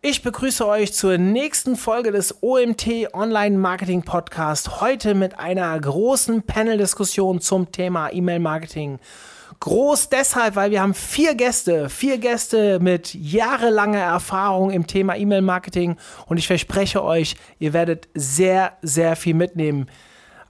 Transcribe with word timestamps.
Ich 0.00 0.22
begrüße 0.22 0.64
euch 0.64 0.92
zur 0.92 1.18
nächsten 1.18 1.74
Folge 1.74 2.12
des 2.12 2.40
OMT 2.40 3.12
Online 3.14 3.58
Marketing 3.58 4.04
Podcast. 4.04 4.80
Heute 4.80 5.16
mit 5.16 5.40
einer 5.40 5.76
großen 5.76 6.44
Panel-Diskussion 6.44 7.40
zum 7.40 7.72
Thema 7.72 8.12
E-Mail-Marketing. 8.12 9.00
Groß 9.58 10.08
deshalb, 10.08 10.54
weil 10.54 10.70
wir 10.70 10.82
haben 10.82 10.94
vier 10.94 11.34
Gäste, 11.34 11.88
vier 11.88 12.18
Gäste 12.18 12.78
mit 12.78 13.12
jahrelanger 13.12 13.98
Erfahrung 13.98 14.70
im 14.70 14.86
Thema 14.86 15.16
E-Mail-Marketing 15.16 15.96
und 16.26 16.36
ich 16.36 16.46
verspreche 16.46 17.02
euch, 17.02 17.34
ihr 17.58 17.72
werdet 17.72 18.08
sehr, 18.14 18.74
sehr 18.82 19.16
viel 19.16 19.34
mitnehmen. 19.34 19.90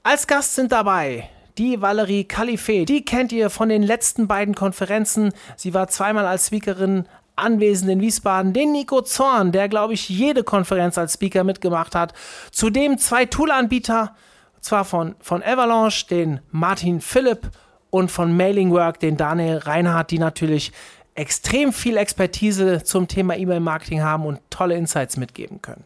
Als 0.02 0.26
Gast 0.26 0.56
sind 0.56 0.72
dabei 0.72 1.30
die 1.58 1.80
Valerie 1.80 2.24
Khalife. 2.24 2.84
Die 2.84 3.04
kennt 3.04 3.32
ihr 3.32 3.50
von 3.50 3.68
den 3.68 3.82
letzten 3.82 4.28
beiden 4.28 4.54
Konferenzen. 4.54 5.32
Sie 5.56 5.74
war 5.74 5.88
zweimal 5.88 6.26
als 6.26 6.46
Speakerin 6.46 7.06
anwesend 7.38 7.90
in 7.90 8.00
Wiesbaden, 8.00 8.52
den 8.52 8.72
Nico 8.72 9.02
Zorn, 9.02 9.52
der, 9.52 9.68
glaube 9.68 9.94
ich, 9.94 10.08
jede 10.08 10.44
Konferenz 10.44 10.98
als 10.98 11.14
Speaker 11.14 11.44
mitgemacht 11.44 11.94
hat. 11.94 12.12
Zudem 12.50 12.98
zwei 12.98 13.26
Tool-Anbieter, 13.26 14.14
zwar 14.60 14.84
von, 14.84 15.14
von 15.20 15.42
Avalanche, 15.42 16.06
den 16.06 16.40
Martin 16.50 17.00
Philipp 17.00 17.50
und 17.90 18.10
von 18.10 18.36
Mailingwork, 18.36 19.00
den 19.00 19.16
Daniel 19.16 19.58
Reinhardt, 19.58 20.10
die 20.10 20.18
natürlich 20.18 20.72
extrem 21.14 21.72
viel 21.72 21.96
Expertise 21.96 22.84
zum 22.84 23.08
Thema 23.08 23.36
E-Mail-Marketing 23.36 24.02
haben 24.02 24.24
und 24.24 24.40
tolle 24.50 24.76
Insights 24.76 25.16
mitgeben 25.16 25.60
können. 25.62 25.84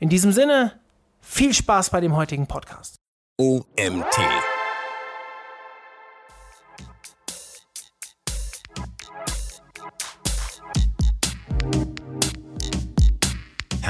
In 0.00 0.08
diesem 0.08 0.32
Sinne, 0.32 0.72
viel 1.20 1.54
Spaß 1.54 1.90
bei 1.90 2.00
dem 2.00 2.16
heutigen 2.16 2.46
Podcast. 2.46 2.96
OMT 3.40 4.18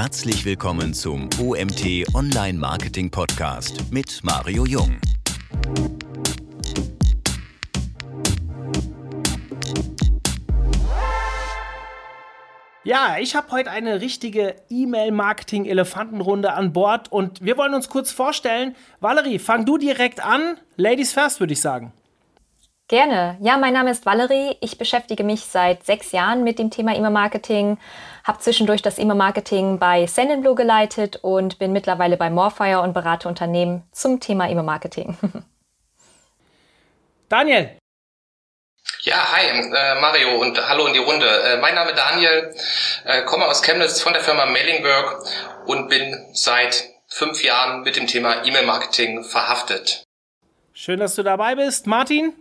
Herzlich 0.05 0.45
willkommen 0.45 0.93
zum 0.93 1.31
OMT 1.41 2.15
Online 2.15 2.59
Marketing 2.59 3.11
Podcast 3.11 3.91
mit 3.91 4.21
Mario 4.23 4.67
Jung. 4.67 4.99
Ja, 12.85 13.17
ich 13.19 13.35
habe 13.35 13.51
heute 13.51 13.71
eine 13.71 14.03
richtige 14.03 14.57
E-Mail-Marketing-Elefantenrunde 14.69 16.53
an 16.53 16.75
Bord 16.75 17.11
und 17.11 17.43
wir 17.43 17.57
wollen 17.57 17.73
uns 17.73 17.89
kurz 17.89 18.13
vorstellen. 18.13 18.77
Valerie, 19.01 19.39
fang 19.39 19.65
du 19.65 19.79
direkt 19.79 20.23
an. 20.23 20.59
Ladies 20.77 21.15
first, 21.15 21.41
würde 21.41 21.55
ich 21.55 21.63
sagen. 21.63 21.95
Gerne. 22.89 23.39
Ja, 23.41 23.57
mein 23.57 23.73
Name 23.73 23.91
ist 23.91 24.05
Valerie. 24.05 24.59
Ich 24.61 24.77
beschäftige 24.77 25.25
mich 25.25 25.47
seit 25.47 25.87
sechs 25.87 26.13
Jahren 26.13 26.45
mit 26.45 26.59
dem 26.59 26.69
Thema 26.69 26.95
E-Mail-Marketing, 26.95 27.79
habe 28.25 28.39
zwischendurch 28.39 28.83
das 28.83 28.99
E-Mail-Marketing 28.99 29.79
bei 29.79 30.07
Sendinblue 30.07 30.55
geleitet 30.55 31.17
und 31.23 31.59
bin 31.59 31.73
mittlerweile 31.73 32.17
bei 32.17 32.31
Morfire 32.31 32.81
und 32.81 32.95
berate 32.95 33.29
Unternehmen 33.29 33.85
zum 33.93 34.19
Thema 34.19 34.49
E-Mail-Marketing. 34.49 35.17
Daniel. 37.29 37.79
Ja, 39.03 39.33
hi, 39.33 39.47
äh, 39.47 40.01
Mario 40.01 40.41
und 40.41 40.67
hallo 40.67 40.87
in 40.87 40.95
die 40.95 40.99
Runde. 40.99 41.27
Äh, 41.27 41.59
mein 41.59 41.75
Name 41.75 41.93
Daniel, 41.95 42.55
äh, 43.05 43.23
komme 43.23 43.47
aus 43.47 43.63
Chemnitz 43.63 44.01
von 44.01 44.15
der 44.15 44.23
Firma 44.23 44.47
Mailingwork 44.47 45.23
und 45.67 45.89
bin 45.89 46.17
seit 46.33 46.85
fünf 47.09 47.45
Jahren 47.45 47.83
mit 47.83 47.97
dem 47.97 48.07
Thema 48.07 48.45
E-Mail-Marketing 48.45 49.25
verhaftet. 49.25 50.05
Schön, 50.73 51.01
dass 51.01 51.15
du 51.15 51.23
dabei 51.23 51.55
bist. 51.55 51.87
Martin? 51.87 52.33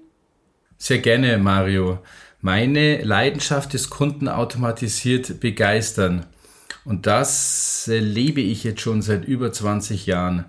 Sehr 0.77 0.99
gerne, 0.99 1.37
Mario. 1.37 1.99
Meine 2.45 3.01
Leidenschaft 3.01 3.73
ist 3.73 3.89
Kunden 3.89 4.27
automatisiert 4.27 5.39
begeistern. 5.39 6.25
Und 6.83 7.07
das 7.07 7.89
lebe 7.89 8.41
ich 8.41 8.65
jetzt 8.65 8.81
schon 8.81 9.01
seit 9.01 9.23
über 9.23 9.53
20 9.53 10.07
Jahren. 10.07 10.43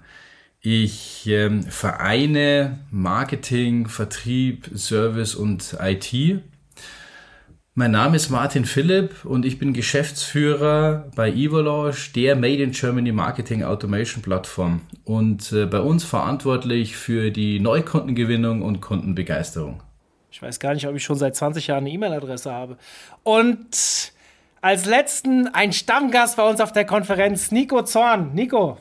Ich 0.60 1.28
ähm, 1.28 1.62
vereine 1.62 2.80
Marketing, 2.90 3.86
Vertrieb, 3.86 4.72
Service 4.74 5.36
und 5.36 5.76
IT. 5.80 6.40
Mein 7.74 7.92
Name 7.92 8.16
ist 8.16 8.28
Martin 8.28 8.64
Philipp 8.64 9.24
und 9.24 9.44
ich 9.44 9.60
bin 9.60 9.72
Geschäftsführer 9.72 11.12
bei 11.14 11.30
Evolush, 11.30 12.12
der 12.12 12.34
Made 12.34 12.60
in 12.60 12.72
Germany 12.72 13.12
Marketing 13.12 13.62
Automation 13.62 14.20
Plattform 14.20 14.80
und 15.04 15.52
äh, 15.52 15.66
bei 15.66 15.78
uns 15.78 16.02
verantwortlich 16.02 16.96
für 16.96 17.30
die 17.30 17.60
Neukundengewinnung 17.60 18.62
und 18.62 18.80
Kundenbegeisterung. 18.80 19.83
Ich 20.34 20.42
weiß 20.42 20.58
gar 20.58 20.74
nicht, 20.74 20.88
ob 20.88 20.96
ich 20.96 21.04
schon 21.04 21.16
seit 21.16 21.36
20 21.36 21.68
Jahren 21.68 21.84
eine 21.84 21.90
E-Mail-Adresse 21.90 22.52
habe. 22.52 22.76
Und 23.22 24.12
als 24.60 24.84
letzten 24.84 25.46
ein 25.46 25.72
Stammgast 25.72 26.36
bei 26.36 26.42
uns 26.42 26.60
auf 26.60 26.72
der 26.72 26.84
Konferenz, 26.84 27.52
Nico 27.52 27.82
Zorn. 27.82 28.34
Nico. 28.34 28.76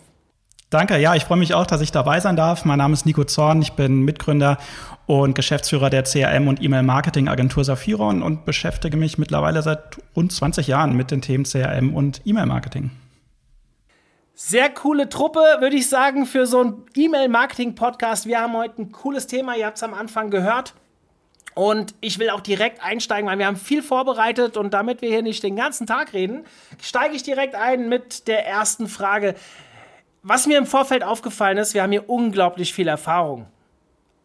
Danke, 0.71 0.97
ja, 0.97 1.13
ich 1.13 1.25
freue 1.25 1.37
mich 1.37 1.53
auch, 1.53 1.67
dass 1.67 1.81
ich 1.81 1.91
dabei 1.91 2.19
sein 2.21 2.35
darf. 2.35 2.65
Mein 2.65 2.79
Name 2.79 2.95
ist 2.95 3.05
Nico 3.05 3.23
Zorn, 3.23 3.61
ich 3.61 3.73
bin 3.73 4.01
Mitgründer 4.01 4.57
und 5.05 5.35
Geschäftsführer 5.35 5.91
der 5.91 6.05
CRM 6.05 6.47
und 6.47 6.59
E-Mail-Marketing-Agentur 6.59 7.63
Saphiron 7.63 8.23
und 8.23 8.45
beschäftige 8.45 8.97
mich 8.97 9.19
mittlerweile 9.19 9.61
seit 9.61 9.97
rund 10.15 10.31
20 10.31 10.65
Jahren 10.65 10.97
mit 10.97 11.11
den 11.11 11.21
Themen 11.21 11.43
CRM 11.43 11.93
und 11.93 12.21
E-Mail-Marketing. 12.25 12.89
Sehr 14.33 14.71
coole 14.71 15.07
Truppe, 15.07 15.41
würde 15.59 15.75
ich 15.75 15.87
sagen, 15.87 16.25
für 16.25 16.47
so 16.47 16.61
einen 16.61 16.85
E-Mail-Marketing-Podcast. 16.95 18.25
Wir 18.25 18.41
haben 18.41 18.53
heute 18.53 18.81
ein 18.81 18.91
cooles 18.91 19.27
Thema, 19.27 19.55
ihr 19.55 19.67
habt 19.67 19.77
es 19.77 19.83
am 19.83 19.93
Anfang 19.93 20.31
gehört. 20.31 20.73
Und 21.55 21.93
ich 22.01 22.19
will 22.19 22.29
auch 22.29 22.41
direkt 22.41 22.83
einsteigen, 22.83 23.29
weil 23.29 23.37
wir 23.37 23.45
haben 23.45 23.57
viel 23.57 23.83
vorbereitet 23.83 24.57
und 24.57 24.73
damit 24.73 25.01
wir 25.01 25.09
hier 25.09 25.21
nicht 25.21 25.43
den 25.43 25.55
ganzen 25.55 25.85
Tag 25.87 26.13
reden, 26.13 26.45
steige 26.81 27.15
ich 27.15 27.23
direkt 27.23 27.55
ein 27.55 27.89
mit 27.89 28.27
der 28.27 28.47
ersten 28.47 28.87
Frage. 28.87 29.35
Was 30.23 30.47
mir 30.47 30.57
im 30.57 30.65
Vorfeld 30.65 31.03
aufgefallen 31.03 31.57
ist, 31.57 31.73
wir 31.73 31.83
haben 31.83 31.91
hier 31.91 32.09
unglaublich 32.09 32.73
viel 32.73 32.87
Erfahrung 32.87 33.47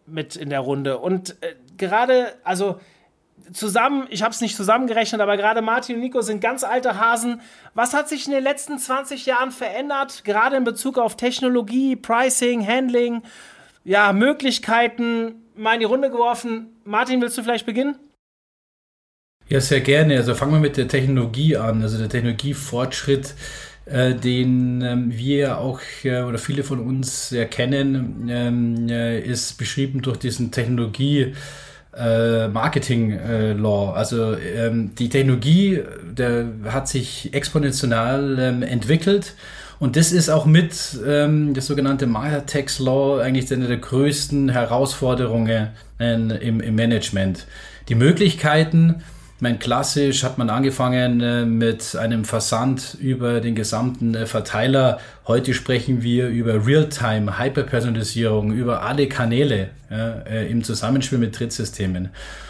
mit 0.06 0.36
in 0.36 0.50
der 0.50 0.60
Runde. 0.60 0.98
Und 0.98 1.36
äh, 1.42 1.54
gerade, 1.76 2.34
also 2.44 2.80
zusammen, 3.52 4.06
ich 4.10 4.22
habe 4.22 4.32
es 4.32 4.40
nicht 4.40 4.56
zusammengerechnet, 4.56 5.20
aber 5.20 5.36
gerade 5.36 5.62
Martin 5.62 5.96
und 5.96 6.02
Nico 6.02 6.20
sind 6.20 6.40
ganz 6.40 6.64
alte 6.64 6.98
Hasen. 7.00 7.40
Was 7.74 7.94
hat 7.94 8.08
sich 8.08 8.26
in 8.26 8.32
den 8.32 8.42
letzten 8.42 8.78
20 8.78 9.26
Jahren 9.26 9.50
verändert, 9.50 10.24
gerade 10.24 10.56
in 10.56 10.64
Bezug 10.64 10.98
auf 10.98 11.16
Technologie, 11.16 11.96
Pricing, 11.96 12.66
Handling, 12.66 13.22
ja, 13.84 14.12
Möglichkeiten? 14.12 15.42
Mal 15.56 15.74
in 15.74 15.80
die 15.80 15.86
Runde 15.86 16.10
geworfen. 16.10 16.77
Martin, 16.88 17.20
willst 17.20 17.36
du 17.36 17.42
vielleicht 17.42 17.66
beginnen? 17.66 17.96
Ja, 19.50 19.60
sehr 19.60 19.80
gerne. 19.82 20.16
Also 20.16 20.34
fangen 20.34 20.52
wir 20.52 20.60
mit 20.60 20.78
der 20.78 20.88
Technologie 20.88 21.58
an. 21.58 21.82
Also 21.82 21.98
der 21.98 22.08
Technologiefortschritt, 22.08 23.34
äh, 23.84 24.14
den 24.14 24.80
ähm, 24.80 25.12
wir 25.12 25.58
auch 25.58 25.80
äh, 26.02 26.22
oder 26.22 26.38
viele 26.38 26.64
von 26.64 26.80
uns 26.80 27.30
erkennen, 27.30 28.28
ähm, 28.30 28.88
äh, 28.88 29.20
ist 29.20 29.58
beschrieben 29.58 30.00
durch 30.00 30.16
diesen 30.16 30.50
Technologie. 30.50 31.34
Äh, 31.94 32.48
Marketing 32.48 33.12
äh, 33.12 33.52
Law. 33.52 33.92
Also 33.92 34.36
ähm, 34.38 34.94
die 34.94 35.10
Technologie, 35.10 35.82
der 36.10 36.48
hat 36.66 36.88
sich 36.88 37.34
exponentiell 37.34 38.38
ähm, 38.38 38.62
entwickelt 38.62 39.34
und 39.78 39.96
das 39.96 40.12
ist 40.12 40.28
auch 40.28 40.46
mit 40.46 40.98
ähm, 41.06 41.54
das 41.54 41.66
sogenannte 41.66 42.06
Maya-Tax 42.06 42.78
Law 42.78 43.20
eigentlich 43.20 43.52
eine 43.52 43.68
der 43.68 43.76
größten 43.76 44.48
Herausforderungen 44.48 45.68
äh, 46.00 46.14
im, 46.14 46.60
im 46.60 46.74
Management. 46.74 47.46
Die 47.88 47.94
Möglichkeiten, 47.94 49.02
mein 49.40 49.60
klassisch 49.60 50.24
hat 50.24 50.36
man 50.36 50.50
angefangen 50.50 51.20
äh, 51.20 51.44
mit 51.44 51.94
einem 51.94 52.24
Versand 52.24 52.96
über 53.00 53.40
den 53.40 53.54
gesamten 53.54 54.16
äh, 54.16 54.26
Verteiler. 54.26 54.98
Heute 55.28 55.54
sprechen 55.54 56.02
wir 56.02 56.28
über 56.28 56.66
Realtime, 56.66 57.38
Hyperpersonalisierung, 57.38 58.52
über 58.52 58.82
alle 58.82 59.06
Kanäle 59.06 59.70
äh, 59.90 60.50
im 60.50 60.64
Zusammenspiel 60.64 61.18
mit 61.18 61.38
Drittsystemen. 61.38 62.08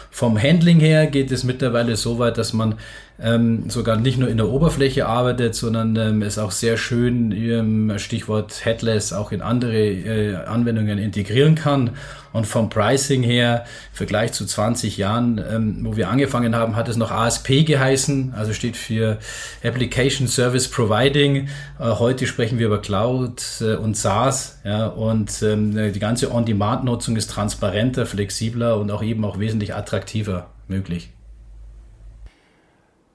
Vom 0.09 0.41
Handling 0.41 0.79
her 0.79 1.05
geht 1.05 1.31
es 1.31 1.43
mittlerweile 1.43 1.95
so 1.95 2.17
weit, 2.17 2.39
dass 2.39 2.53
man 2.53 2.75
ähm, 3.21 3.69
sogar 3.69 3.97
nicht 3.97 4.17
nur 4.17 4.29
in 4.29 4.37
der 4.37 4.49
Oberfläche 4.49 5.05
arbeitet, 5.05 5.55
sondern 5.55 5.95
ähm, 5.95 6.21
es 6.21 6.37
auch 6.37 6.51
sehr 6.51 6.77
schön, 6.77 7.31
ähm, 7.31 7.93
Stichwort 7.97 8.65
Headless, 8.65 9.13
auch 9.13 9.31
in 9.31 9.41
andere 9.41 9.77
äh, 9.77 10.35
Anwendungen 10.35 10.97
integrieren 10.97 11.55
kann. 11.55 11.91
Und 12.31 12.45
vom 12.45 12.69
Pricing 12.69 13.23
her, 13.23 13.65
im 13.91 13.97
Vergleich 13.97 14.33
zu 14.33 14.45
20 14.45 14.97
Jahren, 14.97 15.43
ähm, 15.49 15.79
wo 15.81 15.97
wir 15.97 16.09
angefangen 16.09 16.55
haben, 16.55 16.75
hat 16.75 16.87
es 16.87 16.95
noch 16.95 17.11
ASP 17.11 17.65
geheißen, 17.65 18.33
also 18.35 18.53
steht 18.53 18.77
für 18.77 19.17
Application 19.63 20.27
Service 20.27 20.67
Providing. 20.67 21.47
Äh, 21.79 21.83
heute 21.83 22.27
sprechen 22.27 22.59
wir 22.59 22.67
über 22.67 22.81
Cloud 22.81 23.43
äh, 23.61 23.75
und 23.75 23.97
SaaS. 23.97 24.59
Ja, 24.63 24.87
und 24.87 25.41
ähm, 25.41 25.91
die 25.93 25.99
ganze 25.99 26.31
On-Demand-Nutzung 26.31 27.15
ist 27.15 27.31
transparenter, 27.31 28.05
flexibler 28.05 28.77
und 28.77 28.91
auch 28.91 29.03
eben 29.03 29.25
auch 29.25 29.39
wesentlich 29.39 29.73
attraktiver 29.73 30.47
möglich. 30.67 31.09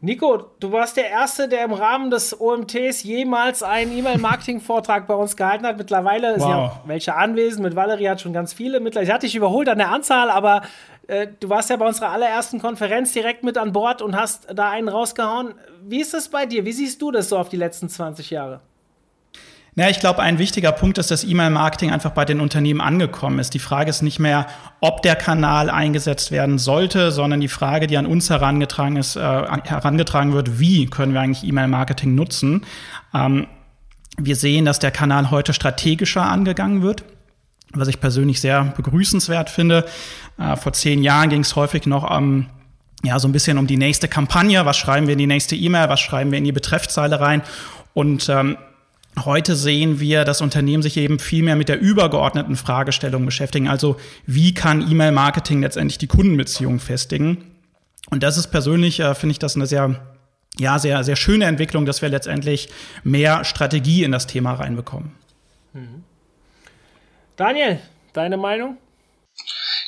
Nico, 0.04 0.36
du 0.60 0.70
warst 0.70 0.98
der 0.98 1.08
Erste, 1.08 1.48
der 1.48 1.64
im 1.64 1.72
Rahmen 1.72 2.10
des 2.10 2.38
OMTs 2.38 3.04
jemals 3.04 3.62
einen 3.62 3.96
E-Mail-Marketing-Vortrag 3.96 5.06
bei 5.06 5.14
uns 5.14 5.34
gehalten 5.34 5.64
hat. 5.64 5.78
Mittlerweile 5.78 6.34
wow. 6.34 6.40
sind 6.40 6.50
ja 6.50 6.80
welche 6.84 7.14
anwesend. 7.14 7.62
Mit 7.62 7.74
Valerie 7.74 8.10
hat 8.10 8.20
schon 8.20 8.34
ganz 8.34 8.52
viele. 8.52 8.80
Mittlerweile, 8.80 9.08
ich 9.08 9.14
hatte 9.14 9.24
dich 9.24 9.34
überholt 9.34 9.66
an 9.66 9.78
der 9.78 9.90
Anzahl, 9.90 10.28
aber 10.28 10.60
äh, 11.06 11.28
du 11.40 11.48
warst 11.48 11.70
ja 11.70 11.76
bei 11.76 11.86
unserer 11.86 12.10
allerersten 12.10 12.60
Konferenz 12.60 13.14
direkt 13.14 13.44
mit 13.44 13.56
an 13.56 13.72
Bord 13.72 14.02
und 14.02 14.14
hast 14.14 14.46
da 14.54 14.68
einen 14.68 14.90
rausgehauen. 14.90 15.54
Wie 15.82 16.02
ist 16.02 16.12
das 16.12 16.28
bei 16.28 16.44
dir? 16.44 16.66
Wie 16.66 16.72
siehst 16.72 17.00
du 17.00 17.10
das 17.10 17.30
so 17.30 17.38
auf 17.38 17.48
die 17.48 17.56
letzten 17.56 17.88
20 17.88 18.28
Jahre? 18.28 18.60
Ja, 19.76 19.88
ich 19.88 19.98
glaube, 19.98 20.22
ein 20.22 20.38
wichtiger 20.38 20.70
Punkt 20.70 20.98
ist, 20.98 21.10
dass 21.10 21.24
E-Mail-Marketing 21.24 21.90
einfach 21.90 22.12
bei 22.12 22.24
den 22.24 22.40
Unternehmen 22.40 22.80
angekommen 22.80 23.40
ist. 23.40 23.54
Die 23.54 23.58
Frage 23.58 23.90
ist 23.90 24.02
nicht 24.02 24.20
mehr, 24.20 24.46
ob 24.80 25.02
der 25.02 25.16
Kanal 25.16 25.68
eingesetzt 25.68 26.30
werden 26.30 26.58
sollte, 26.58 27.10
sondern 27.10 27.40
die 27.40 27.48
Frage, 27.48 27.88
die 27.88 27.98
an 27.98 28.06
uns 28.06 28.30
herangetragen 28.30 28.96
ist, 28.96 29.16
äh, 29.16 29.20
herangetragen 29.20 30.32
wird, 30.32 30.60
wie 30.60 30.86
können 30.86 31.12
wir 31.12 31.20
eigentlich 31.20 31.42
E-Mail-Marketing 31.42 32.14
nutzen? 32.14 32.64
Ähm, 33.12 33.48
wir 34.16 34.36
sehen, 34.36 34.64
dass 34.64 34.78
der 34.78 34.92
Kanal 34.92 35.32
heute 35.32 35.52
strategischer 35.52 36.22
angegangen 36.22 36.82
wird 36.82 37.02
was 37.76 37.88
ich 37.88 38.00
persönlich 38.00 38.40
sehr 38.40 38.72
begrüßenswert 38.76 39.50
finde. 39.50 39.84
Äh, 40.38 40.56
vor 40.56 40.72
zehn 40.72 41.02
Jahren 41.02 41.28
ging 41.28 41.40
es 41.40 41.56
häufig 41.56 41.86
noch 41.86 42.08
um, 42.08 42.46
ja, 43.02 43.18
so 43.18 43.28
ein 43.28 43.32
bisschen 43.32 43.58
um 43.58 43.66
die 43.66 43.76
nächste 43.76 44.08
Kampagne. 44.08 44.64
Was 44.64 44.76
schreiben 44.76 45.06
wir 45.06 45.12
in 45.12 45.18
die 45.18 45.26
nächste 45.26 45.56
E-Mail? 45.56 45.88
Was 45.88 46.00
schreiben 46.00 46.30
wir 46.30 46.38
in 46.38 46.44
die 46.44 46.52
Betreffzeile 46.52 47.20
rein? 47.20 47.42
Und 47.92 48.28
ähm, 48.28 48.56
Heute 49.22 49.54
sehen 49.54 50.00
wir, 50.00 50.24
dass 50.24 50.40
Unternehmen 50.40 50.82
sich 50.82 50.96
eben 50.96 51.18
viel 51.18 51.44
mehr 51.44 51.54
mit 51.54 51.68
der 51.68 51.80
übergeordneten 51.80 52.56
Fragestellung 52.56 53.24
beschäftigen. 53.24 53.68
Also 53.68 53.96
wie 54.26 54.54
kann 54.54 54.90
E-Mail-Marketing 54.90 55.62
letztendlich 55.62 55.98
die 55.98 56.08
Kundenbeziehung 56.08 56.80
festigen? 56.80 57.54
Und 58.10 58.22
das 58.22 58.36
ist 58.36 58.48
persönlich, 58.48 59.00
äh, 59.00 59.14
finde 59.14 59.32
ich 59.32 59.38
das 59.38 59.54
eine 59.54 59.66
sehr, 59.66 60.00
ja, 60.58 60.78
sehr, 60.78 61.04
sehr 61.04 61.16
schöne 61.16 61.44
Entwicklung, 61.44 61.86
dass 61.86 62.02
wir 62.02 62.08
letztendlich 62.08 62.68
mehr 63.04 63.44
Strategie 63.44 64.02
in 64.02 64.12
das 64.12 64.26
Thema 64.26 64.54
reinbekommen. 64.54 65.14
Mhm. 65.72 66.04
Daniel, 67.36 67.80
deine 68.12 68.36
Meinung? 68.36 68.78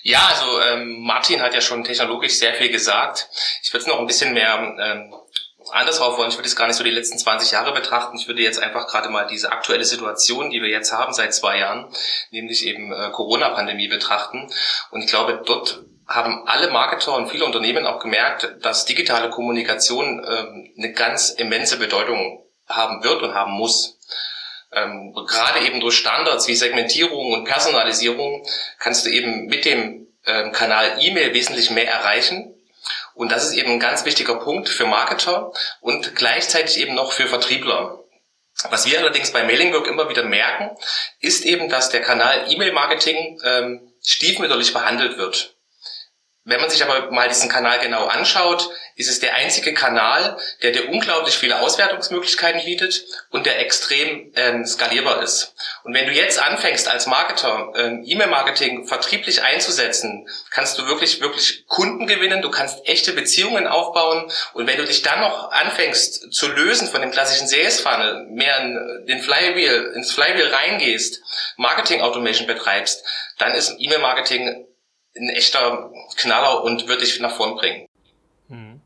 Ja, 0.03 0.21
also 0.31 0.61
ähm, 0.61 1.03
Martin 1.03 1.43
hat 1.43 1.53
ja 1.53 1.61
schon 1.61 1.83
technologisch 1.83 2.35
sehr 2.35 2.55
viel 2.55 2.71
gesagt. 2.71 3.29
Ich 3.63 3.73
würde 3.73 3.83
es 3.83 3.89
noch 3.89 3.99
ein 3.99 4.07
bisschen 4.07 4.35
mehr 4.35 4.77
ähm, 4.81 5.13
anders 5.73 5.99
drauf 5.99 6.17
wollen. 6.19 6.31
Ich 6.31 6.37
würde 6.37 6.49
jetzt 6.49 6.57
gar 6.57 6.67
nicht 6.67 6.77
so 6.77 6.85
die 6.85 6.91
letzten 6.91 7.19
20 7.19 7.51
Jahre 7.51 7.73
betrachten. 7.73 8.17
Ich 8.19 8.29
würde 8.29 8.43
jetzt 8.43 8.63
einfach 8.63 8.87
gerade 8.87 9.09
mal 9.09 9.27
diese 9.27 9.53
aktuelle 9.53 9.85
Situation, 9.85 10.51
die 10.51 10.63
wir 10.63 10.69
jetzt 10.69 10.93
haben 10.93 11.13
seit 11.13 11.35
zwei 11.35 11.59
Jahren, 11.59 11.87
nämlich 12.31 12.67
eben 12.67 12.93
äh, 12.93 13.11
Corona-Pandemie 13.11 13.89
betrachten. 13.89 14.49
Und 14.91 15.03
ich 15.03 15.09
glaube, 15.09 15.43
dort 15.45 15.83
haben 16.07 16.47
alle 16.47 16.71
Marketer 16.71 17.15
und 17.15 17.29
viele 17.29 17.45
Unternehmen 17.45 17.87
auch 17.87 17.99
gemerkt, 17.99 18.57
dass 18.63 18.85
digitale 18.85 19.31
Kommunikation 19.31 20.25
ähm, 20.25 20.73
eine 20.79 20.93
ganz 20.93 21.31
immense 21.31 21.79
Bedeutung 21.79 22.45
haben 22.69 23.03
wird 23.03 23.23
und 23.23 23.35
haben 23.35 23.53
muss. 23.53 23.99
Ähm, 24.73 25.13
gerade 25.15 25.65
eben 25.65 25.81
durch 25.81 25.97
Standards 25.97 26.49
wie 26.49 26.55
Segmentierung 26.55 27.33
und 27.33 27.45
Personalisierung 27.45 28.47
kannst 28.79 29.07
du 29.07 29.11
eben 29.11 29.47
mit 29.47 29.65
dem 29.65 30.09
ähm, 30.27 30.53
Kanal 30.53 30.99
E-Mail 31.01 31.35
wesentlich 31.35 31.71
mehr 31.71 31.89
erreichen 31.89 32.56
und 33.17 33.33
das 33.33 33.45
ist 33.45 33.55
eben 33.55 33.73
ein 33.73 33.81
ganz 33.81 34.05
wichtiger 34.05 34.37
Punkt 34.37 34.69
für 34.69 34.87
Marketer 34.87 35.51
und 35.81 36.15
gleichzeitig 36.15 36.79
eben 36.79 36.95
noch 36.95 37.13
für 37.13 37.27
Vertriebler. 37.27 38.05
Was 38.71 38.87
wir 38.87 38.99
allerdings 38.99 39.33
bei 39.33 39.43
Mailingwork 39.43 39.87
immer 39.87 40.11
wieder 40.11 40.23
merken, 40.23 40.77
ist 41.21 41.45
eben, 41.45 41.71
dass 41.71 41.89
der 41.89 42.03
Kanal 42.03 42.45
E-Mail-Marketing 42.51 43.41
ähm, 43.43 43.93
stiefmütterlich 44.03 44.73
behandelt 44.73 45.17
wird. 45.17 45.56
Wenn 46.47 46.61
man 46.61 46.71
sich 46.71 46.85
aber 46.85 47.11
mal 47.11 47.29
diesen 47.29 47.49
Kanal 47.49 47.81
genau 47.81 48.07
anschaut, 48.07 48.71
ist 48.95 49.11
es 49.11 49.19
der 49.19 49.35
einzige 49.35 49.75
Kanal, 49.75 50.39
der 50.63 50.71
dir 50.71 50.89
unglaublich 50.89 51.37
viele 51.37 51.61
Auswertungsmöglichkeiten 51.61 52.65
bietet 52.65 53.05
und 53.31 53.47
der 53.47 53.59
extrem 53.59 54.33
ähm, 54.37 54.65
skalierbar 54.65 55.25
ist. 55.25 55.55
Und 55.83 55.93
wenn 55.93 56.07
du 56.07 56.13
jetzt 56.13 56.41
anfängst 56.41 56.89
als 56.89 57.07
Marketer 57.07 57.73
ähm, 57.75 58.05
E-Mail-Marketing 58.07 58.87
vertrieblich 58.87 59.43
einzusetzen, 59.43 60.29
kannst 60.51 60.79
du 60.79 60.87
wirklich, 60.87 61.21
wirklich 61.21 61.67
Kunden 61.67 62.07
gewinnen, 62.07 62.43
du 62.43 62.51
kannst 62.53 62.87
echte 62.87 63.13
Beziehungen 63.13 63.67
aufbauen 63.67 64.31
und 64.55 64.69
wenn 64.69 64.79
du 64.79 64.85
dich 64.85 65.03
dann 65.03 65.21
noch 65.21 65.51
anfängst 65.51 66.33
zu 66.33 66.47
lösen 66.47 66.87
von 66.87 67.01
dem 67.01 67.11
klassischen 67.11 67.49
Sales 67.49 67.81
Funnel, 67.81 68.25
mehr 68.31 68.61
in 68.61 69.07
den 69.09 69.21
Flywheel, 69.21 69.93
ins 69.97 70.13
Flywheel 70.13 70.55
reingehst, 70.55 71.23
Marketing 71.57 72.03
Automation 72.03 72.47
betreibst, 72.47 73.05
dann 73.39 73.53
ist 73.53 73.75
E-Mail-Marketing 73.79 74.66
ein 75.19 75.29
echter 75.31 75.91
Knaller 76.17 76.65
und 76.65 76.89
wird 76.89 77.03
dich 77.03 77.21
nach 77.21 77.33
vorn 77.33 77.57
bringen. 77.57 77.87
Hm. 78.49 78.81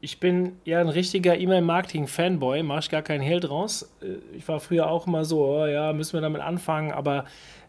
Ich 0.00 0.18
bin 0.18 0.58
ja 0.64 0.80
ein 0.80 0.88
richtiger 0.88 1.38
E-Mail-Marketing-Fanboy, 1.38 2.64
mache 2.64 2.80
ich 2.80 2.90
gar 2.90 3.02
keinen 3.02 3.20
Hehl 3.20 3.38
draus. 3.38 3.88
Äh, 4.02 4.36
ich 4.36 4.46
war 4.48 4.60
früher 4.60 4.90
auch 4.90 5.06
immer 5.06 5.24
so, 5.24 5.44
oh 5.44 5.66
ja, 5.66 5.92
müssen 5.92 6.14
wir 6.14 6.20
damit 6.20 6.42
anfangen, 6.42 6.90
aber 6.90 7.24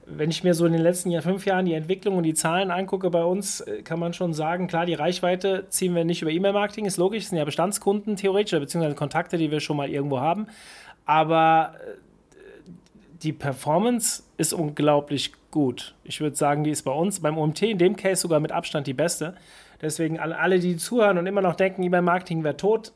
wenn 0.06 0.30
ich 0.30 0.44
mir 0.44 0.54
so 0.54 0.66
in 0.66 0.74
den 0.74 0.82
letzten 0.82 1.12
Jahr, 1.12 1.22
fünf 1.22 1.46
Jahren 1.46 1.66
die 1.66 1.74
Entwicklung 1.74 2.18
und 2.18 2.24
die 2.24 2.34
Zahlen 2.34 2.72
angucke 2.72 3.10
bei 3.10 3.24
uns, 3.24 3.62
äh, 3.62 3.84
kann 3.84 4.00
man 4.00 4.14
schon 4.14 4.34
sagen, 4.34 4.68
klar, 4.68 4.86
die 4.86 4.96
Reichweite 4.96 5.68
ziehen 5.70 5.96
wir 5.96 6.06
nicht 6.06 6.22
über 6.22 6.32
E-Mail-Marketing, 6.32 6.86
ist 6.86 6.98
logisch, 6.98 7.24
das 7.24 7.30
sind 7.30 7.38
ja 7.38 7.46
Bestandskunden 7.46 8.16
theoretisch, 8.16 8.60
beziehungsweise 8.60 8.96
Kontakte, 8.96 9.38
die 9.38 9.52
wir 9.52 9.60
schon 9.60 9.78
mal 9.78 9.90
irgendwo 9.90 10.20
haben. 10.20 10.48
Aber 11.06 11.76
äh, 11.76 12.70
die 13.22 13.34
Performance 13.34 14.23
ist 14.44 14.54
unglaublich 14.54 15.34
gut. 15.52 15.96
Ich 16.04 16.20
würde 16.22 16.36
sagen, 16.36 16.64
die 16.64 16.70
ist 16.70 16.84
bei 16.84 16.92
uns 16.92 17.22
beim 17.22 17.38
OMT 17.38 17.62
in 17.64 17.78
dem 17.78 17.96
Case 17.96 18.22
sogar 18.22 18.40
mit 18.40 18.52
Abstand 18.52 18.88
die 18.88 18.94
beste. 18.94 19.36
Deswegen 19.82 20.20
alle, 20.20 20.60
die 20.60 20.78
zuhören 20.78 21.18
und 21.18 21.26
immer 21.28 21.42
noch 21.42 21.56
denken, 21.56 21.84
E-Mail-Marketing 21.84 22.44
wäre 22.44 22.58
tot, 22.58 22.92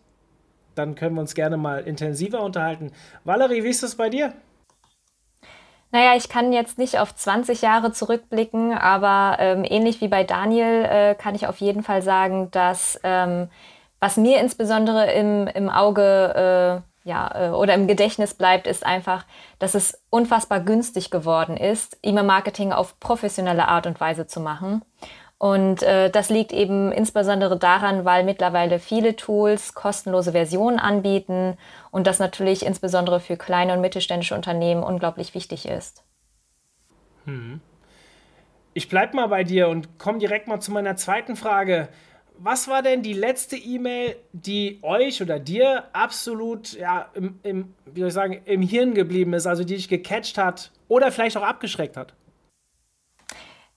dann 0.76 0.96
können 0.96 1.16
wir 1.16 1.22
uns 1.22 1.36
gerne 1.36 1.58
mal 1.58 1.80
intensiver 1.80 2.42
unterhalten. 2.42 2.92
Valerie, 3.24 3.64
wie 3.64 3.70
ist 3.70 3.84
das 3.84 3.96
bei 3.96 4.10
dir? 4.10 4.34
Naja, 5.92 6.16
ich 6.18 6.28
kann 6.28 6.52
jetzt 6.52 6.78
nicht 6.78 7.00
auf 7.00 7.16
20 7.16 7.62
Jahre 7.62 7.94
zurückblicken, 7.94 8.74
aber 8.74 9.38
ähm, 9.40 9.64
ähnlich 9.66 10.02
wie 10.02 10.10
bei 10.10 10.24
Daniel 10.24 10.84
äh, 10.84 11.16
kann 11.16 11.34
ich 11.34 11.48
auf 11.48 11.58
jeden 11.58 11.82
Fall 11.82 12.02
sagen, 12.02 12.52
dass 12.52 13.00
ähm, 13.04 13.48
was 14.00 14.18
mir 14.18 14.40
insbesondere 14.42 15.12
im, 15.14 15.48
im 15.48 15.70
Auge 15.70 16.84
äh, 16.84 16.97
ja, 17.08 17.32
äh, 17.34 17.50
oder 17.50 17.74
im 17.74 17.88
Gedächtnis 17.88 18.34
bleibt, 18.34 18.68
ist 18.68 18.86
einfach, 18.86 19.26
dass 19.60 19.76
es 19.76 20.04
unfassbar 20.10 20.60
günstig 20.60 21.10
geworden 21.10 21.56
ist, 21.56 21.98
E-Mail-Marketing 22.04 22.74
auf 22.74 23.00
professionelle 23.00 23.68
Art 23.68 23.88
und 23.88 24.00
Weise 24.00 24.28
zu 24.28 24.42
machen. 24.42 24.84
Und 25.40 25.84
äh, 25.84 26.10
das 26.10 26.30
liegt 26.30 26.52
eben 26.52 26.92
insbesondere 26.92 27.58
daran, 27.58 28.06
weil 28.06 28.24
mittlerweile 28.24 28.80
viele 28.80 29.16
Tools 29.16 29.74
kostenlose 29.74 30.32
Versionen 30.34 30.80
anbieten 30.80 31.58
und 31.92 32.08
das 32.08 32.20
natürlich 32.20 32.66
insbesondere 32.66 33.20
für 33.20 33.38
kleine 33.38 33.74
und 33.74 33.82
mittelständische 33.82 34.36
Unternehmen 34.36 34.84
unglaublich 34.84 35.34
wichtig 35.34 35.68
ist. 35.68 36.04
Hm. 37.26 37.62
Ich 38.74 38.90
bleibe 38.90 39.16
mal 39.16 39.28
bei 39.28 39.44
dir 39.44 39.70
und 39.70 39.98
komme 39.98 40.18
direkt 40.18 40.48
mal 40.48 40.60
zu 40.60 40.72
meiner 40.72 40.96
zweiten 40.98 41.36
Frage 41.36 41.88
was 42.40 42.68
war 42.68 42.82
denn 42.82 43.02
die 43.02 43.14
letzte 43.14 43.56
E-Mail, 43.56 44.16
die 44.32 44.80
euch 44.82 45.22
oder 45.22 45.40
dir 45.40 45.86
absolut 45.94 46.74
ja, 46.74 47.10
im, 47.14 47.40
im, 47.44 47.74
wie 47.86 48.00
soll 48.02 48.08
ich 48.10 48.14
sagen, 48.14 48.42
im 48.46 48.62
Hirn 48.62 48.94
geblieben 48.94 49.34
ist, 49.34 49.48
also 49.48 49.64
die 49.64 49.76
dich 49.76 49.90
gecatcht 49.90 50.38
hat 50.38 50.72
oder 50.88 51.12
vielleicht 51.12 51.38
auch 51.38 51.44
abgeschreckt 51.44 51.98
hat? 51.98 52.14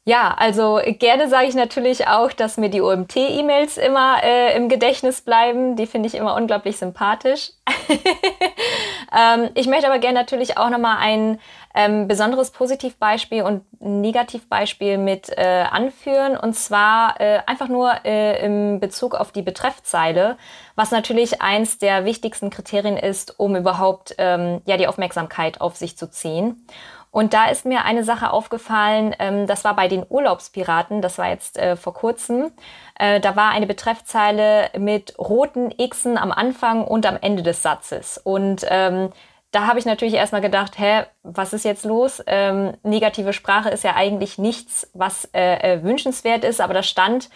Ja, 0.04 0.34
also 0.38 0.80
gerne 0.98 1.28
sage 1.28 1.46
ich 1.46 1.54
natürlich 1.54 2.08
auch, 2.08 2.32
dass 2.32 2.56
mir 2.56 2.70
die 2.70 2.80
OMT-E-Mails 2.80 3.76
immer 3.76 4.22
äh, 4.24 4.56
im 4.56 4.70
Gedächtnis 4.70 5.20
bleiben. 5.20 5.76
Die 5.76 5.86
finde 5.86 6.08
ich 6.08 6.14
immer 6.14 6.34
unglaublich 6.36 6.78
sympathisch. 6.78 7.50
ähm, 9.16 9.50
ich 9.54 9.66
möchte 9.66 9.86
aber 9.86 9.98
gerne 9.98 10.18
natürlich 10.18 10.56
auch 10.56 10.70
nochmal 10.70 10.96
ein 11.00 11.38
ähm, 11.74 12.08
besonderes 12.08 12.50
Positivbeispiel 12.50 13.42
und 13.42 13.62
Negativbeispiel 13.80 14.98
mit 14.98 15.28
äh, 15.30 15.64
anführen. 15.70 16.36
Und 16.36 16.54
zwar 16.54 17.20
äh, 17.20 17.40
einfach 17.46 17.68
nur 17.68 17.92
äh, 18.04 18.44
im 18.44 18.80
Bezug 18.80 19.14
auf 19.14 19.32
die 19.32 19.42
Betreffzeile, 19.42 20.36
was 20.74 20.90
natürlich 20.90 21.40
eins 21.42 21.78
der 21.78 22.04
wichtigsten 22.04 22.50
Kriterien 22.50 22.96
ist, 22.96 23.38
um 23.38 23.56
überhaupt 23.56 24.14
ähm, 24.18 24.62
ja 24.66 24.76
die 24.76 24.88
Aufmerksamkeit 24.88 25.60
auf 25.60 25.76
sich 25.76 25.96
zu 25.96 26.10
ziehen. 26.10 26.66
Und 27.12 27.34
da 27.34 27.46
ist 27.46 27.66
mir 27.66 27.84
eine 27.84 28.04
Sache 28.04 28.30
aufgefallen, 28.30 29.16
ähm, 29.18 29.46
das 29.48 29.64
war 29.64 29.74
bei 29.74 29.88
den 29.88 30.06
Urlaubspiraten, 30.08 31.02
das 31.02 31.18
war 31.18 31.28
jetzt 31.28 31.58
äh, 31.58 31.74
vor 31.76 31.92
kurzem. 31.92 32.52
Äh, 32.98 33.18
da 33.20 33.34
war 33.34 33.50
eine 33.50 33.66
Betreffzeile 33.66 34.70
mit 34.78 35.18
roten 35.18 35.74
Xen 35.76 36.16
am 36.16 36.30
Anfang 36.30 36.84
und 36.84 37.06
am 37.06 37.18
Ende 37.20 37.42
des 37.42 37.62
Satzes. 37.62 38.16
Und 38.18 38.64
ähm, 38.68 39.10
da 39.50 39.66
habe 39.66 39.78
ich 39.78 39.84
natürlich 39.84 40.14
erstmal 40.14 40.40
gedacht, 40.40 40.78
hä, 40.78 41.04
was 41.22 41.52
ist 41.52 41.64
jetzt 41.64 41.84
los? 41.84 42.22
Ähm, 42.26 42.74
negative 42.82 43.32
Sprache 43.32 43.70
ist 43.70 43.84
ja 43.84 43.96
eigentlich 43.96 44.38
nichts, 44.38 44.88
was 44.94 45.28
äh, 45.34 45.74
äh 45.74 45.82
wünschenswert 45.82 46.44
ist, 46.44 46.60
aber 46.60 46.74
da 46.74 46.82
stand, 46.82 47.28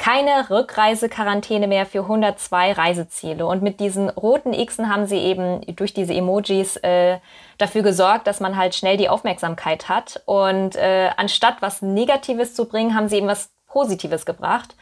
keine 0.00 0.48
Rückreisequarantäne 0.48 1.68
mehr 1.68 1.84
für 1.84 2.00
102 2.00 2.72
Reiseziele. 2.72 3.44
Und 3.44 3.62
mit 3.62 3.80
diesen 3.80 4.08
roten 4.08 4.52
Xen 4.52 4.88
haben 4.88 5.04
sie 5.04 5.18
eben 5.18 5.60
durch 5.76 5.92
diese 5.92 6.14
Emojis 6.14 6.76
äh, 6.76 7.18
dafür 7.58 7.82
gesorgt, 7.82 8.26
dass 8.26 8.40
man 8.40 8.56
halt 8.56 8.74
schnell 8.74 8.96
die 8.96 9.10
Aufmerksamkeit 9.10 9.90
hat. 9.90 10.22
Und 10.24 10.74
äh, 10.76 11.10
anstatt 11.18 11.56
was 11.60 11.82
Negatives 11.82 12.54
zu 12.54 12.64
bringen, 12.64 12.94
haben 12.94 13.08
sie 13.10 13.18
eben 13.18 13.26
was 13.26 13.50
Positives 13.66 14.24
gebracht. 14.24 14.74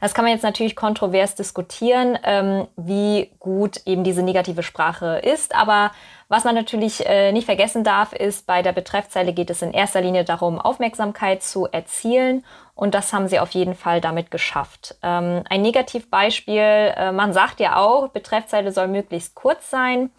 Das 0.00 0.12
kann 0.12 0.26
man 0.26 0.34
jetzt 0.34 0.42
natürlich 0.42 0.76
kontrovers 0.76 1.34
diskutieren, 1.34 2.18
ähm, 2.22 2.68
wie 2.76 3.32
gut 3.38 3.80
eben 3.86 4.04
diese 4.04 4.22
negative 4.22 4.62
Sprache 4.62 5.22
ist. 5.24 5.54
Aber 5.54 5.90
was 6.28 6.44
man 6.44 6.54
natürlich 6.54 7.06
äh, 7.06 7.30
nicht 7.30 7.44
vergessen 7.44 7.84
darf, 7.84 8.12
ist, 8.12 8.46
bei 8.46 8.62
der 8.62 8.72
Betreffzeile 8.72 9.32
geht 9.32 9.48
es 9.50 9.62
in 9.62 9.72
erster 9.72 10.00
Linie 10.00 10.24
darum, 10.24 10.60
Aufmerksamkeit 10.60 11.42
zu 11.42 11.66
erzielen. 11.66 12.44
Und 12.74 12.94
das 12.94 13.12
haben 13.12 13.28
sie 13.28 13.38
auf 13.38 13.50
jeden 13.52 13.74
Fall 13.74 14.00
damit 14.00 14.30
geschafft. 14.30 14.96
Ähm, 15.02 15.44
ein 15.48 15.62
Negativbeispiel, 15.62 16.94
äh, 16.96 17.12
man 17.12 17.32
sagt 17.32 17.60
ja 17.60 17.76
auch, 17.76 18.08
Betreffzeile 18.08 18.72
soll 18.72 18.88
möglichst 18.88 19.34
kurz 19.34 19.70
sein. 19.70 20.10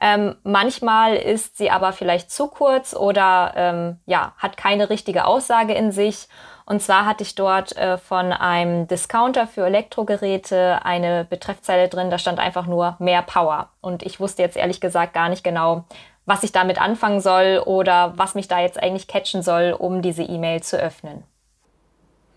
Ähm, 0.00 0.34
manchmal 0.42 1.14
ist 1.14 1.56
sie 1.58 1.70
aber 1.70 1.92
vielleicht 1.92 2.32
zu 2.32 2.48
kurz 2.48 2.92
oder 2.92 3.52
ähm, 3.54 4.00
ja, 4.04 4.34
hat 4.38 4.56
keine 4.56 4.90
richtige 4.90 5.26
Aussage 5.26 5.74
in 5.74 5.92
sich. 5.92 6.26
Und 6.72 6.80
zwar 6.80 7.04
hatte 7.04 7.22
ich 7.22 7.34
dort 7.34 7.76
äh, 7.76 7.98
von 7.98 8.32
einem 8.32 8.88
Discounter 8.88 9.46
für 9.46 9.66
Elektrogeräte 9.66 10.82
eine 10.86 11.26
Betreffzeile 11.28 11.90
drin, 11.90 12.08
da 12.08 12.16
stand 12.16 12.38
einfach 12.38 12.66
nur 12.66 12.96
mehr 12.98 13.20
Power. 13.20 13.68
Und 13.82 14.02
ich 14.02 14.20
wusste 14.20 14.40
jetzt 14.40 14.56
ehrlich 14.56 14.80
gesagt 14.80 15.12
gar 15.12 15.28
nicht 15.28 15.44
genau, 15.44 15.84
was 16.24 16.44
ich 16.44 16.50
damit 16.50 16.80
anfangen 16.80 17.20
soll 17.20 17.62
oder 17.66 18.14
was 18.16 18.34
mich 18.34 18.48
da 18.48 18.58
jetzt 18.58 18.82
eigentlich 18.82 19.06
catchen 19.06 19.42
soll, 19.42 19.76
um 19.78 20.00
diese 20.00 20.22
E-Mail 20.22 20.62
zu 20.62 20.78
öffnen. 20.78 21.24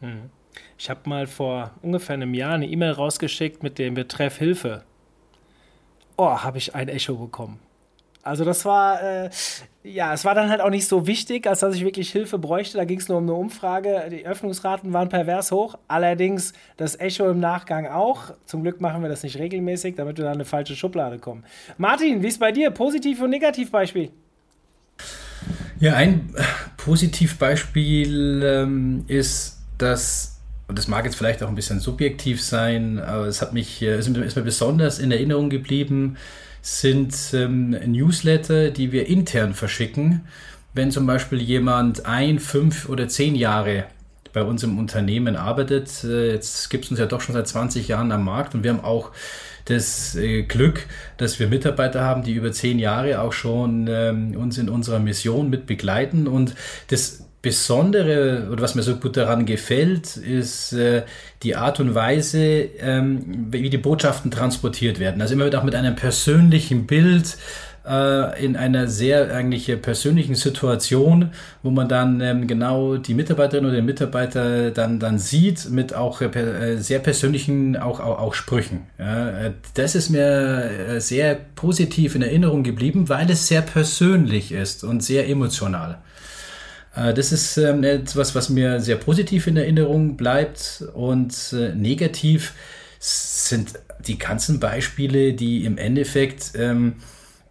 Hm. 0.02 0.30
Ich 0.78 0.90
habe 0.90 1.08
mal 1.08 1.28
vor 1.28 1.72
ungefähr 1.82 2.16
einem 2.16 2.34
Jahr 2.34 2.56
eine 2.56 2.68
E-Mail 2.68 2.92
rausgeschickt 2.92 3.64
mit 3.64 3.80
dem 3.80 3.94
Betreff 3.94 4.38
Hilfe. 4.38 4.84
Oh, 6.18 6.44
habe 6.44 6.58
ich 6.58 6.76
ein 6.76 6.90
Echo 6.90 7.16
bekommen. 7.16 7.62
Also 8.26 8.44
das 8.44 8.66
war, 8.66 9.04
äh, 9.04 9.30
ja, 9.84 10.12
es 10.12 10.26
war 10.26 10.34
dann 10.34 10.50
halt 10.50 10.60
auch 10.60 10.72
nicht 10.72 10.88
so 10.88 11.06
wichtig, 11.06 11.46
als 11.46 11.60
dass 11.60 11.76
ich 11.76 11.86
wirklich 11.86 12.12
Hilfe 12.12 12.40
bräuchte. 12.40 12.76
Da 12.76 12.84
ging 12.84 13.00
es 13.00 13.08
nur 13.08 13.20
um 13.20 13.26
eine 13.26 13.34
Umfrage. 13.34 14.02
Die 14.12 14.26
Öffnungsraten 14.26 14.94
waren 14.94 15.10
pervers 15.10 15.52
hoch. 15.52 15.78
Allerdings 15.88 16.54
das 16.76 17.00
Echo 17.00 17.30
im 17.30 17.40
Nachgang 17.40 17.86
auch. 17.86 18.34
Zum 18.46 18.64
Glück 18.64 18.82
machen 18.82 19.04
wir 19.04 19.10
das 19.10 19.22
nicht 19.22 19.38
regelmäßig, 19.38 19.94
damit 19.96 20.18
wir 20.18 20.26
da 20.26 20.32
eine 20.32 20.44
falsche 20.44 20.76
Schublade 20.76 21.20
kommen. 21.20 21.44
Martin, 21.78 22.24
wie 22.24 22.28
ist 22.28 22.40
bei 22.40 22.52
dir? 22.52 22.72
Positiv- 22.72 23.22
und 23.22 23.30
Negativbeispiel? 23.30 24.10
Ja, 25.80 25.94
ein 25.94 26.34
Positivbeispiel 26.78 28.42
ähm, 28.44 29.04
ist, 29.08 29.60
dass, 29.78 30.42
und 30.68 30.80
das 30.80 30.88
mag 30.88 31.06
jetzt 31.06 31.16
vielleicht 31.16 31.44
auch 31.44 31.48
ein 31.50 31.56
bisschen 31.56 31.80
subjektiv 31.80 32.42
sein, 32.42 32.98
aber 32.98 33.28
es 33.28 33.44
hat 33.44 33.54
mich, 33.54 33.84
äh, 33.84 34.00
ist 34.00 34.10
mir 34.10 34.42
besonders 34.42 34.98
in 34.98 35.12
Erinnerung 35.12 35.52
geblieben, 35.52 36.18
sind 36.66 37.16
ähm, 37.34 37.70
Newsletter, 37.86 38.72
die 38.72 38.92
wir 38.92 39.06
intern 39.06 39.54
verschicken, 39.54 40.22
wenn 40.74 40.90
zum 40.90 41.06
Beispiel 41.06 41.40
jemand 41.40 42.08
ein, 42.08 42.40
fünf 42.40 42.90
oder 42.90 43.08
zehn 43.08 43.36
Jahre 43.36 43.84
bei 44.34 44.42
uns 44.42 44.64
im 44.64 44.80
Unternehmen 44.80 45.36
arbeitet. 45.36 46.04
Äh, 46.04 46.32
jetzt 46.32 46.72
gibt 46.72 46.86
es 46.86 46.90
uns 46.90 47.00
ja 47.00 47.06
doch 47.06 47.22
schon 47.22 47.36
seit 47.36 47.48
20 47.48 47.88
Jahren 47.88 48.12
am 48.12 48.26
Markt 48.26 48.56
und 48.56 48.64
wir 48.64 48.72
haben 48.72 48.84
auch 48.84 49.12
das 49.66 50.16
äh, 50.16 50.42
Glück, 50.42 50.88
dass 51.18 51.40
wir 51.40 51.48
Mitarbeiter 51.48 52.02
haben, 52.02 52.24
die 52.24 52.34
über 52.34 52.52
zehn 52.52 52.80
Jahre 52.80 53.22
auch 53.22 53.34
schon 53.34 53.86
ähm, 53.88 54.36
uns 54.36 54.58
in 54.58 54.68
unserer 54.68 55.00
Mission 55.00 55.52
mit 55.52 55.68
begleiten 55.68 56.28
und 56.28 56.56
das 56.88 57.25
Besondere 57.46 58.48
oder 58.52 58.64
was 58.64 58.74
mir 58.74 58.82
so 58.82 58.96
gut 58.96 59.16
daran 59.18 59.46
gefällt, 59.46 60.18
ist 60.18 60.74
äh, 60.74 61.04
die 61.44 61.56
Art 61.56 61.80
und 61.80 61.94
Weise, 61.94 62.40
ähm, 62.40 63.52
wie 63.52 63.70
die 63.70 63.78
Botschaften 63.78 64.32
transportiert 64.32 65.00
werden. 65.00 65.22
Also 65.22 65.36
immer 65.36 65.46
wieder 65.46 65.60
auch 65.60 65.64
mit 65.64 65.76
einem 65.76 65.96
persönlichen 65.96 66.88
Bild 66.88 67.38
äh, 67.88 68.44
in 68.44 68.56
einer 68.56 68.88
sehr 68.88 69.32
eigentlich 69.32 69.80
persönlichen 69.80 70.34
Situation, 70.34 71.34
wo 71.62 71.70
man 71.70 71.88
dann 71.88 72.20
ähm, 72.20 72.48
genau 72.48 72.98
die 72.98 73.14
Mitarbeiterin 73.14 73.66
oder 73.66 73.76
den 73.76 73.86
Mitarbeiter 73.86 74.72
dann, 74.72 75.00
dann 75.00 75.20
sieht 75.20 75.70
mit 75.70 75.94
auch 75.94 76.22
äh, 76.22 76.78
sehr 76.78 76.98
persönlichen 76.98 77.78
auch, 77.78 78.00
auch, 78.00 78.18
auch 78.18 78.34
Sprüchen. 78.34 78.88
Ja, 78.98 79.30
äh, 79.30 79.52
das 79.76 79.94
ist 79.94 80.10
mir 80.10 80.64
äh, 80.96 81.00
sehr 81.00 81.36
positiv 81.54 82.16
in 82.16 82.24
Erinnerung 82.24 82.64
geblieben, 82.64 83.08
weil 83.08 83.30
es 83.30 83.48
sehr 83.48 83.62
persönlich 83.62 84.52
ist 84.52 84.84
und 84.84 85.04
sehr 85.04 85.30
emotional. 85.30 86.00
Äh, 86.96 87.14
das 87.14 87.32
ist 87.32 87.58
ähm, 87.58 87.84
etwas, 87.84 88.36
was 88.36 88.50
mir 88.50 88.80
sehr 88.80 88.96
positiv 88.96 89.48
in 89.48 89.58
Erinnerung 89.58 90.18
bleibt 90.18 90.84
und 90.94 91.54
äh, 91.54 91.74
negativ 91.76 92.54
sind 93.00 93.74
die 94.00 94.18
ganzen 94.18 94.60
Beispiele, 94.60 95.34
die 95.34 95.66
im 95.66 95.78
Endeffekt 95.78 96.54
ähm, 96.56 96.96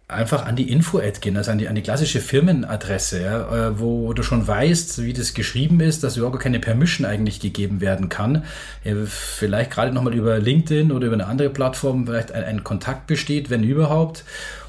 einfach 0.07 0.45
an 0.45 0.55
die 0.55 0.69
Info-Ad 0.71 1.19
gehen, 1.21 1.35
also 1.35 1.51
an 1.51 1.57
die, 1.57 1.67
an 1.67 1.75
die 1.75 1.81
klassische 1.81 2.19
Firmenadresse, 2.19 3.21
ja, 3.23 3.69
äh, 3.69 3.79
wo 3.79 4.13
du 4.13 4.21
schon 4.21 4.47
weißt, 4.47 5.03
wie 5.03 5.13
das 5.13 5.33
geschrieben 5.33 5.79
ist, 5.79 6.03
dass 6.03 6.17
überhaupt 6.17 6.39
keine 6.39 6.59
Permission 6.59 7.07
eigentlich 7.07 7.39
gegeben 7.39 7.81
werden 7.81 8.09
kann. 8.09 8.43
Vielleicht 9.07 9.71
gerade 9.71 9.91
nochmal 9.91 10.13
über 10.13 10.37
LinkedIn 10.37 10.91
oder 10.91 11.07
über 11.07 11.15
eine 11.15 11.25
andere 11.25 11.49
Plattform 11.49 12.05
vielleicht 12.05 12.31
ein, 12.31 12.43
ein 12.43 12.63
Kontakt 12.63 13.07
besteht, 13.07 13.49
wenn 13.49 13.63
überhaupt. 13.63 14.23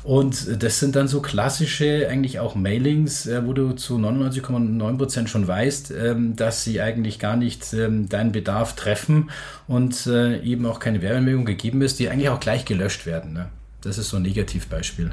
Und 0.07 0.63
das 0.63 0.79
sind 0.79 0.95
dann 0.95 1.09
so 1.09 1.21
klassische 1.21 2.07
eigentlich 2.09 2.39
auch 2.39 2.55
Mailings, 2.55 3.27
äh, 3.27 3.45
wo 3.45 3.53
du 3.53 3.73
zu 3.73 3.99
99,9 3.99 4.99
Prozent 4.99 5.29
schon 5.29 5.49
weißt, 5.49 5.91
ähm, 5.91 6.37
dass 6.37 6.63
sie 6.63 6.81
eigentlich 6.81 7.19
gar 7.19 7.35
nicht 7.35 7.73
ähm, 7.73 8.09
deinen 8.09 8.31
Bedarf 8.31 8.77
treffen 8.77 9.31
und 9.67 10.07
äh, 10.07 10.39
eben 10.43 10.65
auch 10.65 10.79
keine 10.79 11.03
Werbemeldung 11.03 11.45
gegeben 11.45 11.83
ist, 11.83 11.99
die 11.99 12.09
eigentlich 12.09 12.29
auch 12.29 12.39
gleich 12.39 12.65
gelöscht 12.65 13.05
werden. 13.05 13.33
Ne? 13.33 13.49
Das 13.81 13.99
ist 13.99 14.11
so 14.11 14.19
ein 14.19 14.23
Negativbeispiel. 14.23 15.11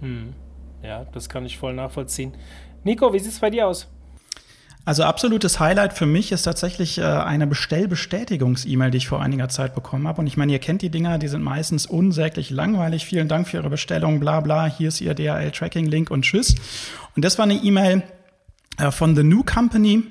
Hm. 0.00 0.34
Ja, 0.82 1.06
das 1.06 1.30
kann 1.30 1.46
ich 1.46 1.56
voll 1.56 1.72
nachvollziehen. 1.72 2.34
Nico, 2.84 3.10
wie 3.14 3.18
sieht 3.18 3.32
es 3.32 3.38
bei 3.38 3.48
dir 3.48 3.66
aus? 3.66 3.88
Also 4.88 5.02
absolutes 5.02 5.60
Highlight 5.60 5.92
für 5.92 6.06
mich 6.06 6.32
ist 6.32 6.44
tatsächlich 6.44 6.96
äh, 6.96 7.02
eine 7.02 7.46
Bestellbestätigungs-E-Mail, 7.46 8.90
die 8.90 8.96
ich 8.96 9.06
vor 9.06 9.20
einiger 9.20 9.50
Zeit 9.50 9.74
bekommen 9.74 10.08
habe. 10.08 10.22
Und 10.22 10.26
ich 10.26 10.38
meine, 10.38 10.50
ihr 10.50 10.60
kennt 10.60 10.80
die 10.80 10.88
Dinger, 10.88 11.18
die 11.18 11.28
sind 11.28 11.42
meistens 11.42 11.84
unsäglich 11.84 12.48
langweilig. 12.48 13.04
Vielen 13.04 13.28
Dank 13.28 13.48
für 13.48 13.58
Ihre 13.58 13.68
Bestellung, 13.68 14.18
bla 14.18 14.40
bla. 14.40 14.64
Hier 14.64 14.88
ist 14.88 15.02
Ihr 15.02 15.12
DHL-Tracking-Link 15.12 16.10
und 16.10 16.22
tschüss. 16.22 16.54
Und 17.14 17.22
das 17.22 17.36
war 17.36 17.42
eine 17.42 17.56
E-Mail 17.56 18.02
äh, 18.78 18.90
von 18.90 19.14
The 19.14 19.24
New 19.24 19.42
Company 19.42 20.04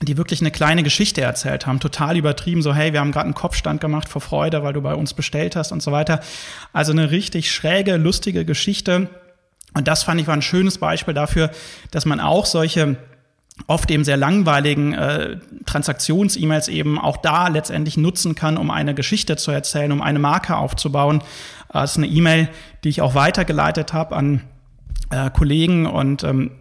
die 0.00 0.16
wirklich 0.16 0.40
eine 0.40 0.52
kleine 0.52 0.84
Geschichte 0.84 1.22
erzählt 1.22 1.66
haben, 1.66 1.80
total 1.80 2.16
übertrieben, 2.16 2.62
so 2.62 2.72
hey, 2.72 2.92
wir 2.92 3.00
haben 3.00 3.10
gerade 3.10 3.24
einen 3.24 3.34
Kopfstand 3.34 3.80
gemacht 3.80 4.08
vor 4.08 4.22
Freude, 4.22 4.62
weil 4.62 4.72
du 4.72 4.80
bei 4.80 4.94
uns 4.94 5.12
bestellt 5.12 5.56
hast 5.56 5.72
und 5.72 5.82
so 5.82 5.90
weiter. 5.90 6.20
Also 6.72 6.92
eine 6.92 7.10
richtig 7.10 7.50
schräge, 7.50 7.96
lustige 7.96 8.44
Geschichte. 8.44 9.10
Und 9.74 9.88
das 9.88 10.04
fand 10.04 10.20
ich 10.20 10.28
war 10.28 10.34
ein 10.34 10.40
schönes 10.40 10.78
Beispiel 10.78 11.14
dafür, 11.14 11.50
dass 11.90 12.06
man 12.06 12.20
auch 12.20 12.46
solche 12.46 12.96
oft 13.66 13.90
eben 13.90 14.04
sehr 14.04 14.16
langweiligen 14.16 14.94
äh, 14.94 15.38
Transaktions-E-Mails 15.66 16.68
eben 16.68 16.98
auch 16.98 17.16
da 17.16 17.48
letztendlich 17.48 17.96
nutzen 17.96 18.34
kann, 18.34 18.56
um 18.56 18.70
eine 18.70 18.94
Geschichte 18.94 19.36
zu 19.36 19.50
erzählen, 19.50 19.92
um 19.92 20.00
eine 20.00 20.18
Marke 20.18 20.56
aufzubauen. 20.56 21.20
Äh, 21.70 21.74
das 21.74 21.92
ist 21.92 21.96
eine 21.98 22.06
E-Mail, 22.06 22.48
die 22.84 22.88
ich 22.88 23.00
auch 23.00 23.14
weitergeleitet 23.14 23.92
habe 23.92 24.16
an 24.16 24.42
äh, 25.10 25.30
Kollegen 25.30 25.86
und 25.86 26.24
ähm, 26.24 26.52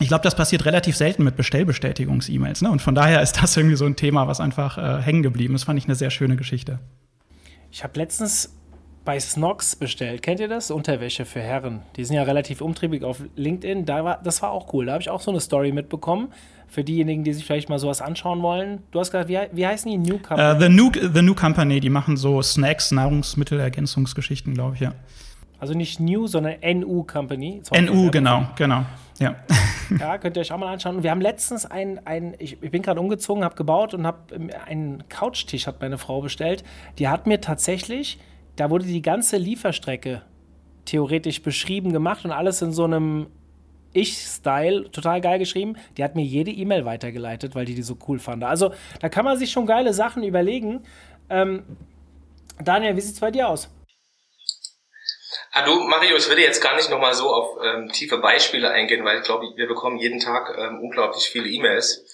ich 0.00 0.08
glaube, 0.08 0.24
das 0.24 0.34
passiert 0.34 0.64
relativ 0.64 0.96
selten 0.96 1.22
mit 1.22 1.36
Bestellbestätigungs-E-Mails. 1.36 2.62
Ne? 2.62 2.70
Und 2.70 2.82
von 2.82 2.96
daher 2.96 3.22
ist 3.22 3.40
das 3.40 3.56
irgendwie 3.56 3.76
so 3.76 3.86
ein 3.86 3.96
Thema, 3.96 4.26
was 4.26 4.40
einfach 4.40 4.76
äh, 4.76 5.00
hängen 5.02 5.22
geblieben 5.22 5.54
ist. 5.54 5.64
Fand 5.64 5.78
ich 5.78 5.84
eine 5.84 5.94
sehr 5.94 6.10
schöne 6.10 6.36
Geschichte. 6.36 6.80
Ich 7.70 7.84
habe 7.84 7.98
letztens 7.98 8.54
bei 9.04 9.20
Snox 9.20 9.76
bestellt. 9.76 10.22
Kennt 10.22 10.40
ihr 10.40 10.48
das? 10.48 10.70
Unterwäsche 10.70 11.24
für 11.24 11.40
Herren. 11.40 11.82
Die 11.96 12.04
sind 12.04 12.16
ja 12.16 12.22
relativ 12.22 12.60
umtriebig 12.60 13.04
auf 13.04 13.22
LinkedIn. 13.36 13.84
Da 13.84 14.04
war, 14.04 14.20
das 14.22 14.40
war 14.42 14.50
auch 14.50 14.72
cool. 14.72 14.86
Da 14.86 14.92
habe 14.92 15.02
ich 15.02 15.10
auch 15.10 15.20
so 15.20 15.30
eine 15.30 15.40
Story 15.40 15.72
mitbekommen. 15.72 16.32
Für 16.68 16.82
diejenigen, 16.82 17.22
die 17.22 17.32
sich 17.32 17.44
vielleicht 17.44 17.68
mal 17.68 17.78
sowas 17.78 18.00
anschauen 18.00 18.42
wollen. 18.42 18.82
Du 18.90 18.98
hast 18.98 19.10
gesagt, 19.12 19.28
wie, 19.28 19.38
wie 19.52 19.66
heißen 19.66 19.90
die? 19.90 19.98
New 19.98 20.18
Company? 20.18 20.56
Uh, 20.56 20.60
the, 20.60 20.68
New, 20.68 20.90
the 21.12 21.22
New 21.22 21.34
Company, 21.34 21.80
die 21.80 21.90
machen 21.90 22.16
so 22.16 22.42
Snacks, 22.42 22.90
Nahrungsmittelergänzungsgeschichten, 22.90 24.54
glaube 24.54 24.74
ich, 24.74 24.80
ja. 24.80 24.94
Also 25.60 25.74
nicht 25.74 26.00
New, 26.00 26.26
sondern 26.26 26.56
NU 26.62 27.04
Company. 27.04 27.62
NU, 27.72 28.10
genau, 28.10 28.48
genau. 28.56 28.84
Ja. 29.18 29.36
ja, 29.98 30.18
könnt 30.18 30.36
ihr 30.36 30.40
euch 30.40 30.52
auch 30.52 30.58
mal 30.58 30.72
anschauen. 30.72 30.96
Und 30.96 31.02
wir 31.02 31.10
haben 31.10 31.20
letztens 31.20 31.66
ein, 31.66 32.04
ein 32.06 32.34
ich, 32.38 32.62
ich 32.62 32.70
bin 32.70 32.82
gerade 32.82 33.00
umgezogen, 33.00 33.44
habe 33.44 33.54
gebaut 33.54 33.94
und 33.94 34.06
habe 34.06 34.34
ähm, 34.34 34.50
einen 34.66 35.04
Couchtisch 35.08 35.66
hat 35.66 35.80
meine 35.80 35.98
Frau 35.98 36.20
bestellt. 36.20 36.64
Die 36.98 37.08
hat 37.08 37.26
mir 37.26 37.40
tatsächlich, 37.40 38.18
da 38.56 38.70
wurde 38.70 38.84
die 38.84 39.02
ganze 39.02 39.36
Lieferstrecke 39.36 40.22
theoretisch 40.84 41.42
beschrieben, 41.42 41.92
gemacht 41.92 42.24
und 42.24 42.30
alles 42.30 42.62
in 42.62 42.72
so 42.72 42.84
einem 42.84 43.28
Ich-Style, 43.92 44.90
total 44.90 45.20
geil 45.20 45.38
geschrieben. 45.38 45.76
Die 45.96 46.04
hat 46.04 46.14
mir 46.14 46.24
jede 46.24 46.50
E-Mail 46.50 46.84
weitergeleitet, 46.84 47.54
weil 47.54 47.64
die 47.64 47.74
die 47.74 47.82
so 47.82 47.96
cool 48.08 48.18
fand. 48.18 48.44
Also 48.44 48.74
da 49.00 49.08
kann 49.08 49.24
man 49.24 49.38
sich 49.38 49.50
schon 49.50 49.66
geile 49.66 49.94
Sachen 49.94 50.22
überlegen. 50.22 50.84
Ähm, 51.30 51.64
Daniel, 52.62 52.96
wie 52.96 53.00
sieht 53.00 53.14
es 53.14 53.20
bei 53.20 53.30
dir 53.30 53.48
aus? 53.48 53.70
Ah, 55.52 55.64
du, 55.64 55.72
Mario, 55.88 56.16
ich 56.16 56.28
würde 56.28 56.42
jetzt 56.42 56.60
gar 56.60 56.74
nicht 56.74 56.90
nochmal 56.90 57.14
so 57.14 57.28
auf 57.28 57.58
ähm, 57.62 57.88
tiefe 57.88 58.18
Beispiele 58.18 58.70
eingehen, 58.70 59.04
weil 59.04 59.18
ich 59.18 59.24
glaube, 59.24 59.46
wir 59.54 59.68
bekommen 59.68 59.98
jeden 59.98 60.18
Tag 60.18 60.52
ähm, 60.58 60.80
unglaublich 60.80 61.28
viele 61.28 61.48
E-Mails. 61.48 62.04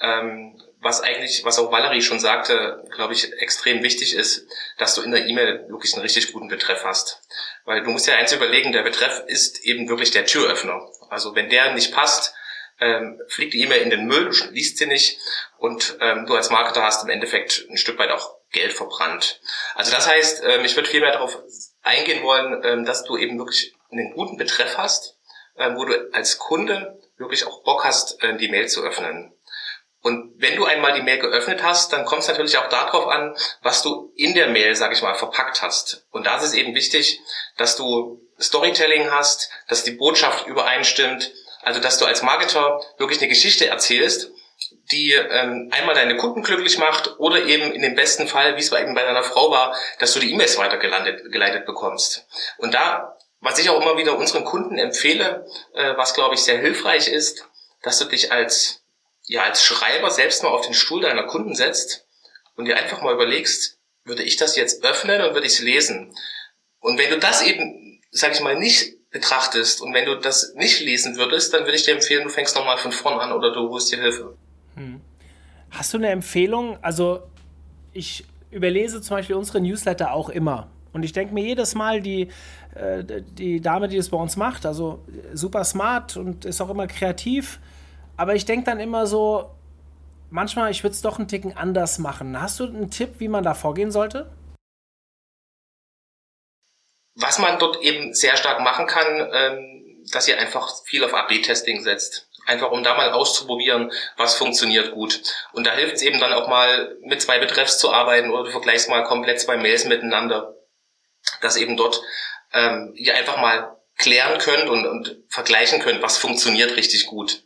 Ähm, 0.00 0.60
was 0.84 1.00
eigentlich, 1.00 1.44
was 1.44 1.58
auch 1.58 1.72
Valerie 1.72 2.02
schon 2.02 2.20
sagte, 2.20 2.84
glaube 2.94 3.14
ich, 3.14 3.32
extrem 3.40 3.82
wichtig 3.82 4.14
ist, 4.14 4.46
dass 4.76 4.94
du 4.94 5.00
in 5.00 5.12
der 5.12 5.26
E-Mail 5.26 5.66
wirklich 5.68 5.94
einen 5.94 6.02
richtig 6.02 6.30
guten 6.30 6.48
Betreff 6.48 6.84
hast. 6.84 7.22
Weil 7.64 7.82
du 7.82 7.90
musst 7.90 8.06
ja 8.06 8.16
eins 8.16 8.32
überlegen, 8.32 8.70
der 8.70 8.82
Betreff 8.82 9.22
ist 9.26 9.64
eben 9.64 9.88
wirklich 9.88 10.10
der 10.10 10.26
Türöffner. 10.26 10.86
Also 11.08 11.34
wenn 11.34 11.48
der 11.48 11.72
nicht 11.72 11.92
passt, 11.92 12.34
ähm, 12.80 13.18
fliegt 13.28 13.54
die 13.54 13.62
E-Mail 13.62 13.80
in 13.80 13.88
den 13.88 14.04
Müll, 14.04 14.28
du 14.28 14.50
liest 14.50 14.76
sie 14.76 14.84
nicht 14.84 15.18
und 15.56 15.96
ähm, 16.00 16.26
du 16.26 16.34
als 16.34 16.50
Marketer 16.50 16.82
hast 16.82 17.02
im 17.02 17.08
Endeffekt 17.08 17.66
ein 17.70 17.78
Stück 17.78 17.98
weit 17.98 18.10
auch 18.10 18.36
Geld 18.52 18.74
verbrannt. 18.74 19.40
Also 19.74 19.90
das 19.90 20.06
heißt, 20.06 20.42
ähm, 20.44 20.66
ich 20.66 20.76
würde 20.76 20.90
viel 20.90 21.00
mehr 21.00 21.12
darauf 21.12 21.38
eingehen 21.82 22.22
wollen, 22.22 22.62
ähm, 22.62 22.84
dass 22.84 23.04
du 23.04 23.16
eben 23.16 23.38
wirklich 23.38 23.74
einen 23.90 24.12
guten 24.12 24.36
Betreff 24.36 24.76
hast, 24.76 25.16
äh, 25.56 25.74
wo 25.74 25.86
du 25.86 26.10
als 26.12 26.38
Kunde 26.38 27.00
wirklich 27.16 27.46
auch 27.46 27.62
Bock 27.62 27.84
hast, 27.84 28.22
äh, 28.22 28.36
die 28.36 28.48
Mail 28.48 28.68
zu 28.68 28.82
öffnen. 28.82 29.33
Und 30.04 30.34
wenn 30.36 30.56
du 30.56 30.66
einmal 30.66 30.92
die 30.92 31.00
Mail 31.00 31.18
geöffnet 31.18 31.62
hast, 31.62 31.90
dann 31.94 32.04
kommt 32.04 32.20
es 32.20 32.28
natürlich 32.28 32.58
auch 32.58 32.68
darauf 32.68 33.06
an, 33.06 33.34
was 33.62 33.82
du 33.82 34.12
in 34.16 34.34
der 34.34 34.48
Mail, 34.48 34.74
sag 34.74 34.92
ich 34.92 35.00
mal, 35.00 35.14
verpackt 35.14 35.62
hast. 35.62 36.04
Und 36.10 36.26
da 36.26 36.36
ist 36.36 36.42
es 36.42 36.52
eben 36.52 36.74
wichtig, 36.74 37.20
dass 37.56 37.74
du 37.76 38.20
Storytelling 38.38 39.10
hast, 39.10 39.48
dass 39.66 39.82
die 39.82 39.92
Botschaft 39.92 40.46
übereinstimmt, 40.46 41.32
also 41.62 41.80
dass 41.80 41.96
du 41.96 42.04
als 42.04 42.20
Marketer 42.20 42.82
wirklich 42.98 43.18
eine 43.20 43.30
Geschichte 43.30 43.66
erzählst, 43.66 44.30
die 44.92 45.12
ähm, 45.12 45.70
einmal 45.72 45.94
deine 45.94 46.18
Kunden 46.18 46.42
glücklich 46.42 46.76
macht 46.76 47.18
oder 47.18 47.42
eben 47.42 47.72
in 47.72 47.80
dem 47.80 47.94
besten 47.94 48.28
Fall, 48.28 48.56
wie 48.56 48.60
es 48.60 48.72
eben 48.72 48.94
bei 48.94 49.04
deiner 49.04 49.22
Frau 49.22 49.50
war, 49.50 49.74
dass 50.00 50.12
du 50.12 50.20
die 50.20 50.30
E-Mails 50.30 50.58
weitergeleitet 50.58 51.32
geleitet 51.32 51.64
bekommst. 51.64 52.26
Und 52.58 52.74
da, 52.74 53.16
was 53.40 53.58
ich 53.58 53.70
auch 53.70 53.80
immer 53.80 53.96
wieder 53.96 54.18
unseren 54.18 54.44
Kunden 54.44 54.76
empfehle, 54.76 55.46
äh, 55.72 55.96
was 55.96 56.12
glaube 56.12 56.34
ich 56.34 56.42
sehr 56.42 56.58
hilfreich 56.58 57.08
ist, 57.08 57.46
dass 57.82 57.98
du 57.98 58.04
dich 58.04 58.32
als 58.32 58.83
ja 59.26 59.42
als 59.42 59.64
Schreiber 59.64 60.10
selbst 60.10 60.42
mal 60.42 60.50
auf 60.50 60.64
den 60.64 60.74
Stuhl 60.74 61.02
deiner 61.02 61.24
Kunden 61.24 61.54
setzt 61.54 62.06
und 62.56 62.66
dir 62.66 62.76
einfach 62.76 63.02
mal 63.02 63.14
überlegst, 63.14 63.78
würde 64.04 64.22
ich 64.22 64.36
das 64.36 64.56
jetzt 64.56 64.84
öffnen 64.84 65.22
und 65.22 65.34
würde 65.34 65.46
ich 65.46 65.54
es 65.54 65.60
lesen? 65.60 66.14
Und 66.80 66.98
wenn 66.98 67.10
du 67.10 67.18
das 67.18 67.42
eben, 67.42 68.02
sag 68.10 68.32
ich 68.32 68.40
mal, 68.40 68.58
nicht 68.58 69.10
betrachtest 69.10 69.80
und 69.80 69.94
wenn 69.94 70.04
du 70.04 70.16
das 70.16 70.54
nicht 70.54 70.80
lesen 70.80 71.16
würdest, 71.16 71.54
dann 71.54 71.62
würde 71.62 71.76
ich 71.76 71.84
dir 71.84 71.94
empfehlen, 71.94 72.24
du 72.24 72.30
fängst 72.30 72.54
nochmal 72.56 72.78
von 72.78 72.92
vorn 72.92 73.20
an 73.20 73.32
oder 73.32 73.52
du 73.52 73.70
holst 73.70 73.90
dir 73.92 74.00
Hilfe. 74.00 74.36
Hm. 74.74 75.00
Hast 75.70 75.94
du 75.94 75.98
eine 75.98 76.10
Empfehlung? 76.10 76.78
Also 76.82 77.22
ich 77.92 78.24
überlese 78.50 79.00
zum 79.00 79.16
Beispiel 79.16 79.36
unsere 79.36 79.60
Newsletter 79.60 80.12
auch 80.12 80.28
immer. 80.28 80.68
Und 80.92 81.04
ich 81.04 81.12
denke 81.12 81.34
mir 81.34 81.44
jedes 81.44 81.74
Mal, 81.74 82.00
die, 82.00 82.28
äh, 82.74 83.22
die 83.22 83.60
Dame, 83.60 83.88
die 83.88 83.96
das 83.96 84.08
bei 84.08 84.16
uns 84.16 84.36
macht, 84.36 84.64
also 84.64 85.04
super 85.32 85.64
smart 85.64 86.16
und 86.16 86.44
ist 86.44 86.60
auch 86.60 86.70
immer 86.70 86.86
kreativ. 86.86 87.58
Aber 88.16 88.34
ich 88.34 88.44
denke 88.44 88.66
dann 88.66 88.80
immer 88.80 89.06
so, 89.06 89.50
manchmal, 90.30 90.70
ich 90.70 90.82
würde 90.82 90.94
es 90.94 91.02
doch 91.02 91.18
einen 91.18 91.28
Ticken 91.28 91.56
anders 91.56 91.98
machen. 91.98 92.40
Hast 92.40 92.60
du 92.60 92.64
einen 92.64 92.90
Tipp, 92.90 93.14
wie 93.18 93.28
man 93.28 93.44
da 93.44 93.54
vorgehen 93.54 93.90
sollte? 93.90 94.30
Was 97.16 97.38
man 97.38 97.58
dort 97.58 97.82
eben 97.82 98.12
sehr 98.12 98.36
stark 98.36 98.60
machen 98.60 98.86
kann, 98.86 99.30
ähm, 99.32 100.04
dass 100.12 100.28
ihr 100.28 100.38
einfach 100.38 100.84
viel 100.84 101.04
auf 101.04 101.14
AB-Testing 101.14 101.82
setzt. 101.82 102.28
Einfach 102.46 102.72
um 102.72 102.82
da 102.82 102.94
mal 102.94 103.12
auszuprobieren, 103.12 103.90
was 104.16 104.34
funktioniert 104.34 104.92
gut. 104.92 105.22
Und 105.52 105.66
da 105.66 105.72
hilft 105.72 105.94
es 105.94 106.02
eben 106.02 106.18
dann 106.18 106.32
auch 106.32 106.48
mal 106.48 106.96
mit 107.02 107.22
zwei 107.22 107.38
Betreffs 107.38 107.78
zu 107.78 107.92
arbeiten 107.92 108.30
oder 108.30 108.44
du 108.44 108.50
vergleichst 108.50 108.90
mal 108.90 109.04
komplett 109.04 109.40
zwei 109.40 109.56
Mails 109.56 109.86
miteinander. 109.86 110.54
Dass 111.40 111.56
eben 111.56 111.76
dort 111.76 112.02
ähm, 112.52 112.92
ihr 112.96 113.14
einfach 113.16 113.38
mal 113.38 113.76
klären 113.96 114.38
könnt 114.38 114.68
und, 114.68 114.86
und 114.86 115.16
vergleichen 115.28 115.80
könnt, 115.80 116.02
was 116.02 116.18
funktioniert 116.18 116.76
richtig 116.76 117.06
gut. 117.06 117.44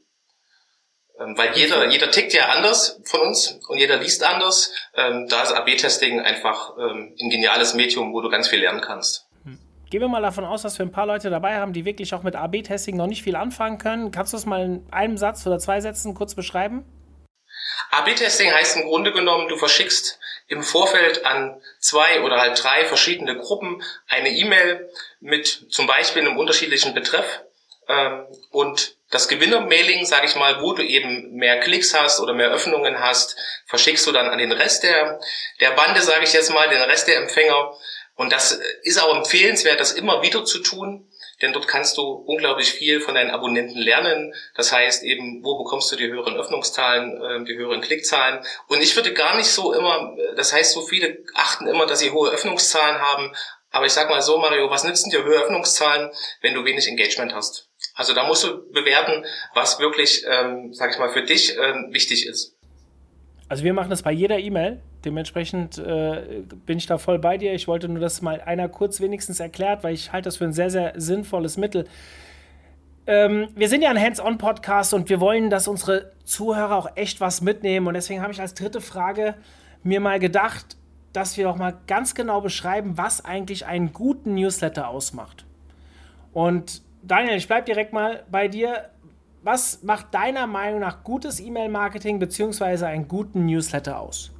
Ähm, 1.20 1.36
weil 1.36 1.56
jeder, 1.56 1.88
jeder 1.88 2.10
tickt 2.10 2.32
ja 2.32 2.46
anders 2.46 3.00
von 3.04 3.20
uns 3.20 3.58
und 3.68 3.78
jeder 3.78 3.96
liest 3.96 4.22
anders. 4.22 4.72
Ähm, 4.94 5.26
da 5.28 5.42
ist 5.42 5.52
AB-Testing 5.52 6.20
einfach 6.20 6.76
ähm, 6.78 7.14
ein 7.20 7.30
geniales 7.30 7.74
Medium, 7.74 8.12
wo 8.12 8.20
du 8.20 8.28
ganz 8.28 8.48
viel 8.48 8.60
lernen 8.60 8.80
kannst. 8.80 9.26
Gehen 9.90 10.02
wir 10.02 10.08
mal 10.08 10.20
davon 10.20 10.44
aus, 10.44 10.62
dass 10.62 10.78
wir 10.78 10.84
ein 10.84 10.92
paar 10.92 11.06
Leute 11.06 11.30
dabei 11.30 11.56
haben, 11.56 11.72
die 11.72 11.86
wirklich 11.86 12.12
auch 12.12 12.22
mit 12.22 12.36
AB-Testing 12.36 12.94
noch 12.94 13.06
nicht 13.06 13.22
viel 13.22 13.36
anfangen 13.36 13.78
können. 13.78 14.10
Kannst 14.10 14.34
du 14.34 14.36
es 14.36 14.44
mal 14.44 14.62
in 14.62 14.86
einem 14.90 15.16
Satz 15.16 15.46
oder 15.46 15.58
zwei 15.58 15.80
Sätzen 15.80 16.14
kurz 16.14 16.34
beschreiben? 16.34 16.84
AB-Testing 17.90 18.52
heißt 18.52 18.76
im 18.76 18.82
Grunde 18.84 19.12
genommen, 19.12 19.48
du 19.48 19.56
verschickst 19.56 20.20
im 20.46 20.62
Vorfeld 20.62 21.24
an 21.24 21.60
zwei 21.78 22.20
oder 22.22 22.38
halt 22.38 22.62
drei 22.62 22.84
verschiedene 22.84 23.36
Gruppen 23.38 23.82
eine 24.08 24.28
E-Mail 24.28 24.90
mit 25.20 25.66
zum 25.70 25.86
Beispiel 25.86 26.22
einem 26.22 26.36
unterschiedlichen 26.36 26.92
Betreff 26.92 27.42
ähm, 27.88 28.26
und 28.50 28.97
das 29.10 29.28
Gewinner-Mailing, 29.28 30.04
sage 30.04 30.26
ich 30.26 30.36
mal, 30.36 30.60
wo 30.60 30.74
du 30.74 30.82
eben 30.82 31.34
mehr 31.34 31.60
Klicks 31.60 31.94
hast 31.94 32.20
oder 32.20 32.34
mehr 32.34 32.50
Öffnungen 32.50 33.00
hast, 33.00 33.36
verschickst 33.66 34.06
du 34.06 34.12
dann 34.12 34.28
an 34.28 34.38
den 34.38 34.52
Rest 34.52 34.82
der, 34.82 35.18
der 35.60 35.70
Bande, 35.70 36.02
sage 36.02 36.24
ich 36.24 36.32
jetzt 36.32 36.52
mal, 36.52 36.68
den 36.68 36.82
Rest 36.82 37.08
der 37.08 37.16
Empfänger. 37.16 37.74
Und 38.16 38.32
das 38.32 38.60
ist 38.82 39.00
auch 39.00 39.16
empfehlenswert, 39.16 39.80
das 39.80 39.92
immer 39.92 40.22
wieder 40.22 40.44
zu 40.44 40.58
tun, 40.58 41.08
denn 41.40 41.52
dort 41.52 41.68
kannst 41.68 41.96
du 41.96 42.02
unglaublich 42.02 42.72
viel 42.72 43.00
von 43.00 43.14
deinen 43.14 43.30
Abonnenten 43.30 43.78
lernen. 43.78 44.34
Das 44.56 44.72
heißt 44.72 45.04
eben, 45.04 45.44
wo 45.44 45.56
bekommst 45.56 45.90
du 45.92 45.96
die 45.96 46.08
höheren 46.08 46.36
Öffnungszahlen, 46.36 47.22
ähm, 47.22 47.44
die 47.44 47.56
höheren 47.56 47.80
Klickzahlen. 47.80 48.44
Und 48.66 48.82
ich 48.82 48.94
würde 48.96 49.14
gar 49.14 49.36
nicht 49.36 49.46
so 49.46 49.72
immer, 49.72 50.16
das 50.36 50.52
heißt, 50.52 50.72
so 50.72 50.82
viele 50.82 51.18
achten 51.34 51.68
immer, 51.68 51.86
dass 51.86 52.00
sie 52.00 52.10
hohe 52.10 52.30
Öffnungszahlen 52.30 53.00
haben. 53.00 53.32
Aber 53.70 53.86
ich 53.86 53.92
sag 53.92 54.10
mal 54.10 54.20
so, 54.20 54.38
Mario, 54.38 54.68
was 54.68 54.84
nützen 54.84 55.10
dir 55.10 55.22
höhere 55.22 55.44
Öffnungszahlen, 55.44 56.10
wenn 56.40 56.54
du 56.54 56.64
wenig 56.64 56.88
Engagement 56.88 57.34
hast? 57.34 57.67
Also 57.98 58.14
da 58.14 58.24
musst 58.24 58.44
du 58.44 58.70
bewerten, 58.72 59.26
was 59.54 59.80
wirklich, 59.80 60.24
ähm, 60.30 60.72
sag 60.72 60.92
ich 60.92 60.98
mal, 61.00 61.08
für 61.08 61.24
dich 61.24 61.56
ähm, 61.58 61.88
wichtig 61.90 62.28
ist. 62.28 62.56
Also 63.48 63.64
wir 63.64 63.74
machen 63.74 63.90
das 63.90 64.02
bei 64.02 64.12
jeder 64.12 64.38
E-Mail. 64.38 64.80
Dementsprechend 65.04 65.78
äh, 65.78 66.44
bin 66.64 66.78
ich 66.78 66.86
da 66.86 66.98
voll 66.98 67.18
bei 67.18 67.38
dir. 67.38 67.54
Ich 67.54 67.66
wollte 67.66 67.88
nur, 67.88 67.98
dass 67.98 68.22
mal 68.22 68.40
einer 68.40 68.68
kurz 68.68 69.00
wenigstens 69.00 69.40
erklärt, 69.40 69.82
weil 69.82 69.94
ich 69.94 70.12
halte 70.12 70.28
das 70.28 70.36
für 70.36 70.44
ein 70.44 70.52
sehr, 70.52 70.70
sehr 70.70 70.92
sinnvolles 70.94 71.56
Mittel. 71.56 71.88
Ähm, 73.08 73.48
wir 73.56 73.68
sind 73.68 73.82
ja 73.82 73.90
ein 73.90 74.00
Hands-on-Podcast 74.00 74.94
und 74.94 75.08
wir 75.08 75.18
wollen, 75.18 75.50
dass 75.50 75.66
unsere 75.66 76.12
Zuhörer 76.22 76.76
auch 76.76 76.90
echt 76.94 77.20
was 77.20 77.40
mitnehmen. 77.40 77.88
Und 77.88 77.94
deswegen 77.94 78.22
habe 78.22 78.32
ich 78.32 78.40
als 78.40 78.54
dritte 78.54 78.80
Frage 78.80 79.34
mir 79.82 79.98
mal 79.98 80.20
gedacht, 80.20 80.76
dass 81.12 81.36
wir 81.36 81.50
auch 81.50 81.56
mal 81.56 81.76
ganz 81.88 82.14
genau 82.14 82.40
beschreiben, 82.42 82.96
was 82.96 83.24
eigentlich 83.24 83.66
einen 83.66 83.92
guten 83.92 84.34
Newsletter 84.34 84.86
ausmacht. 84.86 85.46
Und 86.32 86.82
Daniel, 87.02 87.36
ich 87.36 87.46
bleibe 87.46 87.64
direkt 87.64 87.92
mal 87.92 88.26
bei 88.30 88.48
dir. 88.48 88.90
Was 89.42 89.82
macht 89.82 90.12
deiner 90.14 90.46
Meinung 90.46 90.80
nach 90.80 91.04
gutes 91.04 91.40
E-Mail-Marketing 91.40 92.18
bzw. 92.18 92.84
einen 92.86 93.08
guten 93.08 93.46
Newsletter 93.46 93.98
aus? 93.98 94.30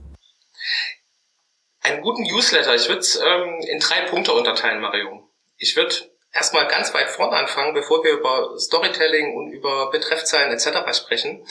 Einen 1.82 2.02
guten 2.02 2.24
Newsletter, 2.24 2.74
ich 2.74 2.88
würde 2.88 3.00
es 3.00 3.16
ähm, 3.16 3.60
in 3.68 3.78
drei 3.78 4.02
Punkte 4.02 4.32
unterteilen, 4.32 4.80
Mario. 4.80 5.30
Ich 5.56 5.76
würde 5.76 5.94
erstmal 6.32 6.66
ganz 6.66 6.92
weit 6.92 7.08
vorne 7.08 7.36
anfangen, 7.36 7.74
bevor 7.74 8.02
wir 8.04 8.12
über 8.12 8.58
Storytelling 8.58 9.36
und 9.36 9.52
über 9.52 9.90
Betreffzeilen 9.90 10.52
etc. 10.52 10.96
sprechen. 10.96 11.46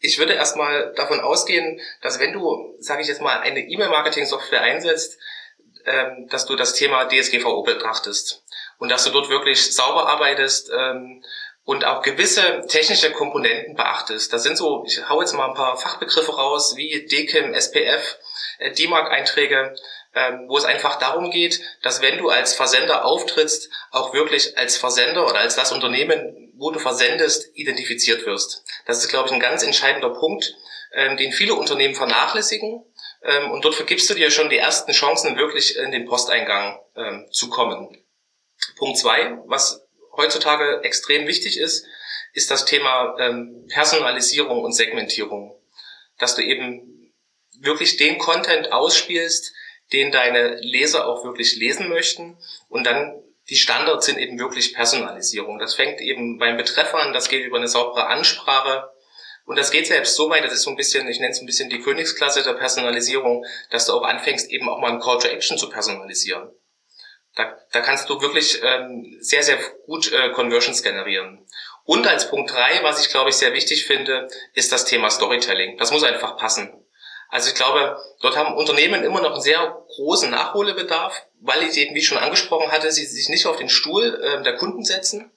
Ich 0.00 0.18
würde 0.18 0.34
erstmal 0.34 0.92
davon 0.94 1.20
ausgehen, 1.20 1.80
dass 2.02 2.20
wenn 2.20 2.32
du, 2.32 2.76
sage 2.80 3.02
ich 3.02 3.08
jetzt 3.08 3.22
mal, 3.22 3.40
eine 3.40 3.60
E-Mail-Marketing-Software 3.60 4.62
einsetzt, 4.62 5.18
ähm, 5.86 6.28
dass 6.28 6.46
du 6.46 6.56
das 6.56 6.74
Thema 6.74 7.08
DSGVO 7.08 7.62
betrachtest 7.62 8.44
und 8.78 8.90
dass 8.90 9.04
du 9.04 9.10
dort 9.10 9.28
wirklich 9.28 9.74
sauber 9.74 10.08
arbeitest 10.08 10.70
ähm, 10.72 11.22
und 11.64 11.84
auch 11.84 12.02
gewisse 12.02 12.62
technische 12.66 13.12
Komponenten 13.12 13.74
beachtest. 13.74 14.32
Das 14.32 14.42
sind 14.42 14.56
so, 14.56 14.84
ich 14.86 15.06
hau 15.08 15.20
jetzt 15.20 15.34
mal 15.34 15.48
ein 15.48 15.54
paar 15.54 15.76
Fachbegriffe 15.76 16.34
raus, 16.34 16.76
wie 16.76 17.06
DKIM, 17.06 17.52
SPF, 17.52 18.18
äh, 18.58 18.72
DMARC-Einträge, 18.72 19.74
ähm, 20.14 20.46
wo 20.48 20.56
es 20.56 20.64
einfach 20.64 20.98
darum 20.98 21.30
geht, 21.30 21.60
dass 21.82 22.00
wenn 22.00 22.18
du 22.18 22.30
als 22.30 22.54
Versender 22.54 23.04
auftrittst, 23.04 23.70
auch 23.90 24.14
wirklich 24.14 24.56
als 24.56 24.76
Versender 24.76 25.26
oder 25.26 25.40
als 25.40 25.56
das 25.56 25.72
Unternehmen, 25.72 26.52
wo 26.56 26.70
du 26.70 26.78
versendest, 26.78 27.50
identifiziert 27.54 28.26
wirst. 28.26 28.64
Das 28.86 28.98
ist, 28.98 29.08
glaube 29.08 29.28
ich, 29.28 29.34
ein 29.34 29.40
ganz 29.40 29.62
entscheidender 29.62 30.10
Punkt, 30.10 30.54
ähm, 30.94 31.16
den 31.16 31.32
viele 31.32 31.54
Unternehmen 31.54 31.94
vernachlässigen. 31.94 32.84
Ähm, 33.22 33.50
und 33.50 33.64
dort 33.64 33.74
vergibst 33.74 34.08
du 34.08 34.14
dir 34.14 34.30
schon 34.30 34.48
die 34.48 34.58
ersten 34.58 34.92
Chancen, 34.92 35.36
wirklich 35.36 35.76
in 35.76 35.90
den 35.90 36.06
Posteingang 36.06 36.80
ähm, 36.96 37.26
zu 37.30 37.50
kommen. 37.50 37.96
Punkt 38.76 38.98
zwei, 38.98 39.38
was 39.46 39.86
heutzutage 40.16 40.82
extrem 40.82 41.26
wichtig 41.26 41.58
ist, 41.58 41.86
ist 42.32 42.50
das 42.50 42.64
Thema 42.64 43.16
ähm, 43.18 43.66
Personalisierung 43.68 44.62
und 44.62 44.72
Segmentierung. 44.72 45.58
Dass 46.18 46.34
du 46.34 46.42
eben 46.42 47.12
wirklich 47.60 47.96
den 47.96 48.18
Content 48.18 48.72
ausspielst, 48.72 49.52
den 49.92 50.12
deine 50.12 50.56
Leser 50.56 51.06
auch 51.06 51.24
wirklich 51.24 51.56
lesen 51.56 51.88
möchten 51.88 52.38
und 52.68 52.84
dann 52.84 53.22
die 53.48 53.56
Standards 53.56 54.04
sind 54.04 54.18
eben 54.18 54.38
wirklich 54.38 54.74
Personalisierung. 54.74 55.58
Das 55.58 55.74
fängt 55.74 56.00
eben 56.02 56.38
beim 56.38 56.58
Betreff 56.58 56.94
an, 56.94 57.14
das 57.14 57.28
geht 57.28 57.46
über 57.46 57.56
eine 57.56 57.68
saubere 57.68 58.06
Ansprache, 58.08 58.90
und 59.48 59.56
das 59.56 59.70
geht 59.70 59.86
selbst 59.86 60.14
so 60.14 60.28
weit, 60.28 60.44
das 60.44 60.52
ist 60.52 60.60
so 60.60 60.68
ein 60.70 60.76
bisschen, 60.76 61.08
ich 61.08 61.20
nenne 61.20 61.32
es 61.32 61.40
ein 61.40 61.46
bisschen 61.46 61.70
die 61.70 61.80
Königsklasse 61.80 62.42
der 62.42 62.52
Personalisierung, 62.52 63.46
dass 63.70 63.86
du 63.86 63.94
auch 63.94 64.02
anfängst, 64.02 64.50
eben 64.50 64.68
auch 64.68 64.78
mal 64.78 64.90
einen 64.90 65.00
Call 65.00 65.18
to 65.18 65.26
Action 65.26 65.56
zu 65.56 65.70
personalisieren. 65.70 66.50
Da, 67.38 67.56
da 67.70 67.80
kannst 67.80 68.10
du 68.10 68.20
wirklich 68.20 68.60
ähm, 68.64 69.16
sehr, 69.20 69.44
sehr 69.44 69.58
gut 69.86 70.12
äh, 70.12 70.30
Conversions 70.30 70.82
generieren. 70.82 71.46
Und 71.84 72.04
als 72.08 72.28
Punkt 72.28 72.52
drei, 72.52 72.82
was 72.82 73.00
ich 73.00 73.10
glaube 73.10 73.30
ich 73.30 73.36
sehr 73.36 73.54
wichtig 73.54 73.86
finde, 73.86 74.26
ist 74.54 74.72
das 74.72 74.84
Thema 74.84 75.08
Storytelling. 75.08 75.78
Das 75.78 75.92
muss 75.92 76.02
einfach 76.02 76.36
passen. 76.36 76.84
Also 77.28 77.50
ich 77.50 77.54
glaube, 77.54 77.96
dort 78.22 78.36
haben 78.36 78.56
Unternehmen 78.56 79.04
immer 79.04 79.20
noch 79.20 79.34
einen 79.34 79.40
sehr 79.40 79.84
großen 79.86 80.30
Nachholbedarf, 80.30 81.14
weil 81.40 81.62
ich 81.62 81.76
eben, 81.76 81.94
wie 81.94 82.00
ich 82.00 82.08
schon 82.08 82.18
angesprochen 82.18 82.72
hatte, 82.72 82.90
sie 82.90 83.04
sich 83.04 83.28
nicht 83.28 83.46
auf 83.46 83.56
den 83.56 83.68
Stuhl 83.68 84.20
äh, 84.20 84.42
der 84.42 84.56
Kunden 84.56 84.84
setzen 84.84 85.30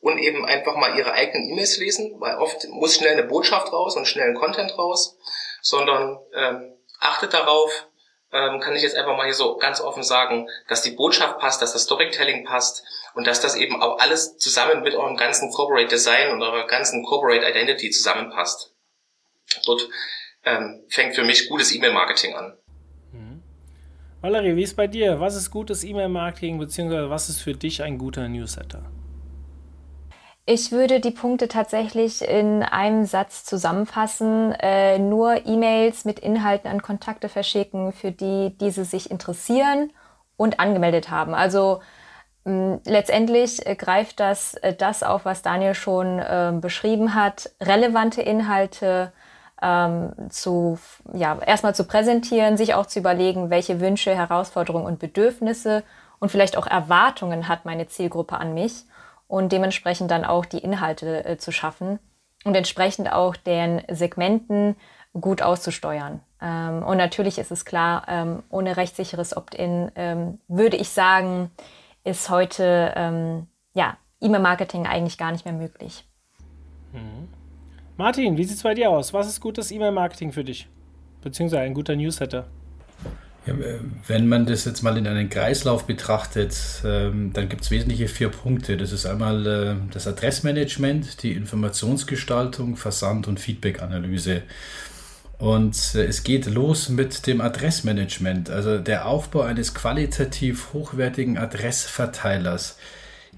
und 0.00 0.18
eben 0.18 0.44
einfach 0.44 0.74
mal 0.74 0.98
ihre 0.98 1.12
eigenen 1.12 1.48
E-Mails 1.50 1.76
lesen, 1.76 2.16
weil 2.18 2.36
oft 2.38 2.66
muss 2.68 2.96
schnell 2.96 3.12
eine 3.12 3.22
Botschaft 3.28 3.72
raus 3.72 3.96
und 3.96 4.08
schnell 4.08 4.30
ein 4.30 4.34
Content 4.34 4.76
raus, 4.76 5.16
sondern 5.62 6.18
ähm, 6.34 6.74
achtet 6.98 7.32
darauf, 7.32 7.86
ähm, 8.34 8.58
kann 8.58 8.74
ich 8.74 8.82
jetzt 8.82 8.96
einfach 8.96 9.16
mal 9.16 9.24
hier 9.24 9.34
so 9.34 9.56
ganz 9.56 9.80
offen 9.80 10.02
sagen, 10.02 10.48
dass 10.68 10.82
die 10.82 10.90
Botschaft 10.90 11.38
passt, 11.38 11.62
dass 11.62 11.72
das 11.72 11.84
Storytelling 11.84 12.44
passt 12.44 12.84
und 13.14 13.26
dass 13.28 13.40
das 13.40 13.54
eben 13.54 13.80
auch 13.80 14.00
alles 14.00 14.36
zusammen 14.38 14.82
mit 14.82 14.94
eurem 14.94 15.16
ganzen 15.16 15.52
Corporate 15.52 15.86
Design 15.86 16.32
und 16.32 16.42
eurer 16.42 16.66
ganzen 16.66 17.04
Corporate 17.04 17.48
Identity 17.48 17.90
zusammenpasst. 17.90 18.74
Dort 19.64 19.88
ähm, 20.44 20.82
fängt 20.88 21.14
für 21.14 21.22
mich 21.22 21.48
gutes 21.48 21.72
E-Mail-Marketing 21.72 22.34
an. 22.34 22.58
Mhm. 23.12 23.42
Valerie, 24.20 24.56
wie 24.56 24.64
ist 24.64 24.76
bei 24.76 24.88
dir? 24.88 25.20
Was 25.20 25.36
ist 25.36 25.52
gutes 25.52 25.84
E-Mail-Marketing, 25.84 26.58
beziehungsweise 26.58 27.08
was 27.08 27.28
ist 27.28 27.40
für 27.40 27.54
dich 27.54 27.82
ein 27.82 27.98
guter 27.98 28.28
Newsletter? 28.28 28.82
Ich 30.46 30.72
würde 30.72 31.00
die 31.00 31.10
Punkte 31.10 31.48
tatsächlich 31.48 32.20
in 32.20 32.62
einem 32.62 33.06
Satz 33.06 33.44
zusammenfassen. 33.44 34.52
Äh, 34.52 34.98
nur 34.98 35.46
E-Mails 35.46 36.04
mit 36.04 36.18
Inhalten 36.18 36.70
an 36.70 36.82
Kontakte 36.82 37.30
verschicken, 37.30 37.92
für 37.92 38.12
die 38.12 38.54
diese 38.60 38.84
sich 38.84 39.10
interessieren 39.10 39.90
und 40.36 40.60
angemeldet 40.60 41.10
haben. 41.10 41.34
Also 41.34 41.80
mh, 42.44 42.80
letztendlich 42.84 43.66
äh, 43.66 43.74
greift 43.74 44.20
das 44.20 44.52
äh, 44.54 44.74
das 44.74 45.02
auf, 45.02 45.24
was 45.24 45.40
Daniel 45.40 45.74
schon 45.74 46.18
äh, 46.18 46.52
beschrieben 46.60 47.14
hat. 47.14 47.50
Relevante 47.62 48.20
Inhalte 48.20 49.12
ähm, 49.62 50.12
zu, 50.28 50.78
ja, 51.14 51.38
erstmal 51.38 51.74
zu 51.74 51.84
präsentieren, 51.84 52.58
sich 52.58 52.74
auch 52.74 52.86
zu 52.86 52.98
überlegen, 52.98 53.48
welche 53.48 53.80
Wünsche, 53.80 54.14
Herausforderungen 54.14 54.84
und 54.86 54.98
Bedürfnisse 54.98 55.84
und 56.18 56.30
vielleicht 56.30 56.58
auch 56.58 56.66
Erwartungen 56.66 57.48
hat 57.48 57.64
meine 57.64 57.86
Zielgruppe 57.88 58.36
an 58.36 58.52
mich 58.52 58.84
und 59.26 59.52
dementsprechend 59.52 60.10
dann 60.10 60.24
auch 60.24 60.44
die 60.44 60.58
Inhalte 60.58 61.24
äh, 61.24 61.36
zu 61.38 61.52
schaffen 61.52 61.98
und 62.44 62.54
entsprechend 62.54 63.12
auch 63.12 63.36
den 63.36 63.82
Segmenten 63.88 64.76
gut 65.18 65.42
auszusteuern. 65.42 66.20
Ähm, 66.40 66.82
und 66.82 66.96
natürlich 66.96 67.38
ist 67.38 67.50
es 67.50 67.64
klar, 67.64 68.04
ähm, 68.08 68.42
ohne 68.50 68.76
rechtssicheres 68.76 69.36
Opt-in 69.36 69.90
ähm, 69.94 70.38
würde 70.48 70.76
ich 70.76 70.90
sagen, 70.90 71.50
ist 72.04 72.28
heute 72.28 72.92
ähm, 72.96 73.46
ja, 73.72 73.96
E-Mail-Marketing 74.20 74.86
eigentlich 74.86 75.18
gar 75.18 75.32
nicht 75.32 75.44
mehr 75.44 75.54
möglich. 75.54 76.04
Mhm. 76.92 77.28
Martin, 77.96 78.36
wie 78.36 78.44
sieht 78.44 78.56
es 78.56 78.62
bei 78.62 78.74
dir 78.74 78.90
aus? 78.90 79.14
Was 79.14 79.28
ist 79.28 79.40
gutes 79.40 79.70
E-Mail-Marketing 79.70 80.32
für 80.32 80.44
dich? 80.44 80.68
Beziehungsweise 81.22 81.62
ein 81.62 81.74
guter 81.74 81.96
Newsletter? 81.96 82.46
Ja, 83.46 83.54
äh, 83.54 83.78
wenn 84.06 84.26
man 84.26 84.46
das 84.46 84.64
jetzt 84.64 84.82
mal 84.82 84.96
in 84.96 85.06
einen 85.06 85.28
Kreislauf 85.28 85.86
betrachtet, 85.86 86.56
ähm, 86.84 87.32
dann 87.32 87.48
gibt 87.48 87.62
es 87.62 87.70
wesentliche 87.70 88.08
vier 88.08 88.30
Punkte. 88.30 88.76
Das 88.76 88.92
ist 88.92 89.06
einmal 89.06 89.46
äh, 89.46 89.74
das 89.92 90.06
Adressmanagement, 90.06 91.22
die 91.22 91.32
Informationsgestaltung, 91.32 92.76
Versand 92.76 93.28
und 93.28 93.40
Feedbackanalyse. 93.40 94.42
Und 95.38 95.94
äh, 95.94 96.04
es 96.04 96.22
geht 96.24 96.46
los 96.46 96.88
mit 96.88 97.26
dem 97.26 97.40
Adressmanagement, 97.40 98.50
also 98.50 98.78
der 98.78 99.06
Aufbau 99.06 99.42
eines 99.42 99.74
qualitativ 99.74 100.72
hochwertigen 100.72 101.38
Adressverteilers 101.38 102.78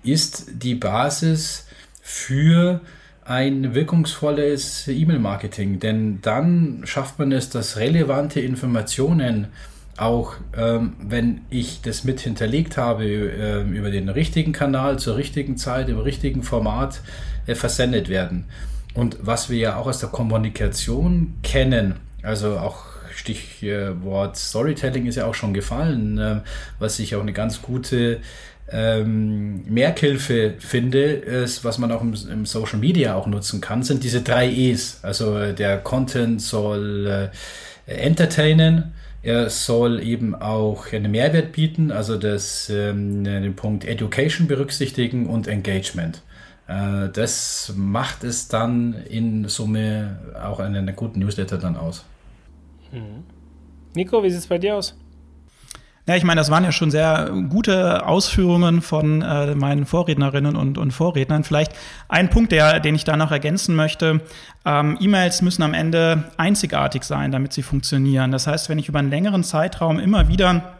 ist 0.02 0.46
die 0.52 0.74
Basis 0.74 1.66
für 2.00 2.80
ein 3.24 3.74
wirkungsvolles 3.74 4.86
E-Mail-Marketing, 4.86 5.80
denn 5.80 6.20
dann 6.22 6.82
schafft 6.84 7.18
man 7.18 7.32
es, 7.32 7.50
dass 7.50 7.76
relevante 7.76 8.40
Informationen 8.40 9.48
auch 9.98 10.34
ähm, 10.56 10.94
wenn 11.00 11.42
ich 11.50 11.80
das 11.82 12.04
mit 12.04 12.20
hinterlegt 12.20 12.76
habe 12.76 13.04
äh, 13.04 13.62
über 13.62 13.90
den 13.90 14.08
richtigen 14.08 14.52
Kanal 14.52 14.98
zur 14.98 15.16
richtigen 15.16 15.56
Zeit 15.56 15.88
im 15.88 15.98
richtigen 15.98 16.42
Format 16.42 17.00
äh, 17.46 17.54
versendet 17.54 18.08
werden. 18.08 18.44
Und 18.94 19.18
was 19.20 19.50
wir 19.50 19.58
ja 19.58 19.76
auch 19.76 19.86
aus 19.86 19.98
der 19.98 20.08
Kommunikation 20.08 21.34
kennen, 21.42 21.96
also 22.22 22.58
auch 22.58 22.84
Stichwort 23.14 24.36
Storytelling 24.36 25.06
ist 25.06 25.16
ja 25.16 25.26
auch 25.26 25.34
schon 25.34 25.54
gefallen, 25.54 26.18
äh, 26.18 26.40
was 26.78 26.98
ich 26.98 27.14
auch 27.16 27.22
eine 27.22 27.32
ganz 27.32 27.62
gute 27.62 28.20
ähm, 28.68 29.64
Merkhilfe 29.66 30.54
finde, 30.58 31.02
ist, 31.04 31.64
was 31.64 31.78
man 31.78 31.92
auch 31.92 32.02
im, 32.02 32.14
im, 32.30 32.46
Social 32.46 32.78
Media 32.78 33.14
auch 33.14 33.26
nutzen 33.26 33.60
kann, 33.60 33.82
sind 33.82 34.02
diese 34.02 34.22
drei 34.22 34.50
E's. 34.50 34.98
Also 35.02 35.38
äh, 35.38 35.54
der 35.54 35.78
Content 35.78 36.42
soll 36.42 37.30
äh, 37.86 37.92
entertainen, 37.92 38.92
er 39.26 39.50
soll 39.50 40.00
eben 40.00 40.36
auch 40.36 40.92
einen 40.92 41.10
Mehrwert 41.10 41.50
bieten, 41.50 41.90
also 41.90 42.16
das, 42.16 42.70
ähm, 42.70 43.24
den 43.24 43.56
Punkt 43.56 43.84
Education 43.84 44.46
berücksichtigen 44.46 45.26
und 45.26 45.48
Engagement. 45.48 46.22
Äh, 46.68 47.08
das 47.12 47.72
macht 47.76 48.22
es 48.22 48.46
dann 48.46 48.94
in 48.94 49.48
Summe 49.48 50.20
auch 50.40 50.60
einen 50.60 50.94
guten 50.94 51.18
Newsletter 51.18 51.58
dann 51.58 51.76
aus. 51.76 52.04
Mhm. 52.92 53.24
Nico, 53.96 54.22
wie 54.22 54.30
sieht 54.30 54.38
es 54.38 54.46
bei 54.46 54.58
dir 54.58 54.76
aus? 54.76 54.96
Ja, 56.08 56.14
ich 56.14 56.22
meine, 56.22 56.40
das 56.40 56.50
waren 56.52 56.62
ja 56.62 56.70
schon 56.70 56.92
sehr 56.92 57.32
gute 57.48 58.06
Ausführungen 58.06 58.80
von 58.80 59.22
äh, 59.22 59.56
meinen 59.56 59.86
Vorrednerinnen 59.86 60.54
und, 60.54 60.78
und 60.78 60.92
Vorrednern. 60.92 61.42
Vielleicht 61.42 61.72
ein 62.08 62.30
Punkt, 62.30 62.52
der, 62.52 62.78
den 62.78 62.94
ich 62.94 63.02
da 63.02 63.16
noch 63.16 63.32
ergänzen 63.32 63.74
möchte. 63.74 64.20
Ähm, 64.64 64.96
E-Mails 65.00 65.42
müssen 65.42 65.62
am 65.62 65.74
Ende 65.74 66.30
einzigartig 66.36 67.02
sein, 67.02 67.32
damit 67.32 67.52
sie 67.52 67.62
funktionieren. 67.62 68.30
Das 68.30 68.46
heißt, 68.46 68.68
wenn 68.68 68.78
ich 68.78 68.88
über 68.88 69.00
einen 69.00 69.10
längeren 69.10 69.42
Zeitraum 69.42 69.98
immer 69.98 70.28
wieder 70.28 70.74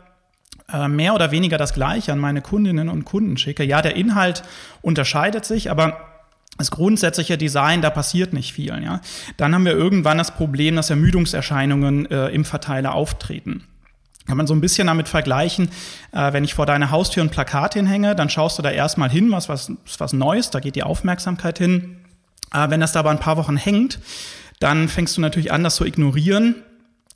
äh, 0.72 0.86
mehr 0.86 1.12
oder 1.12 1.32
weniger 1.32 1.58
das 1.58 1.74
Gleiche 1.74 2.12
an 2.12 2.20
meine 2.20 2.40
Kundinnen 2.40 2.88
und 2.88 3.04
Kunden 3.04 3.36
schicke, 3.36 3.64
ja, 3.64 3.82
der 3.82 3.96
Inhalt 3.96 4.44
unterscheidet 4.80 5.44
sich, 5.44 5.72
aber 5.72 5.98
das 6.56 6.70
grundsätzliche 6.70 7.36
Design, 7.36 7.82
da 7.82 7.90
passiert 7.90 8.32
nicht 8.32 8.52
viel. 8.52 8.80
Ja? 8.80 9.00
Dann 9.36 9.54
haben 9.56 9.64
wir 9.64 9.72
irgendwann 9.72 10.18
das 10.18 10.30
Problem, 10.30 10.76
dass 10.76 10.88
Ermüdungserscheinungen 10.88 12.08
äh, 12.12 12.28
im 12.28 12.44
Verteiler 12.44 12.94
auftreten. 12.94 13.64
Kann 14.26 14.36
man 14.36 14.46
so 14.46 14.54
ein 14.54 14.60
bisschen 14.60 14.88
damit 14.88 15.08
vergleichen, 15.08 15.68
äh, 16.12 16.32
wenn 16.32 16.44
ich 16.44 16.54
vor 16.54 16.66
deiner 16.66 16.90
Haustür 16.90 17.22
ein 17.22 17.30
Plakat 17.30 17.74
hinhänge, 17.74 18.16
dann 18.16 18.28
schaust 18.28 18.58
du 18.58 18.62
da 18.62 18.70
erstmal 18.70 19.08
hin, 19.08 19.30
was, 19.30 19.48
was, 19.48 19.70
was 19.98 20.12
Neues, 20.12 20.50
da 20.50 20.60
geht 20.60 20.74
die 20.74 20.82
Aufmerksamkeit 20.82 21.58
hin. 21.58 21.98
Äh, 22.52 22.70
wenn 22.70 22.80
das 22.80 22.92
da 22.92 23.00
aber 23.00 23.10
ein 23.10 23.20
paar 23.20 23.36
Wochen 23.36 23.56
hängt, 23.56 24.00
dann 24.58 24.88
fängst 24.88 25.16
du 25.16 25.20
natürlich 25.20 25.52
an, 25.52 25.62
das 25.62 25.76
zu 25.76 25.84
ignorieren. 25.84 26.56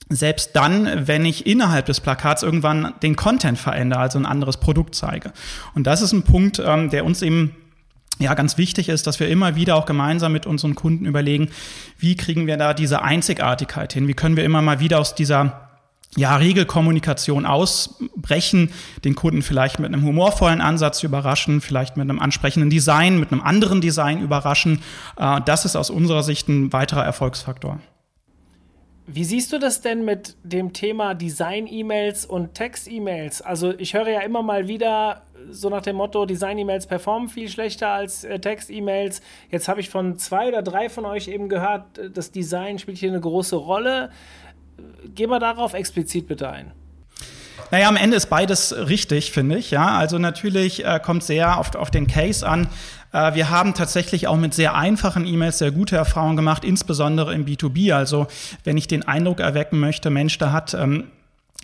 Selbst 0.08 0.54
dann, 0.54 1.06
wenn 1.06 1.24
ich 1.24 1.46
innerhalb 1.46 1.86
des 1.86 2.00
Plakats 2.00 2.42
irgendwann 2.42 2.94
den 3.02 3.16
Content 3.16 3.58
verändere, 3.58 4.00
also 4.00 4.18
ein 4.18 4.26
anderes 4.26 4.56
Produkt 4.56 4.94
zeige. 4.94 5.32
Und 5.74 5.86
das 5.86 6.02
ist 6.02 6.12
ein 6.12 6.22
Punkt, 6.22 6.60
ähm, 6.64 6.90
der 6.90 7.04
uns 7.04 7.22
eben 7.22 7.54
ja 8.18 8.34
ganz 8.34 8.58
wichtig 8.58 8.88
ist, 8.88 9.06
dass 9.06 9.18
wir 9.18 9.28
immer 9.28 9.56
wieder 9.56 9.76
auch 9.76 9.86
gemeinsam 9.86 10.32
mit 10.32 10.46
unseren 10.46 10.74
Kunden 10.74 11.06
überlegen, 11.06 11.48
wie 11.98 12.16
kriegen 12.16 12.46
wir 12.46 12.56
da 12.56 12.74
diese 12.74 13.02
Einzigartigkeit 13.02 13.92
hin? 13.92 14.08
Wie 14.08 14.14
können 14.14 14.36
wir 14.36 14.44
immer 14.44 14.62
mal 14.62 14.80
wieder 14.80 14.98
aus 14.98 15.14
dieser 15.14 15.69
ja, 16.16 16.36
Regelkommunikation 16.36 17.46
ausbrechen, 17.46 18.72
den 19.04 19.14
Kunden 19.14 19.42
vielleicht 19.42 19.78
mit 19.78 19.92
einem 19.92 20.04
humorvollen 20.04 20.60
Ansatz 20.60 21.02
überraschen, 21.02 21.60
vielleicht 21.60 21.96
mit 21.96 22.10
einem 22.10 22.18
ansprechenden 22.18 22.68
Design, 22.68 23.20
mit 23.20 23.30
einem 23.30 23.42
anderen 23.42 23.80
Design 23.80 24.20
überraschen. 24.20 24.82
Äh, 25.16 25.40
das 25.44 25.64
ist 25.64 25.76
aus 25.76 25.90
unserer 25.90 26.22
Sicht 26.22 26.48
ein 26.48 26.72
weiterer 26.72 27.04
Erfolgsfaktor. 27.04 27.78
Wie 29.12 29.24
siehst 29.24 29.52
du 29.52 29.58
das 29.58 29.80
denn 29.80 30.04
mit 30.04 30.36
dem 30.44 30.72
Thema 30.72 31.14
Design-E-Mails 31.14 32.26
und 32.26 32.54
Text-E-Mails? 32.54 33.42
Also 33.42 33.76
ich 33.76 33.94
höre 33.94 34.08
ja 34.08 34.20
immer 34.20 34.42
mal 34.42 34.68
wieder 34.68 35.22
so 35.50 35.68
nach 35.68 35.82
dem 35.82 35.96
Motto, 35.96 36.26
Design-E-Mails 36.26 36.86
performen 36.86 37.28
viel 37.28 37.48
schlechter 37.48 37.88
als 37.88 38.24
äh, 38.24 38.38
Text-E-Mails. 38.38 39.20
Jetzt 39.50 39.68
habe 39.68 39.80
ich 39.80 39.90
von 39.90 40.16
zwei 40.16 40.48
oder 40.48 40.62
drei 40.62 40.88
von 40.88 41.04
euch 41.06 41.28
eben 41.28 41.48
gehört, 41.48 41.98
äh, 41.98 42.10
das 42.10 42.30
Design 42.30 42.78
spielt 42.78 42.98
hier 42.98 43.10
eine 43.10 43.20
große 43.20 43.56
Rolle. 43.56 44.10
Geh 45.14 45.26
mal 45.26 45.38
darauf 45.38 45.74
explizit 45.74 46.28
bitte 46.28 46.50
ein. 46.50 46.72
Naja, 47.70 47.88
am 47.88 47.96
Ende 47.96 48.16
ist 48.16 48.26
beides 48.26 48.74
richtig, 48.74 49.30
finde 49.30 49.56
ich. 49.56 49.70
Ja, 49.70 49.96
also 49.96 50.18
natürlich 50.18 50.84
äh, 50.84 51.00
kommt 51.02 51.22
sehr 51.22 51.58
auf, 51.58 51.74
auf 51.74 51.90
den 51.90 52.06
Case 52.06 52.46
an. 52.46 52.68
Äh, 53.12 53.34
wir 53.34 53.50
haben 53.50 53.74
tatsächlich 53.74 54.26
auch 54.26 54.36
mit 54.36 54.54
sehr 54.54 54.74
einfachen 54.74 55.26
E-Mails 55.26 55.58
sehr 55.58 55.70
gute 55.70 55.96
Erfahrungen 55.96 56.36
gemacht, 56.36 56.64
insbesondere 56.64 57.32
im 57.34 57.44
B2B. 57.44 57.94
Also 57.94 58.26
wenn 58.64 58.76
ich 58.76 58.88
den 58.88 59.06
Eindruck 59.06 59.40
erwecken 59.40 59.78
möchte, 59.78 60.10
Mensch, 60.10 60.38
da 60.38 60.50
hat 60.52 60.74
ähm, 60.74 61.04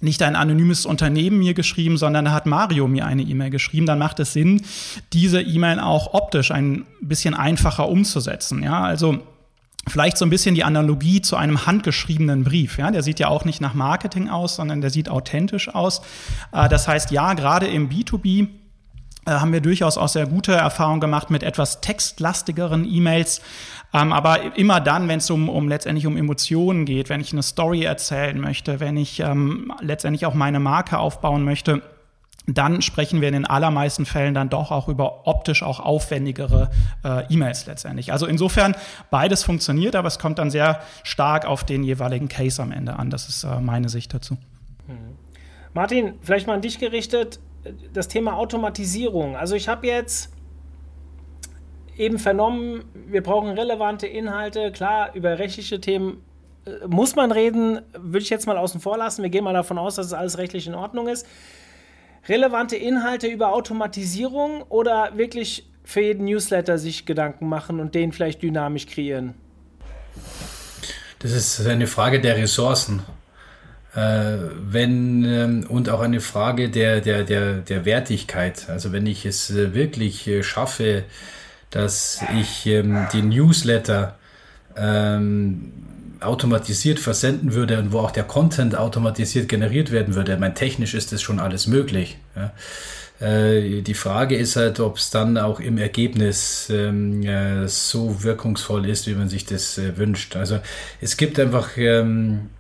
nicht 0.01 0.23
ein 0.23 0.37
anonymes 0.37 0.87
Unternehmen 0.87 1.39
mir 1.39 1.55
geschrieben, 1.55 1.97
sondern 1.97 2.27
da 2.27 2.33
hat 2.33 2.47
Mario 2.47 2.87
mir 2.87 3.07
eine 3.07 3.23
E-Mail 3.23 3.51
geschrieben, 3.51 3.87
dann 3.87 3.99
macht 3.99 4.21
es 4.21 4.33
Sinn, 4.33 4.63
diese 5.13 5.41
E-Mail 5.41 5.81
auch 5.81 6.13
optisch 6.13 6.51
ein 6.51 6.85
bisschen 7.01 7.35
einfacher 7.35 7.89
umzusetzen. 7.89 8.63
Ja, 8.63 8.83
also 8.83 9.21
Vielleicht 9.89 10.19
so 10.19 10.25
ein 10.25 10.31
bisschen 10.31 10.55
die 10.57 10.65
Analogie 10.65 11.23
zu 11.23 11.37
einem 11.37 11.65
handgeschriebenen 11.65 12.43
Brief. 12.43 12.79
Ja, 12.79 12.91
der 12.91 13.03
sieht 13.03 13.21
ja 13.21 13.29
auch 13.29 13.45
nicht 13.45 13.61
nach 13.61 13.75
Marketing 13.75 14.29
aus, 14.29 14.57
sondern 14.57 14.81
der 14.81 14.91
sieht 14.91 15.09
authentisch 15.09 15.73
aus. 15.73 16.03
Äh, 16.53 16.69
das 16.69 16.89
heißt, 16.89 17.13
ja, 17.13 17.35
gerade 17.35 17.67
im 17.67 17.89
B2B 17.89 18.49
äh, 19.27 19.31
haben 19.31 19.53
wir 19.53 19.61
durchaus 19.61 19.97
auch 19.97 20.09
sehr 20.09 20.27
gute 20.27 20.53
Erfahrungen 20.53 21.01
gemacht 21.01 21.31
mit 21.31 21.43
etwas 21.43 21.81
textlastigeren 21.81 22.85
E-Mails. 22.85 23.43
Ähm, 23.95 24.13
aber 24.13 24.57
immer 24.57 24.81
dann, 24.81 25.09
wenn 25.09 25.19
es 25.19 25.31
um, 25.31 25.49
um 25.49 25.69
letztendlich 25.69 26.07
um 26.07 26.17
Emotionen 26.17 26.85
geht, 26.85 27.09
wenn 27.09 27.21
ich 27.21 27.33
eine 27.33 27.43
Story 27.43 27.85
erzählen 27.85 28.41
möchte, 28.41 28.81
wenn 28.81 28.97
ich 28.97 29.21
ähm, 29.21 29.73
letztendlich 29.81 30.27
auch 30.27 30.35
meine 30.35 30.59
Marke 30.61 30.99
aufbauen 30.99 31.45
möchte, 31.45 31.83
dann 32.47 32.81
sprechen 32.81 33.21
wir 33.21 33.29
in 33.29 33.35
den 33.35 33.47
allermeisten 33.47 34.07
Fällen 34.07 34.35
dann 34.35 34.49
doch 34.49 34.71
auch 34.71 34.89
über 34.89 35.27
optisch 35.27 35.63
auch 35.63 35.81
aufwendigere 35.81 36.71
äh, 37.05 37.25
E-Mails 37.33 37.67
letztendlich. 37.67 38.13
Also 38.13 38.27
insofern 38.27 38.77
beides 39.11 39.43
funktioniert, 39.43 39.97
aber 39.97 40.09
es 40.09 40.19
kommt 40.19 40.39
dann 40.39 40.51
sehr 40.51 40.81
stark 41.03 41.45
auf 41.45 41.65
den 41.65 41.83
jeweiligen 41.83 42.29
Case 42.29 42.63
am 42.63 42.71
Ende 42.71 42.99
an. 42.99 43.11
Das 43.11 43.29
ist 43.29 43.45
äh, 43.45 43.61
meine 43.61 43.89
Sicht 43.89 44.15
dazu. 44.15 44.35
Mhm. 44.87 45.17
Martin, 45.75 46.15
vielleicht 46.23 46.47
mal 46.47 46.55
an 46.55 46.63
dich 46.63 46.79
gerichtet, 46.79 47.41
das 47.93 48.09
Thema 48.09 48.35
Automatisierung. 48.37 49.37
Also 49.37 49.57
ich 49.57 49.69
habe 49.69 49.87
jetzt 49.87 50.33
eben 51.97 52.19
vernommen, 52.19 52.85
wir 53.09 53.23
brauchen 53.23 53.51
relevante 53.51 54.07
Inhalte. 54.07 54.71
Klar, 54.71 55.15
über 55.15 55.39
rechtliche 55.39 55.81
Themen 55.81 56.23
äh, 56.65 56.87
muss 56.87 57.17
man 57.17 57.33
reden, 57.33 57.81
würde 57.99 58.23
ich 58.23 58.31
jetzt 58.31 58.47
mal 58.47 58.57
außen 58.57 58.81
vor 58.81 58.97
lassen. 58.97 59.23
Wir 59.23 59.31
gehen 59.31 59.45
mal 59.45 59.53
davon 59.53 59.79
aus, 59.79 59.97
dass 59.97 60.07
es 60.07 60.13
alles 60.13 60.39
rechtlich 60.39 60.67
in 60.67 60.75
Ordnung 60.75 61.09
ist. 61.09 61.27
Relevante 62.29 62.77
Inhalte 62.77 63.27
über 63.27 63.53
Automatisierung 63.53 64.63
oder 64.63 65.13
wirklich 65.17 65.69
für 65.85 66.01
jeden 66.01 66.25
Newsletter 66.25 66.79
sich 66.79 67.07
Gedanken 67.07 67.49
machen 67.49 67.81
und 67.81 67.95
den 67.95 68.13
vielleicht 68.13 68.43
dynamisch 68.43 68.87
kreieren? 68.87 69.35
Das 71.21 71.33
ist 71.33 71.67
eine 71.67 71.87
Frage 71.87 72.21
der 72.21 72.37
Ressourcen. 72.37 73.03
Äh, 73.95 74.37
wenn 74.61 75.25
ähm, 75.25 75.67
und 75.69 75.89
auch 75.89 76.01
eine 76.01 76.21
Frage 76.21 76.69
der, 76.69 77.01
der, 77.01 77.25
der, 77.25 77.55
der 77.55 77.85
Wertigkeit. 77.87 78.69
Also 78.69 78.93
wenn 78.93 79.07
ich 79.07 79.25
es 79.25 79.51
äh, 79.51 79.73
wirklich 79.73 80.29
äh, 80.29 80.43
schaffe, 80.43 81.05
dass 81.71 82.23
ich 82.39 82.67
ähm, 82.67 83.07
die 83.15 83.23
Newsletter 83.23 84.19
ähm, 84.77 85.73
automatisiert 86.21 86.99
versenden 86.99 87.55
würde 87.55 87.79
und 87.79 87.93
wo 87.93 87.99
auch 87.99 88.11
der 88.11 88.25
Content 88.25 88.77
automatisiert 88.77 89.49
generiert 89.49 89.91
werden 89.91 90.15
würde. 90.15 90.37
Mein 90.37 90.55
technisch 90.55 90.95
ist 90.95 91.13
das 91.13 91.23
schon 91.23 91.39
alles 91.39 91.67
möglich. 91.67 92.19
Ja. 92.35 92.53
Äh, 93.21 93.83
die 93.83 93.95
Frage 93.95 94.37
ist 94.37 94.57
halt, 94.57 94.79
ob 94.81 94.99
es 94.99 95.11
dann 95.11 95.39
auch 95.39 95.61
im 95.61 95.79
Ergebnis 95.79 96.69
ähm, 96.71 97.23
äh, 97.23 97.67
so 97.67 98.23
wirkungsvoll 98.23 98.87
ist, 98.89 99.07
wie 99.07 99.15
man 99.15 99.29
sich 99.29 99.47
das 99.47 99.79
äh, 99.79 99.97
wünscht. 99.97 100.37
Also 100.37 100.59
es 101.01 101.17
gibt 101.17 101.41
einfach 101.41 101.71
ähm, 101.77 102.51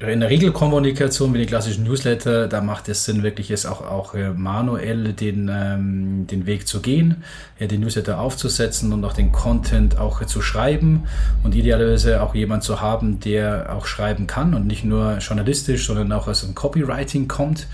in 0.00 0.20
der 0.20 0.30
Regelkommunikation 0.30 1.34
wie 1.34 1.38
die 1.38 1.46
klassischen 1.46 1.82
Newsletter, 1.82 2.46
da 2.46 2.60
macht 2.60 2.88
es 2.88 3.04
Sinn, 3.04 3.24
wirklich 3.24 3.50
es 3.50 3.66
auch, 3.66 3.80
auch 3.80 4.14
äh, 4.14 4.30
manuell 4.30 5.12
den, 5.12 5.50
ähm, 5.52 6.26
den 6.28 6.46
Weg 6.46 6.68
zu 6.68 6.80
gehen, 6.80 7.24
ja, 7.58 7.66
den 7.66 7.80
Newsletter 7.80 8.20
aufzusetzen 8.20 8.92
und 8.92 9.04
auch 9.04 9.12
den 9.12 9.32
Content 9.32 9.98
auch 9.98 10.24
zu 10.24 10.40
schreiben 10.40 11.08
und 11.42 11.56
idealerweise 11.56 12.22
auch 12.22 12.36
jemand 12.36 12.62
zu 12.62 12.80
haben, 12.80 13.18
der 13.18 13.74
auch 13.74 13.86
schreiben 13.86 14.28
kann 14.28 14.54
und 14.54 14.68
nicht 14.68 14.84
nur 14.84 15.18
journalistisch, 15.18 15.86
sondern 15.88 16.12
auch 16.12 16.28
aus 16.28 16.42
dem 16.42 16.54
Copywriting 16.54 17.26
kommt, 17.26 17.66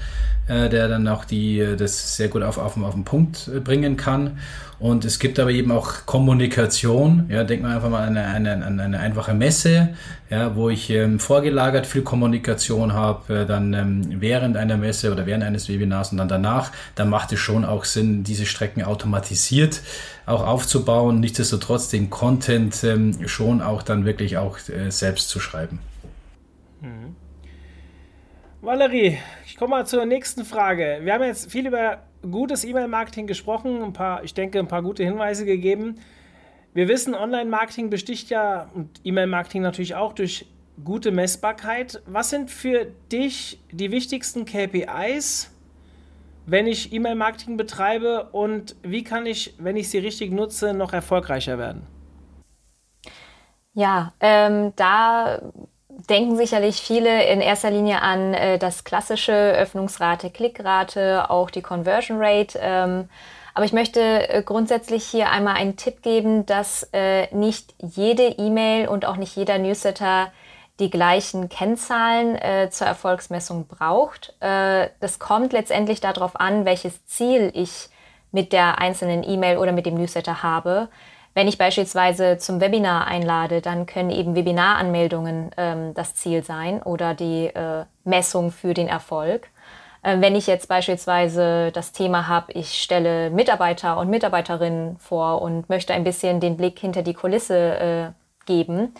äh, 0.48 0.70
der 0.70 0.88
dann 0.88 1.06
auch 1.08 1.26
die, 1.26 1.60
äh, 1.60 1.76
das 1.76 2.16
sehr 2.16 2.28
gut 2.28 2.42
auf, 2.42 2.56
auf, 2.56 2.76
auf 2.78 2.94
den 2.94 3.04
Punkt 3.04 3.48
äh, 3.54 3.60
bringen 3.60 3.98
kann. 3.98 4.38
Und 4.84 5.06
es 5.06 5.18
gibt 5.18 5.38
aber 5.38 5.50
eben 5.50 5.72
auch 5.72 6.04
Kommunikation. 6.04 7.24
Ja, 7.30 7.42
denkt 7.42 7.62
man 7.62 7.72
einfach 7.72 7.88
mal 7.88 8.06
an 8.06 8.18
eine, 8.18 8.66
eine, 8.66 8.82
eine 8.82 9.00
einfache 9.00 9.32
Messe, 9.32 9.94
ja, 10.28 10.54
wo 10.56 10.68
ich 10.68 10.90
ähm, 10.90 11.18
vorgelagert 11.18 11.86
viel 11.86 12.02
Kommunikation 12.02 12.92
habe, 12.92 13.34
äh, 13.34 13.46
dann 13.46 13.72
ähm, 13.72 14.20
während 14.20 14.58
einer 14.58 14.76
Messe 14.76 15.10
oder 15.10 15.24
während 15.24 15.42
eines 15.42 15.70
Webinars 15.70 16.12
und 16.12 16.18
dann 16.18 16.28
danach. 16.28 16.70
Da 16.96 17.06
macht 17.06 17.32
es 17.32 17.40
schon 17.40 17.64
auch 17.64 17.86
Sinn, 17.86 18.24
diese 18.24 18.44
Strecken 18.44 18.84
automatisiert 18.84 19.80
auch 20.26 20.46
aufzubauen. 20.46 21.18
Nichtsdestotrotz 21.18 21.88
den 21.88 22.10
Content 22.10 22.84
ähm, 22.84 23.26
schon 23.26 23.62
auch 23.62 23.82
dann 23.82 24.04
wirklich 24.04 24.36
auch 24.36 24.58
äh, 24.68 24.90
selbst 24.90 25.30
zu 25.30 25.40
schreiben. 25.40 25.78
Mhm. 26.82 27.16
Valerie, 28.60 29.16
ich 29.46 29.56
komme 29.56 29.70
mal 29.76 29.86
zur 29.86 30.04
nächsten 30.04 30.44
Frage. 30.44 30.98
Wir 31.00 31.14
haben 31.14 31.24
jetzt 31.24 31.50
viel 31.50 31.66
über 31.66 32.00
gutes 32.30 32.64
E-Mail-Marketing 32.64 33.26
gesprochen, 33.26 33.82
ein 33.82 33.92
paar, 33.92 34.24
ich 34.24 34.34
denke, 34.34 34.58
ein 34.58 34.68
paar 34.68 34.82
gute 34.82 35.04
Hinweise 35.04 35.44
gegeben. 35.44 35.96
Wir 36.72 36.88
wissen, 36.88 37.14
Online-Marketing 37.14 37.90
besticht 37.90 38.30
ja 38.30 38.70
und 38.74 39.00
E-Mail-Marketing 39.04 39.62
natürlich 39.62 39.94
auch 39.94 40.12
durch 40.12 40.46
gute 40.82 41.12
Messbarkeit. 41.12 42.02
Was 42.06 42.30
sind 42.30 42.50
für 42.50 42.86
dich 43.12 43.60
die 43.70 43.90
wichtigsten 43.90 44.44
KPIs, 44.44 45.52
wenn 46.46 46.66
ich 46.66 46.92
E-Mail-Marketing 46.92 47.56
betreibe 47.56 48.30
und 48.32 48.76
wie 48.82 49.04
kann 49.04 49.26
ich, 49.26 49.54
wenn 49.58 49.76
ich 49.76 49.88
sie 49.88 49.98
richtig 49.98 50.32
nutze, 50.32 50.74
noch 50.74 50.92
erfolgreicher 50.92 51.58
werden? 51.58 51.86
Ja, 53.74 54.12
ähm, 54.20 54.72
da 54.76 55.52
denken 56.08 56.36
sicherlich 56.36 56.76
viele 56.76 57.24
in 57.24 57.40
erster 57.40 57.70
Linie 57.70 58.02
an 58.02 58.34
äh, 58.34 58.58
das 58.58 58.84
klassische 58.84 59.32
Öffnungsrate, 59.32 60.30
Klickrate, 60.30 61.30
auch 61.30 61.50
die 61.50 61.62
Conversion 61.62 62.18
Rate. 62.20 62.58
Ähm, 62.60 63.08
aber 63.54 63.64
ich 63.64 63.72
möchte 63.72 64.28
äh, 64.28 64.42
grundsätzlich 64.42 65.04
hier 65.04 65.30
einmal 65.30 65.54
einen 65.54 65.76
Tipp 65.76 66.02
geben, 66.02 66.44
dass 66.46 66.88
äh, 66.92 67.32
nicht 67.34 67.74
jede 67.78 68.26
E-Mail 68.26 68.88
und 68.88 69.04
auch 69.06 69.16
nicht 69.16 69.36
jeder 69.36 69.58
Newsletter 69.58 70.32
die 70.80 70.90
gleichen 70.90 71.48
Kennzahlen 71.48 72.34
äh, 72.34 72.68
zur 72.70 72.88
Erfolgsmessung 72.88 73.68
braucht. 73.68 74.34
Äh, 74.40 74.88
das 74.98 75.20
kommt 75.20 75.52
letztendlich 75.52 76.00
darauf 76.00 76.38
an, 76.38 76.64
welches 76.64 77.06
Ziel 77.06 77.52
ich 77.54 77.88
mit 78.32 78.52
der 78.52 78.78
einzelnen 78.78 79.22
E-Mail 79.22 79.58
oder 79.58 79.70
mit 79.70 79.86
dem 79.86 79.94
Newsletter 79.94 80.42
habe. 80.42 80.88
Wenn 81.34 81.48
ich 81.48 81.58
beispielsweise 81.58 82.38
zum 82.38 82.60
Webinar 82.60 83.08
einlade, 83.08 83.60
dann 83.60 83.86
können 83.86 84.10
eben 84.10 84.36
Webinaranmeldungen 84.36 85.50
ähm, 85.56 85.92
das 85.94 86.14
Ziel 86.14 86.44
sein 86.44 86.80
oder 86.80 87.14
die 87.14 87.46
äh, 87.46 87.84
Messung 88.04 88.52
für 88.52 88.72
den 88.72 88.86
Erfolg. 88.86 89.48
Äh, 90.02 90.20
wenn 90.20 90.36
ich 90.36 90.46
jetzt 90.46 90.68
beispielsweise 90.68 91.72
das 91.72 91.90
Thema 91.90 92.28
habe, 92.28 92.52
ich 92.52 92.80
stelle 92.80 93.30
Mitarbeiter 93.30 93.98
und 93.98 94.10
Mitarbeiterinnen 94.10 94.96
vor 94.98 95.42
und 95.42 95.68
möchte 95.68 95.92
ein 95.92 96.04
bisschen 96.04 96.38
den 96.38 96.56
Blick 96.56 96.78
hinter 96.78 97.02
die 97.02 97.14
Kulisse 97.14 97.78
äh, 97.78 98.46
geben, 98.46 98.94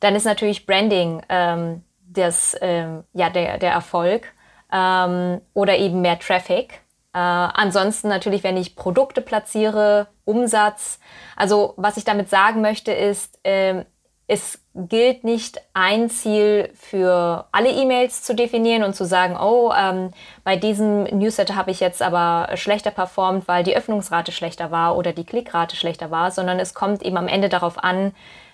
dann 0.00 0.16
ist 0.16 0.24
natürlich 0.24 0.64
Branding 0.64 1.22
ähm, 1.28 1.82
das, 2.06 2.56
ähm, 2.62 3.04
ja, 3.12 3.28
der, 3.28 3.58
der 3.58 3.72
Erfolg 3.72 4.32
ähm, 4.72 5.40
oder 5.52 5.76
eben 5.76 6.00
mehr 6.00 6.18
Traffic. 6.18 6.80
Äh, 7.14 7.18
ansonsten 7.18 8.08
natürlich, 8.08 8.42
wenn 8.42 8.56
ich 8.56 8.76
Produkte 8.76 9.20
platziere, 9.20 10.08
Umsatz. 10.24 10.98
Also 11.36 11.74
was 11.76 11.96
ich 11.96 12.04
damit 12.04 12.28
sagen 12.28 12.60
möchte 12.60 12.92
ist, 12.92 13.38
äh, 13.44 13.84
es 14.26 14.58
gilt 14.74 15.22
nicht 15.22 15.60
ein 15.74 16.08
Ziel 16.08 16.70
für 16.74 17.46
alle 17.52 17.70
E-Mails 17.70 18.22
zu 18.22 18.34
definieren 18.34 18.82
und 18.82 18.94
zu 18.94 19.04
sagen, 19.04 19.36
oh, 19.36 19.70
ähm, 19.78 20.10
bei 20.44 20.56
diesem 20.56 21.04
Newsletter 21.04 21.56
habe 21.56 21.70
ich 21.70 21.78
jetzt 21.78 22.02
aber 22.02 22.56
schlechter 22.56 22.90
performt, 22.90 23.46
weil 23.46 23.64
die 23.64 23.76
Öffnungsrate 23.76 24.32
schlechter 24.32 24.70
war 24.70 24.96
oder 24.96 25.12
die 25.12 25.24
Klickrate 25.24 25.76
schlechter 25.76 26.10
war, 26.10 26.30
sondern 26.30 26.58
es 26.58 26.74
kommt 26.74 27.02
eben 27.02 27.18
am 27.18 27.28
Ende 27.28 27.48
darauf 27.48 27.78
an, 27.78 28.12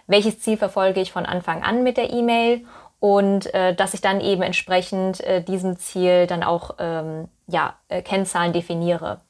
welches 0.09 0.41
Ziel 0.41 0.57
verfolge 0.57 1.01
ich 1.01 1.13
von 1.13 1.25
Anfang 1.25 1.63
an 1.63 1.85
mit 1.85 1.97
der 1.97 2.13
E-Mail 2.13 2.67
und 2.99 3.55
äh, 3.55 3.75
dass 3.75 3.95
ich 3.95 4.01
dann 4.01 4.21
eben 4.21 4.43
entsprechend 4.43 5.21
äh, 5.21 5.43
diesem 5.43 5.79
Ziel 5.79 6.27
dann 6.27 6.43
auch 6.43 6.75
ähm, 6.79 7.29
ja, 7.51 7.75
äh, 7.89 8.03
Kennzahlen 8.03 8.53
definiere. 8.53 9.21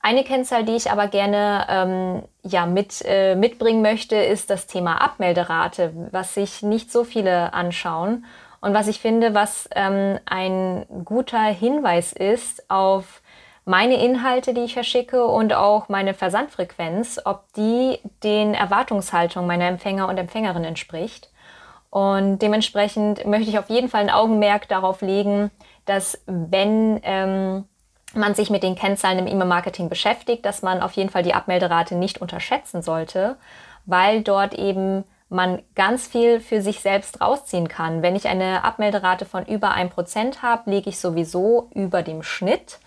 Eine 0.00 0.22
Kennzahl, 0.24 0.64
die 0.64 0.76
ich 0.76 0.90
aber 0.90 1.08
gerne 1.08 1.66
ähm, 1.68 2.22
ja, 2.42 2.66
mit, 2.66 3.04
äh, 3.04 3.34
mitbringen 3.34 3.82
möchte, 3.82 4.16
ist 4.16 4.48
das 4.48 4.66
Thema 4.66 5.00
Abmelderate, 5.00 5.92
was 6.12 6.34
sich 6.34 6.62
nicht 6.62 6.92
so 6.92 7.04
viele 7.04 7.52
anschauen 7.52 8.24
und 8.60 8.74
was 8.74 8.88
ich 8.88 9.00
finde, 9.00 9.34
was 9.34 9.68
ähm, 9.74 10.18
ein 10.24 10.86
guter 11.04 11.42
Hinweis 11.42 12.12
ist 12.12 12.70
auf 12.70 13.22
meine 13.64 14.02
Inhalte, 14.02 14.54
die 14.54 14.62
ich 14.62 14.72
verschicke 14.72 15.26
und 15.26 15.52
auch 15.52 15.88
meine 15.88 16.14
Versandfrequenz, 16.14 17.20
ob 17.24 17.52
die 17.54 17.98
den 18.22 18.54
Erwartungshaltungen 18.54 19.46
meiner 19.46 19.66
Empfänger 19.66 20.08
und 20.08 20.16
Empfängerinnen 20.16 20.64
entspricht. 20.64 21.30
Und 21.90 22.38
dementsprechend 22.38 23.26
möchte 23.26 23.50
ich 23.50 23.58
auf 23.58 23.68
jeden 23.68 23.88
Fall 23.88 24.02
ein 24.02 24.10
Augenmerk 24.10 24.68
darauf 24.68 25.02
legen, 25.02 25.50
dass 25.88 26.22
wenn 26.26 27.00
ähm, 27.02 27.64
man 28.14 28.34
sich 28.34 28.50
mit 28.50 28.62
den 28.62 28.74
Kennzahlen 28.74 29.18
im 29.18 29.26
E-Mail-Marketing 29.26 29.88
beschäftigt, 29.88 30.44
dass 30.44 30.62
man 30.62 30.80
auf 30.80 30.92
jeden 30.92 31.10
Fall 31.10 31.22
die 31.22 31.34
Abmelderate 31.34 31.94
nicht 31.94 32.20
unterschätzen 32.20 32.82
sollte, 32.82 33.36
weil 33.86 34.22
dort 34.22 34.54
eben 34.54 35.04
man 35.28 35.62
ganz 35.74 36.06
viel 36.06 36.40
für 36.40 36.62
sich 36.62 36.80
selbst 36.80 37.20
rausziehen 37.20 37.68
kann. 37.68 38.02
Wenn 38.02 38.16
ich 38.16 38.28
eine 38.28 38.64
Abmelderate 38.64 39.26
von 39.26 39.44
über 39.44 39.74
1% 39.74 40.42
habe, 40.42 40.70
liege 40.70 40.88
ich 40.88 40.98
sowieso 40.98 41.68
über 41.74 42.02
dem 42.02 42.22
Schnitt. 42.22 42.78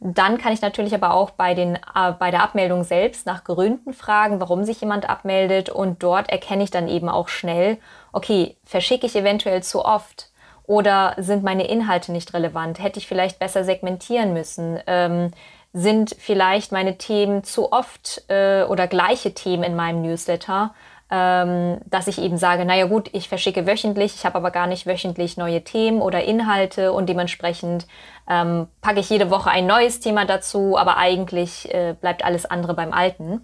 Dann 0.00 0.38
kann 0.38 0.52
ich 0.52 0.62
natürlich 0.62 0.94
aber 0.94 1.14
auch 1.14 1.30
bei, 1.30 1.54
den, 1.54 1.76
äh, 1.76 2.12
bei 2.18 2.30
der 2.30 2.42
Abmeldung 2.42 2.82
selbst 2.82 3.26
nach 3.26 3.44
Gründen 3.44 3.92
fragen, 3.92 4.40
warum 4.40 4.64
sich 4.64 4.80
jemand 4.80 5.08
abmeldet. 5.08 5.68
Und 5.68 6.02
dort 6.02 6.30
erkenne 6.30 6.64
ich 6.64 6.70
dann 6.70 6.88
eben 6.88 7.08
auch 7.08 7.28
schnell, 7.28 7.78
okay, 8.12 8.56
verschicke 8.64 9.06
ich 9.06 9.14
eventuell 9.14 9.62
zu 9.62 9.84
oft 9.84 10.31
oder 10.72 11.14
sind 11.18 11.44
meine 11.44 11.66
Inhalte 11.68 12.12
nicht 12.12 12.32
relevant? 12.32 12.82
Hätte 12.82 12.98
ich 12.98 13.06
vielleicht 13.06 13.38
besser 13.38 13.62
segmentieren 13.62 14.32
müssen? 14.32 14.80
Ähm, 14.86 15.30
sind 15.74 16.16
vielleicht 16.18 16.72
meine 16.72 16.96
Themen 16.96 17.44
zu 17.44 17.72
oft 17.72 18.24
äh, 18.28 18.64
oder 18.64 18.86
gleiche 18.86 19.34
Themen 19.34 19.64
in 19.64 19.76
meinem 19.76 20.00
Newsletter? 20.00 20.72
ähm, 21.14 21.76
dass 21.84 22.06
ich 22.06 22.18
eben 22.18 22.38
sage, 22.38 22.64
naja 22.64 22.86
gut, 22.86 23.10
ich 23.12 23.28
verschicke 23.28 23.66
wöchentlich, 23.66 24.14
ich 24.14 24.24
habe 24.24 24.36
aber 24.36 24.50
gar 24.50 24.66
nicht 24.66 24.86
wöchentlich 24.86 25.36
neue 25.36 25.62
Themen 25.62 26.00
oder 26.00 26.24
Inhalte 26.24 26.94
und 26.94 27.06
dementsprechend 27.06 27.86
ähm, 28.30 28.66
packe 28.80 29.00
ich 29.00 29.10
jede 29.10 29.30
Woche 29.30 29.50
ein 29.50 29.66
neues 29.66 30.00
Thema 30.00 30.24
dazu, 30.24 30.78
aber 30.78 30.96
eigentlich 30.96 31.72
äh, 31.74 31.94
bleibt 32.00 32.24
alles 32.24 32.46
andere 32.46 32.72
beim 32.72 32.94
Alten. 32.94 33.42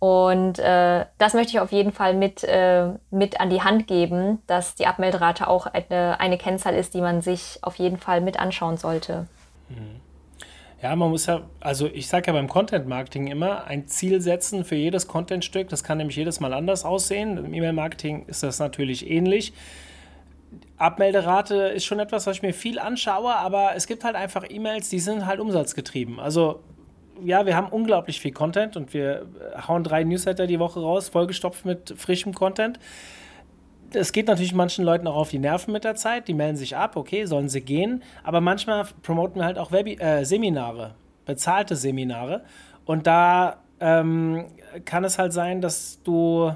Und 0.00 0.58
äh, 0.58 1.04
das 1.18 1.34
möchte 1.34 1.52
ich 1.52 1.60
auf 1.60 1.72
jeden 1.72 1.92
Fall 1.92 2.14
mit, 2.14 2.42
äh, 2.42 2.88
mit 3.10 3.38
an 3.38 3.50
die 3.50 3.60
Hand 3.60 3.86
geben, 3.86 4.38
dass 4.46 4.74
die 4.74 4.86
Abmelderate 4.86 5.46
auch 5.46 5.66
eine, 5.66 6.18
eine 6.18 6.38
Kennzahl 6.38 6.74
ist, 6.74 6.94
die 6.94 7.02
man 7.02 7.20
sich 7.20 7.58
auf 7.60 7.76
jeden 7.76 7.98
Fall 7.98 8.22
mit 8.22 8.40
anschauen 8.40 8.78
sollte. 8.78 9.26
Mhm. 9.68 10.00
Ja, 10.82 10.96
man 10.96 11.10
muss 11.10 11.26
ja, 11.26 11.42
also 11.60 11.86
ich 11.86 12.08
sage 12.08 12.28
ja 12.28 12.32
beim 12.32 12.48
Content 12.48 12.88
Marketing 12.88 13.26
immer, 13.26 13.64
ein 13.64 13.86
Ziel 13.86 14.22
setzen 14.22 14.64
für 14.64 14.76
jedes 14.76 15.06
Contentstück. 15.06 15.68
Das 15.68 15.84
kann 15.84 15.98
nämlich 15.98 16.16
jedes 16.16 16.40
Mal 16.40 16.54
anders 16.54 16.86
aussehen. 16.86 17.36
Im 17.36 17.52
E-Mail-Marketing 17.52 18.24
ist 18.26 18.42
das 18.42 18.58
natürlich 18.58 19.10
ähnlich. 19.10 19.52
Abmelderate 20.78 21.54
ist 21.54 21.84
schon 21.84 21.98
etwas, 21.98 22.26
was 22.26 22.36
ich 22.36 22.42
mir 22.42 22.54
viel 22.54 22.78
anschaue, 22.78 23.36
aber 23.36 23.72
es 23.76 23.86
gibt 23.86 24.02
halt 24.04 24.16
einfach 24.16 24.46
E-Mails, 24.48 24.88
die 24.88 24.98
sind 24.98 25.26
halt 25.26 25.38
umsatzgetrieben. 25.38 26.18
Also 26.18 26.60
ja, 27.24 27.46
wir 27.46 27.56
haben 27.56 27.68
unglaublich 27.68 28.20
viel 28.20 28.32
Content 28.32 28.76
und 28.76 28.94
wir 28.94 29.26
hauen 29.66 29.84
drei 29.84 30.04
Newsletter 30.04 30.46
die 30.46 30.58
Woche 30.58 30.80
raus, 30.80 31.08
vollgestopft 31.08 31.64
mit 31.64 31.94
frischem 31.96 32.34
Content 32.34 32.78
es 33.94 34.12
geht 34.12 34.28
natürlich 34.28 34.54
manchen 34.54 34.84
Leuten 34.84 35.06
auch 35.06 35.16
auf 35.16 35.30
die 35.30 35.38
Nerven 35.38 35.72
mit 35.72 35.84
der 35.84 35.94
Zeit. 35.94 36.28
Die 36.28 36.34
melden 36.34 36.56
sich 36.56 36.76
ab, 36.76 36.96
okay, 36.96 37.24
sollen 37.24 37.48
sie 37.48 37.60
gehen. 37.60 38.02
Aber 38.22 38.40
manchmal 38.40 38.86
promoten 39.02 39.40
wir 39.40 39.44
halt 39.44 39.58
auch 39.58 39.72
Webi 39.72 39.94
äh, 39.94 40.24
Seminare, 40.24 40.94
bezahlte 41.26 41.76
Seminare. 41.76 42.42
Und 42.84 43.06
da 43.06 43.58
ähm, 43.80 44.46
kann 44.84 45.04
es 45.04 45.18
halt 45.18 45.32
sein, 45.32 45.60
dass 45.60 46.02
du 46.02 46.52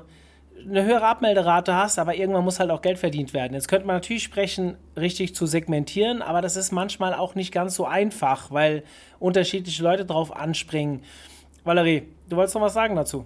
eine 0.69 0.85
höhere 0.85 1.07
Abmelderate 1.07 1.75
hast, 1.75 1.99
aber 1.99 2.15
irgendwann 2.15 2.45
muss 2.45 2.61
halt 2.61 2.71
auch 2.71 2.83
Geld 2.83 2.99
verdient 2.99 3.35
werden. 3.35 3.55
Jetzt 3.55 3.69
könnte 3.69 3.87
man 3.87 3.97
natürlich 3.97 4.23
sprechen, 4.23 4.77
richtig 4.97 5.35
zu 5.35 5.47
segmentieren, 5.47 6.23
aber 6.23 6.43
das 6.43 6.57
ist 6.57 6.73
manchmal 6.73 7.15
auch 7.15 7.35
nicht 7.35 7.53
ganz 7.53 7.75
so 7.75 7.85
einfach, 7.87 8.51
weil 8.51 8.83
unterschiedliche 9.19 9.83
Leute 9.83 10.05
drauf 10.05 10.35
anspringen. 10.35 11.03
Valerie, 11.65 12.09
du 12.29 12.37
wolltest 12.37 12.55
noch 12.55 12.63
was 12.63 12.75
sagen 12.75 12.97
dazu? 12.97 13.25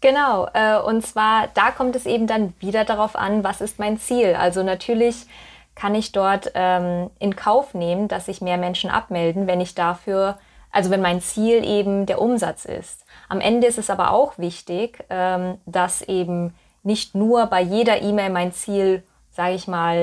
Genau, 0.00 0.46
äh, 0.52 0.78
und 0.78 1.04
zwar 1.06 1.48
da 1.54 1.70
kommt 1.70 1.96
es 1.96 2.06
eben 2.06 2.26
dann 2.26 2.52
wieder 2.60 2.84
darauf 2.84 3.16
an, 3.16 3.44
was 3.44 3.60
ist 3.60 3.78
mein 3.78 3.98
Ziel. 3.98 4.34
Also 4.34 4.62
natürlich 4.62 5.26
kann 5.74 5.94
ich 5.94 6.12
dort 6.12 6.52
ähm, 6.54 7.10
in 7.18 7.36
Kauf 7.36 7.74
nehmen, 7.74 8.08
dass 8.08 8.26
sich 8.26 8.40
mehr 8.40 8.58
Menschen 8.58 8.90
abmelden, 8.90 9.46
wenn 9.46 9.60
ich 9.60 9.74
dafür, 9.74 10.38
also 10.70 10.90
wenn 10.90 11.00
mein 11.00 11.20
Ziel 11.20 11.64
eben 11.64 12.06
der 12.06 12.20
Umsatz 12.20 12.64
ist. 12.66 13.05
Am 13.28 13.40
Ende 13.40 13.66
ist 13.66 13.78
es 13.78 13.90
aber 13.90 14.12
auch 14.12 14.38
wichtig, 14.38 15.04
ähm, 15.10 15.58
dass 15.66 16.02
eben 16.02 16.54
nicht 16.82 17.14
nur 17.14 17.46
bei 17.46 17.60
jeder 17.60 18.02
E-Mail 18.02 18.30
mein 18.30 18.52
Ziel, 18.52 19.02
sage 19.32 19.54
ich 19.54 19.66
mal, 19.66 19.96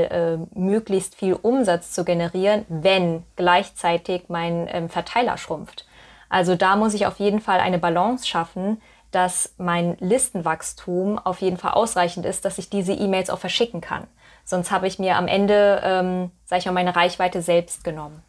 äh, 0.54 0.60
möglichst 0.60 1.16
viel 1.16 1.34
Umsatz 1.34 1.92
zu 1.92 2.04
generieren, 2.04 2.66
wenn 2.68 3.24
gleichzeitig 3.36 4.24
mein 4.28 4.68
ähm, 4.70 4.90
Verteiler 4.90 5.38
schrumpft. 5.38 5.86
Also 6.30 6.56
da 6.56 6.76
muss 6.76 6.94
ich 6.94 7.06
auf 7.06 7.20
jeden 7.20 7.40
Fall 7.40 7.60
eine 7.60 7.80
Balance 7.80 8.28
schaffen, 8.28 8.82
dass 9.12 9.54
mein 9.58 9.96
Listenwachstum 10.00 11.20
auf 11.20 11.40
jeden 11.42 11.58
Fall 11.58 11.72
ausreichend 11.72 12.26
ist, 12.26 12.46
dass 12.46 12.58
ich 12.58 12.70
diese 12.70 12.94
E-Mails 12.94 13.30
auch 13.30 13.40
verschicken 13.40 13.80
kann. 13.80 14.08
Sonst 14.44 14.72
habe 14.72 14.88
ich 14.88 15.00
mir 15.00 15.16
am 15.16 15.28
Ende, 15.28 15.82
ähm, 15.84 16.32
sage 16.46 16.60
ich 16.60 16.66
mal, 16.66 16.74
meine 16.74 16.96
Reichweite 16.96 17.42
selbst 17.42 17.84
genommen. 17.84 18.22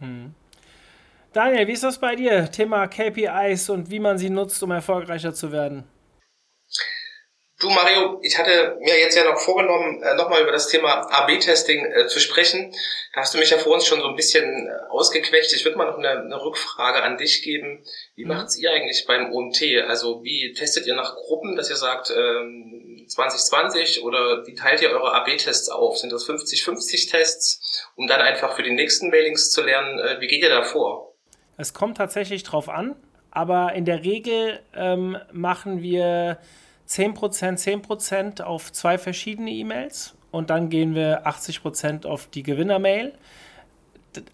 Hm. 0.00 0.34
Daniel, 1.32 1.66
wie 1.66 1.72
ist 1.72 1.84
das 1.84 1.98
bei 1.98 2.16
dir? 2.16 2.50
Thema 2.50 2.86
KPIs 2.86 3.68
und 3.68 3.90
wie 3.90 4.00
man 4.00 4.16
sie 4.16 4.30
nutzt, 4.30 4.62
um 4.62 4.70
erfolgreicher 4.70 5.34
zu 5.34 5.52
werden? 5.52 5.84
Du 7.60 7.68
Mario, 7.68 8.20
ich 8.22 8.38
hatte 8.38 8.78
mir 8.80 9.00
jetzt 9.00 9.16
ja 9.16 9.24
noch 9.24 9.40
vorgenommen, 9.40 10.00
äh, 10.00 10.14
nochmal 10.14 10.42
über 10.42 10.52
das 10.52 10.68
Thema 10.68 11.10
AB-Testing 11.10 11.86
äh, 11.86 12.06
zu 12.06 12.20
sprechen. 12.20 12.72
Da 13.12 13.22
hast 13.22 13.34
du 13.34 13.38
mich 13.38 13.50
ja 13.50 13.58
vor 13.58 13.74
uns 13.74 13.84
schon 13.84 14.00
so 14.00 14.06
ein 14.06 14.14
bisschen 14.14 14.68
äh, 14.68 14.90
ausgequetscht. 14.90 15.52
Ich 15.52 15.64
würde 15.64 15.76
mal 15.76 15.86
noch 15.86 15.98
eine, 15.98 16.20
eine, 16.20 16.40
Rückfrage 16.40 17.02
an 17.02 17.16
dich 17.16 17.42
geben. 17.42 17.84
Wie 18.14 18.22
mhm. 18.22 18.28
macht's 18.28 18.56
ihr 18.56 18.70
eigentlich 18.70 19.04
beim 19.08 19.32
OMT? 19.32 19.60
Also 19.88 20.22
wie 20.22 20.52
testet 20.52 20.86
ihr 20.86 20.94
nach 20.94 21.16
Gruppen, 21.16 21.56
dass 21.56 21.68
ihr 21.68 21.74
sagt 21.74 22.12
ähm, 22.16 23.04
2020 23.08 24.04
oder 24.04 24.46
wie 24.46 24.54
teilt 24.54 24.80
ihr 24.80 24.90
eure 24.90 25.12
AB-Tests 25.14 25.68
auf? 25.68 25.98
Sind 25.98 26.12
das 26.12 26.28
50-50 26.28 27.10
Tests, 27.10 27.90
um 27.96 28.06
dann 28.06 28.20
einfach 28.20 28.54
für 28.54 28.62
die 28.62 28.70
nächsten 28.70 29.10
Mailings 29.10 29.50
zu 29.50 29.62
lernen? 29.62 30.20
Wie 30.20 30.28
geht 30.28 30.42
ihr 30.42 30.48
da 30.48 30.62
vor? 30.62 31.07
Es 31.58 31.74
kommt 31.74 31.96
tatsächlich 31.96 32.44
drauf 32.44 32.68
an, 32.68 32.94
aber 33.30 33.74
in 33.74 33.84
der 33.84 34.04
Regel 34.04 34.60
ähm, 34.74 35.18
machen 35.32 35.82
wir 35.82 36.38
10%, 36.88 37.84
10% 37.84 38.42
auf 38.42 38.72
zwei 38.72 38.96
verschiedene 38.96 39.50
E-Mails 39.50 40.14
und 40.30 40.50
dann 40.50 40.70
gehen 40.70 40.94
wir 40.94 41.26
80% 41.26 42.06
auf 42.06 42.28
die 42.28 42.44
Gewinner-Mail. 42.44 43.12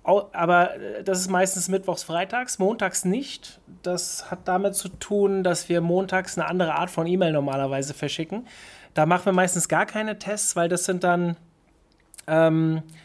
Aber 0.05 0.77
äh, 0.77 1.03
das 1.03 1.21
ist 1.21 1.31
meistens 1.31 1.69
mittwochs, 1.69 2.03
freitags, 2.05 2.59
montags 2.59 3.07
nicht. 3.07 3.59
Das 3.83 4.31
hat 4.31 4.41
damit 4.47 4.75
zu 4.75 4.89
tun, 4.91 5.43
dass 5.43 5.69
wir 5.69 5.81
montags 5.81 6.39
eine 6.39 6.47
andere 6.47 6.75
Art 6.75 6.91
von 6.91 7.07
E-Mail 7.07 7.33
normalerweise 7.33 7.95
verschicken. 7.95 8.47
Da 8.93 9.07
machen 9.07 9.25
wir 9.25 9.33
meistens 9.33 9.69
gar 9.69 9.87
keine 9.87 10.19
Tests, 10.19 10.57
weil 10.57 10.69
das 10.69 10.85
sind 10.85 11.05
dann 11.05 11.37
ähm, 12.27 12.83
äh, 12.87 13.04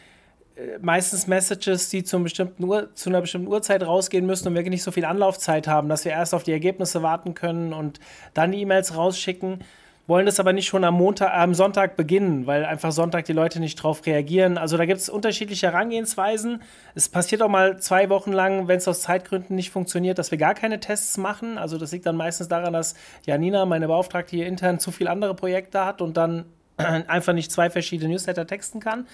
meistens 0.80 1.26
Messages, 1.26 1.88
die 1.88 2.04
Uhr, 2.04 2.94
zu 2.94 3.10
einer 3.10 3.20
bestimmten 3.20 3.48
Uhrzeit 3.48 3.82
rausgehen 3.82 4.26
müssen 4.26 4.48
und 4.48 4.54
wir 4.54 4.62
nicht 4.68 4.82
so 4.82 4.90
viel 4.90 5.04
Anlaufzeit 5.04 5.66
haben, 5.66 5.88
dass 5.88 6.04
wir 6.04 6.12
erst 6.12 6.34
auf 6.34 6.42
die 6.42 6.52
Ergebnisse 6.52 7.02
warten 7.02 7.34
können 7.34 7.72
und 7.72 8.00
dann 8.34 8.52
die 8.52 8.60
E-Mails 8.60 8.96
rausschicken. 8.96 9.64
Wollen 10.06 10.26
das 10.26 10.40
aber 10.40 10.52
nicht 10.52 10.66
schon 10.66 10.82
am 10.82 10.94
Montag, 10.94 11.32
am 11.34 11.54
Sonntag 11.54 11.96
beginnen, 11.96 12.44
weil 12.48 12.64
einfach 12.64 12.90
Sonntag 12.90 13.26
die 13.26 13.32
Leute 13.32 13.60
nicht 13.60 13.76
drauf 13.76 14.04
reagieren. 14.06 14.58
Also 14.58 14.76
da 14.76 14.84
gibt 14.84 14.98
es 14.98 15.08
unterschiedliche 15.08 15.68
Herangehensweisen. 15.68 16.62
Es 16.96 17.08
passiert 17.08 17.42
auch 17.42 17.48
mal 17.48 17.78
zwei 17.78 18.10
Wochen 18.10 18.32
lang, 18.32 18.66
wenn 18.66 18.78
es 18.78 18.88
aus 18.88 19.02
Zeitgründen 19.02 19.54
nicht 19.54 19.70
funktioniert, 19.70 20.18
dass 20.18 20.32
wir 20.32 20.38
gar 20.38 20.54
keine 20.54 20.80
Tests 20.80 21.16
machen. 21.16 21.58
Also 21.58 21.78
das 21.78 21.92
liegt 21.92 22.06
dann 22.06 22.16
meistens 22.16 22.48
daran, 22.48 22.72
dass 22.72 22.96
Janina, 23.24 23.66
meine 23.66 23.86
Beauftragte 23.86 24.34
hier 24.34 24.48
intern, 24.48 24.80
zu 24.80 24.90
viele 24.90 25.10
andere 25.10 25.34
Projekte 25.34 25.84
hat 25.84 26.02
und 26.02 26.16
dann 26.16 26.44
einfach 27.08 27.32
nicht 27.32 27.50
zwei 27.52 27.70
verschiedene 27.70 28.10
Newsletter 28.10 28.46
texten 28.46 28.80
kann. 28.80 29.06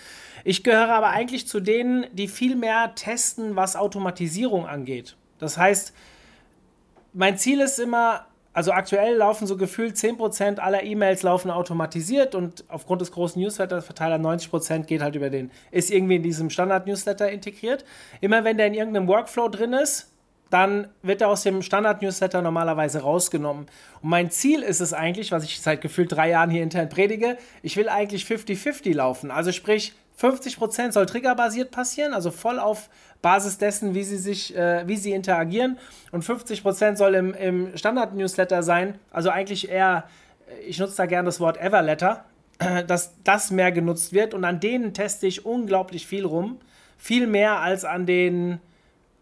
Ich 0.44 0.62
gehöre 0.62 0.90
aber 0.90 1.08
eigentlich 1.08 1.46
zu 1.48 1.60
denen, 1.60 2.06
die 2.12 2.28
viel 2.28 2.56
mehr 2.56 2.94
testen, 2.94 3.56
was 3.56 3.76
Automatisierung 3.76 4.66
angeht. 4.66 5.16
Das 5.38 5.58
heißt, 5.58 5.92
mein 7.12 7.38
Ziel 7.38 7.60
ist 7.60 7.78
immer, 7.78 8.26
also 8.52 8.72
aktuell 8.72 9.16
laufen 9.16 9.46
so 9.46 9.56
gefühlt 9.56 9.96
10% 9.96 10.58
aller 10.58 10.82
E-Mails 10.82 11.22
laufen 11.22 11.50
automatisiert 11.50 12.34
und 12.34 12.64
aufgrund 12.68 13.00
des 13.00 13.12
großen 13.12 13.40
Newsletter-Verteilers 13.40 14.20
90% 14.20 14.84
geht 14.84 15.02
halt 15.02 15.14
über 15.14 15.30
den, 15.30 15.50
ist 15.70 15.90
irgendwie 15.90 16.16
in 16.16 16.22
diesem 16.22 16.50
Standard-Newsletter 16.50 17.30
integriert. 17.30 17.84
Immer 18.20 18.44
wenn 18.44 18.56
der 18.56 18.66
in 18.66 18.74
irgendeinem 18.74 19.08
Workflow 19.08 19.48
drin 19.48 19.72
ist, 19.72 20.12
dann 20.50 20.88
wird 21.02 21.20
er 21.20 21.28
aus 21.28 21.42
dem 21.42 21.62
Standard-Newsletter 21.62 22.40
normalerweise 22.40 23.00
rausgenommen. 23.00 23.66
Und 24.00 24.08
mein 24.08 24.30
Ziel 24.30 24.62
ist 24.62 24.80
es 24.80 24.92
eigentlich, 24.92 25.32
was 25.32 25.44
ich 25.44 25.60
seit 25.60 25.80
gefühlt 25.80 26.12
drei 26.12 26.30
Jahren 26.30 26.50
hier 26.50 26.62
intern 26.62 26.88
predige, 26.88 27.36
ich 27.62 27.76
will 27.76 27.88
eigentlich 27.88 28.24
50-50 28.24 28.94
laufen. 28.94 29.30
Also 29.30 29.52
sprich, 29.52 29.94
50% 30.20 30.92
soll 30.92 31.06
triggerbasiert 31.06 31.70
passieren, 31.70 32.14
also 32.14 32.30
voll 32.30 32.58
auf 32.58 32.88
Basis 33.22 33.58
dessen, 33.58 33.94
wie 33.94 34.04
sie 34.04 34.16
sich, 34.16 34.56
äh, 34.56 34.86
wie 34.86 34.96
sie 34.96 35.12
interagieren. 35.12 35.78
Und 36.12 36.24
50% 36.24 36.96
soll 36.96 37.14
im, 37.14 37.34
im 37.34 37.76
Standard-Newsletter 37.76 38.62
sein, 38.62 38.98
also 39.10 39.30
eigentlich 39.30 39.68
eher, 39.68 40.04
ich 40.66 40.78
nutze 40.78 40.96
da 40.96 41.06
gerne 41.06 41.26
das 41.26 41.40
Wort 41.40 41.58
Everletter, 41.58 42.24
dass 42.86 43.12
das 43.24 43.50
mehr 43.50 43.72
genutzt 43.72 44.12
wird. 44.12 44.32
Und 44.32 44.44
an 44.44 44.60
denen 44.60 44.94
teste 44.94 45.26
ich 45.26 45.44
unglaublich 45.44 46.06
viel 46.06 46.24
rum. 46.24 46.60
Viel 46.98 47.26
mehr 47.26 47.60
als 47.60 47.84
an 47.84 48.06
den 48.06 48.60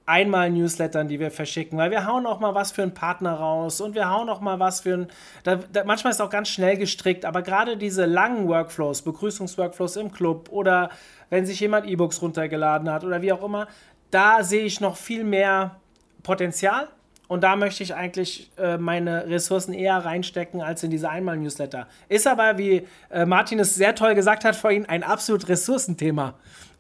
einmal 0.07 0.51
Newslettern, 0.51 1.09
die 1.09 1.19
wir 1.19 1.31
verschicken, 1.31 1.79
weil 1.79 1.91
wir 1.91 2.07
hauen 2.07 2.27
auch 2.27 2.41
mal 2.41 2.55
was 2.55 2.73
für 2.73 2.83
einen 2.83 2.95
Partner 2.95 3.35
raus 3.35 3.81
und 3.81 3.95
wir 3.95 4.11
hauen 4.11 4.29
auch 4.29 4.41
mal 4.41 4.59
was 4.59 4.81
für 4.81 4.95
einen. 4.95 5.07
Da, 5.45 5.57
da, 5.57 5.85
manchmal 5.85 6.11
ist 6.11 6.17
es 6.17 6.21
auch 6.21 6.31
ganz 6.31 6.49
schnell 6.49 6.77
gestrickt, 6.77 7.25
aber 7.25 7.43
gerade 7.43 7.77
diese 7.77 8.05
langen 8.05 8.47
Workflows, 8.49 9.03
Begrüßungsworkflows 9.03 9.97
im 9.97 10.13
Club 10.13 10.49
oder 10.51 10.91
wenn 11.31 11.47
sich 11.47 11.59
jemand 11.61 11.87
E-Books 11.87 12.21
runtergeladen 12.21 12.91
hat 12.91 13.05
oder 13.05 13.23
wie 13.23 13.33
auch 13.33 13.43
immer, 13.43 13.67
da 14.11 14.45
sehe 14.45 14.65
ich 14.65 14.81
noch 14.81 14.97
viel 14.97 15.25
mehr 15.25 15.77
Potenzial. 16.23 16.89
Und 17.27 17.43
da 17.43 17.57
möchte 17.57 17.83
ich 17.83 17.95
eigentlich 17.95 18.51
äh, 18.59 18.77
meine 18.77 19.27
Ressourcen 19.27 19.73
eher 19.73 19.97
reinstecken 19.97 20.61
als 20.61 20.83
in 20.83 20.91
diese 20.91 21.09
Einmal-Newsletter. 21.09 21.89
Ist 22.11 22.27
aber, 22.27 22.59
wie 22.59 22.87
äh, 23.11 23.25
Martin 23.25 23.59
es 23.59 23.75
sehr 23.75 23.95
toll 23.95 24.15
gesagt 24.15 24.45
hat 24.45 24.55
vorhin, 24.55 24.87
ein 24.87 25.03
absolut 25.03 25.49
Ressourcenthema. 25.49 26.35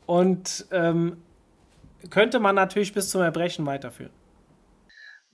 Und 0.04 0.66
ähm, 0.70 1.16
könnte 2.10 2.38
man 2.40 2.54
natürlich 2.54 2.92
bis 2.92 3.10
zum 3.10 3.22
Erbrechen 3.22 3.66
weiterführen. 3.66 4.12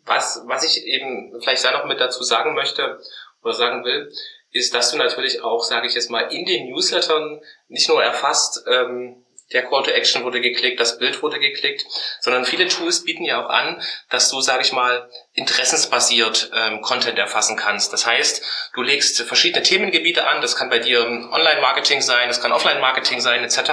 Was, 0.04 0.42
was 0.46 0.64
ich 0.64 0.84
eben 0.86 1.40
vielleicht 1.42 1.64
da 1.64 1.72
noch 1.72 1.84
mit 1.84 2.00
dazu 2.00 2.22
sagen 2.22 2.54
möchte 2.54 2.98
oder 3.42 3.54
sagen 3.54 3.84
will, 3.84 4.10
ist, 4.52 4.74
dass 4.74 4.90
du 4.90 4.96
natürlich 4.96 5.42
auch, 5.42 5.62
sage 5.62 5.86
ich 5.86 5.94
jetzt 5.94 6.10
mal, 6.10 6.32
in 6.32 6.44
den 6.44 6.70
Newslettern 6.70 7.40
nicht 7.68 7.88
nur 7.88 8.02
erfasst, 8.02 8.64
ähm, 8.66 9.24
der 9.52 9.66
Call 9.66 9.82
to 9.82 9.90
Action 9.90 10.22
wurde 10.24 10.40
geklickt, 10.40 10.78
das 10.78 10.98
Bild 10.98 11.22
wurde 11.22 11.40
geklickt, 11.40 11.84
sondern 12.20 12.44
viele 12.44 12.68
Tools 12.68 13.04
bieten 13.04 13.24
ja 13.24 13.44
auch 13.44 13.50
an, 13.50 13.82
dass 14.08 14.30
du, 14.30 14.40
sage 14.40 14.62
ich 14.62 14.72
mal, 14.72 15.10
interessensbasiert 15.32 16.50
ähm, 16.54 16.80
Content 16.82 17.18
erfassen 17.18 17.56
kannst. 17.56 17.92
Das 17.92 18.06
heißt, 18.06 18.70
du 18.74 18.82
legst 18.82 19.20
verschiedene 19.22 19.62
Themengebiete 19.62 20.26
an, 20.26 20.40
das 20.40 20.56
kann 20.56 20.70
bei 20.70 20.78
dir 20.78 21.04
Online-Marketing 21.04 22.00
sein, 22.00 22.28
das 22.28 22.40
kann 22.40 22.52
Offline-Marketing 22.52 23.20
sein, 23.20 23.42
etc. 23.42 23.72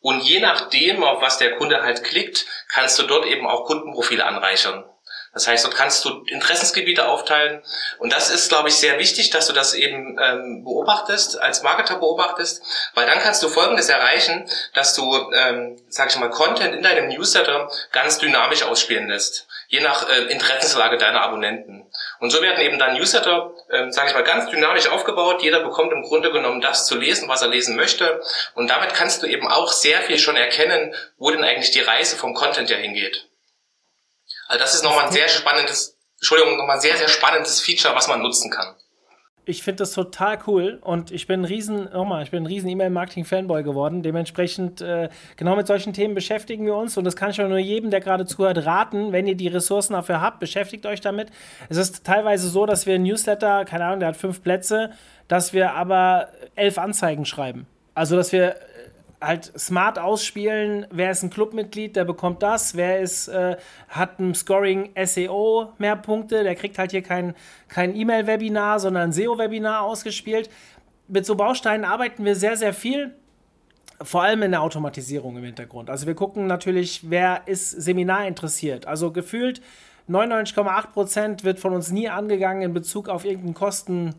Und 0.00 0.20
je 0.20 0.40
nachdem, 0.40 1.04
auf 1.04 1.20
was 1.20 1.38
der 1.38 1.56
Kunde 1.56 1.82
halt 1.82 2.02
klickt, 2.04 2.46
kannst 2.68 2.98
du 2.98 3.02
dort 3.04 3.26
eben 3.26 3.46
auch 3.46 3.66
Kundenprofile 3.66 4.24
anreichern. 4.24 4.84
Das 5.32 5.46
heißt, 5.46 5.64
dort 5.64 5.76
kannst 5.76 6.04
du 6.04 6.24
Interessensgebiete 6.26 7.06
aufteilen. 7.06 7.62
Und 7.98 8.12
das 8.12 8.30
ist, 8.30 8.48
glaube 8.48 8.68
ich, 8.68 8.76
sehr 8.76 8.98
wichtig, 8.98 9.30
dass 9.30 9.46
du 9.46 9.52
das 9.52 9.74
eben 9.74 10.18
ähm, 10.20 10.64
beobachtest, 10.64 11.40
als 11.40 11.62
Marketer 11.62 11.96
beobachtest, 11.96 12.62
weil 12.94 13.06
dann 13.06 13.20
kannst 13.20 13.42
du 13.42 13.48
Folgendes 13.48 13.88
erreichen, 13.88 14.48
dass 14.74 14.94
du, 14.94 15.30
ähm, 15.32 15.80
sag 15.88 16.10
ich 16.10 16.16
mal, 16.16 16.30
Content 16.30 16.74
in 16.74 16.82
deinem 16.82 17.08
Newsletter 17.08 17.70
ganz 17.92 18.18
dynamisch 18.18 18.64
ausspielen 18.64 19.08
lässt, 19.08 19.46
je 19.68 19.80
nach 19.80 20.08
äh, 20.08 20.22
Interessenslage 20.32 20.98
deiner 20.98 21.22
Abonnenten. 21.22 21.88
Und 22.18 22.30
so 22.30 22.42
werden 22.42 22.60
eben 22.60 22.80
dann 22.80 22.94
Newsletter, 22.94 23.52
ähm, 23.70 23.92
sage 23.92 24.08
ich 24.08 24.14
mal, 24.14 24.24
ganz 24.24 24.50
dynamisch 24.50 24.88
aufgebaut. 24.88 25.42
Jeder 25.42 25.60
bekommt 25.60 25.92
im 25.92 26.02
Grunde 26.02 26.32
genommen 26.32 26.60
das 26.60 26.86
zu 26.86 26.96
lesen, 26.96 27.28
was 27.28 27.42
er 27.42 27.48
lesen 27.48 27.76
möchte. 27.76 28.20
Und 28.54 28.68
damit 28.68 28.94
kannst 28.94 29.22
du 29.22 29.28
eben 29.28 29.46
auch 29.46 29.70
sehr 29.70 30.00
viel 30.02 30.18
schon 30.18 30.36
erkennen, 30.36 30.92
wo 31.18 31.30
denn 31.30 31.44
eigentlich 31.44 31.70
die 31.70 31.80
Reise 31.80 32.16
vom 32.16 32.34
Content 32.34 32.68
ja 32.68 32.76
hingeht. 32.76 33.29
Also 34.50 34.64
das 34.64 34.74
ist 34.74 34.82
nochmal 34.82 35.06
ein 35.06 35.12
sehr 35.12 35.28
spannendes, 35.28 35.96
Entschuldigung, 36.16 36.56
nochmal 36.56 36.74
ein 36.76 36.80
sehr, 36.80 36.96
sehr 36.96 37.06
spannendes 37.06 37.60
Feature, 37.60 37.94
was 37.94 38.08
man 38.08 38.20
nutzen 38.20 38.50
kann. 38.50 38.74
Ich 39.44 39.62
finde 39.62 39.78
das 39.78 39.92
total 39.92 40.40
cool 40.48 40.80
und 40.82 41.12
ich 41.12 41.28
bin 41.28 41.42
ein 41.42 41.44
riesen, 41.44 41.84
nochmal, 41.92 42.24
ich 42.24 42.32
bin 42.32 42.42
ein 42.42 42.46
riesen 42.46 42.68
E-Mail-Marketing-Fanboy 42.68 43.62
geworden. 43.62 44.02
Dementsprechend, 44.02 44.80
äh, 44.80 45.08
genau 45.36 45.54
mit 45.54 45.68
solchen 45.68 45.92
Themen 45.92 46.16
beschäftigen 46.16 46.66
wir 46.66 46.74
uns 46.74 46.98
und 46.98 47.04
das 47.04 47.14
kann 47.14 47.30
ich 47.30 47.40
auch 47.40 47.48
nur 47.48 47.58
jedem, 47.58 47.92
der 47.92 48.00
gerade 48.00 48.26
zuhört, 48.26 48.66
raten. 48.66 49.12
Wenn 49.12 49.28
ihr 49.28 49.36
die 49.36 49.46
Ressourcen 49.46 49.92
dafür 49.92 50.20
habt, 50.20 50.40
beschäftigt 50.40 50.84
euch 50.84 51.00
damit. 51.00 51.28
Es 51.68 51.76
ist 51.76 52.04
teilweise 52.04 52.48
so, 52.48 52.66
dass 52.66 52.86
wir 52.86 52.96
ein 52.96 53.04
Newsletter, 53.04 53.64
keine 53.64 53.84
Ahnung, 53.84 54.00
der 54.00 54.08
hat 54.08 54.16
fünf 54.16 54.42
Plätze, 54.42 54.90
dass 55.28 55.52
wir 55.52 55.74
aber 55.74 56.28
elf 56.56 56.76
Anzeigen 56.76 57.24
schreiben. 57.24 57.68
Also, 57.94 58.16
dass 58.16 58.32
wir 58.32 58.56
halt 59.20 59.52
smart 59.58 59.98
ausspielen, 59.98 60.86
wer 60.90 61.10
ist 61.10 61.22
ein 61.22 61.30
Clubmitglied, 61.30 61.94
der 61.96 62.04
bekommt 62.04 62.42
das, 62.42 62.74
wer 62.74 63.00
ist, 63.00 63.28
äh, 63.28 63.56
hat 63.88 64.18
ein 64.18 64.34
Scoring 64.34 64.90
SEO 65.04 65.72
mehr 65.78 65.96
Punkte, 65.96 66.42
der 66.42 66.54
kriegt 66.54 66.78
halt 66.78 66.90
hier 66.90 67.02
kein, 67.02 67.34
kein 67.68 67.94
E-Mail-Webinar, 67.94 68.80
sondern 68.80 69.10
ein 69.10 69.12
SEO-Webinar 69.12 69.82
ausgespielt. 69.82 70.48
Mit 71.08 71.26
so 71.26 71.34
Bausteinen 71.34 71.84
arbeiten 71.84 72.24
wir 72.24 72.34
sehr, 72.34 72.56
sehr 72.56 72.72
viel. 72.72 73.14
Vor 74.02 74.22
allem 74.22 74.42
in 74.42 74.52
der 74.52 74.62
Automatisierung 74.62 75.36
im 75.36 75.44
Hintergrund. 75.44 75.90
Also 75.90 76.06
wir 76.06 76.14
gucken 76.14 76.46
natürlich, 76.46 77.10
wer 77.10 77.42
ist 77.46 77.70
Seminar 77.70 78.26
interessiert. 78.26 78.86
Also 78.86 79.10
gefühlt 79.10 79.60
99,8% 80.08 81.44
wird 81.44 81.60
von 81.60 81.74
uns 81.74 81.90
nie 81.90 82.08
angegangen 82.08 82.62
in 82.62 82.72
Bezug 82.72 83.10
auf 83.10 83.26
irgendein 83.26 83.52
Kosten, 83.52 84.14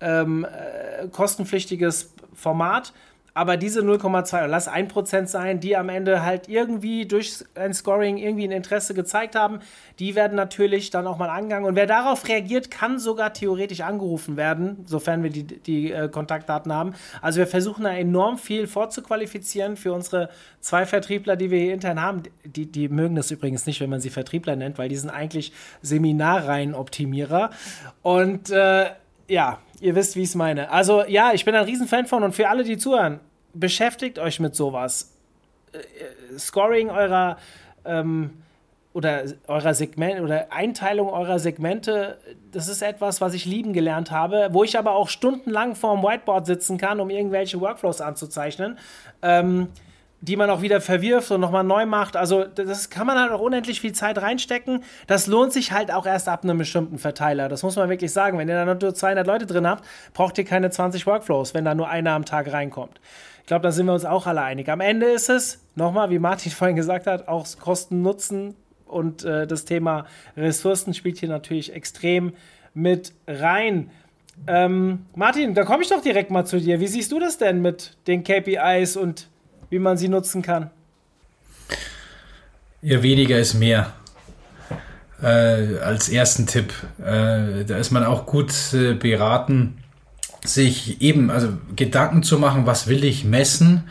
ähm, 0.00 0.44
äh, 0.44 1.08
kostenpflichtiges 1.08 2.12
Format 2.34 2.92
aber 3.34 3.56
diese 3.56 3.80
0,2 3.80 4.46
lass 4.46 4.68
1% 4.70 5.26
sein, 5.26 5.58
die 5.58 5.76
am 5.76 5.88
Ende 5.88 6.22
halt 6.24 6.48
irgendwie 6.48 7.04
durch 7.04 7.44
ein 7.56 7.74
Scoring 7.74 8.16
irgendwie 8.16 8.46
ein 8.46 8.52
Interesse 8.52 8.94
gezeigt 8.94 9.34
haben, 9.34 9.58
die 9.98 10.14
werden 10.14 10.36
natürlich 10.36 10.90
dann 10.90 11.08
auch 11.08 11.18
mal 11.18 11.28
angegangen. 11.28 11.66
Und 11.66 11.74
wer 11.74 11.86
darauf 11.86 12.26
reagiert, 12.28 12.70
kann 12.70 13.00
sogar 13.00 13.32
theoretisch 13.32 13.80
angerufen 13.80 14.36
werden, 14.36 14.84
sofern 14.86 15.24
wir 15.24 15.30
die, 15.30 15.42
die 15.42 15.90
äh, 15.90 16.08
Kontaktdaten 16.08 16.72
haben. 16.72 16.94
Also 17.20 17.38
wir 17.40 17.48
versuchen 17.48 17.82
da 17.82 17.92
enorm 17.92 18.38
viel 18.38 18.68
vorzuqualifizieren 18.68 19.76
für 19.76 19.92
unsere 19.92 20.30
zwei 20.60 20.86
Vertriebler, 20.86 21.34
die 21.34 21.50
wir 21.50 21.58
hier 21.58 21.74
intern 21.74 22.00
haben. 22.00 22.22
Die, 22.44 22.66
die 22.66 22.88
mögen 22.88 23.16
das 23.16 23.32
übrigens 23.32 23.66
nicht, 23.66 23.80
wenn 23.80 23.90
man 23.90 24.00
sie 24.00 24.10
Vertriebler 24.10 24.54
nennt, 24.54 24.78
weil 24.78 24.88
die 24.88 24.96
sind 24.96 25.10
eigentlich 25.10 25.52
Seminarreihenoptimierer. 25.82 27.50
Und 28.02 28.50
äh, 28.50 28.90
ja, 29.26 29.58
ihr 29.80 29.94
wisst, 29.94 30.16
wie 30.16 30.22
ich 30.22 30.28
es 30.30 30.34
meine. 30.34 30.70
Also 30.70 31.04
ja, 31.04 31.32
ich 31.32 31.44
bin 31.44 31.54
ein 31.54 31.64
Riesenfan 31.64 32.06
von 32.06 32.22
und 32.22 32.34
für 32.34 32.48
alle, 32.48 32.64
die 32.64 32.78
zuhören, 32.78 33.20
beschäftigt 33.52 34.18
euch 34.18 34.40
mit 34.40 34.54
sowas. 34.54 35.14
Äh, 35.72 35.78
äh, 35.78 36.38
Scoring 36.38 36.90
eurer 36.90 37.38
ähm, 37.84 38.30
oder 38.92 39.24
eurer 39.48 39.74
Segment 39.74 40.20
oder 40.20 40.52
Einteilung 40.52 41.08
eurer 41.08 41.38
Segmente, 41.38 42.18
das 42.52 42.68
ist 42.68 42.80
etwas, 42.80 43.20
was 43.20 43.34
ich 43.34 43.44
lieben 43.44 43.72
gelernt 43.72 44.10
habe, 44.12 44.48
wo 44.52 44.62
ich 44.62 44.78
aber 44.78 44.92
auch 44.92 45.08
stundenlang 45.08 45.74
vorm 45.74 46.02
Whiteboard 46.02 46.46
sitzen 46.46 46.78
kann, 46.78 47.00
um 47.00 47.10
irgendwelche 47.10 47.60
Workflows 47.60 48.00
anzuzeichnen. 48.00 48.78
Ähm, 49.22 49.68
die 50.24 50.36
man 50.36 50.48
auch 50.48 50.62
wieder 50.62 50.80
verwirft 50.80 51.30
und 51.30 51.40
nochmal 51.40 51.64
neu 51.64 51.84
macht. 51.84 52.16
Also 52.16 52.44
das 52.44 52.88
kann 52.88 53.06
man 53.06 53.18
halt 53.18 53.30
auch 53.30 53.40
unendlich 53.40 53.80
viel 53.80 53.92
Zeit 53.92 54.20
reinstecken. 54.20 54.82
Das 55.06 55.26
lohnt 55.26 55.52
sich 55.52 55.72
halt 55.72 55.92
auch 55.92 56.06
erst 56.06 56.28
ab 56.28 56.44
einem 56.44 56.56
bestimmten 56.56 56.98
Verteiler. 56.98 57.48
Das 57.48 57.62
muss 57.62 57.76
man 57.76 57.90
wirklich 57.90 58.12
sagen. 58.12 58.38
Wenn 58.38 58.48
ihr 58.48 58.64
da 58.64 58.74
nur 58.74 58.94
200 58.94 59.26
Leute 59.26 59.44
drin 59.44 59.66
habt, 59.66 59.84
braucht 60.14 60.38
ihr 60.38 60.44
keine 60.44 60.70
20 60.70 61.06
Workflows, 61.06 61.52
wenn 61.52 61.64
da 61.64 61.74
nur 61.74 61.88
einer 61.88 62.12
am 62.12 62.24
Tag 62.24 62.50
reinkommt. 62.50 63.00
Ich 63.40 63.46
glaube, 63.46 63.62
da 63.62 63.72
sind 63.72 63.84
wir 63.84 63.92
uns 63.92 64.06
auch 64.06 64.26
alle 64.26 64.40
einig. 64.40 64.70
Am 64.70 64.80
Ende 64.80 65.06
ist 65.06 65.28
es, 65.28 65.62
nochmal, 65.74 66.08
wie 66.08 66.18
Martin 66.18 66.52
vorhin 66.52 66.76
gesagt 66.76 67.06
hat, 67.06 67.28
auch 67.28 67.46
Kosten-Nutzen 67.60 68.54
und 68.86 69.24
äh, 69.24 69.46
das 69.46 69.66
Thema 69.66 70.06
Ressourcen 70.36 70.94
spielt 70.94 71.18
hier 71.18 71.28
natürlich 71.28 71.74
extrem 71.74 72.32
mit 72.72 73.12
rein. 73.26 73.90
Ähm, 74.46 75.04
Martin, 75.14 75.54
da 75.54 75.64
komme 75.64 75.82
ich 75.82 75.90
doch 75.90 76.00
direkt 76.00 76.30
mal 76.30 76.46
zu 76.46 76.58
dir. 76.58 76.80
Wie 76.80 76.86
siehst 76.86 77.12
du 77.12 77.20
das 77.20 77.36
denn 77.36 77.60
mit 77.60 77.96
den 78.06 78.24
KPIs 78.24 78.96
und 78.96 79.28
wie 79.70 79.78
man 79.78 79.96
sie 79.96 80.08
nutzen 80.08 80.42
kann? 80.42 80.70
Ja, 82.82 83.02
weniger 83.02 83.38
ist 83.38 83.54
mehr. 83.54 83.92
Äh, 85.22 85.78
als 85.78 86.08
ersten 86.08 86.46
Tipp. 86.46 86.72
Äh, 86.98 87.64
da 87.64 87.78
ist 87.78 87.90
man 87.90 88.04
auch 88.04 88.26
gut 88.26 88.52
äh, 88.74 88.94
beraten, 88.94 89.78
sich 90.44 91.00
eben, 91.00 91.30
also 91.30 91.48
Gedanken 91.74 92.22
zu 92.22 92.38
machen, 92.38 92.66
was 92.66 92.88
will 92.88 93.04
ich 93.04 93.24
messen 93.24 93.84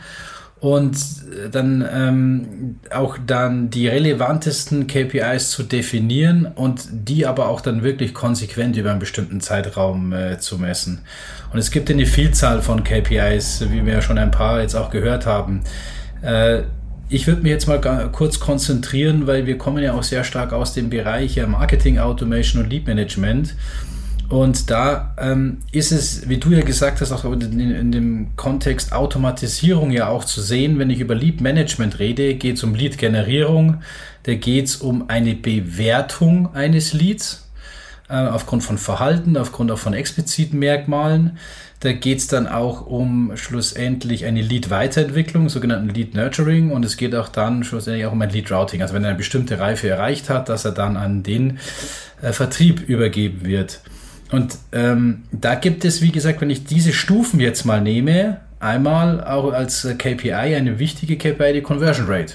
und 0.64 0.96
dann 1.52 1.86
ähm, 1.92 2.76
auch 2.90 3.18
dann 3.26 3.68
die 3.68 3.86
relevantesten 3.86 4.86
KPIs 4.86 5.50
zu 5.50 5.62
definieren 5.62 6.46
und 6.46 6.86
die 6.90 7.26
aber 7.26 7.50
auch 7.50 7.60
dann 7.60 7.82
wirklich 7.82 8.14
konsequent 8.14 8.74
über 8.78 8.90
einen 8.90 8.98
bestimmten 8.98 9.42
Zeitraum 9.42 10.14
äh, 10.14 10.38
zu 10.38 10.56
messen. 10.56 11.02
Und 11.52 11.58
es 11.58 11.70
gibt 11.70 11.90
eine 11.90 12.06
Vielzahl 12.06 12.62
von 12.62 12.82
KPIs, 12.82 13.66
wie 13.72 13.84
wir 13.84 13.92
ja 13.92 14.00
schon 14.00 14.16
ein 14.16 14.30
paar 14.30 14.62
jetzt 14.62 14.74
auch 14.74 14.88
gehört 14.88 15.26
haben. 15.26 15.64
Äh, 16.22 16.62
ich 17.10 17.26
würde 17.26 17.42
mich 17.42 17.50
jetzt 17.50 17.66
mal 17.66 17.78
kurz 18.10 18.40
konzentrieren, 18.40 19.26
weil 19.26 19.44
wir 19.44 19.58
kommen 19.58 19.84
ja 19.84 19.92
auch 19.92 20.02
sehr 20.02 20.24
stark 20.24 20.54
aus 20.54 20.72
dem 20.72 20.88
Bereich 20.88 21.38
Marketing 21.46 21.98
Automation 21.98 22.62
und 22.62 22.70
Lead 22.70 22.86
Management. 22.86 23.54
Und 24.28 24.70
da 24.70 25.14
ähm, 25.18 25.58
ist 25.70 25.92
es, 25.92 26.28
wie 26.28 26.38
du 26.38 26.50
ja 26.50 26.62
gesagt 26.62 27.00
hast, 27.00 27.12
auch 27.12 27.24
in, 27.24 27.60
in, 27.60 27.92
dem 27.92 28.36
Kontext 28.36 28.92
Automatisierung 28.92 29.90
ja 29.90 30.08
auch 30.08 30.24
zu 30.24 30.40
sehen, 30.40 30.78
wenn 30.78 30.90
ich 30.90 31.00
über 31.00 31.14
Lead 31.14 31.40
Management 31.40 31.98
rede, 31.98 32.34
geht 32.34 32.56
es 32.56 32.64
um 32.64 32.74
Lead-Generierung, 32.74 33.82
da 34.22 34.34
geht 34.34 34.66
es 34.66 34.76
um 34.76 35.08
eine 35.08 35.34
Bewertung 35.34 36.54
eines 36.54 36.94
Leads 36.94 37.50
äh, 38.08 38.14
aufgrund 38.14 38.62
von 38.62 38.78
Verhalten, 38.78 39.36
aufgrund 39.36 39.70
auch 39.70 39.78
von 39.78 39.92
expliziten 39.92 40.58
Merkmalen. 40.58 41.38
Da 41.80 41.92
geht 41.92 42.18
es 42.18 42.28
dann 42.28 42.46
auch 42.46 42.86
um 42.86 43.32
schlussendlich 43.34 44.24
eine 44.24 44.40
Lead-Weiterentwicklung, 44.40 45.50
sogenannten 45.50 45.90
Lead-Nurturing 45.90 46.70
und 46.70 46.82
es 46.82 46.96
geht 46.96 47.14
auch 47.14 47.28
dann 47.28 47.62
schlussendlich 47.62 48.06
auch 48.06 48.12
um 48.12 48.22
ein 48.22 48.30
Lead-Routing. 48.30 48.80
Also 48.80 48.94
wenn 48.94 49.04
er 49.04 49.10
eine 49.10 49.18
bestimmte 49.18 49.58
Reife 49.58 49.90
erreicht 49.90 50.30
hat, 50.30 50.48
dass 50.48 50.64
er 50.64 50.72
dann 50.72 50.96
an 50.96 51.22
den 51.22 51.58
äh, 52.22 52.32
Vertrieb 52.32 52.88
übergeben 52.88 53.44
wird. 53.44 53.80
Und 54.30 54.56
ähm, 54.72 55.24
da 55.32 55.54
gibt 55.54 55.84
es, 55.84 56.02
wie 56.02 56.12
gesagt, 56.12 56.40
wenn 56.40 56.50
ich 56.50 56.64
diese 56.64 56.92
Stufen 56.92 57.40
jetzt 57.40 57.64
mal 57.64 57.80
nehme, 57.80 58.40
einmal 58.58 59.22
auch 59.22 59.52
als 59.52 59.86
KPI 59.98 60.32
eine 60.32 60.78
wichtige 60.78 61.16
KPI, 61.16 61.52
die 61.52 61.62
Conversion 61.62 62.06
Rate. 62.08 62.34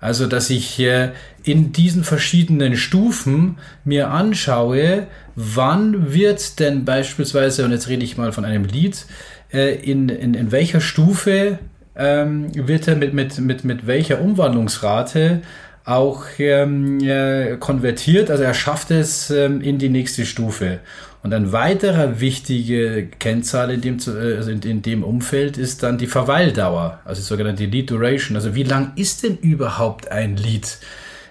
Also, 0.00 0.26
dass 0.26 0.48
ich 0.48 0.78
äh, 0.80 1.10
in 1.42 1.72
diesen 1.72 2.04
verschiedenen 2.04 2.76
Stufen 2.76 3.58
mir 3.84 4.10
anschaue, 4.10 5.08
wann 5.34 6.12
wird 6.12 6.60
denn 6.60 6.84
beispielsweise, 6.84 7.64
und 7.64 7.72
jetzt 7.72 7.88
rede 7.88 8.04
ich 8.04 8.16
mal 8.16 8.32
von 8.32 8.44
einem 8.44 8.64
Lead, 8.64 9.06
äh, 9.52 9.74
in, 9.74 10.08
in, 10.08 10.34
in 10.34 10.52
welcher 10.52 10.80
Stufe 10.80 11.58
ähm, 11.96 12.48
wird 12.54 12.86
er 12.86 12.96
mit, 12.96 13.12
mit, 13.12 13.38
mit, 13.38 13.64
mit 13.64 13.86
welcher 13.86 14.20
Umwandlungsrate 14.20 15.42
auch 15.84 16.24
ähm, 16.38 17.00
äh, 17.00 17.56
konvertiert, 17.56 18.30
also 18.30 18.42
er 18.42 18.54
schafft 18.54 18.90
es 18.90 19.30
ähm, 19.30 19.62
in 19.62 19.78
die 19.78 19.88
nächste 19.88 20.26
Stufe. 20.26 20.80
Und 21.22 21.34
ein 21.34 21.52
weiterer 21.52 22.20
wichtige 22.20 23.08
Kennzahl 23.18 23.70
in 23.70 23.80
dem, 23.80 23.98
äh, 24.06 24.50
in, 24.50 24.82
dem 24.82 25.02
Umfeld 25.02 25.58
ist 25.58 25.82
dann 25.82 25.98
die 25.98 26.06
Verweildauer, 26.06 27.00
also 27.04 27.20
die 27.20 27.26
sogenannte 27.26 27.64
Lead 27.64 27.90
Duration. 27.90 28.36
Also 28.36 28.54
wie 28.54 28.62
lang 28.62 28.92
ist 28.96 29.24
denn 29.24 29.36
überhaupt 29.38 30.10
ein 30.10 30.36
Lead? 30.36 30.78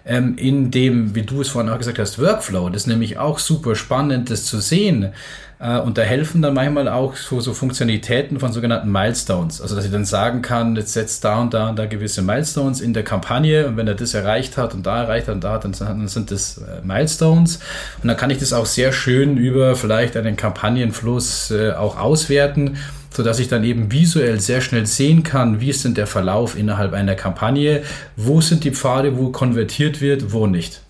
ähm, 0.07 0.37
in 0.37 0.71
dem, 0.71 1.13
wie 1.15 1.23
du 1.23 1.41
es 1.41 1.49
vorhin 1.49 1.71
auch 1.71 1.77
gesagt 1.77 1.99
hast, 1.99 2.17
Workflow. 2.17 2.69
Das 2.69 2.83
ist 2.83 2.87
nämlich 2.87 3.17
auch 3.17 3.39
super 3.39 3.75
spannend, 3.75 4.29
das 4.29 4.45
zu 4.45 4.59
sehen. 4.59 5.11
Äh, 5.59 5.79
und 5.79 5.97
da 5.97 6.03
helfen 6.03 6.41
dann 6.41 6.53
manchmal 6.53 6.87
auch 6.87 7.15
so, 7.15 7.39
so 7.39 7.53
Funktionalitäten 7.53 8.39
von 8.39 8.51
sogenannten 8.51 8.91
Milestones. 8.91 9.61
Also, 9.61 9.75
dass 9.75 9.85
ich 9.85 9.91
dann 9.91 10.05
sagen 10.05 10.41
kann, 10.41 10.75
jetzt 10.75 10.93
setzt 10.93 11.23
da 11.23 11.39
und 11.39 11.53
da 11.53 11.69
und 11.69 11.77
da 11.77 11.85
gewisse 11.85 12.21
Milestones 12.21 12.81
in 12.81 12.93
der 12.93 13.03
Kampagne 13.03 13.67
und 13.67 13.77
wenn 13.77 13.87
er 13.87 13.95
das 13.95 14.13
erreicht 14.13 14.57
hat 14.57 14.73
und 14.73 14.85
da 14.85 15.03
erreicht 15.03 15.27
hat 15.27 15.35
und 15.35 15.43
da 15.43 15.53
hat, 15.53 15.63
dann, 15.63 15.73
dann 15.73 16.07
sind 16.07 16.31
das 16.31 16.57
äh, 16.57 16.85
Milestones. 16.85 17.59
Und 18.01 18.07
dann 18.07 18.17
kann 18.17 18.29
ich 18.29 18.37
das 18.37 18.53
auch 18.53 18.65
sehr 18.65 18.91
schön 18.91 19.37
über 19.37 19.75
vielleicht 19.75 20.15
einen 20.15 20.35
Kampagnenfluss 20.35 21.51
äh, 21.51 21.71
auch 21.71 21.97
auswerten 21.97 22.77
so 23.09 23.23
dass 23.23 23.39
ich 23.39 23.47
dann 23.47 23.63
eben 23.63 23.91
visuell 23.91 24.39
sehr 24.39 24.61
schnell 24.61 24.85
sehen 24.85 25.23
kann, 25.23 25.59
wie 25.59 25.69
ist 25.69 25.83
denn 25.83 25.95
der 25.95 26.05
Verlauf 26.05 26.55
innerhalb 26.55 26.93
einer 26.93 27.15
Kampagne, 27.15 27.81
wo 28.15 28.41
sind 28.41 28.63
die 28.63 28.71
Pfade, 28.71 29.17
wo 29.17 29.29
konvertiert 29.29 30.01
wird, 30.01 30.33
wo 30.33 30.45
nicht. 30.45 30.81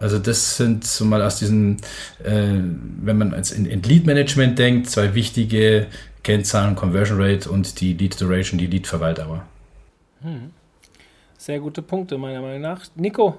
Also 0.00 0.18
das 0.18 0.56
sind 0.56 0.84
so 0.84 1.04
mal 1.04 1.22
aus 1.22 1.38
diesen, 1.38 1.78
äh, 2.22 2.60
wenn 3.02 3.18
man 3.18 3.32
in, 3.32 3.66
in 3.66 3.82
Lead 3.82 4.06
Management 4.06 4.58
denkt, 4.58 4.90
zwei 4.90 5.14
wichtige 5.14 5.86
Kennzahlen, 6.22 6.76
Conversion 6.76 7.20
Rate 7.20 7.50
und 7.50 7.80
die 7.80 7.94
Lead 7.94 8.20
Duration, 8.20 8.58
die 8.58 8.66
Lead 8.66 8.86
Verweildauer. 8.86 9.44
Hm. 10.22 10.50
Sehr 11.36 11.60
gute 11.60 11.82
Punkte 11.82 12.18
meiner 12.18 12.40
Meinung 12.40 12.60
nach. 12.60 12.82
Nico? 12.96 13.38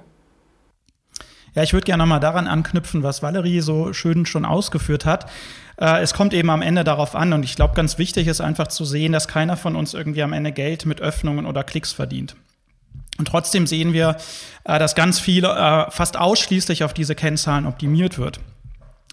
Ja, 1.56 1.64
ich 1.64 1.74
würde 1.74 1.86
gerne 1.86 2.04
nochmal 2.04 2.20
daran 2.20 2.48
anknüpfen, 2.48 3.04
was 3.04 3.24
Valerie 3.24 3.62
so 3.62 3.94
schön 3.94 4.26
schon 4.26 4.46
ausgeführt 4.46 5.06
hat. 5.06 5.30
Äh, 5.78 6.02
es 6.02 6.14
kommt 6.14 6.34
eben 6.34 6.50
am 6.50 6.62
Ende 6.62 6.84
darauf 6.84 7.16
an 7.16 7.34
und 7.34 7.44
ich 7.44 7.56
glaube, 7.56 7.74
ganz 7.74 7.98
wichtig 7.98 8.28
ist 8.28 8.42
einfach 8.42 8.68
zu 8.68 8.86
sehen, 8.86 9.12
dass 9.12 9.28
keiner 9.28 9.58
von 9.58 9.76
uns 9.76 9.94
irgendwie 9.94 10.24
am 10.24 10.34
Ende 10.34 10.52
Geld 10.52 10.86
mit 10.86 11.02
Öffnungen 11.02 11.46
oder 11.46 11.64
Klicks 11.64 11.92
verdient. 11.92 12.36
Und 13.20 13.28
trotzdem 13.28 13.68
sehen 13.68 13.94
wir, 13.94 14.18
äh, 14.64 14.80
dass 14.80 14.96
ganz 14.96 15.20
viel 15.20 15.44
äh, 15.44 15.92
fast 15.92 16.18
ausschließlich 16.18 16.84
auf 16.84 16.94
diese 16.94 17.14
Kennzahlen 17.14 17.68
optimiert 17.68 18.18
wird. 18.18 18.40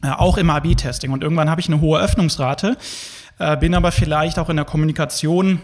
Äh, 0.02 0.10
auch 0.10 0.38
im 0.38 0.48
AB-Testing. 0.48 1.10
Und 1.10 1.22
irgendwann 1.22 1.50
habe 1.50 1.60
ich 1.60 1.68
eine 1.68 1.82
hohe 1.82 2.00
Öffnungsrate, 2.00 2.78
bin 3.60 3.74
aber 3.74 3.92
vielleicht 3.92 4.38
auch 4.38 4.48
in 4.48 4.56
der 4.56 4.64
Kommunikation 4.64 5.60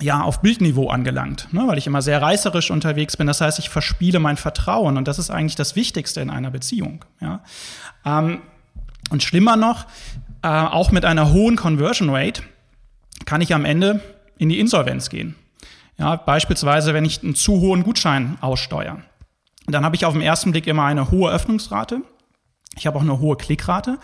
ja, 0.00 0.22
auf 0.22 0.40
Bildniveau 0.40 0.88
angelangt, 0.88 1.48
ne, 1.52 1.64
weil 1.66 1.76
ich 1.76 1.86
immer 1.86 2.00
sehr 2.00 2.22
reißerisch 2.22 2.70
unterwegs 2.70 3.18
bin. 3.18 3.26
Das 3.26 3.42
heißt, 3.42 3.58
ich 3.58 3.68
verspiele 3.68 4.20
mein 4.20 4.38
Vertrauen 4.38 4.96
und 4.96 5.06
das 5.06 5.18
ist 5.18 5.28
eigentlich 5.28 5.54
das 5.54 5.76
Wichtigste 5.76 6.22
in 6.22 6.30
einer 6.30 6.50
Beziehung. 6.50 7.04
Ja. 7.20 7.42
Ähm, 8.06 8.40
und 9.10 9.22
schlimmer 9.22 9.56
noch, 9.56 9.84
äh, 10.42 10.48
auch 10.48 10.92
mit 10.92 11.04
einer 11.04 11.32
hohen 11.32 11.56
Conversion 11.56 12.08
Rate 12.08 12.42
kann 13.26 13.42
ich 13.42 13.54
am 13.54 13.66
Ende 13.66 14.00
in 14.38 14.48
die 14.48 14.58
Insolvenz 14.60 15.10
gehen. 15.10 15.36
Ja, 15.96 16.16
beispielsweise, 16.16 16.94
wenn 16.94 17.04
ich 17.04 17.22
einen 17.22 17.34
zu 17.34 17.60
hohen 17.60 17.84
Gutschein 17.84 18.36
aussteuere. 18.40 19.02
Dann 19.66 19.84
habe 19.84 19.96
ich 19.96 20.04
auf 20.04 20.12
den 20.12 20.22
ersten 20.22 20.50
Blick 20.50 20.66
immer 20.66 20.84
eine 20.84 21.10
hohe 21.10 21.30
Öffnungsrate. 21.30 22.02
Ich 22.76 22.86
habe 22.86 22.98
auch 22.98 23.02
eine 23.02 23.20
hohe 23.20 23.36
Klickrate. 23.36 23.98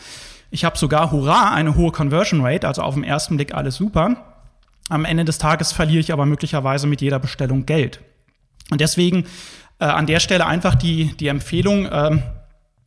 Ich 0.51 0.65
habe 0.65 0.79
sogar, 0.79 1.11
hurra, 1.11 1.53
eine 1.53 1.77
hohe 1.77 1.93
Conversion 1.93 2.45
Rate, 2.45 2.67
also 2.67 2.83
auf 2.83 2.95
den 2.95 3.05
ersten 3.05 3.37
Blick 3.37 3.55
alles 3.55 3.77
super. 3.77 4.17
Am 4.89 5.05
Ende 5.05 5.25
des 5.25 5.39
Tages 5.39 5.73
verliere 5.73 6.01
ich 6.01 6.13
aber 6.13 6.27
möglicherweise 6.27 6.87
mit 6.87 7.01
jeder 7.01 7.19
Bestellung 7.19 7.67
Geld. 7.67 8.01
Und 8.71 8.81
deswegen 8.81 9.27
äh, 9.79 9.85
an 9.85 10.07
der 10.07 10.21
Stelle 10.21 10.47
einfach 10.47 10.75
die, 10.75 11.17
die 11.19 11.29
Empfehlung, 11.29 11.87
äh, 11.87 12.19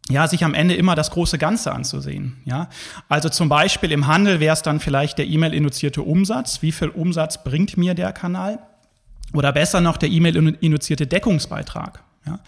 ja, 0.09 0.27
sich 0.27 0.43
am 0.43 0.53
Ende 0.53 0.75
immer 0.75 0.95
das 0.95 1.11
große 1.11 1.37
Ganze 1.37 1.71
anzusehen. 1.71 2.41
Ja, 2.43 2.69
also 3.07 3.29
zum 3.29 3.47
Beispiel 3.47 3.91
im 3.93 4.07
Handel 4.07 4.41
wäre 4.41 4.53
es 4.53 4.61
dann 4.61 4.81
vielleicht 4.81 5.17
der 5.17 5.27
E-Mail-induzierte 5.27 6.01
Umsatz. 6.01 6.61
Wie 6.61 6.73
viel 6.73 6.89
Umsatz 6.89 7.43
bringt 7.43 7.77
mir 7.77 7.93
der 7.93 8.11
Kanal? 8.11 8.59
Oder 9.33 9.51
besser 9.51 9.81
noch 9.81 9.97
der 9.97 10.09
E-Mail-induzierte 10.09 11.07
Deckungsbeitrag. 11.07 12.03
Ja? 12.25 12.39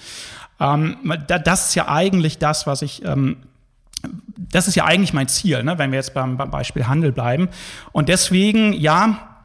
Ähm, 0.59 0.97
das 1.27 1.69
ist 1.69 1.75
ja 1.75 1.87
eigentlich 1.89 2.37
das, 2.37 2.67
was 2.67 2.81
ich 2.81 3.03
ähm, 3.03 3.37
das 4.37 4.67
ist 4.67 4.75
ja 4.75 4.85
eigentlich 4.85 5.13
mein 5.13 5.27
Ziel, 5.27 5.63
ne, 5.63 5.77
wenn 5.77 5.91
wir 5.91 5.97
jetzt 5.97 6.13
beim, 6.13 6.37
beim 6.37 6.51
Beispiel 6.51 6.87
Handel 6.87 7.11
bleiben. 7.11 7.49
Und 7.91 8.09
deswegen, 8.09 8.73
ja, 8.73 9.35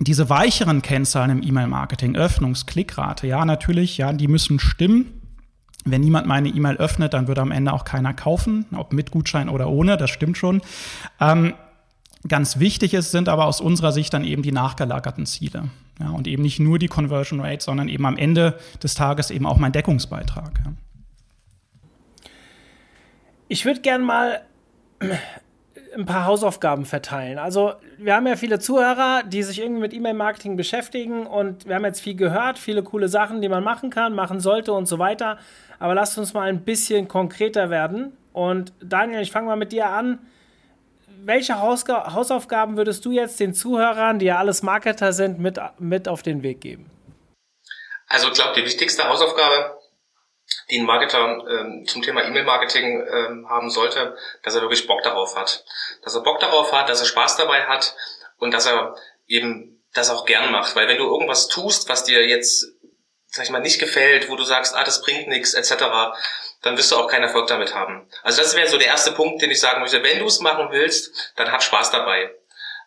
diese 0.00 0.28
weicheren 0.28 0.82
Kennzahlen 0.82 1.30
im 1.30 1.42
E-Mail-Marketing, 1.42 2.16
Öffnungs-, 2.16 2.66
Klickrate, 2.66 3.26
ja, 3.26 3.44
natürlich, 3.44 3.98
ja, 3.98 4.12
die 4.12 4.28
müssen 4.28 4.58
stimmen. 4.58 5.20
Wenn 5.84 6.00
niemand 6.00 6.26
meine 6.26 6.48
E-Mail 6.48 6.76
öffnet, 6.76 7.12
dann 7.12 7.26
würde 7.26 7.40
am 7.40 7.50
Ende 7.50 7.72
auch 7.72 7.84
keiner 7.84 8.14
kaufen, 8.14 8.66
ob 8.72 8.92
mit 8.92 9.10
Gutschein 9.10 9.48
oder 9.48 9.68
ohne, 9.68 9.96
das 9.96 10.10
stimmt 10.10 10.38
schon. 10.38 10.60
Ähm, 11.20 11.54
ganz 12.28 12.58
wichtig 12.60 12.94
ist, 12.94 13.10
sind 13.10 13.28
aber 13.28 13.46
aus 13.46 13.60
unserer 13.60 13.90
Sicht 13.90 14.14
dann 14.14 14.24
eben 14.24 14.42
die 14.42 14.52
nachgelagerten 14.52 15.26
Ziele. 15.26 15.70
Ja, 16.02 16.10
und 16.10 16.26
eben 16.26 16.42
nicht 16.42 16.58
nur 16.58 16.78
die 16.78 16.88
Conversion 16.88 17.40
Rate, 17.40 17.62
sondern 17.62 17.88
eben 17.88 18.04
am 18.06 18.16
Ende 18.16 18.58
des 18.82 18.94
Tages 18.94 19.30
eben 19.30 19.46
auch 19.46 19.58
mein 19.58 19.72
Deckungsbeitrag. 19.72 20.60
Ja. 20.64 20.72
Ich 23.48 23.64
würde 23.64 23.80
gerne 23.80 24.04
mal 24.04 24.40
ein 25.96 26.06
paar 26.06 26.24
Hausaufgaben 26.24 26.86
verteilen. 26.86 27.38
Also 27.38 27.74
wir 27.98 28.14
haben 28.14 28.26
ja 28.26 28.36
viele 28.36 28.58
Zuhörer, 28.58 29.22
die 29.24 29.42
sich 29.42 29.60
irgendwie 29.60 29.82
mit 29.82 29.92
E-Mail-Marketing 29.92 30.56
beschäftigen 30.56 31.26
und 31.26 31.66
wir 31.66 31.74
haben 31.74 31.84
jetzt 31.84 32.00
viel 32.00 32.16
gehört, 32.16 32.58
viele 32.58 32.82
coole 32.82 33.08
Sachen, 33.08 33.42
die 33.42 33.48
man 33.48 33.62
machen 33.62 33.90
kann, 33.90 34.14
machen 34.14 34.40
sollte 34.40 34.72
und 34.72 34.86
so 34.86 34.98
weiter. 34.98 35.38
Aber 35.78 35.94
lasst 35.94 36.18
uns 36.18 36.34
mal 36.34 36.48
ein 36.48 36.62
bisschen 36.62 37.08
konkreter 37.08 37.68
werden. 37.70 38.12
Und 38.32 38.72
Daniel, 38.82 39.20
ich 39.20 39.30
fange 39.30 39.48
mal 39.48 39.56
mit 39.56 39.72
dir 39.72 39.90
an 39.90 40.18
welche 41.24 41.58
Hausga 41.58 42.12
Hausaufgaben 42.14 42.76
würdest 42.76 43.04
du 43.04 43.12
jetzt 43.12 43.40
den 43.40 43.54
Zuhörern, 43.54 44.18
die 44.18 44.26
ja 44.26 44.38
alles 44.38 44.62
Marketer 44.62 45.12
sind, 45.12 45.38
mit, 45.38 45.58
mit 45.78 46.08
auf 46.08 46.22
den 46.22 46.42
Weg 46.42 46.60
geben? 46.60 46.90
Also 48.08 48.28
ich 48.28 48.34
glaube, 48.34 48.54
die 48.54 48.64
wichtigste 48.64 49.08
Hausaufgabe, 49.08 49.78
die 50.70 50.78
ein 50.78 50.86
Marketer 50.86 51.38
ähm, 51.48 51.86
zum 51.86 52.02
Thema 52.02 52.24
E-Mail-Marketing 52.24 53.06
ähm, 53.10 53.48
haben 53.48 53.70
sollte, 53.70 54.16
dass 54.42 54.54
er 54.54 54.60
wirklich 54.60 54.86
Bock 54.86 55.02
darauf 55.02 55.36
hat. 55.36 55.64
Dass 56.02 56.14
er 56.14 56.22
Bock 56.22 56.40
darauf 56.40 56.72
hat, 56.72 56.88
dass 56.88 57.00
er 57.00 57.06
Spaß 57.06 57.36
dabei 57.36 57.64
hat 57.64 57.94
und 58.38 58.52
dass 58.52 58.66
er 58.66 58.96
eben 59.26 59.82
das 59.94 60.10
auch 60.10 60.26
gern 60.26 60.50
macht. 60.50 60.76
Weil 60.76 60.88
wenn 60.88 60.98
du 60.98 61.04
irgendwas 61.04 61.48
tust, 61.48 61.88
was 61.88 62.04
dir 62.04 62.26
jetzt, 62.26 62.66
sag 63.28 63.44
ich 63.44 63.50
mal, 63.50 63.60
nicht 63.60 63.80
gefällt, 63.80 64.28
wo 64.28 64.36
du 64.36 64.44
sagst, 64.44 64.74
ah, 64.74 64.84
das 64.84 65.02
bringt 65.02 65.28
nichts, 65.28 65.54
etc., 65.54 65.84
dann 66.62 66.76
wirst 66.76 66.92
du 66.92 66.96
auch 66.96 67.08
keinen 67.08 67.24
Erfolg 67.24 67.48
damit 67.48 67.74
haben. 67.74 68.08
Also 68.22 68.40
das 68.40 68.56
wäre 68.56 68.68
so 68.68 68.78
der 68.78 68.86
erste 68.86 69.12
Punkt, 69.12 69.42
den 69.42 69.50
ich 69.50 69.60
sagen 69.60 69.80
möchte. 69.80 70.02
Wenn 70.02 70.20
du 70.20 70.26
es 70.26 70.40
machen 70.40 70.68
willst, 70.70 71.32
dann 71.36 71.50
hab 71.50 71.62
Spaß 71.62 71.90
dabei. 71.90 72.30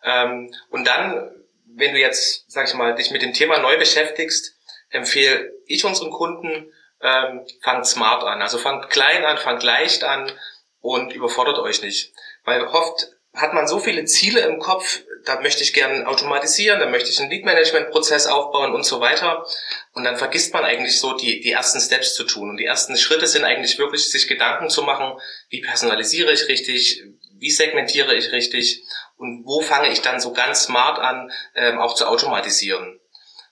Ähm, 0.04 0.54
und 0.70 0.88
dann, 0.88 1.32
wenn 1.66 1.94
du 1.94 2.00
jetzt, 2.00 2.50
sag 2.50 2.68
ich 2.68 2.74
mal, 2.74 2.96
dich 2.96 3.12
mit 3.12 3.22
dem 3.22 3.34
Thema 3.34 3.60
neu 3.60 3.78
beschäftigst, 3.78 4.56
empfehle 4.90 5.52
ich 5.66 5.84
unseren 5.84 6.12
Kunden, 6.12 6.72
ähm, 7.02 7.46
fangt 7.62 7.86
smart 7.86 8.24
an. 8.24 8.42
Also 8.42 8.58
fangt 8.58 8.90
klein 8.90 9.26
an, 9.26 9.38
fangt 9.38 9.64
leicht 9.64 10.04
an 10.04 10.32
und 10.80 11.14
überfordert 11.14 11.60
euch 11.60 11.82
nicht. 11.82 12.14
Weil 12.44 12.66
oft 12.66 13.08
hat 13.34 13.54
man 13.54 13.68
so 13.68 13.80
viele 13.80 14.06
Ziele 14.06 14.42
im 14.42 14.60
Kopf, 14.60 15.02
da 15.26 15.42
möchte 15.42 15.64
ich 15.64 15.74
gern 15.74 16.06
automatisieren, 16.06 16.80
da 16.80 16.86
möchte 16.86 17.10
ich 17.10 17.20
einen 17.20 17.32
Lead-Management-Prozess 17.32 18.28
aufbauen 18.28 18.74
und 18.74 18.86
so 18.86 19.02
weiter. 19.02 19.46
Und 19.94 20.04
dann 20.04 20.18
vergisst 20.18 20.54
man 20.54 20.64
eigentlich 20.64 21.00
so 21.00 21.14
die, 21.14 21.42
die 21.42 21.52
ersten 21.52 21.80
Steps 21.80 22.14
zu 22.14 22.24
tun. 22.24 22.50
Und 22.50 22.58
die 22.58 22.66
ersten 22.66 22.96
Schritte 22.96 23.28
sind 23.28 23.44
eigentlich 23.44 23.78
wirklich, 23.80 24.10
sich 24.10 24.28
Gedanken 24.28 24.70
zu 24.70 24.84
machen, 24.84 25.20
wie 25.50 25.62
personalisiere 25.62 26.32
ich 26.32 26.48
richtig, 26.48 27.04
wie 27.38 27.52
segmentiere 27.52 28.16
ich 28.16 28.32
richtig 28.32 28.84
und 29.18 29.46
wo 29.46 29.62
fange 29.62 29.92
ich 29.92 30.02
dann 30.02 30.20
so 30.20 30.34
ganz 30.34 30.64
smart 30.64 31.00
an, 31.00 31.32
ähm, 31.56 31.80
auch 31.80 31.96
zu 31.96 32.08
automatisieren. 32.08 33.00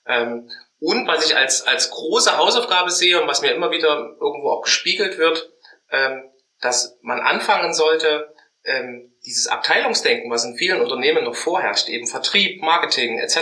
Ähm, 0.05 0.49
und 0.79 1.07
was 1.07 1.25
ich 1.25 1.35
als, 1.35 1.65
als 1.65 1.91
große 1.91 2.37
Hausaufgabe 2.37 2.91
sehe 2.91 3.21
und 3.21 3.27
was 3.27 3.41
mir 3.41 3.51
immer 3.53 3.71
wieder 3.71 4.15
irgendwo 4.19 4.51
auch 4.51 4.63
gespiegelt 4.63 5.17
wird, 5.17 5.49
ähm, 5.91 6.29
dass 6.59 6.97
man 7.01 7.21
anfangen 7.21 7.73
sollte, 7.73 8.33
ähm, 8.65 9.12
dieses 9.25 9.47
Abteilungsdenken, 9.47 10.29
was 10.29 10.43
in 10.43 10.57
vielen 10.57 10.81
Unternehmen 10.81 11.23
noch 11.23 11.35
vorherrscht, 11.35 11.89
eben 11.89 12.07
Vertrieb, 12.07 12.61
Marketing 12.61 13.19
etc., 13.19 13.41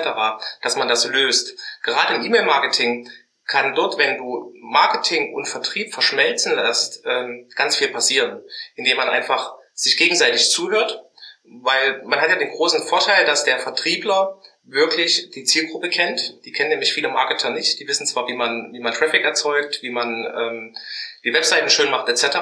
dass 0.62 0.76
man 0.76 0.88
das 0.88 1.06
löst. 1.06 1.58
Gerade 1.84 2.16
im 2.16 2.24
E-Mail-Marketing 2.24 3.10
kann 3.46 3.76
dort, 3.76 3.98
wenn 3.98 4.18
du 4.18 4.54
Marketing 4.62 5.34
und 5.34 5.48
Vertrieb 5.48 5.94
verschmelzen 5.94 6.56
lässt, 6.56 7.04
ähm, 7.06 7.50
ganz 7.56 7.76
viel 7.76 7.90
passieren, 7.90 8.44
indem 8.76 8.98
man 8.98 9.10
einfach 9.10 9.56
sich 9.74 9.98
gegenseitig 9.98 10.52
zuhört, 10.52 11.04
weil 11.44 12.02
man 12.06 12.22
hat 12.22 12.30
ja 12.30 12.36
den 12.36 12.52
großen 12.52 12.84
Vorteil, 12.88 13.26
dass 13.26 13.44
der 13.44 13.60
Vertriebler 13.60 14.40
wirklich 14.64 15.32
die 15.32 15.44
Zielgruppe 15.44 15.90
kennt. 15.90 16.46
Die 16.46 16.52
kennen 16.52 16.70
nämlich 16.70 16.94
viele 16.94 17.10
Marketer 17.10 17.50
nicht. 17.50 17.80
Die 17.80 17.88
wissen 17.88 18.06
zwar, 18.06 18.28
wie 18.28 18.36
man, 18.36 18.72
wie 18.74 18.80
man 18.80 18.94
Traffic 18.94 19.24
erzeugt, 19.24 19.82
wie 19.82 19.90
man 19.90 20.26
ähm, 20.26 20.76
die 21.24 21.34
Webseiten 21.34 21.70
schön 21.70 21.92
macht 21.92 22.10
etc., 22.10 22.38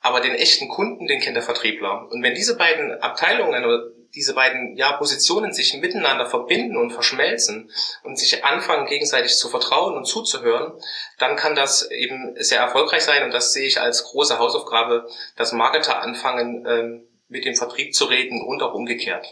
aber 0.00 0.20
den 0.20 0.34
echten 0.34 0.68
Kunden, 0.68 1.06
den 1.06 1.20
kennt 1.20 1.36
der 1.36 1.42
Vertriebler. 1.42 2.08
Und 2.10 2.22
wenn 2.22 2.34
diese 2.34 2.56
beiden 2.56 3.00
Abteilungen 3.00 3.64
oder 3.64 3.90
diese 4.14 4.34
beiden 4.34 4.76
ja, 4.76 4.92
Positionen 4.92 5.52
sich 5.52 5.74
miteinander 5.80 6.26
verbinden 6.26 6.76
und 6.76 6.92
verschmelzen 6.92 7.70
und 8.04 8.18
sich 8.18 8.44
anfangen 8.44 8.86
gegenseitig 8.86 9.36
zu 9.36 9.48
vertrauen 9.48 9.96
und 9.96 10.06
zuzuhören, 10.06 10.72
dann 11.18 11.36
kann 11.36 11.54
das 11.54 11.90
eben 11.90 12.34
sehr 12.38 12.60
erfolgreich 12.60 13.02
sein 13.02 13.24
und 13.24 13.34
das 13.34 13.52
sehe 13.52 13.66
ich 13.66 13.80
als 13.80 14.04
große 14.04 14.38
Hausaufgabe, 14.38 15.08
dass 15.36 15.52
Marketer 15.52 16.00
anfangen, 16.00 16.64
ähm, 16.66 17.08
mit 17.28 17.44
dem 17.44 17.56
Vertrieb 17.56 17.94
zu 17.94 18.04
reden 18.04 18.42
und 18.46 18.62
auch 18.62 18.74
umgekehrt. 18.74 19.26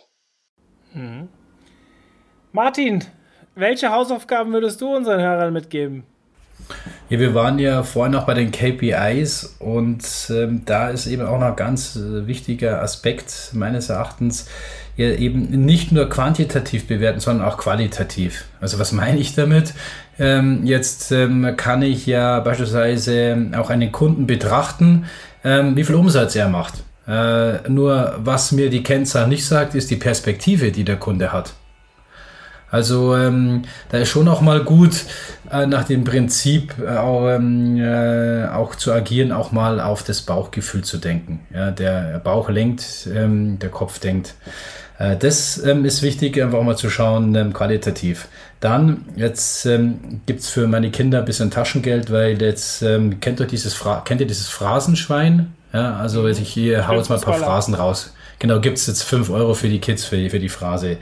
Mhm. 0.93 1.29
Martin, 2.51 3.05
welche 3.55 3.91
Hausaufgaben 3.91 4.53
würdest 4.53 4.81
du 4.81 4.95
unseren 4.95 5.21
Hörern 5.21 5.53
mitgeben? 5.53 6.07
Ja, 7.13 7.19
wir 7.19 7.35
waren 7.35 7.59
ja 7.59 7.83
vorhin 7.83 8.13
noch 8.13 8.25
bei 8.25 8.33
den 8.33 8.51
KPIs 8.51 9.57
und 9.59 10.03
ähm, 10.31 10.63
da 10.65 10.89
ist 10.89 11.07
eben 11.07 11.27
auch 11.27 11.39
noch 11.39 11.49
ein 11.49 11.57
ganz 11.57 11.95
äh, 11.95 12.27
wichtiger 12.27 12.81
Aspekt 12.81 13.51
meines 13.53 13.91
Erachtens, 13.91 14.49
ja 14.97 15.11
eben 15.11 15.67
nicht 15.67 15.93
nur 15.93 16.09
quantitativ 16.09 16.87
bewerten, 16.87 17.21
sondern 17.21 17.47
auch 17.47 17.59
qualitativ. 17.59 18.47
Also 18.63 18.79
was 18.79 18.93
meine 18.93 19.19
ich 19.19 19.35
damit? 19.35 19.75
Ähm, 20.19 20.65
jetzt 20.65 21.13
ähm, 21.13 21.55
kann 21.59 21.83
ich 21.83 22.07
ja 22.07 22.41
beispielsweise 22.41 23.51
auch 23.59 23.69
einen 23.69 23.93
Kunden 23.93 24.27
betrachten, 24.27 25.05
ähm, 25.45 25.77
wie 25.77 25.85
viel 25.85 25.97
Umsatz 25.97 26.35
er 26.35 26.49
macht. 26.49 26.83
Äh, 27.07 27.69
nur 27.69 28.15
was 28.25 28.53
mir 28.53 28.71
die 28.71 28.83
Kennzahl 28.83 29.29
nicht 29.29 29.45
sagt, 29.45 29.75
ist 29.75 29.91
die 29.91 29.97
Perspektive, 29.97 30.73
die 30.73 30.85
der 30.85 30.97
Kunde 30.97 31.31
hat. 31.31 31.53
Also 32.73 33.15
ähm, 33.15 33.65
da 33.91 33.99
ist 33.99 34.09
schon 34.09 34.27
auch 34.29 34.41
mal 34.41 34.65
gut, 34.65 35.05
äh, 35.51 35.67
nach 35.67 35.85
dem 35.85 36.05
Prinzip 36.05 36.75
äh, 36.83 36.97
auch, 36.97 37.29
ähm, 37.29 37.77
äh, 37.77 38.47
auch 38.47 38.75
zu 38.77 38.93
agieren, 38.93 39.31
auch 39.31 39.53
mal 39.53 39.79
auf 39.79 40.03
das 40.03 40.23
Bauchgefühl 40.23 40.83
zu 40.83 40.97
denken. 40.97 41.41
Ja, 41.55 41.71
der 41.71 42.19
Bauch 42.19 42.49
lenkt, 42.49 43.07
ähm, 43.15 43.59
der 43.59 43.69
Kopf 43.69 43.99
denkt. 43.99 44.35
Äh, 44.99 45.19
das 45.19 45.63
ähm, 45.63 45.85
ist 45.85 46.01
wichtig, 46.01 46.43
einfach 46.43 46.63
mal 46.63 46.77
zu 46.77 46.89
schauen, 46.89 47.35
ähm, 47.35 47.53
qualitativ. 47.53 48.29
Dann, 48.61 49.05
jetzt 49.17 49.67
ähm, 49.67 50.23
gibt 50.25 50.43
für 50.43 50.67
meine 50.67 50.91
Kinder 50.91 51.19
ein 51.19 51.25
bisschen 51.27 51.51
Taschengeld, 51.51 52.11
weil 52.11 52.41
jetzt 52.41 52.81
ähm, 52.81 53.21
kennt 53.21 53.39
ihr 53.39 53.47
dieses, 53.47 53.79
kennt 54.07 54.23
ihr 54.23 54.27
dieses 54.27 54.49
Phrasenschwein? 54.49 55.53
Ja, 55.75 55.97
also 55.97 56.27
ich 56.27 56.39
hier 56.49 56.89
hau 56.89 56.97
jetzt 56.97 57.11
mal 57.11 57.17
ein 57.17 57.23
paar 57.23 57.35
Phrasen 57.35 57.75
raus. 57.75 58.15
Genau, 58.43 58.59
gibt 58.59 58.79
es 58.79 58.89
jetzt 58.89 59.05
5 59.05 59.31
Euro 59.31 59.55
für 59.55 59.69
die 59.69 59.79
Kids, 59.79 60.05
für 60.05 60.17
die, 60.17 60.29
für 60.29 60.41
die 60.41 60.49
Phrase. 60.49 60.97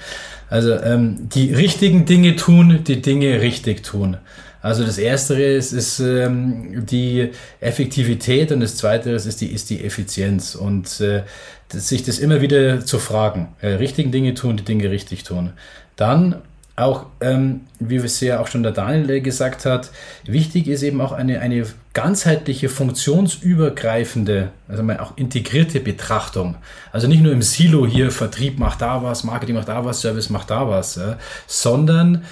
Also 0.51 0.75
ähm, 0.75 1.31
die 1.31 1.55
richtigen 1.55 2.05
Dinge 2.05 2.37
tun, 2.37 2.85
die 2.87 3.01
Dinge 3.01 3.41
richtig 3.41 3.83
tun. 3.83 4.19
Also 4.61 4.85
das 4.85 4.99
erste 4.99 5.43
ist, 5.43 5.73
ist 5.73 6.01
ähm, 6.01 6.85
die 6.85 7.31
Effektivität 7.61 8.53
und 8.53 8.61
das 8.61 8.77
zweite 8.77 9.13
ist, 9.13 9.25
ist, 9.25 9.41
die, 9.41 9.47
ist 9.47 9.71
die 9.71 9.83
Effizienz 9.83 10.55
und 10.55 11.01
äh, 11.01 11.23
das, 11.71 11.89
sich 11.89 12.03
das 12.03 12.19
immer 12.19 12.43
wieder 12.43 12.85
zu 12.85 12.99
fragen. 12.99 13.49
Äh, 13.63 13.69
richtigen 13.69 14.13
Dinge 14.13 14.35
tun, 14.35 14.59
die 14.59 14.65
Dinge 14.65 14.91
richtig 14.91 15.23
tun. 15.23 15.55
Dann 15.97 16.43
auch, 16.77 17.07
ähm, 17.23 17.63
wie 17.79 17.97
es 17.97 18.21
ja 18.21 18.41
auch 18.41 18.49
schon 18.49 18.63
der 18.63 18.73
Daniel 18.73 19.23
gesagt 19.23 19.65
hat, 19.65 19.91
wichtig 20.27 20.69
ist 20.69 20.83
eben 20.83 21.01
auch 21.01 21.13
eine, 21.13 21.41
eine 21.41 21.65
ganzheitliche, 21.93 22.69
funktionsübergreifende, 22.69 24.51
also 24.69 24.83
mal 24.83 25.01
auch 25.01 25.17
integrierte 25.17 25.81
Betrachtung. 25.81 26.57
Also 26.93 27.09
nicht 27.09 27.23
nur 27.23 27.33
im 27.33 27.43
Silo 27.43 27.87
hier, 27.87 28.11
Vertrieb 28.13 28.59
macht 28.59 28.81
da 28.81 29.03
was, 29.03 29.25
Marketing 29.25 29.57
macht 29.57 29.69
da 29.69 29.85
was, 29.85 30.01
Service 30.01 30.31
macht 30.31 30.51
da 30.51 30.69
was, 30.69 30.97
ja, 30.97 31.19
sondern 31.47 32.25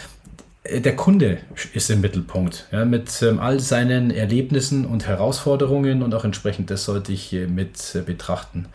äh, 0.62 0.80
der 0.80 0.94
Kunde 0.94 1.38
ist 1.74 1.90
im 1.90 2.00
Mittelpunkt, 2.00 2.68
ja, 2.70 2.84
mit 2.84 3.20
ähm, 3.22 3.40
all 3.40 3.58
seinen 3.58 4.12
Erlebnissen 4.12 4.86
und 4.86 5.08
Herausforderungen 5.08 6.02
und 6.02 6.14
auch 6.14 6.24
entsprechend 6.24 6.70
das 6.70 6.84
sollte 6.84 7.12
ich 7.12 7.32
mit 7.32 7.94
äh, 7.94 8.02
betrachten. 8.02 8.66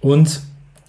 Und 0.00 0.42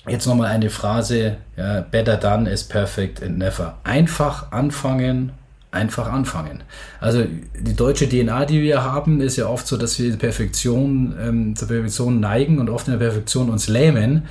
Jetzt 0.05 0.25
nochmal 0.25 0.47
eine 0.47 0.69
Phrase, 0.69 1.37
ja, 1.55 1.79
better 1.79 2.17
done 2.17 2.49
is 2.49 2.65
perfect 2.65 3.23
and 3.23 3.37
never. 3.37 3.77
Einfach 3.85 4.51
anfangen, 4.51 5.31
einfach 5.73 6.11
anfangen. 6.11 6.63
Also 6.99 7.23
die 7.59 7.75
deutsche 7.75 8.07
DNA, 8.07 8.45
die 8.45 8.61
wir 8.61 8.83
haben, 8.83 9.21
ist 9.21 9.37
ja 9.37 9.47
oft 9.47 9.67
so, 9.67 9.75
dass 9.75 9.97
wir 9.99 10.15
Perfektion, 10.15 11.15
ähm, 11.19 11.55
zur 11.55 11.67
Perfektion 11.67 12.19
neigen 12.19 12.59
und 12.59 12.69
oft 12.69 12.87
in 12.87 12.93
der 12.93 12.99
Perfektion 12.99 13.49
uns 13.49 13.67
lähmen. 13.67 14.23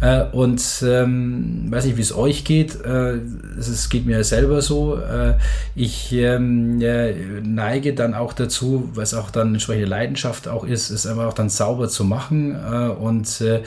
Äh, 0.00 0.24
und 0.30 0.62
ähm, 0.86 1.66
weiß 1.70 1.84
nicht, 1.84 1.96
wie 1.96 2.02
es 2.02 2.14
euch 2.14 2.44
geht. 2.44 2.82
Äh, 2.84 3.18
es 3.58 3.88
geht 3.88 4.06
mir 4.06 4.22
selber 4.24 4.62
so. 4.62 4.96
Äh, 4.96 5.34
ich 5.74 6.12
ähm, 6.12 6.78
neige 6.78 7.94
dann 7.94 8.14
auch 8.14 8.32
dazu, 8.32 8.88
was 8.94 9.12
auch 9.12 9.30
dann 9.30 9.54
entsprechende 9.54 9.88
Leidenschaft 9.88 10.48
auch 10.48 10.64
ist, 10.64 10.90
ist 10.90 11.06
einfach 11.06 11.26
auch 11.26 11.34
dann 11.34 11.48
sauber 11.48 11.88
zu 11.88 12.04
machen. 12.04 12.54
Äh, 12.54 12.88
und 12.88 13.40
äh, 13.40 13.62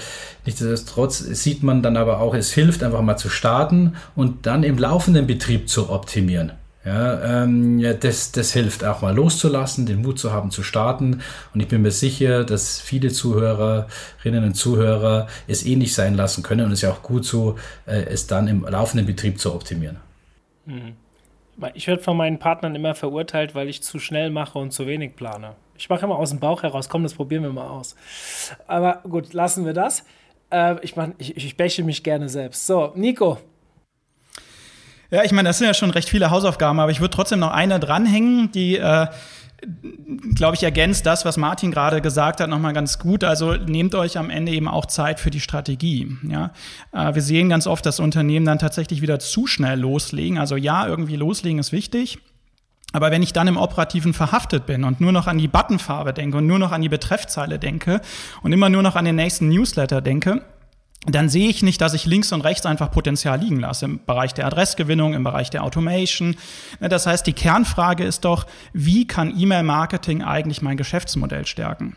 nichtsdestotrotz 0.46 1.20
sieht 1.20 1.64
man 1.64 1.84
dann 1.84 1.98
aber 1.98 2.20
auch, 2.20 2.34
es 2.34 2.52
hilft 2.52 2.82
einfach 2.82 3.02
mal 3.02 3.18
zu 3.18 3.30
starten 3.30 3.94
und 4.16 4.46
dann 4.46 4.64
im 4.64 4.78
laufenden 4.78 5.28
Betrieb 5.28 5.70
zu 5.70 5.90
optimieren. 5.90 6.54
Ja, 6.84 7.44
ähm, 7.44 7.80
ja 7.80 7.94
das, 7.94 8.32
das 8.32 8.54
hilft 8.54 8.84
auch 8.84 9.02
mal 9.02 9.16
loszulassen, 9.16 9.86
den 9.86 10.02
Mut 10.02 10.20
zu 10.20 10.32
haben 10.32 10.52
zu 10.52 10.64
starten. 10.64 11.22
Und 11.54 11.60
ich 11.60 11.68
bin 11.68 11.82
mir 11.82 11.92
sicher, 11.92 12.44
dass 12.44 12.82
viele 12.82 13.10
Zuhörerinnen 13.10 14.44
und 14.44 14.56
Zuhörer 14.56 15.28
es 15.48 15.66
ähnlich 15.66 15.94
sein 15.94 16.16
lassen 16.16 16.44
können. 16.44 16.66
Und 16.66 16.72
es 16.72 16.80
ist 16.80 16.84
ja 16.84 16.92
auch 16.92 17.04
gut 17.04 17.26
so, 17.26 17.58
äh, 17.86 18.04
es 18.06 18.28
dann 18.28 18.48
im 18.48 18.64
laufenden 18.64 19.06
Betrieb 19.06 19.40
zu 19.40 19.54
optimieren. 19.54 19.98
Mhm. 20.66 20.96
Ich 21.76 21.88
werde 21.88 22.02
von 22.02 22.18
meinen 22.18 22.40
Partnern 22.40 22.74
immer 22.74 22.96
verurteilt, 22.96 23.54
weil 23.54 23.70
ich 23.70 23.84
zu 23.84 24.00
schnell 24.00 24.32
mache 24.32 24.58
und 24.58 24.72
zu 24.72 24.88
wenig 24.88 25.16
plane. 25.16 25.56
Ich 25.78 25.90
mache 25.90 26.06
immer 26.06 26.18
aus 26.18 26.32
dem 26.32 26.40
Bauch 26.40 26.64
heraus, 26.64 26.90
komm, 26.90 27.04
das 27.04 27.14
probieren 27.14 27.44
wir 27.44 27.52
mal 27.52 27.68
aus. 27.68 27.96
Aber 28.68 29.02
gut, 29.04 29.34
lassen 29.34 29.66
wir 29.66 29.74
das. 29.74 30.04
Äh, 30.52 30.76
ich, 30.82 30.96
mein, 30.96 31.14
ich, 31.20 31.38
ich 31.38 31.58
bäche 31.58 31.84
mich 31.84 32.04
gerne 32.04 32.30
selbst. 32.30 32.66
So, 32.66 32.94
Nico, 32.96 33.38
ja, 35.12 35.24
ich 35.24 35.32
meine, 35.32 35.50
das 35.50 35.58
sind 35.58 35.68
ja 35.68 35.74
schon 35.74 35.92
recht 35.92 36.10
viele 36.10 36.32
Hausaufgaben, 36.32 36.80
aber 36.80 36.92
ich 36.92 37.02
würde 37.02 37.14
trotzdem 37.14 37.40
noch 37.40 37.52
eine 37.52 37.80
dranhängen, 37.80 38.52
die 38.52 38.78
äh, 38.78 39.08
glaube 40.34 40.56
ich, 40.56 40.64
ergänzt 40.64 41.06
das, 41.06 41.26
was 41.26 41.38
Martin 41.38 41.72
gerade 41.72 42.02
gesagt 42.02 42.40
hat, 42.40 42.50
nochmal 42.50 42.74
ganz 42.74 43.00
gut. 43.00 43.24
Also 43.24 43.54
nehmt 43.54 43.94
euch 43.96 44.18
am 44.18 44.30
Ende 44.30 44.52
eben 44.52 44.68
auch 44.68 44.86
Zeit 44.86 45.20
für 45.20 45.30
die 45.30 45.40
Strategie. 45.40 46.18
Ja? 46.28 46.52
Äh, 46.92 47.14
wir 47.14 47.22
sehen 47.22 47.50
ganz 47.50 47.68
oft, 47.68 47.86
dass 47.86 48.00
Unternehmen 48.00 48.46
dann 48.46 48.60
tatsächlich 48.60 49.02
wieder 49.02 49.20
zu 49.20 49.48
schnell 49.48 49.80
loslegen. 49.80 50.38
Also 50.38 50.56
ja, 50.56 50.88
irgendwie 50.88 51.16
loslegen 51.16 51.60
ist 51.60 51.72
wichtig. 51.72 52.18
Aber 52.94 53.12
wenn 53.12 53.24
ich 53.24 53.34
dann 53.34 53.48
im 53.48 53.58
Operativen 53.58 54.14
verhaftet 54.14 54.66
bin 54.66 54.84
und 54.84 55.00
nur 55.00 55.12
noch 55.12 55.28
an 55.28 55.38
die 55.38 55.48
Buttonfarbe 55.48 56.12
denke 56.14 56.38
und 56.38 56.48
nur 56.48 56.60
noch 56.60 56.72
an 56.72 56.82
die 56.82 56.90
Betreffzeile 56.90 57.58
denke 57.58 58.02
und 58.42 58.52
immer 58.52 58.70
nur 58.70 58.82
noch 58.82 58.96
an 58.96 59.06
den 59.06 59.16
nächsten 59.16 59.48
Newsletter 59.48 60.02
denke, 60.02 60.42
dann 61.08 61.30
sehe 61.30 61.50
ich 61.50 61.64
nicht, 61.64 61.82
dass 61.82 61.96
ich 61.96 62.06
links 62.06 62.32
und 62.32 62.42
rechts 62.42 62.66
einfach 62.66 62.92
Potenzial 62.92 63.40
liegen 63.40 63.60
lasse 63.60 63.86
im 63.86 64.06
Bereich 64.06 64.36
der 64.36 64.46
Adressgewinnung, 64.46 65.16
im 65.16 65.24
Bereich 65.24 65.50
der 65.50 65.64
Automation. 65.64 66.36
Ne, 66.80 66.90
das 66.90 67.08
heißt, 67.08 67.26
die 67.26 67.34
Kernfrage 67.34 68.04
ist 68.04 68.24
doch, 68.24 68.46
wie 68.74 69.08
kann 69.08 69.34
E-Mail-Marketing 69.36 70.24
eigentlich 70.24 70.62
mein 70.62 70.78
Geschäftsmodell 70.78 71.48
stärken? 71.48 71.96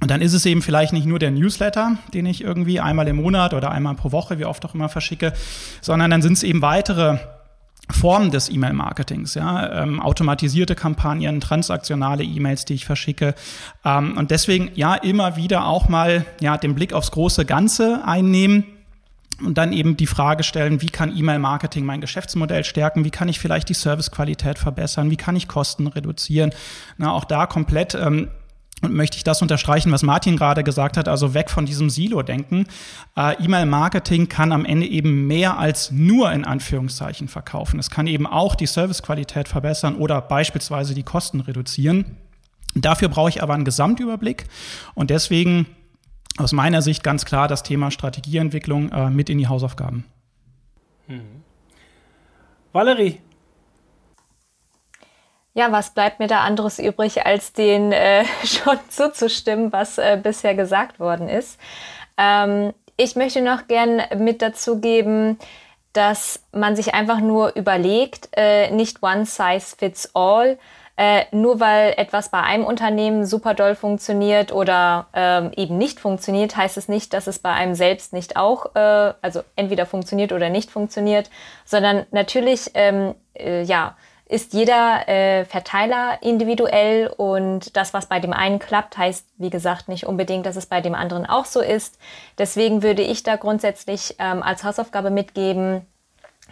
Und 0.00 0.12
dann 0.12 0.22
ist 0.22 0.34
es 0.34 0.46
eben 0.46 0.62
vielleicht 0.62 0.92
nicht 0.92 1.06
nur 1.06 1.18
der 1.18 1.32
Newsletter, 1.32 1.98
den 2.14 2.26
ich 2.26 2.44
irgendwie 2.44 2.78
einmal 2.78 3.08
im 3.08 3.16
Monat 3.16 3.52
oder 3.54 3.72
einmal 3.72 3.96
pro 3.96 4.12
Woche, 4.12 4.38
wie 4.38 4.44
oft 4.44 4.64
auch 4.64 4.74
immer 4.74 4.88
verschicke, 4.88 5.32
sondern 5.80 6.12
dann 6.12 6.22
sind 6.22 6.34
es 6.34 6.44
eben 6.44 6.62
weitere 6.62 7.18
Formen 7.90 8.30
des 8.30 8.50
E-Mail-Marketings, 8.50 9.34
ja, 9.34 9.82
ähm, 9.82 10.00
automatisierte 10.00 10.74
Kampagnen, 10.74 11.40
transaktionale 11.40 12.22
E-Mails, 12.22 12.64
die 12.64 12.74
ich 12.74 12.84
verschicke. 12.84 13.34
Ähm, 13.84 14.16
und 14.16 14.30
deswegen 14.30 14.70
ja 14.74 14.94
immer 14.94 15.36
wieder 15.36 15.66
auch 15.66 15.88
mal 15.88 16.26
ja 16.40 16.58
den 16.58 16.74
Blick 16.74 16.92
aufs 16.92 17.10
große 17.10 17.46
Ganze 17.46 18.02
einnehmen 18.04 18.64
und 19.44 19.56
dann 19.56 19.72
eben 19.72 19.96
die 19.96 20.06
Frage 20.06 20.42
stellen, 20.42 20.82
wie 20.82 20.88
kann 20.88 21.16
E-Mail-Marketing 21.16 21.84
mein 21.84 22.00
Geschäftsmodell 22.00 22.64
stärken? 22.64 23.04
Wie 23.04 23.10
kann 23.10 23.28
ich 23.28 23.38
vielleicht 23.38 23.68
die 23.68 23.74
Servicequalität 23.74 24.58
verbessern? 24.58 25.10
Wie 25.10 25.16
kann 25.16 25.36
ich 25.36 25.46
Kosten 25.46 25.86
reduzieren? 25.86 26.50
Na, 26.96 27.12
auch 27.12 27.24
da 27.24 27.46
komplett 27.46 27.94
ähm, 27.94 28.28
und 28.82 28.94
möchte 28.94 29.16
ich 29.16 29.24
das 29.24 29.42
unterstreichen, 29.42 29.90
was 29.90 30.02
Martin 30.02 30.36
gerade 30.36 30.62
gesagt 30.62 30.96
hat, 30.96 31.08
also 31.08 31.34
weg 31.34 31.50
von 31.50 31.66
diesem 31.66 31.90
Silo-Denken. 31.90 32.66
Äh, 33.16 33.42
E-Mail-Marketing 33.42 34.28
kann 34.28 34.52
am 34.52 34.64
Ende 34.64 34.86
eben 34.86 35.26
mehr 35.26 35.58
als 35.58 35.90
nur 35.90 36.30
in 36.32 36.44
Anführungszeichen 36.44 37.28
verkaufen. 37.28 37.80
Es 37.80 37.90
kann 37.90 38.06
eben 38.06 38.26
auch 38.26 38.54
die 38.54 38.66
Servicequalität 38.66 39.48
verbessern 39.48 39.96
oder 39.96 40.20
beispielsweise 40.20 40.94
die 40.94 41.02
Kosten 41.02 41.40
reduzieren. 41.40 42.16
Dafür 42.74 43.08
brauche 43.08 43.30
ich 43.30 43.42
aber 43.42 43.54
einen 43.54 43.64
Gesamtüberblick 43.64 44.44
und 44.94 45.10
deswegen 45.10 45.66
aus 46.36 46.52
meiner 46.52 46.82
Sicht 46.82 47.02
ganz 47.02 47.24
klar 47.24 47.48
das 47.48 47.64
Thema 47.64 47.90
Strategieentwicklung 47.90 48.92
äh, 48.92 49.10
mit 49.10 49.28
in 49.28 49.38
die 49.38 49.48
Hausaufgaben. 49.48 50.04
Hm. 51.08 51.20
Valerie, 52.72 53.18
ja, 55.54 55.72
was 55.72 55.90
bleibt 55.90 56.20
mir 56.20 56.28
da 56.28 56.40
anderes 56.40 56.78
übrig, 56.78 57.26
als 57.26 57.52
den 57.52 57.92
äh, 57.92 58.24
schon 58.44 58.78
zuzustimmen, 58.88 59.72
was 59.72 59.98
äh, 59.98 60.18
bisher 60.22 60.54
gesagt 60.54 61.00
worden 61.00 61.28
ist? 61.28 61.58
Ähm, 62.16 62.72
ich 62.96 63.16
möchte 63.16 63.40
noch 63.40 63.68
gern 63.68 64.02
mit 64.18 64.42
dazu 64.42 64.80
geben, 64.80 65.38
dass 65.92 66.42
man 66.52 66.76
sich 66.76 66.94
einfach 66.94 67.20
nur 67.20 67.54
überlegt, 67.56 68.28
äh, 68.36 68.70
nicht 68.70 69.02
one 69.02 69.24
size 69.24 69.76
fits 69.76 70.14
all, 70.14 70.58
äh, 70.96 71.24
nur 71.30 71.60
weil 71.60 71.94
etwas 71.96 72.28
bei 72.28 72.40
einem 72.40 72.64
Unternehmen 72.64 73.24
super 73.24 73.54
doll 73.54 73.76
funktioniert 73.76 74.52
oder 74.52 75.06
ähm, 75.14 75.52
eben 75.56 75.78
nicht 75.78 76.00
funktioniert, 76.00 76.56
heißt 76.56 76.76
es 76.76 76.88
nicht, 76.88 77.12
dass 77.12 77.28
es 77.28 77.38
bei 77.38 77.52
einem 77.52 77.76
selbst 77.76 78.12
nicht 78.12 78.36
auch, 78.36 78.74
äh, 78.74 79.14
also 79.22 79.42
entweder 79.54 79.86
funktioniert 79.86 80.32
oder 80.32 80.50
nicht 80.50 80.72
funktioniert, 80.72 81.30
sondern 81.64 82.04
natürlich, 82.10 82.72
ähm, 82.74 83.14
äh, 83.34 83.62
ja, 83.62 83.96
ist 84.28 84.52
jeder 84.52 85.08
äh, 85.08 85.46
Verteiler 85.46 86.18
individuell 86.20 87.08
und 87.08 87.76
das, 87.76 87.94
was 87.94 88.06
bei 88.06 88.20
dem 88.20 88.34
einen 88.34 88.58
klappt, 88.58 88.98
heißt, 88.98 89.26
wie 89.38 89.50
gesagt, 89.50 89.88
nicht 89.88 90.06
unbedingt, 90.06 90.44
dass 90.44 90.56
es 90.56 90.66
bei 90.66 90.82
dem 90.82 90.94
anderen 90.94 91.24
auch 91.24 91.46
so 91.46 91.60
ist. 91.60 91.98
Deswegen 92.36 92.82
würde 92.82 93.02
ich 93.02 93.22
da 93.22 93.36
grundsätzlich 93.36 94.16
ähm, 94.18 94.42
als 94.42 94.64
Hausaufgabe 94.64 95.10
mitgeben, 95.10 95.86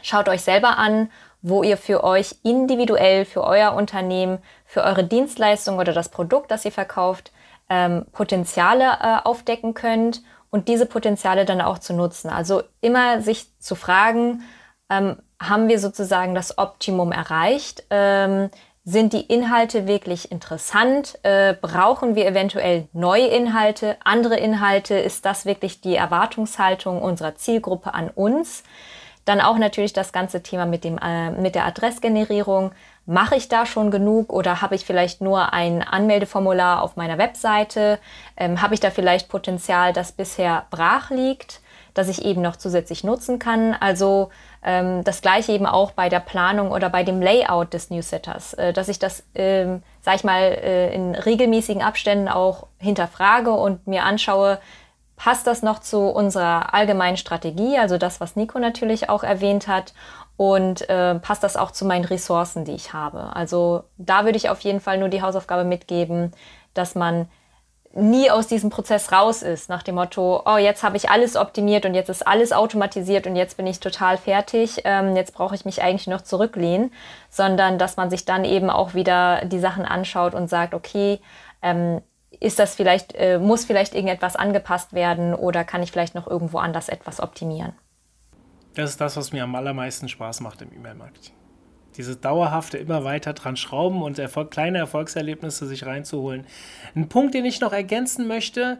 schaut 0.02 0.28
euch 0.28 0.40
selber 0.40 0.78
an, 0.78 1.10
wo 1.42 1.62
ihr 1.62 1.76
für 1.76 2.02
euch 2.02 2.36
individuell, 2.42 3.24
für 3.26 3.44
euer 3.44 3.74
Unternehmen, 3.74 4.38
für 4.64 4.82
eure 4.82 5.04
Dienstleistung 5.04 5.78
oder 5.78 5.92
das 5.92 6.08
Produkt, 6.08 6.50
das 6.50 6.64
ihr 6.64 6.72
verkauft, 6.72 7.30
ähm, 7.68 8.06
Potenziale 8.12 8.84
äh, 8.84 9.18
aufdecken 9.22 9.74
könnt 9.74 10.22
und 10.50 10.68
diese 10.68 10.86
Potenziale 10.86 11.44
dann 11.44 11.60
auch 11.60 11.78
zu 11.78 11.92
nutzen. 11.92 12.30
Also 12.30 12.62
immer 12.80 13.20
sich 13.20 13.58
zu 13.58 13.74
fragen, 13.74 14.42
ähm, 14.88 15.16
haben 15.40 15.68
wir 15.68 15.78
sozusagen 15.78 16.34
das 16.34 16.58
Optimum 16.58 17.12
erreicht? 17.12 17.84
Ähm, 17.90 18.50
sind 18.88 19.12
die 19.12 19.22
Inhalte 19.22 19.88
wirklich 19.88 20.30
interessant? 20.30 21.18
Äh, 21.24 21.54
brauchen 21.60 22.14
wir 22.14 22.24
eventuell 22.24 22.86
neue 22.92 23.26
Inhalte, 23.26 23.96
andere 24.04 24.36
Inhalte? 24.36 24.94
Ist 24.94 25.24
das 25.24 25.44
wirklich 25.44 25.80
die 25.80 25.96
Erwartungshaltung 25.96 27.02
unserer 27.02 27.34
Zielgruppe 27.34 27.94
an 27.94 28.10
uns? 28.10 28.62
Dann 29.24 29.40
auch 29.40 29.58
natürlich 29.58 29.92
das 29.92 30.12
ganze 30.12 30.40
Thema 30.44 30.66
mit, 30.66 30.84
dem, 30.84 30.98
äh, 30.98 31.30
mit 31.32 31.56
der 31.56 31.66
Adressgenerierung. 31.66 32.70
Mache 33.06 33.34
ich 33.34 33.48
da 33.48 33.66
schon 33.66 33.90
genug 33.90 34.32
oder 34.32 34.62
habe 34.62 34.76
ich 34.76 34.84
vielleicht 34.84 35.20
nur 35.20 35.52
ein 35.52 35.82
Anmeldeformular 35.82 36.80
auf 36.80 36.94
meiner 36.94 37.18
Webseite? 37.18 37.98
Ähm, 38.36 38.62
habe 38.62 38.74
ich 38.74 38.80
da 38.80 38.90
vielleicht 38.90 39.28
Potenzial, 39.28 39.92
das 39.92 40.12
bisher 40.12 40.66
brach 40.70 41.10
liegt, 41.10 41.60
das 41.96 42.08
ich 42.08 42.24
eben 42.24 42.42
noch 42.42 42.56
zusätzlich 42.56 43.04
nutzen 43.04 43.38
kann? 43.38 43.74
Also 43.78 44.30
ähm, 44.62 45.04
das 45.04 45.22
gleiche 45.22 45.52
eben 45.52 45.66
auch 45.66 45.92
bei 45.92 46.08
der 46.08 46.20
Planung 46.20 46.70
oder 46.70 46.90
bei 46.90 47.02
dem 47.02 47.20
Layout 47.20 47.72
des 47.72 47.90
Newsletters, 47.90 48.54
äh, 48.54 48.72
dass 48.72 48.88
ich 48.88 48.98
das, 48.98 49.24
ähm, 49.34 49.82
sag 50.02 50.16
ich 50.16 50.24
mal, 50.24 50.40
äh, 50.40 50.94
in 50.94 51.14
regelmäßigen 51.14 51.82
Abständen 51.82 52.28
auch 52.28 52.66
hinterfrage 52.78 53.50
und 53.50 53.86
mir 53.86 54.04
anschaue, 54.04 54.58
passt 55.16 55.46
das 55.46 55.62
noch 55.62 55.78
zu 55.78 56.00
unserer 56.00 56.74
allgemeinen 56.74 57.16
Strategie, 57.16 57.78
also 57.78 57.96
das, 57.96 58.20
was 58.20 58.36
Nico 58.36 58.58
natürlich 58.58 59.08
auch 59.08 59.24
erwähnt 59.24 59.66
hat, 59.66 59.94
und 60.36 60.88
äh, 60.90 61.14
passt 61.16 61.42
das 61.42 61.56
auch 61.56 61.70
zu 61.70 61.86
meinen 61.86 62.04
Ressourcen, 62.04 62.64
die 62.64 62.72
ich 62.72 62.92
habe. 62.92 63.34
Also 63.34 63.84
da 63.96 64.24
würde 64.24 64.36
ich 64.36 64.50
auf 64.50 64.60
jeden 64.60 64.80
Fall 64.80 64.98
nur 64.98 65.08
die 65.08 65.22
Hausaufgabe 65.22 65.64
mitgeben, 65.64 66.32
dass 66.74 66.94
man 66.94 67.28
nie 67.96 68.30
aus 68.30 68.46
diesem 68.46 68.70
Prozess 68.70 69.10
raus 69.10 69.42
ist, 69.42 69.68
nach 69.68 69.82
dem 69.82 69.94
Motto, 69.96 70.42
oh, 70.44 70.58
jetzt 70.58 70.82
habe 70.82 70.96
ich 70.96 71.10
alles 71.10 71.36
optimiert 71.36 71.86
und 71.86 71.94
jetzt 71.94 72.10
ist 72.10 72.26
alles 72.26 72.52
automatisiert 72.52 73.26
und 73.26 73.36
jetzt 73.36 73.56
bin 73.56 73.66
ich 73.66 73.80
total 73.80 74.18
fertig, 74.18 74.82
ähm, 74.84 75.16
jetzt 75.16 75.34
brauche 75.34 75.54
ich 75.54 75.64
mich 75.64 75.82
eigentlich 75.82 76.06
noch 76.06 76.20
zurücklehnen, 76.20 76.92
sondern 77.30 77.78
dass 77.78 77.96
man 77.96 78.10
sich 78.10 78.24
dann 78.24 78.44
eben 78.44 78.70
auch 78.70 78.94
wieder 78.94 79.44
die 79.46 79.58
Sachen 79.58 79.84
anschaut 79.84 80.34
und 80.34 80.48
sagt, 80.48 80.74
okay, 80.74 81.20
ähm, 81.62 82.02
ist 82.38 82.58
das 82.58 82.74
vielleicht, 82.74 83.14
äh, 83.14 83.38
muss 83.38 83.64
vielleicht 83.64 83.94
irgendetwas 83.94 84.36
angepasst 84.36 84.92
werden 84.92 85.34
oder 85.34 85.64
kann 85.64 85.82
ich 85.82 85.90
vielleicht 85.90 86.14
noch 86.14 86.26
irgendwo 86.26 86.58
anders 86.58 86.88
etwas 86.88 87.20
optimieren? 87.20 87.72
Das 88.74 88.90
ist 88.90 89.00
das, 89.00 89.16
was 89.16 89.32
mir 89.32 89.42
am 89.42 89.54
allermeisten 89.54 90.08
Spaß 90.08 90.40
macht 90.40 90.60
im 90.60 90.70
E-Mail-Marketing 90.70 91.32
dieses 91.96 92.20
dauerhafte 92.20 92.78
immer 92.78 93.04
weiter 93.04 93.32
dran 93.32 93.56
schrauben 93.56 94.02
und 94.02 94.18
Erfolg, 94.18 94.50
kleine 94.50 94.78
Erfolgserlebnisse 94.78 95.66
sich 95.66 95.86
reinzuholen. 95.86 96.46
Ein 96.94 97.08
Punkt, 97.08 97.34
den 97.34 97.44
ich 97.44 97.60
noch 97.60 97.72
ergänzen 97.72 98.26
möchte, 98.26 98.78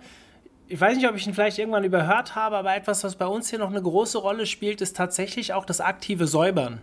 ich 0.69 0.81
weiß 0.81 0.97
nicht, 0.97 1.09
ob 1.09 1.15
ich 1.15 1.27
ihn 1.27 1.35
vielleicht 1.35 1.59
irgendwann 1.59 1.85
überhört 1.85 2.35
habe, 2.35 2.57
aber 2.57 2.75
etwas, 2.75 3.05
was 3.05 3.17
bei 3.17 3.27
uns 3.27 3.49
hier 3.51 3.59
noch 3.59 3.71
eine 3.71 3.83
große 3.83 4.19
Rolle 4.19 4.47
spielt, 4.47 4.81
ist 4.81 4.97
tatsächlich 4.97 5.53
auch 5.53 5.65
das 5.65 5.81
aktive 5.81 6.27
Säubern. 6.27 6.81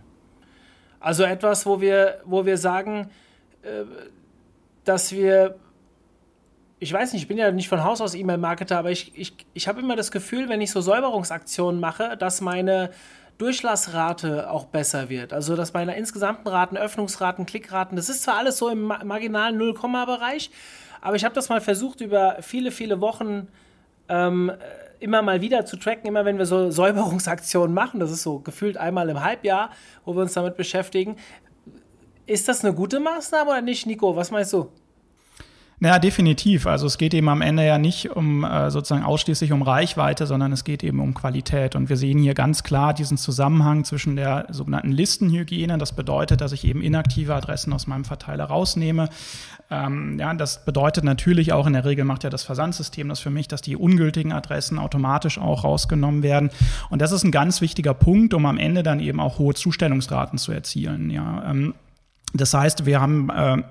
Also 1.00 1.24
etwas, 1.24 1.66
wo 1.66 1.80
wir, 1.80 2.20
wo 2.24 2.46
wir 2.46 2.56
sagen, 2.56 3.10
äh, 3.62 3.84
dass 4.84 5.12
wir, 5.12 5.56
ich 6.78 6.92
weiß 6.92 7.12
nicht, 7.12 7.22
ich 7.22 7.28
bin 7.28 7.36
ja 7.36 7.50
nicht 7.50 7.68
von 7.68 7.84
Haus 7.84 8.00
aus 8.00 8.14
E-Mail-Marketer, 8.14 8.78
aber 8.78 8.90
ich, 8.90 9.12
ich, 9.18 9.34
ich 9.52 9.68
habe 9.68 9.80
immer 9.80 9.96
das 9.96 10.10
Gefühl, 10.10 10.48
wenn 10.48 10.62
ich 10.62 10.70
so 10.70 10.80
Säuberungsaktionen 10.80 11.78
mache, 11.78 12.16
dass 12.16 12.40
meine 12.40 12.90
Durchlassrate 13.38 14.50
auch 14.50 14.66
besser 14.66 15.08
wird. 15.08 15.32
Also 15.32 15.56
dass 15.56 15.72
meine 15.72 15.96
insgesamten 15.96 16.48
Raten, 16.48 16.76
Öffnungsraten, 16.76 17.46
Klickraten, 17.46 17.96
das 17.96 18.08
ist 18.08 18.22
zwar 18.22 18.36
alles 18.36 18.58
so 18.58 18.68
im 18.68 18.82
marginalen 18.82 19.60
0-Bereich, 19.60 20.50
aber 21.00 21.16
ich 21.16 21.24
habe 21.24 21.34
das 21.34 21.48
mal 21.48 21.60
versucht 21.60 22.00
über 22.00 22.38
viele, 22.40 22.70
viele 22.70 23.00
Wochen 23.00 23.48
ähm, 24.08 24.52
immer 25.00 25.22
mal 25.22 25.40
wieder 25.40 25.66
zu 25.66 25.76
tracken, 25.76 26.06
immer 26.06 26.24
wenn 26.24 26.38
wir 26.38 26.46
so 26.46 26.70
Säuberungsaktionen 26.70 27.74
machen, 27.74 28.00
das 28.00 28.10
ist 28.10 28.22
so 28.22 28.38
gefühlt 28.38 28.76
einmal 28.76 29.08
im 29.08 29.22
Halbjahr, 29.22 29.70
wo 30.04 30.14
wir 30.14 30.22
uns 30.22 30.32
damit 30.32 30.56
beschäftigen. 30.56 31.16
Ist 32.26 32.48
das 32.48 32.64
eine 32.64 32.74
gute 32.74 33.00
Maßnahme 33.00 33.50
oder 33.50 33.60
nicht, 33.60 33.86
Nico? 33.86 34.16
Was 34.16 34.30
meinst 34.30 34.52
du? 34.54 34.70
Naja, 35.80 35.98
definitiv. 35.98 36.66
Also 36.66 36.86
es 36.86 36.98
geht 36.98 37.14
eben 37.14 37.28
am 37.28 37.42
Ende 37.42 37.66
ja 37.66 37.78
nicht 37.78 38.10
um 38.10 38.44
äh, 38.44 38.70
sozusagen 38.70 39.04
ausschließlich 39.04 39.52
um 39.52 39.62
Reichweite, 39.62 40.26
sondern 40.26 40.52
es 40.52 40.64
geht 40.64 40.84
eben 40.84 41.00
um 41.00 41.14
Qualität. 41.14 41.74
Und 41.74 41.88
wir 41.88 41.96
sehen 41.96 42.18
hier 42.18 42.34
ganz 42.34 42.62
klar 42.62 42.94
diesen 42.94 43.18
Zusammenhang 43.18 43.84
zwischen 43.84 44.16
der 44.16 44.46
sogenannten 44.50 44.92
Listenhygiene. 44.92 45.76
Das 45.76 45.92
bedeutet, 45.92 46.40
dass 46.40 46.52
ich 46.52 46.64
eben 46.64 46.80
inaktive 46.80 47.34
Adressen 47.34 47.72
aus 47.72 47.86
meinem 47.86 48.04
Verteiler 48.04 48.44
rausnehme. 48.44 49.08
Ähm, 49.70 50.18
ja, 50.18 50.32
das 50.34 50.64
bedeutet 50.64 51.04
natürlich 51.04 51.52
auch 51.52 51.66
in 51.66 51.72
der 51.72 51.84
Regel 51.84 52.04
macht 52.04 52.22
ja 52.22 52.30
das 52.30 52.44
Versandsystem 52.44 53.08
das 53.08 53.20
für 53.20 53.30
mich, 53.30 53.48
dass 53.48 53.62
die 53.62 53.76
ungültigen 53.76 54.32
Adressen 54.32 54.78
automatisch 54.78 55.38
auch 55.38 55.64
rausgenommen 55.64 56.22
werden. 56.22 56.50
Und 56.90 57.02
das 57.02 57.12
ist 57.12 57.24
ein 57.24 57.32
ganz 57.32 57.60
wichtiger 57.60 57.94
Punkt, 57.94 58.34
um 58.34 58.46
am 58.46 58.58
Ende 58.58 58.82
dann 58.82 59.00
eben 59.00 59.20
auch 59.20 59.38
hohe 59.38 59.54
Zustellungsraten 59.54 60.38
zu 60.38 60.52
erzielen. 60.52 61.10
Ja, 61.10 61.50
ähm, 61.50 61.74
das 62.34 62.52
heißt, 62.52 62.84
wir 62.84 63.00
haben 63.00 63.30
äh, 63.30 63.62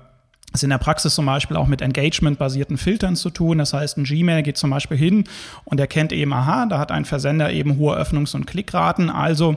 es 0.54 0.62
in 0.62 0.70
der 0.70 0.78
Praxis 0.78 1.14
zum 1.14 1.26
Beispiel 1.26 1.56
auch 1.56 1.66
mit 1.66 1.82
Engagement-basierten 1.82 2.78
Filtern 2.78 3.16
zu 3.16 3.30
tun. 3.30 3.58
Das 3.58 3.72
heißt, 3.72 3.98
ein 3.98 4.04
Gmail 4.04 4.42
geht 4.42 4.56
zum 4.56 4.70
Beispiel 4.70 4.96
hin 4.96 5.24
und 5.64 5.80
erkennt 5.80 6.12
eben, 6.12 6.32
aha, 6.32 6.66
da 6.66 6.78
hat 6.78 6.92
ein 6.92 7.04
Versender 7.04 7.52
eben 7.52 7.76
hohe 7.76 7.98
Öffnungs- 7.98 8.34
und 8.34 8.46
Klickraten. 8.46 9.10
Also 9.10 9.56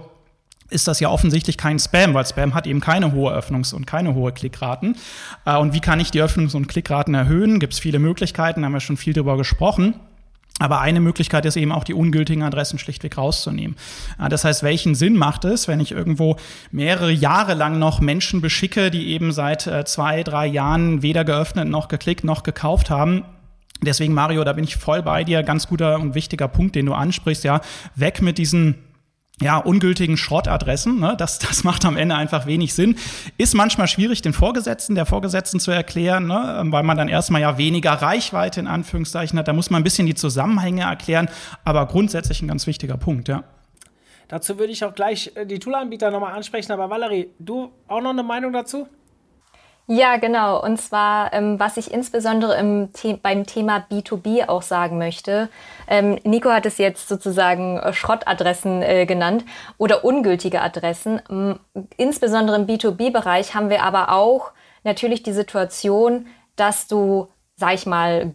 ist 0.70 0.88
das 0.88 1.00
ja 1.00 1.10
offensichtlich 1.10 1.58
kein 1.58 1.80
Spam, 1.80 2.14
weil 2.14 2.26
Spam 2.26 2.54
hat 2.54 2.68
eben 2.68 2.82
keine 2.82 3.14
hohe 3.14 3.34
Öffnungs- 3.34 3.74
und 3.74 3.86
keine 3.86 4.16
hohe 4.16 4.32
Klickraten. 4.32 4.98
Äh, 5.46 5.58
und 5.58 5.74
wie 5.74 5.80
kann 5.80 6.00
ich 6.00 6.12
die 6.12 6.22
Öffnungs- 6.22 6.56
und 6.56 6.68
Klickraten 6.68 7.14
erhöhen? 7.14 7.60
Gibt 7.60 7.74
es 7.74 7.80
viele 7.80 8.00
Möglichkeiten, 8.00 8.66
haben 8.66 8.74
wir 8.74 8.80
schon 8.80 8.98
viel 8.98 9.14
drüber 9.14 9.38
gesprochen. 9.38 9.94
Aber 10.60 10.82
eine 10.82 11.00
Möglichkeit 11.00 11.46
ist 11.46 11.56
eben 11.56 11.72
auch, 11.72 11.84
die 11.84 11.94
ungültigen 11.94 12.42
Adressen 12.42 12.80
schlichtweg 12.80 13.18
rauszunehmen. 13.18 13.76
Das 14.30 14.44
heißt, 14.44 14.64
welchen 14.64 14.96
Sinn 14.96 15.16
macht 15.16 15.46
es, 15.46 15.68
wenn 15.68 15.80
ich 15.80 15.92
irgendwo 15.92 16.38
mehrere 16.72 17.12
Jahre 17.12 17.54
lang 17.54 17.78
noch 17.78 18.00
Menschen 18.00 18.42
beschicke, 18.42 18.90
die 18.90 19.10
eben 19.10 19.32
seit 19.32 19.68
äh, 19.68 19.86
zwei, 19.86 20.24
drei 20.24 20.48
Jahren 20.48 21.04
weder 21.04 21.24
geöffnet 21.24 21.68
noch 21.68 21.88
geklickt 21.88 22.24
noch 22.24 22.42
gekauft 22.42 22.90
haben? 22.90 23.24
Deswegen, 23.82 24.14
Mario, 24.14 24.44
da 24.44 24.54
bin 24.54 24.64
ich 24.64 24.76
voll 24.76 25.04
bei 25.04 25.24
dir. 25.24 25.44
Ganz 25.44 25.68
guter 25.68 26.00
und 26.00 26.16
wichtiger 26.16 26.48
Punkt, 26.48 26.76
den 26.76 26.88
du 26.88 26.94
ansprichst. 26.94 27.44
Ja, 27.44 27.62
weg 27.96 28.24
mit 28.24 28.40
diesen 28.40 28.76
ja, 29.42 29.58
ungültigen 29.58 30.18
Schrottadressen. 30.18 31.00
Ne? 31.00 31.16
Das, 31.18 31.40
das 31.40 31.64
macht 31.64 31.86
am 31.86 31.98
Ende 31.98 32.16
einfach 32.16 32.46
wenig 32.46 32.74
Sinn. 32.74 32.96
Ist 33.38 33.54
manchmal 33.54 33.88
schwierig, 33.88 34.22
den 34.22 34.34
Vorgesetzten, 34.34 34.96
der 34.96 35.06
Vorgesetzten 35.06 35.60
zu 35.60 35.72
erklären, 35.72 36.28
ne? 36.28 36.64
weil 36.66 36.84
man 36.84 36.98
dann 36.98 37.08
erstmal 37.08 37.42
ja 37.42 37.58
weniger 37.58 37.92
Reichweite 37.92 38.60
in 38.60 38.68
Anführungszeichen 38.68 39.38
hat. 39.38 39.48
Da 39.48 39.54
muss 39.54 39.70
man 39.70 39.82
ein 39.82 39.84
bisschen 39.84 40.08
die 40.08 40.16
Zusammenhänge 40.16 40.82
erklären, 40.82 41.30
aber 41.64 41.86
grundsätzlich 41.86 42.42
ein 42.42 42.48
ganz 42.48 42.66
wichtiger 42.68 42.98
Punkt, 42.98 43.28
ja. 43.28 43.44
Dazu 44.28 44.60
würde 44.60 44.74
ich 44.74 44.84
auch 44.84 44.94
gleich 44.94 45.32
äh, 45.36 45.46
die 45.46 45.60
Toolanbieter 45.60 46.12
nochmal 46.12 46.34
ansprechen, 46.34 46.72
aber 46.74 46.90
Valerie, 46.90 47.30
du 47.40 47.72
auch 47.88 48.02
noch 48.02 48.10
eine 48.10 48.24
Meinung 48.24 48.52
dazu? 48.52 48.88
Ja, 49.90 50.18
genau. 50.18 50.62
Und 50.62 50.82
zwar, 50.82 51.32
ähm, 51.34 51.62
was 51.62 51.78
ich 51.78 51.94
insbesondere 51.94 52.58
im 52.58 52.90
The 52.94 53.14
beim 53.14 53.46
Thema 53.46 53.86
B2B 53.90 54.50
auch 54.50 54.62
sagen 54.62 54.98
möchte. 54.98 55.48
Ähm, 55.88 56.20
Nico 56.26 56.50
hat 56.50 56.66
es 56.66 56.78
jetzt 56.78 57.08
sozusagen 57.08 57.78
äh, 57.80 57.94
Schrottadressen 57.94 58.82
äh, 58.82 59.06
genannt 59.06 59.46
oder 59.78 60.04
ungültige 60.04 60.62
Adressen. 60.62 61.22
M 61.30 61.60
insbesondere 61.96 62.58
im 62.58 62.68
B2B-Bereich 62.68 63.56
haben 63.56 63.70
wir 63.70 63.82
aber 63.84 64.12
auch 64.12 64.52
natürlich 64.84 65.24
die 65.24 65.32
Situation, 65.32 66.28
dass 66.58 66.88
du, 66.88 67.30
sag 67.56 67.76
ich 67.76 67.86
mal, 67.86 68.34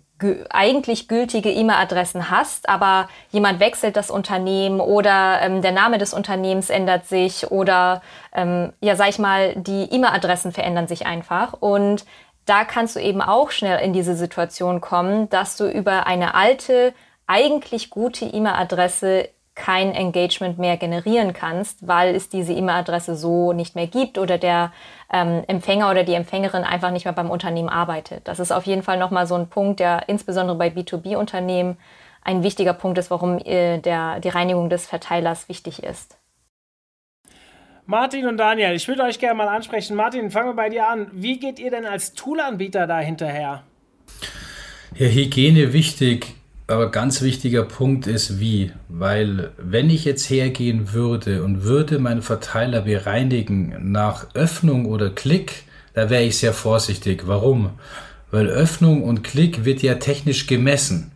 eigentlich 0.51 1.09
gültige 1.09 1.51
E-Mail-Adressen 1.51 2.31
hast, 2.31 2.69
aber 2.69 3.09
jemand 3.31 3.61
wechselt 3.61 3.97
das 3.97 4.11
Unternehmen 4.11 4.81
oder 4.81 5.41
ähm, 5.43 5.63
der 5.63 5.73
Name 5.73 5.99
des 5.99 6.15
Unternehmens 6.15 6.71
ändert 6.71 7.07
sich 7.07 7.51
oder 7.51 8.03
ähm, 8.35 8.73
ja, 8.81 8.97
sag 8.97 9.09
ich 9.09 9.19
mal, 9.19 9.55
die 9.57 9.85
E-Mail-Adressen 9.91 10.53
verändern 10.53 10.89
sich 10.89 11.07
einfach. 11.07 11.55
Und 11.55 12.05
da 12.47 12.65
kannst 12.65 12.97
du 12.97 13.01
eben 13.01 13.23
auch 13.23 13.51
schnell 13.51 13.79
in 13.81 13.93
diese 13.93 14.17
Situation 14.17 14.81
kommen, 14.81 15.29
dass 15.31 15.57
du 15.57 15.69
über 15.71 16.07
eine 16.07 16.35
alte, 16.35 16.93
eigentlich 17.27 17.91
gute 17.91 18.25
E-Mail-Adresse 18.25 19.29
kein 19.55 19.93
Engagement 19.93 20.59
mehr 20.59 20.77
generieren 20.79 21.35
kannst, 21.35 21.87
weil 21.87 22.15
es 22.15 22.29
diese 22.29 22.55
E-Mail-Adresse 22.55 23.17
so 23.17 23.53
nicht 23.53 23.75
mehr 23.75 23.87
gibt 23.87 24.17
oder 24.17 24.39
der 24.39 24.73
ähm, 25.13 25.45
Empfänger 25.47 25.91
oder 25.91 26.05
die 26.05 26.15
Empfängerin 26.15 26.65
einfach 26.65 26.91
nicht 26.91 27.05
mehr 27.05 27.13
beim 27.13 27.31
Unternehmen 27.31 27.69
arbeitet. 27.69 28.27
Das 28.27 28.41
ist 28.41 28.51
auf 28.51 28.65
jeden 28.65 28.83
Fall 28.83 28.99
nochmal 28.99 29.27
so 29.27 29.35
ein 29.35 29.49
Punkt, 29.49 29.81
der 29.81 30.09
insbesondere 30.09 30.57
bei 30.57 30.69
B2B-Unternehmen 30.69 31.77
ein 32.23 32.43
wichtiger 32.43 32.73
Punkt 32.73 32.97
ist, 32.99 33.11
warum 33.11 33.39
äh, 33.39 33.79
der, 33.79 34.21
die 34.21 34.31
Reinigung 34.31 34.71
des 34.71 34.87
Verteilers 34.87 35.49
wichtig 35.49 35.83
ist. 35.83 36.17
Martin 37.85 38.27
und 38.27 38.39
Daniel, 38.39 38.73
ich 38.75 38.89
würde 38.89 39.03
euch 39.03 39.19
gerne 39.19 39.35
mal 39.35 39.49
ansprechen. 39.49 39.97
Martin, 39.97 40.31
fangen 40.31 40.51
wir 40.51 40.55
bei 40.55 40.71
dir 40.71 40.89
an. 40.89 41.09
Wie 41.13 41.39
geht 41.39 41.59
ihr 41.59 41.71
denn 41.71 41.85
als 41.85 42.15
Toolanbieter 42.15 42.87
da 42.87 43.01
hinterher? 43.01 43.65
Ja, 44.95 45.07
Hygiene 45.07 45.73
wichtig 45.73 46.37
aber 46.73 46.91
ganz 46.91 47.23
wichtiger 47.23 47.63
Punkt 47.65 48.07
ist 48.07 48.41
wie, 48.41 48.73
weil 48.89 49.51
wenn 49.59 49.91
ich 49.91 50.05
jetzt 50.05 50.29
hergehen 50.31 50.93
würde 50.93 51.45
und 51.45 51.65
würde 51.65 51.99
meinen 51.99 52.23
Verteiler 52.23 52.83
bereinigen 52.83 53.93
nach 53.93 54.35
Öffnung 54.35 54.87
oder 54.87 55.11
Klick, 55.11 55.65
da 55.95 56.09
wäre 56.09 56.23
ich 56.23 56.39
sehr 56.39 56.55
vorsichtig. 56.55 57.27
Warum? 57.27 57.71
Weil 58.31 58.49
Öffnung 58.49 59.03
und 59.03 59.23
Klick 59.23 59.65
wird 59.65 59.83
ja 59.83 59.97
technisch 59.97 60.47
gemessen. 60.47 61.13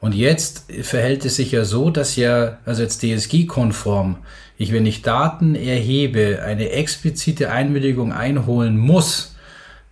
Und 0.00 0.14
jetzt 0.14 0.66
verhält 0.82 1.24
es 1.24 1.36
sich 1.36 1.50
ja 1.50 1.64
so, 1.64 1.90
dass 1.90 2.14
ja, 2.14 2.58
also 2.64 2.82
jetzt 2.82 3.02
DSG-konform, 3.02 4.18
ich, 4.56 4.72
wenn 4.72 4.86
ich 4.86 5.02
Daten 5.02 5.54
erhebe, 5.54 6.42
eine 6.44 6.70
explizite 6.70 7.50
Einwilligung 7.50 8.12
einholen 8.12 8.76
muss, 8.76 9.34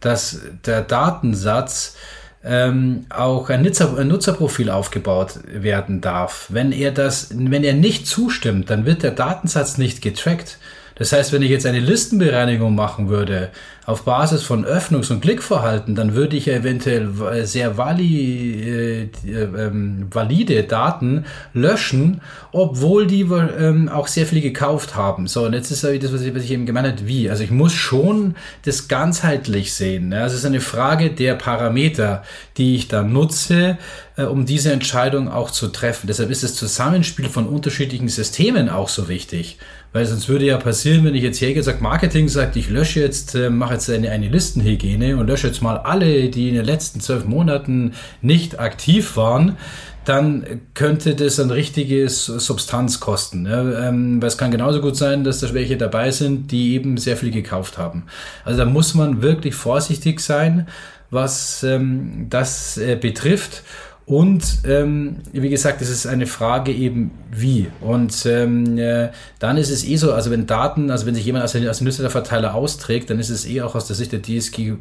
dass 0.01 0.43
der 0.65 0.83
Datensatz 0.83 1.97
ähm, 2.45 3.07
auch 3.09 3.51
ein, 3.51 3.63
Nutzer, 3.63 3.97
ein 3.99 4.09
Nutzerprofil 4.09 4.71
aufgebaut 4.71 5.41
werden 5.47 6.01
darf. 6.01 6.47
Wenn 6.49 6.73
er 6.73 6.91
das, 6.91 7.29
wenn 7.33 7.65
er 7.65 7.75
nicht 7.75 8.07
zustimmt, 8.07 8.71
dann 8.71 8.85
wird 8.85 9.03
der 9.03 9.13
Datensatz 9.13 9.79
nicht 9.79 10.03
getrackt. 10.03 10.59
Das 11.03 11.11
heißt, 11.11 11.33
wenn 11.33 11.43
ich 11.43 11.51
jetzt 11.51 11.67
eine 11.67 11.81
Listenbereinigung 11.81 12.77
machen 12.77 13.09
würde, 13.09 13.51
auf 13.87 14.05
Basis 14.05 14.45
von 14.45 14.65
Öffnungs- 14.65 15.11
und 15.11 15.21
Klickverhalten, 15.21 15.97
dann 15.97 16.15
würde 16.15 16.37
ich 16.37 16.47
eventuell 16.47 17.11
sehr 17.45 17.77
vali, 17.77 18.63
äh, 18.63 19.11
ähm, 19.27 20.07
valide 20.13 20.63
Daten 20.63 21.25
löschen, 21.55 22.21
obwohl 22.53 23.09
die 23.09 23.23
ähm, 23.23 23.89
auch 23.89 24.07
sehr 24.07 24.27
viel 24.27 24.41
gekauft 24.41 24.95
haben. 24.95 25.27
So, 25.27 25.45
und 25.45 25.55
jetzt 25.55 25.73
ist 25.73 25.83
das, 25.83 26.13
was 26.13 26.23
ich, 26.23 26.33
was 26.37 26.45
ich 26.45 26.53
eben 26.53 26.67
gemeint 26.67 26.87
habe, 26.87 27.09
wie. 27.09 27.29
Also 27.29 27.43
ich 27.43 27.51
muss 27.51 27.73
schon 27.73 28.37
das 28.65 28.87
ganzheitlich 28.87 29.73
sehen. 29.75 30.11
Ne? 30.11 30.23
Also 30.23 30.35
es 30.35 30.43
ist 30.43 30.47
eine 30.47 30.61
Frage 30.61 31.11
der 31.11 31.35
Parameter, 31.35 32.23
die 32.59 32.77
ich 32.77 32.87
da 32.87 33.03
nutze, 33.03 33.77
äh, 34.17 34.23
um 34.23 34.47
diese 34.47 34.73
Entscheidung 34.73 35.29
auch 35.29 35.51
zu 35.51 35.67
treffen. 35.67 36.07
Deshalb 36.07 36.31
ist 36.31 36.45
das 36.45 36.55
Zusammenspiel 36.55 37.29
von 37.29 37.49
unterschiedlichen 37.49 38.09
Systemen 38.09 38.69
auch 38.69 38.89
so 38.89 39.09
wichtig. 39.09 39.59
Weil 39.93 40.07
sonst 40.07 40.29
würde 40.29 40.47
ja 40.47 40.57
passieren, 40.57 41.05
wenn 41.05 41.15
ich 41.15 41.23
jetzt 41.23 41.41
hergehe, 41.41 41.63
sagt 41.63 41.83
Marketing, 41.83 42.29
sagt, 42.29 42.57
ich 42.57 42.71
lösche 42.71 43.01
jetzt, 43.01 43.35
äh, 43.35 43.51
mache 43.51 43.75
jetzt 43.75 43.91
eine, 43.91 44.11
eine 44.11 44.29
Listenhygiene 44.29 45.17
und 45.19 45.27
lösche 45.27 45.49
jetzt 45.49 45.61
mal 45.61 45.77
alle, 45.77 46.31
die 46.31 46.49
in 46.49 46.55
den 46.55 46.65
letzten 46.65 47.01
zwölf 47.01 47.27
Monaten 47.27 47.93
nicht 48.23 48.59
aktiv 48.59 49.17
waren, 49.17 49.57
dann 50.05 50.63
könnte 50.75 51.15
das 51.15 51.39
ein 51.39 51.51
richtiges 51.51 52.25
Substanz 52.27 53.01
kosten. 53.01 53.43
Ne? 53.43 53.79
Ähm, 53.81 54.21
weil 54.21 54.29
es 54.29 54.39
kann 54.39 54.51
genauso 54.51 54.81
gut 54.81 54.97
sein, 54.97 55.25
dass 55.25 55.41
da 55.41 55.53
welche 55.55 55.77
dabei 55.77 56.11
sind, 56.11 56.51
die 56.51 56.75
eben 56.75 56.97
sehr 56.97 57.17
viel 57.17 57.31
gekauft 57.31 57.79
haben. 57.79 58.05
Also 58.45 58.59
da 58.59 58.65
muss 58.65 58.95
man 58.95 59.23
wirklich 59.23 59.55
vorsichtig 59.55 60.21
sein, 60.21 60.67
was 61.11 61.63
ähm, 61.63 62.27
das 62.31 62.79
äh, 62.79 62.97
betrifft. 62.97 63.63
Und 64.05 64.59
ähm, 64.65 65.19
wie 65.33 65.49
gesagt, 65.49 65.81
es 65.81 65.89
ist 65.89 66.07
eine 66.07 66.27
Frage 66.27 66.73
eben 66.73 67.13
wie. 67.31 67.69
Und 67.81 68.27
ähm, 68.27 68.77
äh, 68.77 69.11
dann 69.39 69.57
ist 69.57 69.71
es 69.71 69.85
eh 69.85 69.97
so, 69.97 70.13
also 70.13 70.31
wenn 70.33 70.47
Daten, 70.47 70.91
also 70.91 71.07
wenn 71.07 71.15
sich 71.15 71.25
jemand 71.25 71.43
als, 71.43 71.55
als 71.55 71.81
Newsletterverteiler 71.81 72.55
austrägt, 72.55 73.11
dann 73.11 73.21
ist 73.21 73.31
es 73.31 73.47
eh 73.47 73.63
auch 73.63 73.77
aus 73.77 73.87
der 73.87 73.95
Sicht 73.95 74.11
der 74.13 74.21
DSG, 74.21 74.73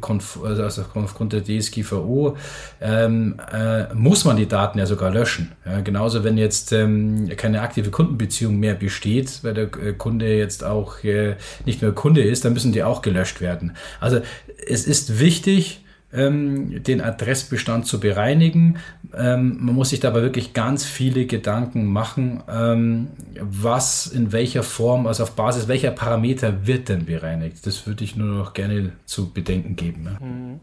also 0.44 0.82
aufgrund 0.94 1.32
der 1.32 1.44
DSGVO, 1.44 2.36
ähm, 2.80 3.36
äh, 3.52 3.94
muss 3.94 4.24
man 4.24 4.36
die 4.36 4.48
Daten 4.48 4.80
ja 4.80 4.86
sogar 4.86 5.12
löschen. 5.12 5.52
Ja, 5.64 5.80
genauso 5.80 6.24
wenn 6.24 6.36
jetzt 6.36 6.72
ähm, 6.72 7.30
keine 7.36 7.60
aktive 7.60 7.90
Kundenbeziehung 7.90 8.58
mehr 8.58 8.74
besteht, 8.74 9.38
weil 9.42 9.54
der 9.54 9.64
äh, 9.76 9.92
Kunde 9.92 10.36
jetzt 10.36 10.64
auch 10.64 11.02
äh, 11.04 11.36
nicht 11.64 11.80
mehr 11.80 11.92
Kunde 11.92 12.22
ist, 12.22 12.44
dann 12.44 12.54
müssen 12.54 12.72
die 12.72 12.82
auch 12.82 13.02
gelöscht 13.02 13.40
werden. 13.40 13.76
Also 14.00 14.20
es 14.66 14.84
ist 14.84 15.20
wichtig, 15.20 15.81
ähm, 16.12 16.82
den 16.82 17.00
Adressbestand 17.00 17.86
zu 17.86 18.00
bereinigen. 18.00 18.78
Ähm, 19.14 19.58
man 19.60 19.74
muss 19.74 19.90
sich 19.90 20.00
dabei 20.00 20.22
wirklich 20.22 20.52
ganz 20.52 20.84
viele 20.84 21.26
Gedanken 21.26 21.86
machen, 21.86 22.42
ähm, 22.48 23.08
was 23.40 24.06
in 24.06 24.32
welcher 24.32 24.62
Form, 24.62 25.06
also 25.06 25.22
auf 25.22 25.32
Basis 25.32 25.68
welcher 25.68 25.90
Parameter 25.90 26.66
wird 26.66 26.88
denn 26.88 27.06
bereinigt. 27.06 27.66
Das 27.66 27.86
würde 27.86 28.04
ich 28.04 28.16
nur 28.16 28.28
noch 28.28 28.52
gerne 28.52 28.92
zu 29.06 29.32
bedenken 29.32 29.76
geben. 29.76 30.02
Ne? 30.04 30.60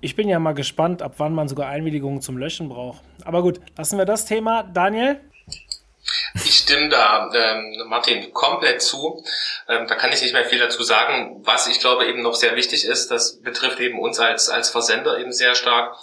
Ich 0.00 0.14
bin 0.14 0.28
ja 0.28 0.38
mal 0.38 0.52
gespannt, 0.52 1.02
ab 1.02 1.14
wann 1.18 1.34
man 1.34 1.48
sogar 1.48 1.68
Einwilligungen 1.68 2.20
zum 2.20 2.38
Löschen 2.38 2.68
braucht. 2.68 3.02
Aber 3.24 3.42
gut, 3.42 3.60
lassen 3.76 3.98
wir 3.98 4.04
das 4.04 4.26
Thema. 4.26 4.62
Daniel? 4.62 5.18
Ich 6.44 6.58
stimme 6.58 6.88
da 6.88 7.30
ähm, 7.34 7.84
Martin 7.86 8.32
komplett 8.32 8.82
zu. 8.82 9.24
Ähm, 9.68 9.86
da 9.86 9.94
kann 9.94 10.12
ich 10.12 10.22
nicht 10.22 10.32
mehr 10.32 10.44
viel 10.44 10.58
dazu 10.58 10.82
sagen. 10.82 11.40
Was 11.44 11.66
ich 11.66 11.80
glaube 11.80 12.06
eben 12.06 12.22
noch 12.22 12.34
sehr 12.34 12.56
wichtig 12.56 12.84
ist, 12.84 13.10
das 13.10 13.40
betrifft 13.40 13.80
eben 13.80 13.98
uns 13.98 14.18
als, 14.18 14.48
als 14.48 14.70
Versender 14.70 15.18
eben 15.18 15.32
sehr 15.32 15.54
stark, 15.54 15.96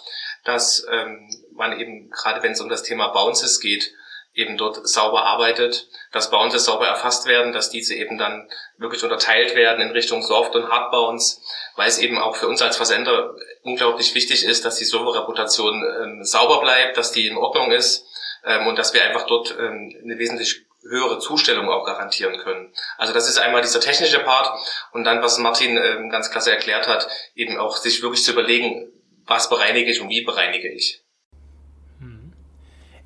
dass 0.44 0.86
ähm, 0.92 1.30
man 1.54 1.80
eben, 1.80 2.10
gerade 2.10 2.44
wenn 2.44 2.52
es 2.52 2.62
um 2.62 2.70
das 2.70 2.84
Thema 2.84 3.08
Bounces 3.10 3.60
geht, 3.60 3.94
eben 4.34 4.58
dort 4.58 4.88
sauber 4.88 5.24
arbeitet, 5.24 5.88
dass 6.12 6.30
Bounces 6.30 6.66
sauber 6.66 6.88
erfasst 6.88 7.26
werden, 7.26 7.54
dass 7.54 7.70
diese 7.70 7.96
eben 7.96 8.18
dann 8.18 8.50
wirklich 8.78 9.02
unterteilt 9.02 9.56
werden 9.56 9.82
in 9.82 9.92
Richtung 9.92 10.22
Soft- 10.22 10.56
und 10.56 10.70
Hard-Bounce, 10.70 11.40
weil 11.78 11.88
es 11.88 11.98
eben 12.00 12.18
auch 12.18 12.36
für 12.36 12.48
uns 12.48 12.62
als 12.62 12.76
Versender 12.76 13.36
unglaublich 13.64 14.14
wichtig 14.14 14.44
ist, 14.44 14.66
dass 14.66 14.76
die 14.76 14.84
Serverreputation 14.84 15.84
ähm, 16.04 16.24
sauber 16.26 16.60
bleibt, 16.60 16.98
dass 16.98 17.14
die 17.14 17.28
in 17.28 17.38
Ordnung 17.38 17.72
ist 17.72 18.06
ähm, 18.46 18.68
und 18.68 18.78
dass 18.78 18.94
wir 18.94 19.04
einfach 19.04 19.26
dort 19.28 19.56
ähm, 19.60 19.96
eine 20.04 20.18
wesentlich 20.18 20.66
höhere 20.88 21.20
Zustellung 21.20 21.68
auch 21.68 21.86
garantieren 21.86 22.38
können. 22.38 22.72
Also 22.98 23.14
das 23.14 23.28
ist 23.28 23.40
einmal 23.40 23.62
dieser 23.62 23.80
technische 23.80 24.20
Part 24.20 24.50
und 24.92 25.04
dann, 25.04 25.22
was 25.22 25.40
Martin 25.40 25.78
ähm, 25.78 26.10
ganz 26.10 26.30
klasse 26.30 26.52
erklärt 26.52 26.88
hat, 26.88 27.08
eben 27.34 27.58
auch 27.58 27.78
sich 27.78 28.02
wirklich 28.04 28.24
zu 28.24 28.34
überlegen, 28.34 28.88
was 29.26 29.50
bereinige 29.50 29.90
ich 29.90 30.00
und 30.00 30.10
wie 30.10 30.22
bereinige 30.22 30.70
ich. 30.70 31.02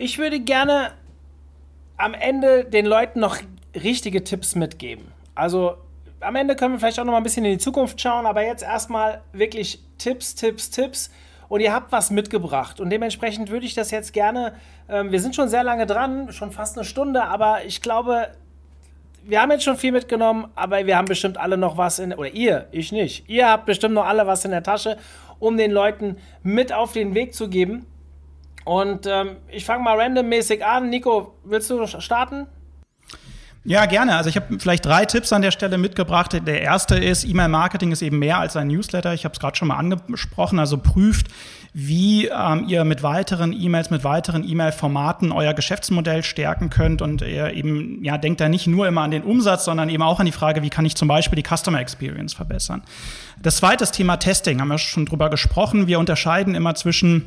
Ich 0.02 0.18
würde 0.18 0.40
gerne 0.40 0.94
am 1.98 2.14
Ende 2.14 2.64
den 2.64 2.86
Leuten 2.86 3.20
noch 3.20 3.38
richtige 3.76 4.24
Tipps 4.24 4.56
mitgeben. 4.56 5.12
Also 5.36 5.78
am 6.22 6.38
Ende 6.38 6.56
können 6.56 6.76
wir 6.76 6.80
vielleicht 6.80 7.02
auch 7.02 7.04
noch 7.04 7.12
mal 7.12 7.18
ein 7.18 7.24
bisschen 7.24 7.44
in 7.44 7.52
die 7.52 7.58
Zukunft 7.58 8.00
schauen, 8.00 8.26
aber 8.26 8.42
jetzt 8.42 8.64
erstmal 8.64 9.22
wirklich 9.34 9.80
Tipps, 9.98 10.36
Tipps, 10.36 10.70
Tipps 10.70 11.12
und 11.50 11.60
ihr 11.60 11.74
habt 11.74 11.92
was 11.92 12.12
mitgebracht. 12.12 12.80
Und 12.80 12.92
dementsprechend 12.92 13.50
würde 13.50 13.66
ich 13.66 13.74
das 13.74 13.92
jetzt 13.92 14.14
gerne, 14.14 14.54
ähm, 14.88 15.12
wir 15.12 15.20
sind 15.20 15.36
schon 15.36 15.50
sehr 15.50 15.64
lange 15.64 15.86
dran, 15.86 16.32
schon 16.32 16.52
fast 16.52 16.78
eine 16.78 16.86
Stunde, 16.86 17.24
aber 17.24 17.66
ich 17.66 17.82
glaube, 17.82 18.30
wir 19.24 19.42
haben 19.42 19.52
jetzt 19.52 19.64
schon 19.64 19.78
viel 19.78 19.92
mitgenommen, 19.92 20.48
aber 20.56 20.86
wir 20.86 20.96
haben 20.96 21.08
bestimmt 21.08 21.38
alle 21.38 21.58
noch 21.58 21.76
was 21.76 22.00
in, 22.00 22.14
oder 22.14 22.30
ihr, 22.30 22.68
ich 22.72 22.92
nicht, 22.92 23.28
ihr 23.28 23.50
habt 23.50 23.66
bestimmt 23.66 23.96
noch 23.96 24.06
alle 24.06 24.26
was 24.26 24.46
in 24.46 24.52
der 24.52 24.64
Tasche, 24.64 24.98
um 25.40 25.58
den 25.58 25.72
Leuten 25.72 26.18
mit 26.44 26.72
auf 26.72 26.94
den 26.94 27.16
Weg 27.16 27.34
zu 27.34 27.50
geben. 27.50 27.86
Und 28.66 29.08
ähm, 29.08 29.38
ich 29.48 29.66
fange 29.66 29.84
mal 29.84 30.00
randommäßig 30.00 30.64
an. 30.64 30.90
Nico, 30.90 31.34
willst 31.44 31.70
du 31.70 31.88
starten? 31.88 32.46
Ja, 33.66 33.86
gerne. 33.86 34.16
Also 34.16 34.30
ich 34.30 34.38
habe 34.38 34.58
vielleicht 34.58 34.86
drei 34.86 35.06
Tipps 35.06 35.34
an 35.34 35.42
der 35.42 35.52
Stelle 35.52 35.78
mitgebracht. 35.78 36.32
Der 36.34 36.62
erste 36.62 36.96
ist, 36.96 37.26
E-Mail-Marketing 37.26 37.92
ist 37.92 38.02
eben 38.02 38.18
mehr 38.18 38.40
als 38.40 38.56
ein 38.56 38.68
Newsletter. 38.68 39.14
Ich 39.14 39.26
habe 39.26 39.34
es 39.34 39.40
gerade 39.40 39.58
schon 39.58 39.68
mal 39.68 39.76
angesprochen. 39.76 40.60
Also 40.60 40.78
prüft, 40.78 41.28
wie 41.74 42.28
ähm, 42.28 42.66
ihr 42.68 42.86
mit 42.86 43.04
weiteren 43.04 43.52
E-Mails, 43.52 43.90
mit 43.90 44.06
weiteren 44.06 44.48
E-Mail-Formaten 44.48 45.34
euer 45.34 45.54
Geschäftsmodell 45.54 46.24
stärken 46.24 46.70
könnt. 46.70 47.02
Und 47.02 47.22
ihr 47.22 47.54
eben, 47.54 48.02
ja, 48.04 48.18
denkt 48.18 48.40
da 48.40 48.48
nicht 48.48 48.66
nur 48.66 48.88
immer 48.88 49.02
an 49.02 49.12
den 49.12 49.24
Umsatz, 49.24 49.66
sondern 49.66 49.90
eben 49.90 50.04
auch 50.04 50.22
an 50.22 50.26
die 50.26 50.32
Frage, 50.32 50.64
wie 50.64 50.70
kann 50.70 50.86
ich 50.86 50.96
zum 50.96 51.10
Beispiel 51.10 51.42
die 51.42 51.56
Customer 51.56 51.82
Experience 51.82 52.34
verbessern. 52.34 52.82
Das 53.42 53.58
zweite 53.58 53.84
ist 53.84 53.92
Thema 53.92 54.18
Testing, 54.18 54.62
haben 54.62 54.70
wir 54.70 54.78
schon 54.78 55.06
drüber 55.06 55.30
gesprochen. 55.30 55.88
Wir 55.88 56.00
unterscheiden 56.00 56.56
immer 56.56 56.76
zwischen 56.76 57.26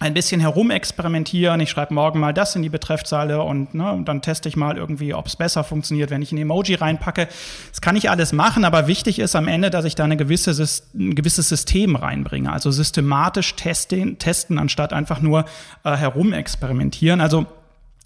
ein 0.00 0.14
bisschen 0.14 0.40
herumexperimentieren. 0.40 1.60
Ich 1.60 1.70
schreibe 1.70 1.92
morgen 1.92 2.20
mal 2.20 2.32
das 2.32 2.54
in 2.54 2.62
die 2.62 2.68
Betreffzeile 2.68 3.42
und, 3.42 3.74
ne, 3.74 3.92
und 3.92 4.06
dann 4.06 4.22
teste 4.22 4.48
ich 4.48 4.56
mal 4.56 4.76
irgendwie, 4.76 5.12
ob 5.12 5.26
es 5.26 5.36
besser 5.36 5.64
funktioniert, 5.64 6.10
wenn 6.10 6.22
ich 6.22 6.30
ein 6.30 6.38
Emoji 6.38 6.76
reinpacke. 6.76 7.28
Das 7.70 7.80
kann 7.80 7.96
ich 7.96 8.08
alles 8.08 8.32
machen, 8.32 8.64
aber 8.64 8.86
wichtig 8.86 9.18
ist 9.18 9.34
am 9.34 9.48
Ende, 9.48 9.70
dass 9.70 9.84
ich 9.84 9.96
da 9.96 10.04
eine 10.04 10.16
gewisse, 10.16 10.50
ein 10.94 11.14
gewisses 11.14 11.48
System 11.48 11.96
reinbringe. 11.96 12.52
Also 12.52 12.70
systematisch 12.70 13.56
testen, 13.56 14.18
testen 14.18 14.58
anstatt 14.58 14.92
einfach 14.92 15.20
nur 15.20 15.46
äh, 15.84 15.96
herumexperimentieren. 15.96 17.20
Also 17.20 17.46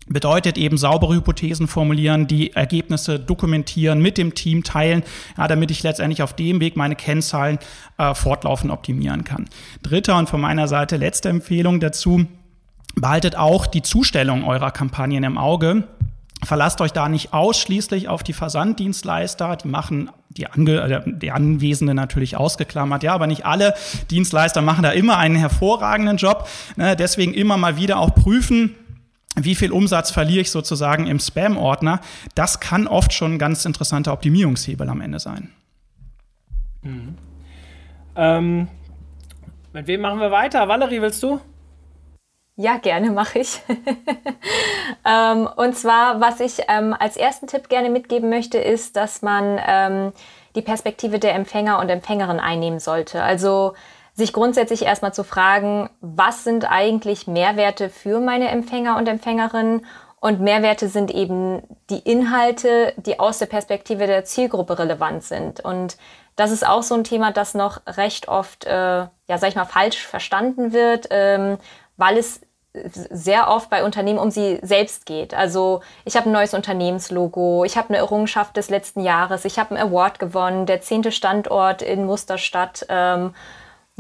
Bedeutet 0.09 0.59
eben 0.59 0.79
saubere 0.79 1.15
Hypothesen 1.15 1.69
formulieren, 1.69 2.27
die 2.27 2.53
Ergebnisse 2.53 3.21
dokumentieren, 3.21 4.01
mit 4.01 4.19
dem 4.19 4.35
Team 4.35 4.65
teilen, 4.65 5.05
ja, 5.39 5.47
damit 5.47 5.71
ich 5.71 5.83
letztendlich 5.83 6.23
auf 6.23 6.35
dem 6.35 6.61
Weg 6.61 6.77
meine 6.77 6.97
Kennzahlen 6.97 7.59
äh, 7.99 8.15
fortlaufend 8.15 8.73
optimieren 8.73 9.25
kann. 9.25 9.49
Dritter 9.83 10.19
und 10.19 10.29
von 10.29 10.41
meiner 10.41 10.67
Seite 10.67 10.97
letzte 10.97 11.29
Empfehlung 11.29 11.79
dazu, 11.79 12.27
behaltet 12.95 13.37
auch 13.37 13.67
die 13.67 13.83
Zustellung 13.83 14.45
eurer 14.45 14.71
Kampagnen 14.71 15.25
im 15.25 15.39
Auge. 15.39 15.85
Verlasst 16.45 16.81
euch 16.81 16.93
da 16.93 17.09
nicht 17.09 17.33
ausschließlich 17.33 18.09
auf 18.09 18.25
die 18.25 18.33
Versanddienstleister, 18.33 19.57
die 19.57 19.69
machen 19.69 20.11
die, 20.31 20.49
Ange 20.49 20.81
äh, 20.81 21.01
die 21.07 21.31
Anwesenden 21.31 21.95
natürlich 21.95 22.37
ausgeklammert, 22.37 23.05
ja, 23.05 23.15
aber 23.15 23.29
nicht 23.29 23.47
alle 23.47 23.75
Dienstleister 24.11 24.63
machen 24.63 24.83
da 24.83 24.91
immer 24.91 25.19
einen 25.19 25.37
hervorragenden 25.37 26.17
Job. 26.17 26.49
Ne, 26.77 26.97
deswegen 26.97 27.33
immer 27.33 27.57
mal 27.57 27.77
wieder 27.77 27.99
auch 27.99 28.15
prüfen, 28.15 28.75
wie 29.37 29.55
viel 29.55 29.73
Umsatz 29.73 30.11
verliere 30.11 30.43
ich 30.43 30.51
sozusagen 30.51 31.07
im 31.07 31.19
Spam-Ordner, 31.19 32.01
das 32.35 32.61
kann 32.61 32.87
oft 32.87 33.13
schon 33.13 33.35
ein 33.35 33.39
ganz 33.39 33.65
interessanter 33.65 34.13
Optimierungshebel 34.13 34.89
am 34.89 35.01
Ende 35.01 35.19
sein. 35.19 35.53
Mhm. 36.83 37.17
Ähm, 38.15 38.69
mit 39.73 39.87
wem 39.87 40.03
machen 40.03 40.21
wir 40.21 40.31
weiter? 40.31 40.69
Valerie, 40.69 41.01
willst 41.01 41.23
du? 41.23 41.41
Ja, 42.57 42.77
gerne 42.77 43.11
mache 43.11 43.39
ich. 43.39 43.61
ähm, 45.07 45.49
und 45.57 45.77
zwar, 45.77 46.21
was 46.21 46.41
ich 46.41 46.61
ähm, 46.69 46.95
als 46.99 47.17
ersten 47.17 47.47
Tipp 47.47 47.71
gerne 47.71 47.89
mitgeben 47.89 48.29
möchte, 48.29 48.59
ist, 48.59 48.97
dass 48.97 49.23
man 49.23 49.59
ähm, 49.67 50.13
die 50.55 50.61
Perspektive 50.61 51.19
der 51.19 51.35
Empfänger 51.35 51.79
und 51.79 51.89
Empfängerin 51.89 52.41
einnehmen 52.41 52.79
sollte. 52.79 53.23
Also 53.23 53.73
sich 54.15 54.33
grundsätzlich 54.33 54.83
erstmal 54.83 55.15
zu 55.15 55.25
fragen, 55.25 55.89
was 56.01 56.45
sind 56.45 56.71
eigentlich 56.71 57.27
Mehrwerte 57.27 57.89
für 57.89 58.21
meine 58.21 58.49
Empfänger 58.49 58.97
und 58.97 59.09
Empfängerinnen 59.09 59.87
und 60.21 60.41
Mehrwerte 60.41 60.89
sind 60.89 61.11
eben 61.11 61.63
die 61.91 61.99
Inhalte, 61.99 62.93
die 62.97 63.19
aus 63.19 63.39
der 63.39 63.47
Perspektive 63.47 64.07
der 64.07 64.25
Zielgruppe 64.25 64.79
relevant 64.79 65.25
sind. 65.25 65.59
Und 65.59 65.97
das 66.37 66.53
ist 66.53 66.65
auch 66.65 66.85
so 66.85 66.95
ein 66.95 67.03
Thema, 67.03 67.33
das 67.33 67.55
noch 67.55 67.81
recht 67.87 68.29
oft, 68.29 68.65
äh, 68.65 68.71
ja, 68.71 69.11
sag 69.29 69.49
ich 69.49 69.57
mal, 69.57 69.65
falsch 69.65 70.07
verstanden 70.07 70.73
wird, 70.73 71.09
ähm, 71.11 71.59
weil 71.97 72.19
es 72.19 72.41
sehr 72.73 73.49
oft 73.49 73.69
bei 73.69 73.85
Unternehmen 73.85 74.19
um 74.19 74.31
sie 74.31 74.59
selbst 74.63 75.07
geht. 75.07 75.35
Also 75.35 75.83
ich 76.05 76.17
habe 76.17 76.31
ein 76.31 76.33
neues 76.33 76.55
Unternehmenslogo, 76.55 77.65
ich 77.65 77.77
habe 77.77 77.89
eine 77.89 77.99
Errungenschaft 77.99 78.57
des 78.57 78.71
letzten 78.71 79.01
Jahres, 79.01 79.45
ich 79.45 79.59
habe 79.59 79.75
einen 79.75 79.91
Award 79.91 80.19
gewonnen, 80.19 80.67
der 80.67 80.81
zehnte 80.81 81.13
Standort 81.13 81.83
in 81.83 82.07
Musterstadt. 82.07 82.87
Ähm, 82.89 83.35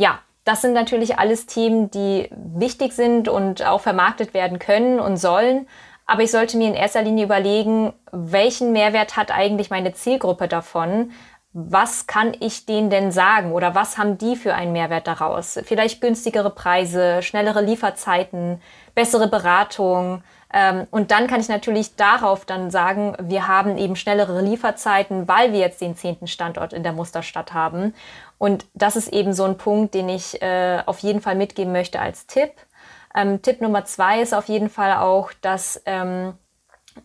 ja, 0.03 0.19
das 0.45 0.61
sind 0.61 0.73
natürlich 0.73 1.19
alles 1.21 1.47
Themen, 1.47 1.91
die 1.93 2.29
wichtig 2.33 2.93
sind 2.93 3.29
und 3.29 3.65
auch 3.65 3.81
vermarktet 3.81 4.35
werden 4.35 4.59
können 4.59 4.99
und 4.99 5.17
sollen. 5.17 5.69
Aber 6.07 6.23
ich 6.23 6.33
sollte 6.33 6.57
mir 6.57 6.67
in 6.67 6.75
erster 6.75 7.03
Linie 7.03 7.27
überlegen, 7.27 7.93
welchen 8.11 8.73
Mehrwert 8.73 9.17
hat 9.17 9.31
eigentlich 9.31 9.71
meine 9.71 9.93
Zielgruppe 9.95 10.49
davon? 10.49 11.13
was 11.55 12.07
kann 12.07 12.33
ich 12.41 12.65
denen 12.65 12.89
denn 12.89 13.13
sagen 13.13 13.53
oder 13.53 13.75
was 13.75 13.99
haben 13.99 14.17
die 14.17 14.37
für 14.37 14.55
einen 14.55 14.73
Mehrwert 14.73 15.07
daraus? 15.07 15.59
Vielleicht 15.65 16.01
günstigere 16.01 16.49
Preise, 16.49 17.23
schnellere 17.23 17.61
Lieferzeiten, 17.61 18.61
bessere 18.95 19.29
Beratung. 19.29 20.23
Ähm, 20.51 20.87
und 20.91 21.11
dann 21.11 21.27
kann 21.27 21.41
ich 21.41 21.49
natürlich 21.49 21.95
darauf 21.97 22.47
dann 22.47 22.71
sagen, 22.71 23.17
wir 23.21 23.49
haben 23.49 23.77
eben 23.77 23.97
schnellere 23.97 24.41
Lieferzeiten, 24.41 25.29
weil 25.29 25.53
wir 25.53 25.61
jetzt 25.61 25.83
den 25.83 25.95
zehnten 25.95 26.27
Standort 26.27 26.73
in 26.73 26.83
der 26.83 26.93
Musterstadt 26.93 27.53
haben. 27.53 27.95
Und 28.43 28.67
das 28.75 28.97
ist 28.97 29.13
eben 29.13 29.35
so 29.35 29.45
ein 29.45 29.57
Punkt, 29.57 29.95
den 29.95 30.09
ich 30.09 30.43
äh, 30.43 30.83
auf 30.87 30.99
jeden 30.99 31.21
Fall 31.21 31.37
mitgeben 31.37 31.71
möchte 31.71 32.01
als 32.01 32.27
Tipp. 32.27 32.51
Ähm, 33.15 33.41
Tipp 33.41 33.61
Nummer 33.61 33.85
zwei 33.85 34.21
ist 34.21 34.35
auf 34.35 34.49
jeden 34.49 34.69
Fall 34.69 34.95
auch, 34.95 35.31
dass 35.43 35.81
ähm, 35.87 36.35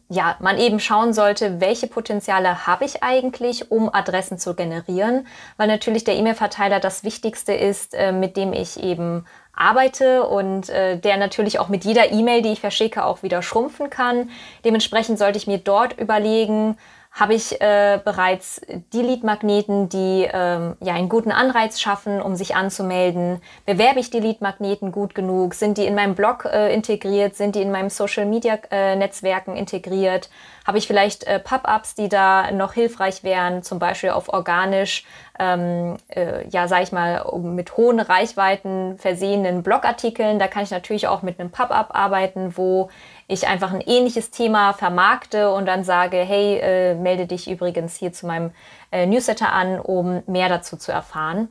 ja, 0.09 0.35
man 0.39 0.57
eben 0.57 0.79
schauen 0.79 1.13
sollte, 1.13 1.61
welche 1.61 1.85
Potenziale 1.85 2.65
habe 2.65 2.85
ich 2.85 3.03
eigentlich, 3.03 3.69
um 3.69 3.93
Adressen 3.93 4.39
zu 4.39 4.55
generieren, 4.55 5.27
weil 5.57 5.67
natürlich 5.67 6.03
der 6.03 6.15
E-Mail-Verteiler 6.15 6.79
das 6.79 7.03
Wichtigste 7.03 7.53
ist, 7.53 7.93
äh, 7.93 8.11
mit 8.11 8.35
dem 8.35 8.51
ich 8.51 8.81
eben 8.81 9.23
arbeite 9.53 10.23
und 10.27 10.69
äh, 10.69 10.97
der 10.97 11.17
natürlich 11.17 11.59
auch 11.59 11.67
mit 11.67 11.85
jeder 11.85 12.11
E-Mail, 12.11 12.41
die 12.41 12.53
ich 12.53 12.61
verschicke, 12.61 13.05
auch 13.05 13.21
wieder 13.21 13.43
schrumpfen 13.43 13.91
kann. 13.91 14.31
Dementsprechend 14.65 15.19
sollte 15.19 15.38
ich 15.38 15.45
mir 15.45 15.59
dort 15.59 15.99
überlegen, 15.99 16.77
habe 17.18 17.34
ich 17.34 17.59
äh, 17.59 17.99
bereits 18.05 18.61
die 18.93 19.01
Lead-Magneten, 19.01 19.89
die 19.89 20.30
ähm, 20.32 20.76
ja 20.80 20.93
einen 20.93 21.09
guten 21.09 21.32
Anreiz 21.32 21.82
schaffen, 21.82 22.22
um 22.22 22.36
sich 22.36 22.55
anzumelden? 22.55 23.41
Bewerbe 23.65 23.99
ich 23.99 24.11
die 24.11 24.20
Lead-Magneten 24.20 24.91
gut 24.91 25.15
genug? 25.15 25.55
Sind 25.55 25.80
die 25.80 25.86
in 25.86 25.95
meinem 25.95 26.13
Blog 26.13 26.45
äh, 26.45 26.72
integriert? 26.72 27.36
Sind 27.36 27.55
die 27.55 27.63
in 27.63 27.72
meinem 27.72 27.89
Social-Media-Netzwerken 27.89 29.55
äh, 29.55 29.59
integriert? 29.59 30.30
Habe 30.68 30.78
ich 30.78 30.86
vielleicht 30.86 31.24
äh, 31.24 31.39
Pop-ups, 31.39 31.95
die 31.95 32.07
da 32.07 32.51
noch 32.51 32.74
hilfreich 32.74 33.24
wären, 33.24 33.63
zum 33.63 33.80
Beispiel 33.80 34.11
auf 34.11 34.30
organisch, 34.30 35.03
ähm, 35.39 35.97
äh, 36.09 36.47
ja, 36.49 36.68
sag 36.68 36.84
ich 36.84 36.91
mal, 36.91 37.26
mit 37.41 37.78
hohen 37.78 37.99
Reichweiten 37.99 38.99
versehenen 38.99 39.63
Blogartikeln? 39.63 40.38
Da 40.38 40.47
kann 40.47 40.63
ich 40.63 40.72
natürlich 40.72 41.07
auch 41.07 41.24
mit 41.24 41.39
einem 41.39 41.49
Pop-up 41.49 41.95
arbeiten, 41.95 42.57
wo 42.57 42.89
ich 43.28 43.47
einfach 43.47 43.73
ein 43.73 43.82
ähnliches 43.82 44.32
Thema 44.32 44.73
vermarkte 44.73 45.51
und 45.51 45.65
dann 45.65 45.84
sage, 45.84 46.17
hey, 46.17 46.59
äh, 46.59 46.95
melde 46.95 47.28
dich 47.28 47.49
übrigens 47.49 47.95
hier 47.97 48.13
zu 48.13 48.25
meinem 48.25 48.51
äh, 48.91 49.05
Newsletter 49.05 49.51
an, 49.51 49.80
um 49.80 50.23
mehr 50.28 50.47
dazu 50.47 50.78
zu 50.78 50.91
erfahren. 50.91 51.49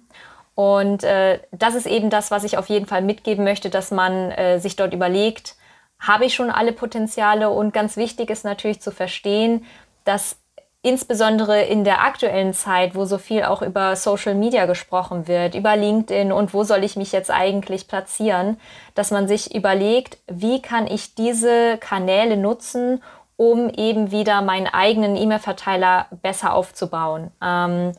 Und 0.54 1.04
äh, 1.04 1.40
das 1.52 1.74
ist 1.74 1.86
eben 1.86 2.08
das, 2.08 2.30
was 2.30 2.44
ich 2.44 2.56
auf 2.56 2.70
jeden 2.70 2.86
Fall 2.86 3.02
mitgeben 3.02 3.44
möchte, 3.44 3.68
dass 3.68 3.90
man 3.90 4.30
äh, 4.30 4.58
sich 4.58 4.74
dort 4.74 4.94
überlegt, 4.94 5.56
habe 5.98 6.24
ich 6.24 6.34
schon 6.34 6.50
alle 6.50 6.72
Potenziale? 6.72 7.50
Und 7.50 7.74
ganz 7.74 7.96
wichtig 7.96 8.30
ist 8.30 8.44
natürlich 8.44 8.80
zu 8.80 8.90
verstehen, 8.90 9.66
dass 10.04 10.38
insbesondere 10.86 11.62
in 11.62 11.82
der 11.82 12.02
aktuellen 12.02 12.54
Zeit, 12.54 12.94
wo 12.94 13.06
so 13.06 13.18
viel 13.18 13.42
auch 13.42 13.60
über 13.60 13.96
Social 13.96 14.36
Media 14.36 14.66
gesprochen 14.66 15.26
wird, 15.26 15.56
über 15.56 15.74
LinkedIn 15.74 16.30
und 16.30 16.54
wo 16.54 16.62
soll 16.62 16.84
ich 16.84 16.94
mich 16.94 17.10
jetzt 17.10 17.28
eigentlich 17.28 17.88
platzieren, 17.88 18.56
dass 18.94 19.10
man 19.10 19.26
sich 19.26 19.52
überlegt, 19.52 20.18
wie 20.28 20.62
kann 20.62 20.86
ich 20.86 21.16
diese 21.16 21.76
Kanäle 21.78 22.36
nutzen, 22.36 23.02
um 23.36 23.68
eben 23.68 24.12
wieder 24.12 24.42
meinen 24.42 24.68
eigenen 24.68 25.16
E-Mail-Verteiler 25.16 26.06
besser 26.22 26.54
aufzubauen. 26.54 27.32
Ähm, 27.42 27.92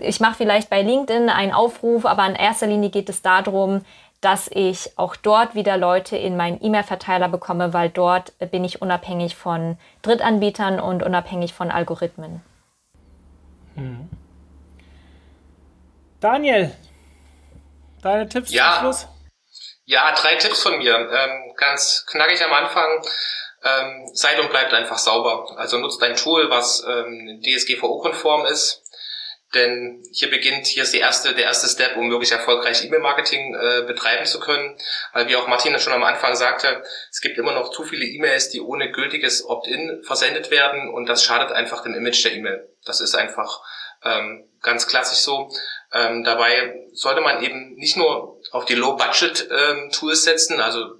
ich 0.00 0.20
mache 0.20 0.34
vielleicht 0.34 0.68
bei 0.68 0.82
LinkedIn 0.82 1.30
einen 1.30 1.54
Aufruf, 1.54 2.04
aber 2.04 2.26
in 2.26 2.34
erster 2.34 2.66
Linie 2.66 2.90
geht 2.90 3.08
es 3.08 3.22
darum, 3.22 3.80
dass 4.20 4.48
ich 4.48 4.98
auch 4.98 5.16
dort 5.16 5.54
wieder 5.54 5.76
Leute 5.76 6.16
in 6.16 6.36
meinen 6.36 6.62
E-Mail-Verteiler 6.62 7.28
bekomme, 7.28 7.72
weil 7.72 7.90
dort 7.90 8.32
bin 8.50 8.64
ich 8.64 8.82
unabhängig 8.82 9.36
von 9.36 9.78
Drittanbietern 10.02 10.80
und 10.80 11.02
unabhängig 11.02 11.52
von 11.52 11.70
Algorithmen. 11.70 12.42
Hm. 13.74 14.08
Daniel, 16.20 16.74
deine 18.02 18.28
Tipps 18.28 18.52
ja. 18.52 18.72
zum 18.72 18.80
Schluss? 18.80 19.08
Ja, 19.84 20.12
drei 20.12 20.34
Tipps 20.36 20.62
von 20.62 20.78
mir. 20.78 20.96
Ähm, 20.96 21.54
ganz 21.56 22.04
knackig 22.10 22.44
am 22.44 22.52
Anfang. 22.52 23.02
Ähm, 23.62 24.08
seid 24.12 24.38
und 24.40 24.50
bleibt 24.50 24.72
einfach 24.74 24.98
sauber. 24.98 25.46
Also 25.56 25.78
nutzt 25.78 26.02
ein 26.02 26.16
Tool, 26.16 26.50
was 26.50 26.84
ähm, 26.86 27.40
DSGVO-konform 27.42 28.46
ist 28.46 28.82
denn 29.56 30.02
hier 30.12 30.30
beginnt, 30.30 30.66
hier 30.66 30.84
ist 30.84 30.92
die 30.92 30.98
erste, 30.98 31.34
der 31.34 31.44
erste 31.44 31.66
Step, 31.68 31.96
um 31.96 32.10
wirklich 32.10 32.30
erfolgreich 32.30 32.84
E-Mail-Marketing 32.84 33.54
äh, 33.54 33.82
betreiben 33.86 34.26
zu 34.26 34.38
können. 34.38 34.76
Weil 35.12 35.28
wie 35.28 35.36
auch 35.36 35.48
Martina 35.48 35.78
schon 35.78 35.92
am 35.92 36.04
Anfang 36.04 36.36
sagte, 36.36 36.82
es 37.10 37.20
gibt 37.20 37.38
immer 37.38 37.52
noch 37.52 37.70
zu 37.70 37.82
viele 37.82 38.04
E-Mails, 38.04 38.50
die 38.50 38.60
ohne 38.60 38.92
gültiges 38.92 39.44
Opt-in 39.44 40.02
versendet 40.04 40.50
werden 40.50 40.88
und 40.88 41.08
das 41.08 41.24
schadet 41.24 41.50
einfach 41.52 41.82
dem 41.82 41.94
Image 41.94 42.24
der 42.24 42.34
E-Mail. 42.34 42.68
Das 42.84 43.00
ist 43.00 43.14
einfach 43.16 43.60
ähm, 44.04 44.48
ganz 44.62 44.86
klassisch 44.86 45.18
so. 45.18 45.50
Ähm, 45.92 46.24
dabei 46.24 46.74
sollte 46.92 47.20
man 47.20 47.42
eben 47.42 47.74
nicht 47.74 47.96
nur 47.96 48.40
auf 48.52 48.64
die 48.64 48.74
Low-Budget-Tools 48.74 50.00
ähm, 50.00 50.32
setzen, 50.32 50.60
also 50.60 50.96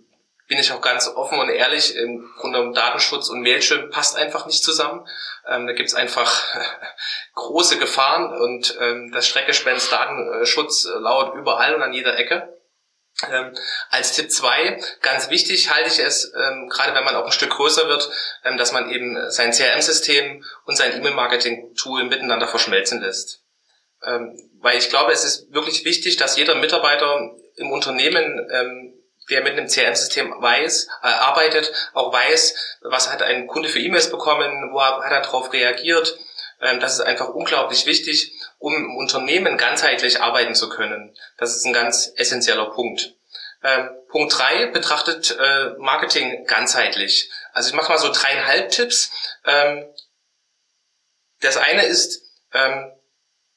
bin 0.48 0.58
ich 0.58 0.72
auch 0.72 0.80
ganz 0.80 1.08
offen 1.08 1.38
und 1.38 1.48
ehrlich, 1.48 1.96
im 1.96 2.30
Grunde 2.38 2.60
um 2.60 2.72
Datenschutz 2.72 3.28
und 3.28 3.42
Mailchimp 3.42 3.90
passt 3.90 4.16
einfach 4.16 4.46
nicht 4.46 4.62
zusammen. 4.62 5.06
Ähm, 5.48 5.66
da 5.66 5.72
gibt's 5.72 5.94
einfach 5.94 6.44
große 7.34 7.78
Gefahren 7.78 8.32
und 8.32 8.76
ähm, 8.80 9.10
das 9.12 9.26
Schreckgespenst 9.26 9.90
Datenschutz 9.90 10.84
lauert 10.84 11.34
überall 11.34 11.74
und 11.74 11.82
an 11.82 11.92
jeder 11.92 12.16
Ecke. 12.16 12.52
Ähm, 13.30 13.56
als 13.88 14.12
Tipp 14.12 14.30
zwei 14.30 14.78
ganz 15.00 15.30
wichtig 15.30 15.72
halte 15.72 15.88
ich 15.88 15.98
es, 15.98 16.32
ähm, 16.36 16.68
gerade 16.68 16.94
wenn 16.94 17.04
man 17.04 17.16
auch 17.16 17.24
ein 17.24 17.32
Stück 17.32 17.50
größer 17.50 17.88
wird, 17.88 18.10
ähm, 18.44 18.58
dass 18.58 18.72
man 18.72 18.90
eben 18.90 19.30
sein 19.30 19.52
CRM-System 19.52 20.44
und 20.66 20.76
sein 20.76 20.94
E-Mail-Marketing-Tool 20.96 22.04
miteinander 22.04 22.46
verschmelzen 22.46 23.00
lässt. 23.00 23.42
Ähm, 24.04 24.38
weil 24.60 24.76
ich 24.76 24.90
glaube, 24.90 25.12
es 25.12 25.24
ist 25.24 25.50
wirklich 25.52 25.84
wichtig, 25.86 26.18
dass 26.18 26.36
jeder 26.36 26.56
Mitarbeiter 26.56 27.34
im 27.56 27.72
Unternehmen 27.72 28.94
der 29.30 29.42
mit 29.42 29.52
einem 29.52 29.68
CRM-System 29.68 30.34
weiß, 30.40 30.88
äh, 31.02 31.06
arbeitet, 31.06 31.72
auch 31.94 32.12
weiß, 32.12 32.78
was 32.82 33.12
hat 33.12 33.22
ein 33.22 33.46
Kunde 33.46 33.68
für 33.68 33.80
E-Mails 33.80 34.10
bekommen, 34.10 34.70
wo 34.72 34.80
hat 34.82 35.10
er 35.10 35.22
darauf 35.22 35.52
reagiert. 35.52 36.16
Ähm, 36.60 36.80
das 36.80 36.94
ist 36.94 37.00
einfach 37.00 37.28
unglaublich 37.28 37.86
wichtig, 37.86 38.32
um 38.58 38.74
im 38.74 38.96
Unternehmen 38.96 39.56
ganzheitlich 39.56 40.20
arbeiten 40.20 40.54
zu 40.54 40.68
können. 40.68 41.14
Das 41.38 41.56
ist 41.56 41.64
ein 41.64 41.72
ganz 41.72 42.12
essentieller 42.16 42.70
Punkt. 42.70 43.14
Ähm, 43.62 43.90
Punkt 44.08 44.38
drei 44.38 44.66
betrachtet 44.66 45.36
äh, 45.38 45.70
Marketing 45.78 46.46
ganzheitlich. 46.46 47.30
Also 47.52 47.70
ich 47.70 47.74
mache 47.74 47.90
mal 47.90 47.98
so 47.98 48.12
dreieinhalb 48.12 48.70
Tipps. 48.70 49.10
Ähm, 49.44 49.84
das 51.40 51.56
eine 51.56 51.84
ist, 51.84 52.22
ähm, 52.52 52.92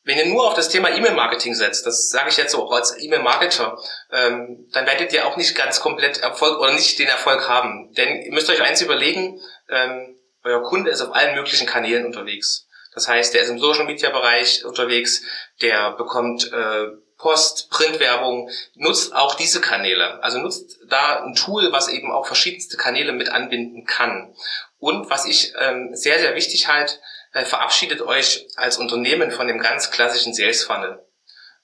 wenn 0.10 0.18
ihr 0.18 0.26
nur 0.26 0.47
auf 0.47 0.55
das 0.55 0.70
Thema 0.70 0.89
E-Mail-Marketing 0.89 1.53
setzt, 1.53 1.86
das 1.86 2.10
sage 2.10 2.30
ich 2.30 2.38
jetzt 2.38 2.55
auch 2.55 2.72
als 2.72 2.99
E-Mail-Marketer, 2.99 3.78
ähm, 4.12 4.68
dann 4.74 4.88
werdet 4.88 5.14
ihr 5.14 5.28
auch 5.28 5.38
nicht 5.38 5.55
ganz 5.55 5.82
komplett 5.82 6.18
Erfolg 6.18 6.60
oder 6.60 6.74
nicht 6.74 6.97
den 6.97 7.07
Erfolg 7.07 7.47
haben. 7.47 7.93
Denn 7.93 8.24
ihr 8.24 8.32
müsst 8.34 8.49
euch 8.49 8.60
eins 8.60 8.82
überlegen, 8.82 9.39
ähm, 9.70 10.16
euer 10.43 10.64
Kunde 10.64 10.89
ist 10.89 11.01
auf 11.01 11.14
allen 11.14 11.36
möglichen 11.36 11.68
Kanälen 11.68 12.07
unterwegs. 12.07 12.66
Das 12.95 13.07
heißt, 13.07 13.36
der 13.36 13.43
ist 13.43 13.49
im 13.49 13.60
Social-Media-Bereich 13.60 14.66
unterwegs, 14.66 15.22
der 15.62 15.91
bekommt 15.91 16.51
äh, 16.51 16.88
Post, 17.20 17.70
Printwerbung, 17.70 18.49
nutzt 18.74 19.14
auch 19.14 19.36
diese 19.36 19.62
Kanäle. 19.62 20.24
Also 20.24 20.39
nutzt 20.39 20.80
da 20.88 21.22
ein 21.22 21.36
Tool, 21.36 21.72
was 21.72 21.88
eben 21.88 22.12
auch 22.12 22.26
verschiedenste 22.26 22.78
Kanäle 22.78 23.12
mit 23.12 23.30
anbinden 23.30 23.86
kann. 23.86 24.34
Und 24.80 25.12
was 25.12 25.26
ich 25.26 25.53
ähm, 25.60 25.91
sehr, 25.93 26.18
sehr 26.18 26.34
wichtig 26.34 26.68
halte, 26.68 26.95
äh, 27.34 27.46
verabschiedet 27.46 28.02
euch 28.02 28.48
als 28.56 28.78
Unternehmen 28.78 29.32
von 29.32 29.48
dem 29.48 29.60
ganz 29.60 29.92
klassischen 29.92 30.34
Sales 30.34 30.64
Funnel. 30.64 31.04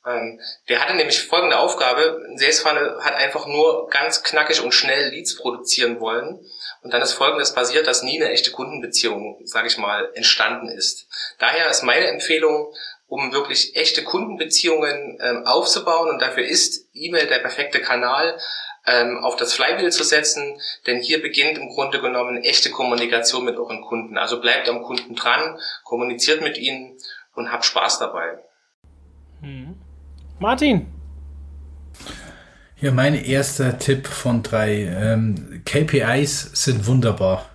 Ähm, 0.05 0.39
der 0.69 0.81
hatte 0.81 0.93
nämlich 0.93 1.23
folgende 1.23 1.57
Aufgabe. 1.57 2.21
Ein 2.29 2.37
Sales-Funnel 2.37 3.03
hat 3.03 3.15
einfach 3.15 3.47
nur 3.47 3.89
ganz 3.89 4.23
knackig 4.23 4.61
und 4.61 4.73
schnell 4.73 5.09
Leads 5.09 5.35
produzieren 5.35 5.99
wollen. 5.99 6.39
Und 6.81 6.93
dann 6.93 7.01
ist 7.01 7.13
Folgendes 7.13 7.53
passiert, 7.53 7.87
dass 7.87 8.03
nie 8.03 8.21
eine 8.21 8.31
echte 8.31 8.51
Kundenbeziehung, 8.51 9.41
sage 9.45 9.67
ich 9.67 9.77
mal, 9.77 10.11
entstanden 10.13 10.69
ist. 10.69 11.07
Daher 11.39 11.69
ist 11.69 11.81
meine 11.81 12.05
Empfehlung, 12.07 12.71
um 13.07 13.33
wirklich 13.33 13.75
echte 13.75 14.03
Kundenbeziehungen 14.03 15.19
ähm, 15.21 15.45
aufzubauen, 15.45 16.09
und 16.09 16.21
dafür 16.21 16.45
ist 16.45 16.87
E-Mail 16.93 17.27
der 17.27 17.39
perfekte 17.39 17.81
Kanal, 17.81 18.39
ähm, 18.87 19.17
auf 19.23 19.35
das 19.35 19.53
Flywheel 19.53 19.91
zu 19.91 20.03
setzen, 20.03 20.59
denn 20.85 20.99
hier 20.99 21.21
beginnt 21.21 21.57
im 21.57 21.69
Grunde 21.69 21.99
genommen 21.99 22.37
echte 22.37 22.71
Kommunikation 22.71 23.45
mit 23.45 23.57
euren 23.57 23.81
Kunden. 23.81 24.17
Also 24.17 24.39
bleibt 24.39 24.69
am 24.69 24.83
Kunden 24.83 25.15
dran, 25.15 25.57
kommuniziert 25.83 26.41
mit 26.41 26.57
ihnen 26.57 26.97
und 27.33 27.51
habt 27.51 27.65
Spaß 27.65 27.99
dabei. 27.99 28.39
Hm. 29.41 29.75
Martin. 30.39 30.87
Ja, 32.81 32.91
mein 32.91 33.15
erster 33.15 33.77
Tipp 33.77 34.07
von 34.07 34.43
drei. 34.43 34.83
Ähm, 34.83 35.61
KPIs 35.65 36.51
sind 36.53 36.85
wunderbar. 36.87 37.49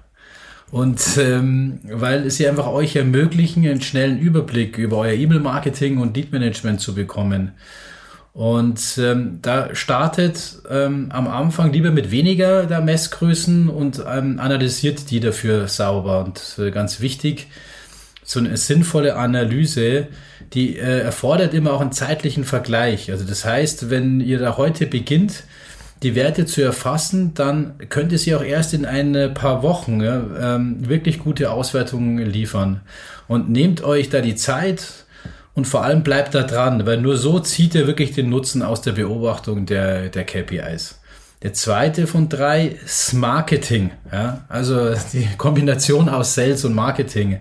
Und 0.71 1.19
ähm, 1.19 1.81
weil 1.85 2.31
sie 2.31 2.49
einfach 2.49 2.69
euch 2.69 2.97
ermöglichen, 2.97 3.65
einen 3.67 3.83
schnellen 3.83 4.19
Überblick 4.19 4.79
über 4.79 4.99
euer 4.99 5.13
E-Mail-Marketing 5.13 5.99
und 5.99 6.17
Lead-Management 6.17 6.81
zu 6.81 6.95
bekommen. 6.95 7.53
Und 8.33 8.97
ähm, 8.99 9.41
da 9.43 9.75
startet 9.75 10.63
ähm, 10.71 11.09
am 11.11 11.27
Anfang 11.27 11.73
lieber 11.73 11.91
mit 11.91 12.11
weniger 12.11 12.67
der 12.67 12.81
Messgrößen 12.81 13.69
und 13.69 14.03
ähm, 14.09 14.39
analysiert 14.39 15.11
die 15.11 15.19
dafür 15.21 15.67
sauber. 15.67 16.25
Und 16.25 16.57
äh, 16.59 16.71
ganz 16.71 17.01
wichtig, 17.01 17.49
so 18.23 18.39
eine 18.39 18.57
sinnvolle 18.57 19.17
Analyse, 19.17 20.07
die 20.53 20.77
äh, 20.77 21.01
erfordert 21.01 21.55
immer 21.55 21.73
auch 21.73 21.81
einen 21.81 21.93
zeitlichen 21.93 22.45
Vergleich. 22.45 23.11
Also 23.11 23.25
das 23.25 23.45
heißt, 23.45 23.91
wenn 23.91 24.21
ihr 24.21 24.39
da 24.39 24.57
heute 24.57 24.87
beginnt, 24.87 25.43
die 26.05 26.15
Werte 26.15 26.47
zu 26.47 26.63
erfassen, 26.63 27.35
dann 27.35 27.75
könnt 27.89 28.13
ihr 28.13 28.19
sie 28.19 28.35
auch 28.35 28.43
erst 28.43 28.73
in 28.73 28.87
ein 28.87 29.35
paar 29.35 29.63
Wochen 29.63 30.01
ja, 30.01 30.55
ähm, 30.55 30.89
wirklich 30.89 31.19
gute 31.19 31.51
Auswertungen 31.51 32.25
liefern. 32.25 32.81
Und 33.29 33.51
nehmt 33.51 33.83
euch 33.85 34.09
da 34.09 34.21
die 34.21 34.37
Zeit 34.37 35.00
und 35.55 35.67
vor 35.67 35.85
allem 35.85 36.03
bleibt 36.03 36.35
da 36.35 36.43
dran, 36.43 36.87
weil 36.87 37.01
nur 37.01 37.17
so 37.17 37.41
zieht 37.41 37.75
ihr 37.75 37.87
wirklich 37.87 38.13
den 38.13 38.31
Nutzen 38.31 38.63
aus 38.63 38.83
der 38.83 38.93
Beobachtung 38.93 39.67
der, 39.67 40.09
der 40.09 40.25
KPIs. 40.25 41.01
Der 41.43 41.55
zweite 41.55 42.07
von 42.07 42.29
drei 42.29 42.77
ist 42.85 43.15
Marketing. 43.15 43.91
Ja? 44.13 44.45
Also 44.49 44.95
die 45.13 45.27
Kombination 45.39 46.09
aus 46.09 46.35
Sales 46.35 46.65
und 46.65 46.75
Marketing. 46.75 47.41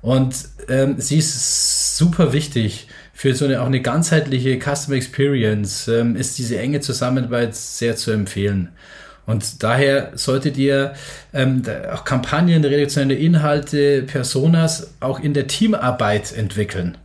Und 0.00 0.36
ähm, 0.68 0.94
sie 0.98 1.18
ist 1.18 1.96
super 1.96 2.32
wichtig 2.32 2.88
für 3.12 3.34
so 3.34 3.44
eine 3.44 3.60
auch 3.60 3.66
eine 3.66 3.82
ganzheitliche 3.82 4.58
Customer 4.58 4.96
Experience. 4.96 5.88
Ähm, 5.88 6.16
ist 6.16 6.38
diese 6.38 6.58
enge 6.58 6.80
Zusammenarbeit 6.80 7.54
sehr 7.54 7.96
zu 7.96 8.10
empfehlen. 8.10 8.70
Und 9.26 9.62
daher 9.62 10.12
solltet 10.14 10.56
ihr 10.56 10.94
ähm, 11.34 11.62
auch 11.92 12.04
Kampagnen, 12.04 12.64
redaktionelle 12.64 13.16
Inhalte, 13.16 14.02
Personas 14.02 14.94
auch 15.00 15.18
in 15.18 15.34
der 15.34 15.48
Teamarbeit 15.48 16.32
entwickeln. 16.32 16.96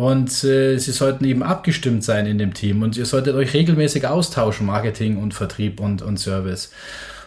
Und 0.00 0.44
äh, 0.44 0.78
sie 0.78 0.92
sollten 0.92 1.26
eben 1.26 1.42
abgestimmt 1.42 2.04
sein 2.04 2.24
in 2.24 2.38
dem 2.38 2.54
Team 2.54 2.80
und 2.80 2.96
ihr 2.96 3.04
solltet 3.04 3.34
euch 3.34 3.52
regelmäßig 3.52 4.06
austauschen, 4.06 4.66
Marketing 4.66 5.18
und 5.18 5.34
Vertrieb 5.34 5.78
und, 5.78 6.00
und 6.00 6.18
Service 6.18 6.70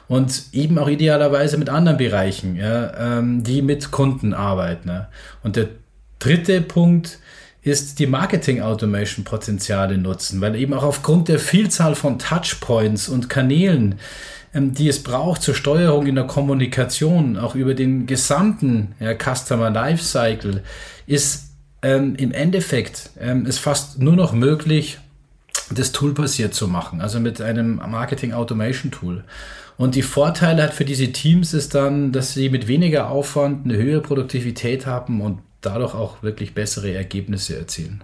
und 0.08 0.46
eben 0.54 0.80
auch 0.80 0.88
idealerweise 0.88 1.60
mit 1.60 1.70
anderen 1.70 2.00
Bereichen, 2.00 2.56
ja, 2.56 3.20
ähm, 3.20 3.44
die 3.44 3.62
mit 3.62 3.92
Kunden 3.92 4.34
arbeiten. 4.34 4.88
Ne? 4.88 5.08
Und 5.44 5.56
der 5.56 5.68
dritte 6.18 6.62
Punkt 6.62 7.20
ist 7.62 8.00
die 8.00 8.08
Marketing-Automation-Potenziale 8.08 10.00
nutzen, 10.00 10.42
weil 10.42 10.56
eben 10.56 10.74
auch 10.74 10.84
aufgrund 10.84 11.28
der 11.28 11.38
Vielzahl 11.38 11.94
von 11.94 12.18
Touchpoints 12.18 13.08
und 13.08 13.30
Kanälen, 13.30 14.00
ähm, 14.56 14.74
die 14.74 14.88
es 14.88 15.04
braucht 15.04 15.44
zur 15.44 15.54
Steuerung 15.54 16.08
in 16.08 16.16
der 16.16 16.26
Kommunikation, 16.26 17.38
auch 17.38 17.54
über 17.54 17.76
den 17.76 18.08
gesamten 18.08 18.96
ja, 19.00 19.14
Customer 19.14 19.70
Lifecycle, 19.70 20.64
ist 21.06 21.53
ähm, 21.84 22.16
im 22.16 22.32
Endeffekt 22.32 23.12
ähm, 23.20 23.46
ist 23.46 23.60
fast 23.60 24.00
nur 24.00 24.16
noch 24.16 24.34
möglich, 24.34 25.00
das 25.70 25.92
Tool 25.92 26.14
basiert 26.14 26.54
zu 26.54 26.68
machen, 26.68 27.02
also 27.02 27.20
mit 27.20 27.42
einem 27.42 27.76
Marketing 27.76 28.34
Automation 28.34 28.92
Tool. 28.92 29.24
Und 29.78 29.96
die 29.96 30.02
Vorteile 30.02 30.64
hat 30.64 30.74
für 30.74 30.86
diese 30.86 31.12
Teams 31.12 31.54
ist 31.54 31.76
dann, 31.76 32.12
dass 32.12 32.34
sie 32.34 32.50
mit 32.50 32.68
weniger 32.68 33.10
Aufwand 33.10 33.66
eine 33.66 33.76
höhere 33.76 34.02
Produktivität 34.02 34.86
haben 34.86 35.22
und 35.22 35.40
dadurch 35.62 35.94
auch 35.94 36.22
wirklich 36.22 36.54
bessere 36.54 36.94
Ergebnisse 36.94 37.58
erzielen. 37.58 38.04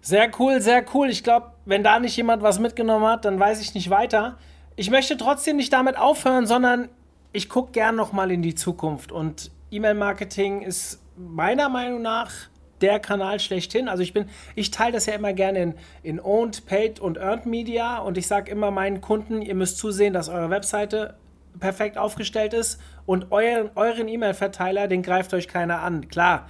Sehr 0.00 0.30
cool, 0.38 0.62
sehr 0.62 0.84
cool. 0.94 1.10
Ich 1.10 1.22
glaube, 1.22 1.52
wenn 1.66 1.84
da 1.84 1.98
nicht 1.98 2.16
jemand 2.16 2.42
was 2.42 2.58
mitgenommen 2.58 3.06
hat, 3.06 3.26
dann 3.26 3.38
weiß 3.38 3.60
ich 3.60 3.74
nicht 3.74 3.90
weiter. 3.90 4.38
Ich 4.76 4.90
möchte 4.90 5.18
trotzdem 5.18 5.56
nicht 5.56 5.72
damit 5.72 5.98
aufhören, 5.98 6.46
sondern 6.46 6.88
ich 7.32 7.50
gucke 7.50 7.72
gern 7.72 7.96
noch 7.96 8.12
mal 8.12 8.30
in 8.30 8.40
die 8.40 8.54
Zukunft. 8.54 9.12
Und 9.12 9.50
E-Mail-Marketing 9.70 10.62
ist 10.62 11.00
meiner 11.18 11.68
Meinung 11.68 12.02
nach 12.02 12.32
der 12.80 13.00
Kanal 13.00 13.40
schlechthin. 13.40 13.88
Also 13.88 14.02
ich 14.02 14.12
bin, 14.12 14.26
ich 14.54 14.70
teile 14.70 14.92
das 14.92 15.06
ja 15.06 15.14
immer 15.14 15.32
gerne 15.32 15.62
in, 15.62 15.74
in 16.02 16.20
Owned, 16.20 16.66
Paid 16.66 17.00
und 17.00 17.18
Earned 17.18 17.46
Media 17.46 17.98
und 17.98 18.16
ich 18.16 18.26
sage 18.26 18.50
immer 18.50 18.70
meinen 18.70 19.00
Kunden, 19.00 19.42
ihr 19.42 19.54
müsst 19.54 19.78
zusehen, 19.78 20.12
dass 20.12 20.28
eure 20.28 20.50
Webseite 20.50 21.14
perfekt 21.58 21.98
aufgestellt 21.98 22.54
ist 22.54 22.80
und 23.04 23.32
euren, 23.32 23.70
euren 23.74 24.06
E-Mail-Verteiler, 24.06 24.86
den 24.86 25.02
greift 25.02 25.34
euch 25.34 25.48
keiner 25.48 25.82
an. 25.82 26.08
Klar, 26.08 26.48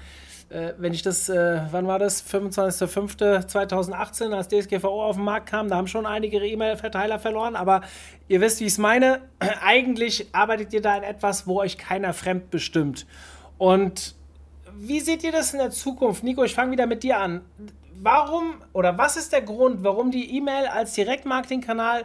äh, 0.50 0.72
wenn 0.76 0.92
ich 0.92 1.02
das, 1.02 1.28
äh, 1.28 1.62
wann 1.70 1.86
war 1.86 1.98
das? 1.98 2.22
25.05.2018, 2.30 4.34
als 4.34 4.48
DSGVO 4.48 5.04
auf 5.04 5.16
den 5.16 5.24
Markt 5.24 5.48
kam, 5.48 5.68
da 5.68 5.76
haben 5.76 5.86
schon 5.86 6.04
einige 6.04 6.38
E-Mail-Verteiler 6.38 7.18
verloren, 7.18 7.56
aber 7.56 7.80
ihr 8.28 8.40
wisst, 8.40 8.60
wie 8.60 8.64
ich 8.64 8.72
es 8.72 8.78
meine. 8.78 9.22
Eigentlich 9.64 10.28
arbeitet 10.32 10.74
ihr 10.74 10.82
da 10.82 10.96
in 10.96 11.04
etwas, 11.04 11.46
wo 11.46 11.60
euch 11.60 11.78
keiner 11.78 12.12
fremd 12.12 12.50
bestimmt. 12.50 13.06
Und 13.56 14.17
wie 14.80 15.00
seht 15.00 15.24
ihr 15.24 15.32
das 15.32 15.52
in 15.52 15.58
der 15.58 15.70
Zukunft? 15.70 16.22
Nico, 16.22 16.44
ich 16.44 16.54
fange 16.54 16.70
wieder 16.70 16.86
mit 16.86 17.02
dir 17.02 17.18
an. 17.18 17.42
Warum 18.00 18.62
oder 18.72 18.96
was 18.96 19.16
ist 19.16 19.32
der 19.32 19.42
Grund, 19.42 19.82
warum 19.82 20.12
die 20.12 20.36
E-Mail 20.36 20.66
als 20.66 20.92
Direktmarketing-Kanal 20.92 22.04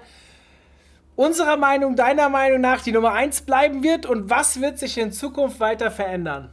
unserer 1.15 1.55
Meinung, 1.55 1.95
deiner 1.95 2.29
Meinung 2.29 2.61
nach 2.61 2.81
die 2.81 2.91
Nummer 2.91 3.13
1 3.13 3.41
bleiben 3.41 3.83
wird 3.83 4.07
und 4.07 4.31
was 4.31 4.59
wird 4.59 4.79
sich 4.79 4.97
in 4.97 5.11
Zukunft 5.11 5.59
weiter 5.59 5.91
verändern? 5.91 6.49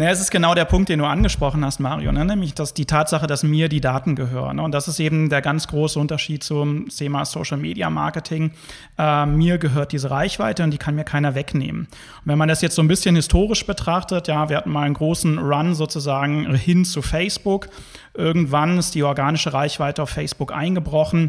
Naja, 0.00 0.12
es 0.12 0.20
ist 0.22 0.30
genau 0.30 0.54
der 0.54 0.64
Punkt, 0.64 0.88
den 0.88 0.98
du 0.98 1.04
angesprochen 1.04 1.62
hast, 1.62 1.78
Mario, 1.78 2.10
ne? 2.10 2.24
nämlich 2.24 2.54
dass 2.54 2.72
die 2.72 2.86
Tatsache, 2.86 3.26
dass 3.26 3.42
mir 3.42 3.68
die 3.68 3.82
Daten 3.82 4.14
gehören. 4.14 4.56
Ne? 4.56 4.62
Und 4.62 4.72
das 4.72 4.88
ist 4.88 4.98
eben 4.98 5.28
der 5.28 5.42
ganz 5.42 5.68
große 5.68 6.00
Unterschied 6.00 6.42
zum 6.42 6.88
Thema 6.88 7.26
Social 7.26 7.58
Media 7.58 7.90
Marketing. 7.90 8.52
Äh, 8.96 9.26
mir 9.26 9.58
gehört 9.58 9.92
diese 9.92 10.10
Reichweite 10.10 10.64
und 10.64 10.70
die 10.70 10.78
kann 10.78 10.94
mir 10.94 11.04
keiner 11.04 11.34
wegnehmen. 11.34 11.80
Und 11.80 12.22
wenn 12.24 12.38
man 12.38 12.48
das 12.48 12.62
jetzt 12.62 12.76
so 12.76 12.82
ein 12.82 12.88
bisschen 12.88 13.14
historisch 13.14 13.66
betrachtet, 13.66 14.26
ja, 14.26 14.48
wir 14.48 14.56
hatten 14.56 14.70
mal 14.70 14.84
einen 14.84 14.94
großen 14.94 15.38
Run 15.38 15.74
sozusagen 15.74 16.54
hin 16.54 16.86
zu 16.86 17.02
Facebook. 17.02 17.68
Irgendwann 18.14 18.78
ist 18.78 18.94
die 18.94 19.02
organische 19.02 19.52
Reichweite 19.52 20.02
auf 20.02 20.08
Facebook 20.08 20.50
eingebrochen. 20.50 21.28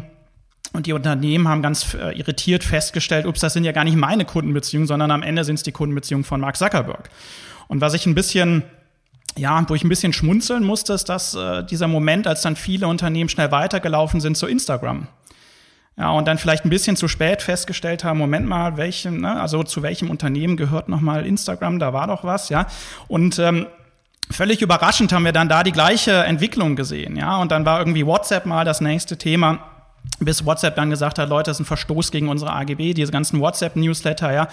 Und 0.72 0.86
die 0.86 0.94
Unternehmen 0.94 1.46
haben 1.46 1.60
ganz 1.60 1.92
äh, 1.92 2.18
irritiert 2.18 2.64
festgestellt, 2.64 3.26
ups, 3.26 3.40
das 3.40 3.52
sind 3.52 3.64
ja 3.64 3.72
gar 3.72 3.84
nicht 3.84 3.96
meine 3.96 4.24
Kundenbeziehungen, 4.24 4.86
sondern 4.86 5.10
am 5.10 5.22
Ende 5.22 5.44
sind 5.44 5.56
es 5.56 5.62
die 5.62 5.72
Kundenbeziehungen 5.72 6.24
von 6.24 6.40
Mark 6.40 6.56
Zuckerberg. 6.56 7.10
Und 7.72 7.80
was 7.80 7.94
ich 7.94 8.04
ein 8.04 8.14
bisschen 8.14 8.64
ja, 9.34 9.64
wo 9.66 9.74
ich 9.74 9.82
ein 9.82 9.88
bisschen 9.88 10.12
schmunzeln 10.12 10.62
musste, 10.62 10.92
ist, 10.92 11.08
dass 11.08 11.34
äh, 11.34 11.64
dieser 11.64 11.88
Moment, 11.88 12.26
als 12.26 12.42
dann 12.42 12.54
viele 12.54 12.86
Unternehmen 12.86 13.30
schnell 13.30 13.50
weitergelaufen 13.50 14.20
sind 14.20 14.36
zu 14.36 14.46
Instagram. 14.46 15.08
Ja, 15.96 16.10
und 16.10 16.28
dann 16.28 16.36
vielleicht 16.36 16.66
ein 16.66 16.68
bisschen 16.68 16.96
zu 16.96 17.08
spät 17.08 17.40
festgestellt 17.40 18.04
haben, 18.04 18.18
Moment 18.18 18.46
mal, 18.46 18.76
welchem, 18.76 19.22
ne, 19.22 19.40
also 19.40 19.62
zu 19.62 19.82
welchem 19.82 20.10
Unternehmen 20.10 20.58
gehört 20.58 20.90
nochmal 20.90 21.24
Instagram, 21.24 21.78
da 21.78 21.94
war 21.94 22.08
doch 22.08 22.24
was, 22.24 22.50
ja. 22.50 22.66
Und 23.08 23.38
ähm, 23.38 23.66
völlig 24.30 24.60
überraschend 24.60 25.10
haben 25.14 25.24
wir 25.24 25.32
dann 25.32 25.48
da 25.48 25.62
die 25.62 25.72
gleiche 25.72 26.12
Entwicklung 26.24 26.76
gesehen, 26.76 27.16
ja. 27.16 27.38
Und 27.38 27.52
dann 27.52 27.64
war 27.64 27.78
irgendwie 27.78 28.04
WhatsApp 28.04 28.44
mal 28.44 28.66
das 28.66 28.82
nächste 28.82 29.16
Thema 29.16 29.60
bis 30.18 30.44
WhatsApp 30.44 30.76
dann 30.76 30.90
gesagt 30.90 31.18
hat, 31.18 31.28
Leute, 31.28 31.50
das 31.50 31.56
ist 31.56 31.62
ein 31.62 31.66
Verstoß 31.66 32.10
gegen 32.10 32.28
unsere 32.28 32.52
AGB, 32.52 32.94
diese 32.94 33.12
ganzen 33.12 33.40
WhatsApp-Newsletter, 33.40 34.32
ja, 34.32 34.48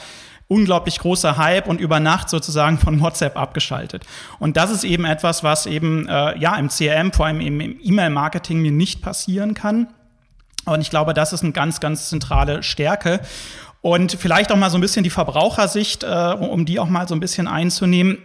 unglaublich 0.50 1.00
großer 1.00 1.38
Hype 1.38 1.68
und 1.68 1.80
über 1.80 2.00
Nacht 2.02 2.30
sozusagen 2.30 2.80
von 2.80 3.00
WhatsApp 3.00 3.38
abgeschaltet. 3.38 4.04
Und 4.40 4.58
das 4.58 4.72
ist 4.72 4.84
eben 4.84 5.06
etwas, 5.06 5.44
was 5.44 5.68
eben 5.68 6.10
äh, 6.10 6.38
ja 6.38 6.56
im 6.58 6.68
CRM, 6.68 7.14
vor 7.14 7.28
allem 7.28 7.40
im, 7.40 7.62
im 7.62 7.80
E-Mail-Marketing 7.82 8.60
mir 8.60 8.72
nicht 8.72 9.02
passieren 9.02 9.54
kann. 9.54 9.88
Und 10.66 10.82
ich 10.82 10.90
glaube, 10.90 11.14
das 11.14 11.34
ist 11.34 11.44
eine 11.44 11.54
ganz, 11.54 11.80
ganz 11.80 12.10
zentrale 12.10 12.64
Stärke. 12.64 13.22
Und 13.82 14.14
vielleicht 14.14 14.52
auch 14.52 14.58
mal 14.58 14.70
so 14.70 14.78
ein 14.78 14.82
bisschen 14.82 15.04
die 15.04 15.10
Verbrauchersicht, 15.10 16.04
äh, 16.04 16.34
um 16.34 16.66
die 16.66 16.80
auch 16.80 16.90
mal 16.90 17.08
so 17.08 17.16
ein 17.16 17.20
bisschen 17.20 17.48
einzunehmen. 17.48 18.18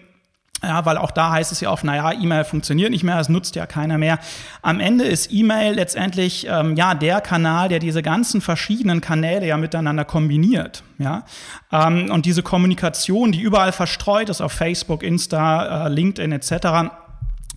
Ja, 0.66 0.86
weil 0.86 0.97
auch 0.97 1.11
da 1.11 1.31
heißt 1.31 1.53
es 1.53 1.61
ja 1.61 1.70
oft, 1.70 1.85
naja, 1.85 2.12
E-Mail 2.12 2.45
funktioniert 2.45 2.91
nicht 2.91 3.05
mehr, 3.05 3.19
es 3.19 3.28
nutzt 3.28 3.55
ja 3.55 3.66
keiner 3.66 3.99
mehr. 3.99 4.19
Am 4.62 4.81
Ende 4.81 5.05
ist 5.05 5.31
E-Mail 5.31 5.74
letztendlich 5.74 6.47
ähm, 6.49 6.74
ja 6.74 6.95
der 6.95 7.20
Kanal, 7.20 7.69
der 7.69 7.81
diese 7.81 8.03
ganzen 8.03 8.41
verschiedenen 8.41 9.01
Kanäle 9.01 9.47
ja 9.47 9.59
miteinander 9.59 10.05
kombiniert. 10.05 10.82
Ja, 10.99 11.24
ähm, 11.70 12.11
und 12.11 12.24
diese 12.24 12.43
Kommunikation, 12.43 13.32
die 13.32 13.41
überall 13.41 13.73
verstreut 13.73 14.31
ist 14.31 14.41
auf 14.41 14.53
Facebook, 14.53 15.03
Insta, 15.03 15.86
äh, 15.86 15.89
LinkedIn 15.91 16.32
etc 16.32 16.91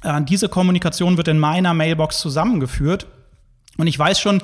Äh, 0.03 0.21
diese 0.23 0.49
Kommunikation 0.49 1.17
wird 1.17 1.27
in 1.27 1.39
meiner 1.39 1.73
Mailbox 1.73 2.19
zusammengeführt. 2.19 3.07
Und 3.77 3.87
ich 3.87 3.97
weiß 3.97 4.19
schon 4.19 4.41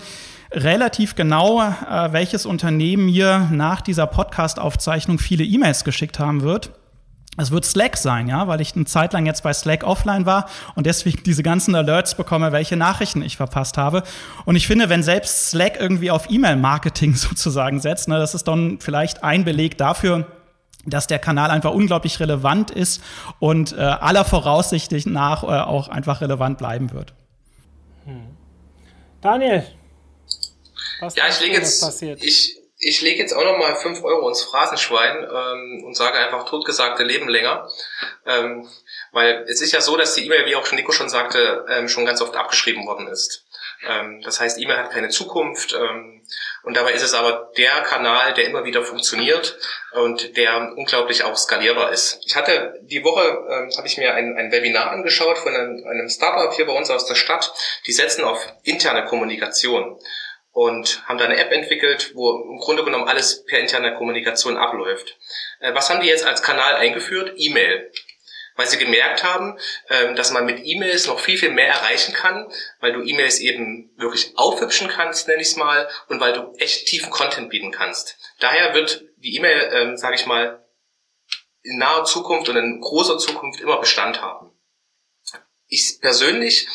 relativ 0.52 1.15
genau, 1.15 1.61
äh, 1.61 2.11
welches 2.11 2.45
Unternehmen 2.45 3.06
mir 3.06 3.49
nach 3.52 3.81
dieser 3.81 4.07
Podcast-Aufzeichnung 4.07 5.19
viele 5.19 5.44
E-Mails 5.44 5.84
geschickt 5.84 6.19
haben 6.19 6.41
wird. 6.41 6.72
Es 7.38 7.49
wird 7.49 7.65
Slack 7.65 7.97
sein, 7.97 8.27
ja, 8.27 8.47
weil 8.47 8.61
ich 8.61 8.76
eine 8.76 8.85
Zeit 8.85 9.14
lang 9.14 9.26
jetzt 9.26 9.41
bei 9.41 9.53
Slack 9.53 9.84
offline 9.84 10.26
war 10.27 10.47
und 10.76 10.85
deswegen 10.85 11.23
diese 11.23 11.41
ganzen 11.41 11.73
Alerts 11.73 12.15
bekomme, 12.15 12.51
welche 12.51 12.76
Nachrichten 12.76 13.23
ich 13.23 13.38
verpasst 13.38 13.77
habe. 13.77 14.03
Und 14.45 14.55
ich 14.55 14.68
finde, 14.68 14.89
wenn 14.89 15.01
selbst 15.01 15.49
Slack 15.49 15.80
irgendwie 15.80 16.11
auf 16.11 16.30
E-Mail-Marketing 16.30 17.15
sozusagen 17.15 17.80
setzt, 17.80 18.07
ne, 18.07 18.19
das 18.19 18.35
ist 18.35 18.47
dann 18.47 18.80
vielleicht 18.80 19.23
ein 19.23 19.45
Beleg 19.45 19.77
dafür, 19.77 20.27
dass 20.85 21.07
der 21.07 21.18
Kanal 21.18 21.49
einfach 21.49 21.72
unglaublich 21.72 22.19
relevant 22.19 22.69
ist 22.69 23.01
und 23.39 23.73
äh, 23.73 23.81
aller 23.81 24.26
Voraussicht 24.26 24.91
nach 25.07 25.43
äh, 25.43 25.47
auch 25.47 25.88
einfach 25.88 26.22
relevant 26.22 26.57
bleiben 26.57 26.91
wird. 26.91 27.14
Hm. 28.05 28.27
Daniel, 29.22 29.64
was 30.99 31.15
ja, 31.15 31.23
ich 31.30 31.39
lege 31.39 31.55
jetzt, 31.55 32.03
ich, 32.22 32.57
ich 32.84 33.01
lege 33.01 33.19
jetzt 33.19 33.34
auch 33.34 33.43
nochmal 33.43 33.76
5 33.76 34.03
Euro 34.03 34.27
ins 34.30 34.43
Phrasenschwein 34.43 35.23
ähm, 35.23 35.84
und 35.85 35.95
sage 35.95 36.18
einfach, 36.18 36.45
totgesagte 36.45 37.03
leben 37.03 37.30
länger. 37.30 37.69
Ähm, 38.26 38.68
weil 39.11 39.45
es 39.47 39.61
ist 39.61 39.72
ja 39.72 39.81
so, 39.81 39.95
dass 39.95 40.15
die 40.15 40.26
E-Mail, 40.26 40.45
wie 40.45 40.55
auch 40.55 40.65
schon 40.65 40.77
Nico 40.77 40.91
schon 40.91 41.10
sagte, 41.10 41.65
ähm, 41.69 41.88
schon 41.88 42.05
ganz 42.05 42.22
oft 42.22 42.35
abgeschrieben 42.35 42.85
worden 42.85 43.07
ist. 43.07 43.45
Ähm, 43.88 44.22
das 44.22 44.39
heißt, 44.39 44.60
E-Mail 44.60 44.77
hat 44.77 44.91
keine 44.91 45.10
Zukunft. 45.10 45.73
Ähm, 45.73 46.26
und 46.64 46.76
dabei 46.77 46.93
ist 46.93 47.03
es 47.03 47.14
aber 47.14 47.51
der 47.57 47.81
Kanal, 47.81 48.34
der 48.34 48.45
immer 48.45 48.64
wieder 48.64 48.84
funktioniert 48.84 49.57
und 49.91 50.38
der 50.38 50.73
unglaublich 50.76 51.23
auch 51.23 51.35
skalierbar 51.35 51.91
ist. 51.91 52.22
Ich 52.26 52.35
hatte 52.35 52.80
die 52.81 53.03
Woche, 53.03 53.22
ähm, 53.22 53.72
habe 53.77 53.88
ich 53.88 53.97
mir 53.97 54.14
ein, 54.14 54.38
ein 54.38 54.51
Webinar 54.51 54.91
angeschaut 54.91 55.38
von 55.38 55.53
einem, 55.53 55.85
einem 55.85 56.10
Startup 56.10 56.53
hier 56.53 56.65
bei 56.65 56.73
uns 56.73 56.89
aus 56.89 57.05
der 57.05 57.15
Stadt. 57.15 57.53
Die 57.85 57.91
setzen 57.91 58.23
auf 58.23 58.47
interne 58.64 59.05
Kommunikation 59.05 59.99
und 60.54 61.06
haben 61.08 61.18
da 61.18 61.26
eine 61.26 61.38
App 61.38 61.52
entwickelt, 61.52 62.12
wo 62.14 62.32
im 62.32 62.60
Grunde 62.60 62.86
genommen 62.86 63.10
alles 63.10 63.44
per 63.44 63.60
interne 63.60 63.96
Kommunikation 63.96 64.56
abläuft. 64.56 65.18
Äh, 65.60 65.74
was 65.74 65.90
haben 65.90 66.00
die 66.00 66.08
jetzt 66.08 66.26
als 66.26 66.42
Kanal 66.42 66.76
eingeführt? 66.76 67.34
E-Mail 67.36 67.92
weil 68.56 68.68
sie 68.68 68.78
gemerkt 68.78 69.24
haben, 69.24 69.58
ähm, 69.90 70.16
dass 70.16 70.32
man 70.32 70.46
mit 70.46 70.62
E-Mails 70.64 71.08
noch 71.08 71.20
viel, 71.20 71.38
viel 71.38 71.52
mehr 71.52 71.68
erreichen 71.68 72.14
kann, 72.14 72.52
weil 72.80 72.94
du 72.94 73.02
E-Mails 73.02 73.40
eben 73.40 73.92
wirklich 73.98 74.38
aufhübschen 74.38 74.90
kannst, 74.90 75.28
nenne 75.28 75.42
ich 75.42 75.50
es 75.50 75.56
mal, 75.56 75.90
und 76.08 76.20
weil 76.20 76.34
du 76.34 76.54
echt 76.58 76.88
tiefen 76.88 77.10
Content 77.10 77.50
bieten 77.50 77.72
kannst. 77.72 78.18
Daher 78.40 78.74
wird 78.74 79.06
die 79.18 79.36
E-Mail, 79.36 79.70
ähm, 79.74 79.98
sage 79.98 80.16
ich 80.16 80.26
mal, 80.26 80.64
in 81.64 81.78
naher 81.78 82.04
Zukunft 82.04 82.50
und 82.50 82.58
in 82.58 82.82
großer 82.82 83.18
Zukunft 83.18 83.62
immer 83.62 83.80
Bestand 83.80 84.22
haben. 84.22 84.52
Ich 85.68 86.00
persönlich 86.02 86.68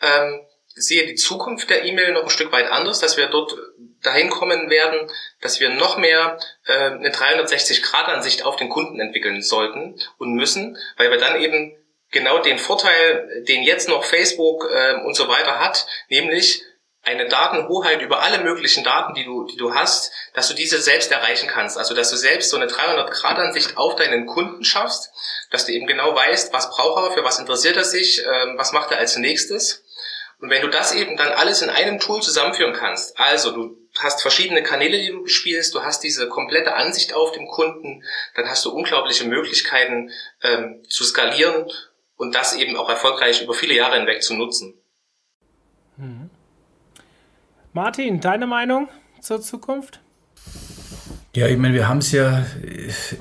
ähm, 0.00 0.46
sehe 0.76 1.06
die 1.06 1.14
Zukunft 1.14 1.70
der 1.70 1.84
E-Mail 1.84 2.12
noch 2.12 2.24
ein 2.24 2.30
Stück 2.30 2.52
weit 2.52 2.70
anders, 2.70 3.00
dass 3.00 3.16
wir 3.16 3.26
dort 3.26 3.56
dahin 4.02 4.30
kommen 4.30 4.70
werden, 4.70 5.10
dass 5.40 5.58
wir 5.58 5.70
noch 5.70 5.96
mehr 5.96 6.38
äh, 6.66 6.72
eine 6.72 7.10
360-Grad-Ansicht 7.10 8.44
auf 8.44 8.56
den 8.56 8.68
Kunden 8.68 9.00
entwickeln 9.00 9.42
sollten 9.42 9.98
und 10.18 10.34
müssen, 10.34 10.76
weil 10.96 11.10
wir 11.10 11.18
dann 11.18 11.40
eben 11.40 11.76
genau 12.10 12.38
den 12.38 12.58
Vorteil, 12.58 13.44
den 13.48 13.62
jetzt 13.62 13.88
noch 13.88 14.04
Facebook 14.04 14.68
äh, 14.70 14.94
und 15.04 15.16
so 15.16 15.28
weiter 15.28 15.58
hat, 15.58 15.86
nämlich 16.08 16.62
eine 17.02 17.28
Datenhoheit 17.28 18.02
über 18.02 18.22
alle 18.22 18.38
möglichen 18.38 18.82
Daten, 18.82 19.14
die 19.14 19.24
du, 19.24 19.44
die 19.46 19.56
du 19.56 19.74
hast, 19.74 20.12
dass 20.34 20.48
du 20.48 20.54
diese 20.54 20.80
selbst 20.80 21.10
erreichen 21.12 21.48
kannst. 21.48 21.78
Also, 21.78 21.94
dass 21.94 22.10
du 22.10 22.16
selbst 22.16 22.50
so 22.50 22.56
eine 22.56 22.66
300-Grad-Ansicht 22.66 23.76
auf 23.76 23.94
deinen 23.94 24.26
Kunden 24.26 24.64
schaffst, 24.64 25.12
dass 25.50 25.66
du 25.66 25.72
eben 25.72 25.86
genau 25.86 26.14
weißt, 26.14 26.52
was 26.52 26.68
braucht 26.68 27.04
er, 27.04 27.12
für 27.12 27.24
was 27.24 27.38
interessiert 27.38 27.76
er 27.76 27.84
sich, 27.84 28.26
äh, 28.26 28.56
was 28.56 28.72
macht 28.72 28.90
er 28.90 28.98
als 28.98 29.16
nächstes. 29.16 29.84
Und 30.38 30.50
wenn 30.50 30.62
du 30.62 30.68
das 30.68 30.92
eben 30.94 31.16
dann 31.16 31.32
alles 31.32 31.62
in 31.62 31.70
einem 31.70 31.98
Tool 31.98 32.20
zusammenführen 32.20 32.74
kannst, 32.74 33.18
also 33.18 33.52
du 33.52 33.78
hast 33.98 34.20
verschiedene 34.20 34.62
Kanäle, 34.62 34.98
die 34.98 35.10
du 35.10 35.22
bespielst, 35.22 35.74
du 35.74 35.82
hast 35.82 36.02
diese 36.02 36.28
komplette 36.28 36.74
Ansicht 36.74 37.14
auf 37.14 37.32
dem 37.32 37.46
Kunden, 37.46 38.04
dann 38.34 38.46
hast 38.46 38.64
du 38.64 38.70
unglaubliche 38.70 39.24
Möglichkeiten 39.24 40.10
ähm, 40.42 40.82
zu 40.88 41.04
skalieren 41.04 41.70
und 42.16 42.34
das 42.34 42.54
eben 42.54 42.76
auch 42.76 42.90
erfolgreich 42.90 43.42
über 43.42 43.54
viele 43.54 43.74
Jahre 43.74 43.96
hinweg 43.96 44.22
zu 44.22 44.34
nutzen. 44.34 44.74
Mhm. 45.96 46.30
Martin, 47.72 48.20
deine 48.20 48.46
Meinung 48.46 48.88
zur 49.20 49.40
Zukunft? 49.40 50.00
Ja, 51.34 51.46
ich 51.48 51.58
meine, 51.58 51.74
wir 51.74 51.88
haben 51.88 51.98
es 51.98 52.12
ja 52.12 52.46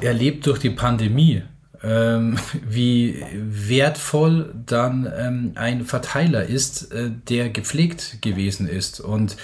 erlebt 0.01 0.47
durch 0.47 0.59
die 0.59 0.69
Pandemie, 0.69 1.43
ähm, 1.85 2.37
wie 2.67 3.23
wertvoll 3.33 4.53
dann 4.65 5.11
ähm, 5.17 5.51
ein 5.55 5.85
Verteiler 5.85 6.45
ist, 6.45 6.91
äh, 6.91 7.11
der 7.29 7.49
gepflegt 7.49 8.21
gewesen 8.21 8.67
ist. 8.67 8.99
Und 8.99 9.37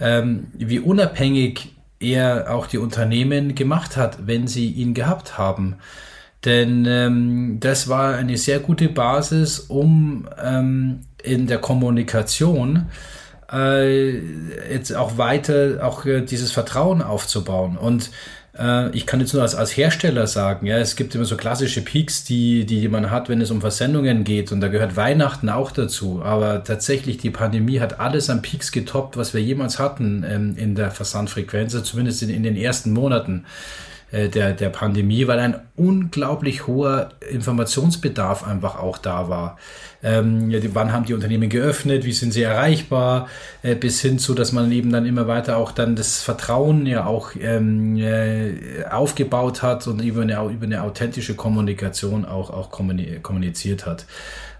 ähm, 0.00 0.46
wie 0.54 0.78
unabhängig 0.78 1.74
er 1.98 2.54
auch 2.54 2.66
die 2.66 2.78
Unternehmen 2.78 3.54
gemacht 3.54 3.96
hat, 3.96 4.26
wenn 4.26 4.46
sie 4.46 4.70
ihn 4.70 4.94
gehabt 4.94 5.36
haben. 5.36 5.76
Denn 6.44 6.86
ähm, 6.86 7.58
das 7.60 7.88
war 7.88 8.14
eine 8.14 8.38
sehr 8.38 8.60
gute 8.60 8.88
Basis, 8.88 9.58
um 9.60 10.26
ähm, 10.42 11.00
in 11.22 11.46
der 11.46 11.58
Kommunikation 11.58 12.86
äh, 13.52 14.18
jetzt 14.72 14.94
auch 14.94 15.18
weiter 15.18 15.80
auch 15.82 16.06
äh, 16.06 16.22
dieses 16.22 16.52
Vertrauen 16.52 17.02
aufzubauen. 17.02 17.76
Und 17.76 18.10
ich 18.92 19.06
kann 19.06 19.20
jetzt 19.20 19.32
nur 19.32 19.42
als, 19.42 19.54
als 19.54 19.76
Hersteller 19.76 20.26
sagen, 20.26 20.66
ja, 20.66 20.76
es 20.78 20.94
gibt 20.94 21.14
immer 21.14 21.24
so 21.24 21.36
klassische 21.36 21.80
Peaks, 21.80 22.24
die, 22.24 22.66
die 22.66 22.88
man 22.88 23.10
hat, 23.10 23.28
wenn 23.28 23.40
es 23.40 23.50
um 23.50 23.60
Versendungen 23.60 24.22
geht 24.24 24.52
und 24.52 24.60
da 24.60 24.68
gehört 24.68 24.96
Weihnachten 24.96 25.48
auch 25.48 25.70
dazu. 25.70 26.20
Aber 26.22 26.62
tatsächlich, 26.62 27.16
die 27.16 27.30
Pandemie 27.30 27.80
hat 27.80 28.00
alles 28.00 28.28
an 28.28 28.42
Peaks 28.42 28.70
getoppt, 28.70 29.16
was 29.16 29.32
wir 29.32 29.42
jemals 29.42 29.78
hatten 29.78 30.24
ähm, 30.28 30.54
in 30.56 30.74
der 30.74 30.90
Versandfrequenz, 30.90 31.74
also 31.74 31.84
zumindest 31.84 32.22
in, 32.22 32.28
in 32.28 32.42
den 32.42 32.56
ersten 32.56 32.92
Monaten. 32.92 33.46
Äh, 34.12 34.28
der, 34.28 34.52
der 34.52 34.70
Pandemie, 34.70 35.28
weil 35.28 35.38
ein 35.38 35.54
unglaublich 35.76 36.66
hoher 36.66 37.10
Informationsbedarf 37.30 38.44
einfach 38.44 38.76
auch 38.76 38.98
da 38.98 39.28
war. 39.28 39.56
Ähm, 40.02 40.52
wann 40.74 40.92
haben 40.92 41.04
die 41.04 41.14
Unternehmen 41.14 41.48
geöffnet, 41.48 42.04
wie 42.04 42.12
sind 42.12 42.32
sie 42.32 42.42
erreichbar, 42.42 43.28
äh, 43.62 43.76
bis 43.76 44.00
hin 44.00 44.18
zu, 44.18 44.34
dass 44.34 44.50
man 44.50 44.72
eben 44.72 44.90
dann 44.90 45.06
immer 45.06 45.28
weiter 45.28 45.58
auch 45.58 45.70
dann 45.70 45.94
das 45.94 46.22
Vertrauen 46.22 46.86
ja 46.86 47.06
auch 47.06 47.32
ähm, 47.40 47.98
äh, 47.98 48.84
aufgebaut 48.90 49.62
hat 49.62 49.86
und 49.86 50.02
über 50.02 50.22
eine, 50.22 50.42
über 50.50 50.64
eine 50.64 50.82
authentische 50.82 51.36
Kommunikation 51.36 52.24
auch, 52.24 52.50
auch 52.50 52.70
kommuniziert 52.70 53.86
hat. 53.86 54.06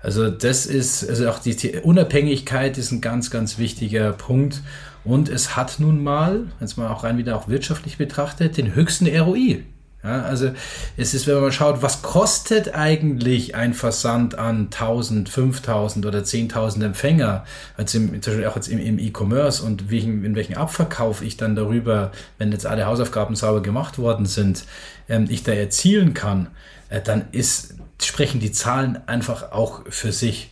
Also 0.02 0.30
das 0.30 0.64
ist, 0.64 1.08
also 1.08 1.28
auch 1.28 1.40
die, 1.40 1.56
die 1.56 1.78
Unabhängigkeit 1.78 2.78
ist 2.78 2.92
ein 2.92 3.00
ganz, 3.00 3.30
ganz 3.30 3.58
wichtiger 3.58 4.12
Punkt. 4.12 4.62
Und 5.04 5.28
es 5.28 5.56
hat 5.56 5.80
nun 5.80 6.02
mal, 6.02 6.46
wenn 6.58 6.68
man 6.76 6.88
auch 6.88 7.04
rein 7.04 7.18
wieder 7.18 7.36
auch 7.36 7.48
wirtschaftlich 7.48 7.96
betrachtet, 7.98 8.56
den 8.56 8.74
höchsten 8.74 9.06
ROI. 9.06 9.64
Ja, 10.02 10.22
also 10.22 10.50
es 10.96 11.12
ist, 11.12 11.26
wenn 11.26 11.40
man 11.40 11.52
schaut, 11.52 11.82
was 11.82 12.00
kostet 12.00 12.74
eigentlich 12.74 13.54
ein 13.54 13.74
Versand 13.74 14.34
an 14.38 14.70
1000, 14.72 15.28
5000 15.28 16.06
oder 16.06 16.20
10.000 16.20 16.82
Empfänger, 16.86 17.44
also 17.76 17.98
im, 17.98 18.22
zum 18.22 18.32
Beispiel 18.32 18.46
auch 18.46 18.56
jetzt 18.56 18.68
im 18.68 18.98
E-Commerce 18.98 19.62
und 19.62 19.90
welchen, 19.90 20.24
in 20.24 20.34
welchen 20.34 20.56
Abverkauf 20.56 21.20
ich 21.20 21.36
dann 21.36 21.54
darüber, 21.54 22.12
wenn 22.38 22.50
jetzt 22.50 22.64
alle 22.64 22.86
Hausaufgaben 22.86 23.36
sauber 23.36 23.60
gemacht 23.60 23.98
worden 23.98 24.24
sind, 24.24 24.64
ähm, 25.10 25.26
ich 25.28 25.42
da 25.42 25.52
erzielen 25.52 26.14
kann, 26.14 26.48
äh, 26.88 27.02
dann 27.02 27.24
ist, 27.32 27.74
sprechen 28.00 28.40
die 28.40 28.52
Zahlen 28.52 28.98
einfach 29.06 29.52
auch 29.52 29.82
für 29.90 30.12
sich. 30.12 30.50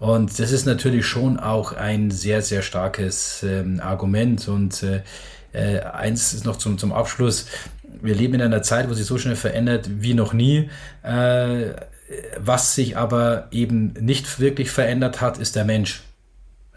Und 0.00 0.38
das 0.38 0.50
ist 0.50 0.64
natürlich 0.64 1.06
schon 1.06 1.38
auch 1.38 1.74
ein 1.74 2.10
sehr, 2.10 2.40
sehr 2.40 2.62
starkes 2.62 3.42
ähm, 3.42 3.80
Argument. 3.80 4.48
Und 4.48 4.82
äh, 4.82 5.02
äh, 5.52 5.80
eins 5.80 6.32
ist 6.32 6.46
noch 6.46 6.56
zum, 6.56 6.78
zum 6.78 6.92
Abschluss. 6.92 7.46
Wir 8.00 8.14
leben 8.14 8.34
in 8.34 8.42
einer 8.42 8.62
Zeit, 8.62 8.88
wo 8.88 8.94
sich 8.94 9.04
so 9.04 9.18
schnell 9.18 9.36
verändert 9.36 9.90
wie 10.00 10.14
noch 10.14 10.32
nie. 10.32 10.70
Äh, 11.02 11.74
was 12.38 12.74
sich 12.74 12.96
aber 12.96 13.48
eben 13.50 13.92
nicht 14.00 14.40
wirklich 14.40 14.70
verändert 14.70 15.20
hat, 15.20 15.36
ist 15.36 15.54
der 15.54 15.66
Mensch. 15.66 16.02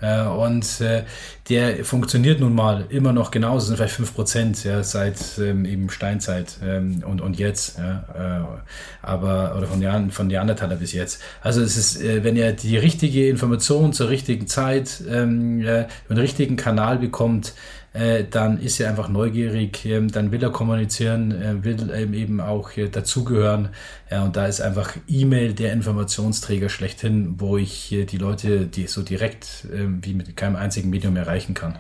Äh, 0.04 0.24
und 0.24 0.82
äh, 0.82 1.04
der 1.48 1.86
funktioniert 1.86 2.42
nun 2.42 2.54
mal 2.54 2.86
immer 2.90 3.14
noch 3.14 3.32
genauso, 3.32 3.68
sind 3.68 3.78
vielleicht 3.78 3.96
fünf 3.96 4.14
Prozent 4.14 4.64
ja, 4.66 4.84
seit 4.84 5.18
ähm, 5.40 5.64
eben 5.66 5.90
Steinzeit 5.90 6.58
ähm, 6.62 7.04
und, 7.06 7.22
und 7.22 7.40
jetzt. 7.40 7.78
Ja, 7.78 8.44
äh, 8.44 9.06
aber, 9.06 9.56
oder 9.58 9.68
von, 9.68 9.82
Jahren, 9.82 10.12
von 10.12 10.28
Neandertaler 10.28 10.76
bis 10.76 10.92
jetzt. 10.92 11.22
Also 11.42 11.62
es 11.62 11.78
ist, 11.78 12.02
äh, 12.02 12.24
wenn 12.24 12.36
ihr 12.36 12.52
die 12.52 12.78
richtige 12.78 13.30
Information 13.30 13.94
zur 13.94 14.10
richtigen 14.10 14.48
Zeit, 14.48 15.02
ähm, 15.10 15.62
äh, 15.62 15.88
einen 16.10 16.20
richtigen 16.20 16.58
Kanal 16.58 16.98
bekommt, 16.98 17.54
äh, 17.94 18.24
dann 18.24 18.60
ist 18.60 18.80
er 18.80 18.90
einfach 18.90 19.08
neugierig, 19.08 19.86
ähm, 19.86 20.12
dann 20.12 20.32
will 20.32 20.44
er 20.44 20.52
kommunizieren, 20.52 21.32
äh, 21.32 21.64
will 21.64 21.92
eben 22.16 22.42
auch 22.42 22.76
äh, 22.76 22.90
dazugehören. 22.90 23.70
Ja, 24.10 24.24
und 24.24 24.36
da 24.36 24.48
ist 24.48 24.62
einfach 24.62 24.96
E-Mail 25.08 25.54
der 25.54 25.74
Informationsträger 25.74 26.70
schlechthin, 26.70 27.40
wo 27.40 27.58
ich 27.58 27.90
die 27.90 28.18
Leute 28.18 28.66
die 28.66 28.88
so 28.88 29.04
direkt 29.04 29.68
ähm, 29.74 30.00
wie 30.04 30.14
mit 30.14 30.36
keinem 30.36 30.56
einzigen 30.56 30.90
Medium 30.90 31.16
erreichen 31.16 31.54
kann. 31.54 31.76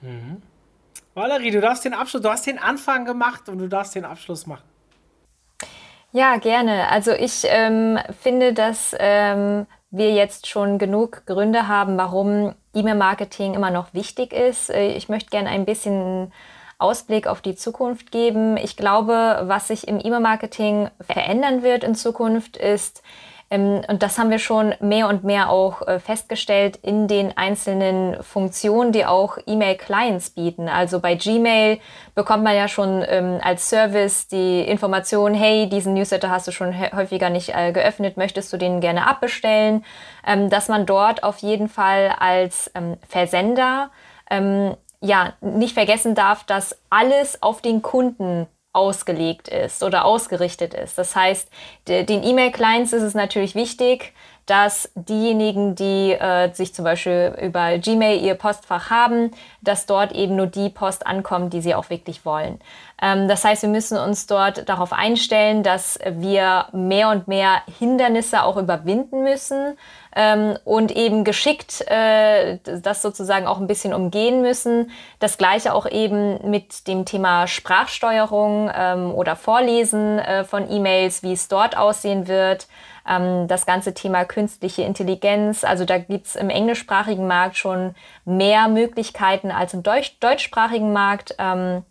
Mhm. 0.00 0.42
Valerie, 1.14 1.50
du 1.50 1.60
darfst 1.60 1.84
den 1.84 1.94
Abschluss, 1.94 2.22
du 2.22 2.30
hast 2.30 2.46
den 2.46 2.58
Anfang 2.58 3.04
gemacht 3.04 3.48
und 3.48 3.58
du 3.58 3.68
darfst 3.68 3.94
den 3.94 4.04
Abschluss 4.04 4.46
machen. 4.46 4.62
Ja, 6.12 6.36
gerne. 6.36 6.88
Also 6.88 7.12
ich 7.12 7.42
ähm, 7.44 7.98
finde, 8.20 8.54
dass 8.54 8.96
ähm, 8.98 9.66
wir 9.90 10.12
jetzt 10.12 10.46
schon 10.46 10.78
genug 10.78 11.26
Gründe 11.26 11.68
haben, 11.68 11.98
warum 11.98 12.54
E-Mail-Marketing 12.78 13.54
immer 13.54 13.70
noch 13.70 13.94
wichtig 13.94 14.32
ist. 14.32 14.70
Äh, 14.70 14.92
ich 14.92 15.08
möchte 15.08 15.30
gerne 15.30 15.48
ein 15.50 15.64
bisschen 15.64 16.32
Ausblick 16.78 17.26
auf 17.26 17.40
die 17.40 17.56
Zukunft 17.56 18.12
geben. 18.12 18.56
Ich 18.56 18.76
glaube, 18.76 19.42
was 19.44 19.68
sich 19.68 19.88
im 19.88 19.98
E-Mail-Marketing 19.98 20.90
verändern 21.00 21.62
wird 21.62 21.82
in 21.82 21.94
Zukunft 21.94 22.56
ist, 22.56 23.02
und 23.50 24.02
das 24.02 24.18
haben 24.18 24.28
wir 24.28 24.38
schon 24.38 24.74
mehr 24.80 25.08
und 25.08 25.24
mehr 25.24 25.48
auch 25.48 25.80
äh, 25.88 26.00
festgestellt 26.00 26.78
in 26.82 27.08
den 27.08 27.34
einzelnen 27.36 28.22
Funktionen, 28.22 28.92
die 28.92 29.06
auch 29.06 29.38
E-Mail-Clients 29.46 30.30
bieten. 30.30 30.68
Also 30.68 31.00
bei 31.00 31.14
Gmail 31.14 31.78
bekommt 32.14 32.44
man 32.44 32.54
ja 32.54 32.68
schon 32.68 33.02
ähm, 33.08 33.40
als 33.42 33.70
Service 33.70 34.28
die 34.28 34.60
Information, 34.60 35.32
hey, 35.32 35.66
diesen 35.66 35.94
Newsletter 35.94 36.30
hast 36.30 36.46
du 36.46 36.52
schon 36.52 36.78
häufiger 36.94 37.30
nicht 37.30 37.54
äh, 37.54 37.72
geöffnet, 37.72 38.18
möchtest 38.18 38.52
du 38.52 38.58
den 38.58 38.80
gerne 38.80 39.06
abbestellen? 39.06 39.82
Ähm, 40.26 40.50
dass 40.50 40.68
man 40.68 40.84
dort 40.84 41.22
auf 41.22 41.38
jeden 41.38 41.68
Fall 41.68 42.14
als 42.18 42.70
Versender 43.08 43.90
ja 45.00 45.32
nicht 45.40 45.72
vergessen 45.72 46.14
darf, 46.14 46.44
dass 46.44 46.76
alles 46.90 47.42
auf 47.42 47.62
den 47.62 47.80
Kunden 47.80 48.46
ausgelegt 48.78 49.48
ist 49.48 49.82
oder 49.82 50.04
ausgerichtet 50.04 50.72
ist. 50.72 50.96
Das 50.96 51.14
heißt, 51.14 51.48
den 51.88 52.22
E-Mail-Clients 52.22 52.92
ist 52.92 53.02
es 53.02 53.14
natürlich 53.14 53.54
wichtig, 53.54 54.14
dass 54.48 54.90
diejenigen, 54.94 55.74
die 55.74 56.12
äh, 56.12 56.50
sich 56.54 56.74
zum 56.74 56.84
Beispiel 56.84 57.36
über 57.42 57.76
Gmail 57.76 58.22
ihr 58.22 58.34
Postfach 58.34 58.88
haben, 58.88 59.30
dass 59.60 59.84
dort 59.84 60.12
eben 60.12 60.36
nur 60.36 60.46
die 60.46 60.70
Post 60.70 61.06
ankommt, 61.06 61.52
die 61.52 61.60
sie 61.60 61.74
auch 61.74 61.90
wirklich 61.90 62.24
wollen. 62.24 62.58
Ähm, 63.00 63.28
das 63.28 63.44
heißt, 63.44 63.60
wir 63.60 63.68
müssen 63.68 63.98
uns 63.98 64.26
dort 64.26 64.66
darauf 64.66 64.94
einstellen, 64.94 65.62
dass 65.62 65.98
wir 66.02 66.66
mehr 66.72 67.10
und 67.10 67.28
mehr 67.28 67.60
Hindernisse 67.78 68.42
auch 68.42 68.56
überwinden 68.56 69.22
müssen 69.22 69.76
ähm, 70.16 70.56
und 70.64 70.92
eben 70.92 71.24
geschickt 71.24 71.84
äh, 71.86 72.58
das 72.64 73.02
sozusagen 73.02 73.46
auch 73.46 73.58
ein 73.58 73.66
bisschen 73.66 73.92
umgehen 73.92 74.40
müssen. 74.40 74.90
Das 75.18 75.36
gleiche 75.36 75.74
auch 75.74 75.86
eben 75.86 76.50
mit 76.50 76.88
dem 76.88 77.04
Thema 77.04 77.46
Sprachsteuerung 77.46 78.70
ähm, 78.74 79.14
oder 79.14 79.36
Vorlesen 79.36 80.18
äh, 80.18 80.44
von 80.44 80.70
E-Mails, 80.70 81.22
wie 81.22 81.34
es 81.34 81.48
dort 81.48 81.76
aussehen 81.76 82.28
wird 82.28 82.66
ähm, 83.08 83.48
das 83.48 83.66
ganze 83.66 83.94
Thema 83.94 84.24
künstliche 84.24 84.82
Intelligenz. 84.82 85.64
Also 85.64 85.84
da 85.84 85.98
gibt's 85.98 86.36
im 86.36 86.50
englischsprachigen 86.50 87.26
Markt 87.26 87.56
schon 87.56 87.94
mehr 88.24 88.68
Möglichkeiten 88.68 89.50
als 89.50 89.74
im 89.74 89.82
Deutsch 89.82 90.18
deutschsprachigen 90.20 90.92
Markt. 90.92 91.34
Ähm, 91.38 91.84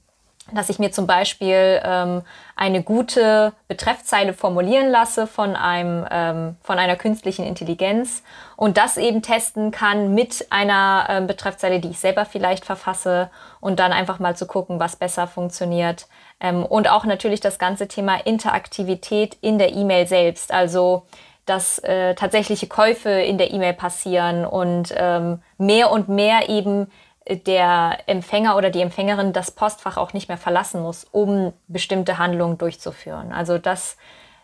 dass 0.53 0.69
ich 0.69 0.79
mir 0.79 0.91
zum 0.91 1.07
Beispiel 1.07 1.81
ähm, 1.83 2.21
eine 2.55 2.81
gute 2.81 3.53
Betreffzeile 3.67 4.33
formulieren 4.33 4.89
lasse 4.89 5.27
von 5.27 5.55
einem 5.55 6.05
ähm, 6.09 6.55
von 6.61 6.79
einer 6.79 6.95
künstlichen 6.95 7.45
Intelligenz 7.45 8.23
und 8.55 8.77
das 8.77 8.97
eben 8.97 9.21
testen 9.21 9.71
kann 9.71 10.13
mit 10.13 10.47
einer 10.49 11.07
ähm, 11.09 11.27
Betreffzeile, 11.27 11.79
die 11.79 11.89
ich 11.89 11.99
selber 11.99 12.25
vielleicht 12.25 12.65
verfasse 12.65 13.29
und 13.59 13.79
dann 13.79 13.91
einfach 13.91 14.19
mal 14.19 14.35
zu 14.35 14.47
gucken, 14.47 14.79
was 14.79 14.95
besser 14.95 15.27
funktioniert 15.27 16.07
ähm, 16.39 16.65
und 16.65 16.89
auch 16.89 17.05
natürlich 17.05 17.39
das 17.39 17.59
ganze 17.59 17.87
Thema 17.87 18.17
Interaktivität 18.17 19.37
in 19.41 19.57
der 19.57 19.73
E-Mail 19.73 20.07
selbst, 20.07 20.51
also 20.51 21.05
dass 21.45 21.79
äh, 21.79 22.13
tatsächliche 22.15 22.67
Käufe 22.67 23.09
in 23.09 23.37
der 23.37 23.51
E-Mail 23.51 23.73
passieren 23.73 24.45
und 24.45 24.93
ähm, 24.95 25.41
mehr 25.57 25.91
und 25.91 26.09
mehr 26.09 26.49
eben 26.49 26.87
der 27.29 27.99
Empfänger 28.07 28.55
oder 28.55 28.69
die 28.69 28.81
Empfängerin 28.81 29.33
das 29.33 29.51
Postfach 29.51 29.97
auch 29.97 30.13
nicht 30.13 30.29
mehr 30.29 30.37
verlassen 30.37 30.81
muss, 30.81 31.03
um 31.05 31.53
bestimmte 31.67 32.17
Handlungen 32.17 32.57
durchzuführen. 32.57 33.31
Also 33.31 33.57
das 33.57 33.97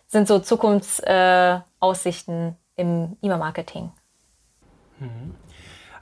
sind 0.07 0.27
so 0.27 0.39
Zukunftsaussichten 0.39 2.49
äh, 2.49 2.81
im 2.81 3.17
E-Mail-Marketing. 3.21 3.91
Mhm. 4.99 5.35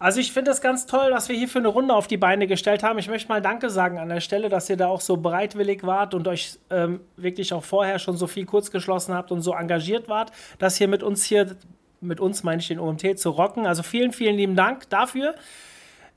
Also 0.01 0.19
ich 0.19 0.33
finde 0.33 0.49
es 0.49 0.61
ganz 0.61 0.87
toll, 0.87 1.11
was 1.11 1.29
wir 1.29 1.35
hier 1.35 1.47
für 1.47 1.59
eine 1.59 1.67
Runde 1.67 1.93
auf 1.93 2.07
die 2.07 2.17
Beine 2.17 2.47
gestellt 2.47 2.81
haben. 2.81 2.97
Ich 2.97 3.07
möchte 3.07 3.29
mal 3.29 3.39
Danke 3.39 3.69
sagen 3.69 3.99
an 3.99 4.09
der 4.09 4.19
Stelle, 4.19 4.49
dass 4.49 4.67
ihr 4.67 4.75
da 4.75 4.87
auch 4.87 4.99
so 4.99 5.15
bereitwillig 5.15 5.83
wart 5.83 6.15
und 6.15 6.27
euch 6.27 6.57
ähm, 6.71 7.01
wirklich 7.17 7.53
auch 7.53 7.63
vorher 7.63 7.99
schon 7.99 8.17
so 8.17 8.25
viel 8.25 8.47
kurz 8.47 8.71
geschlossen 8.71 9.13
habt 9.13 9.31
und 9.31 9.43
so 9.43 9.53
engagiert 9.53 10.09
wart, 10.09 10.31
dass 10.57 10.75
hier 10.75 10.87
mit 10.87 11.03
uns 11.03 11.23
hier, 11.23 11.55
mit 11.99 12.19
uns 12.19 12.41
meine 12.41 12.61
ich 12.61 12.67
den 12.67 12.79
OMT, 12.79 13.19
zu 13.19 13.29
rocken. 13.29 13.67
Also 13.67 13.83
vielen, 13.83 14.11
vielen 14.11 14.37
lieben 14.37 14.55
Dank 14.55 14.89
dafür. 14.89 15.35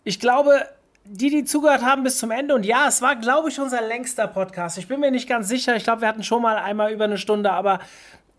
Ich 0.02 0.18
glaube, 0.18 0.66
die, 1.04 1.28
die 1.28 1.44
zugehört 1.44 1.82
haben 1.82 2.04
bis 2.04 2.16
zum 2.16 2.30
Ende, 2.30 2.54
und 2.54 2.64
ja, 2.64 2.88
es 2.88 3.02
war, 3.02 3.16
glaube 3.16 3.50
ich, 3.50 3.60
unser 3.60 3.82
längster 3.82 4.26
Podcast. 4.28 4.78
Ich 4.78 4.88
bin 4.88 4.98
mir 4.98 5.10
nicht 5.10 5.28
ganz 5.28 5.46
sicher. 5.46 5.76
Ich 5.76 5.84
glaube, 5.84 6.00
wir 6.00 6.08
hatten 6.08 6.22
schon 6.22 6.40
mal 6.40 6.56
einmal 6.56 6.90
über 6.90 7.04
eine 7.04 7.18
Stunde, 7.18 7.52
aber 7.52 7.80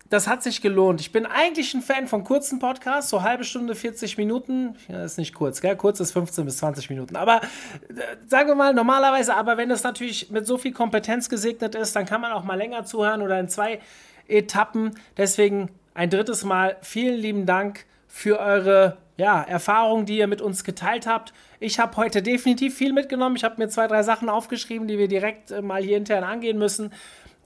das 0.08 0.28
hat 0.28 0.42
sich 0.42 0.60
gelohnt. 0.60 1.00
Ich 1.00 1.10
bin 1.12 1.26
eigentlich 1.26 1.74
ein 1.74 1.82
Fan 1.82 2.06
von 2.06 2.22
kurzen 2.22 2.58
Podcasts, 2.58 3.10
so 3.10 3.22
halbe 3.22 3.44
Stunde, 3.44 3.74
40 3.74 4.16
Minuten. 4.18 4.76
Ja, 4.88 5.04
ist 5.04 5.18
nicht 5.18 5.34
kurz, 5.34 5.60
gell? 5.60 5.76
Kurz 5.76 6.00
ist 6.00 6.12
15 6.12 6.44
bis 6.44 6.58
20 6.58 6.90
Minuten. 6.90 7.16
Aber 7.16 7.40
äh, 7.88 8.16
sagen 8.28 8.48
wir 8.48 8.54
mal, 8.54 8.74
normalerweise, 8.74 9.34
aber 9.34 9.56
wenn 9.56 9.70
es 9.70 9.82
natürlich 9.82 10.30
mit 10.30 10.46
so 10.46 10.58
viel 10.58 10.72
Kompetenz 10.72 11.28
gesegnet 11.28 11.74
ist, 11.74 11.96
dann 11.96 12.06
kann 12.06 12.20
man 12.20 12.32
auch 12.32 12.44
mal 12.44 12.54
länger 12.54 12.84
zuhören 12.84 13.22
oder 13.22 13.40
in 13.40 13.48
zwei 13.48 13.80
Etappen. 14.28 14.98
Deswegen 15.16 15.70
ein 15.94 16.10
drittes 16.10 16.44
Mal 16.44 16.76
vielen 16.82 17.18
lieben 17.18 17.46
Dank 17.46 17.84
für 18.06 18.38
eure 18.38 18.98
ja, 19.16 19.42
Erfahrungen, 19.42 20.06
die 20.06 20.18
ihr 20.18 20.26
mit 20.26 20.40
uns 20.40 20.62
geteilt 20.62 21.06
habt. 21.06 21.32
Ich 21.58 21.78
habe 21.78 21.96
heute 21.96 22.22
definitiv 22.22 22.76
viel 22.76 22.92
mitgenommen. 22.92 23.36
Ich 23.36 23.44
habe 23.44 23.56
mir 23.58 23.68
zwei, 23.68 23.86
drei 23.86 24.02
Sachen 24.02 24.28
aufgeschrieben, 24.28 24.86
die 24.86 24.98
wir 24.98 25.08
direkt 25.08 25.50
äh, 25.50 25.62
mal 25.62 25.82
hier 25.82 25.96
intern 25.96 26.22
angehen 26.22 26.58
müssen. 26.58 26.92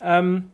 Ähm, 0.03 0.51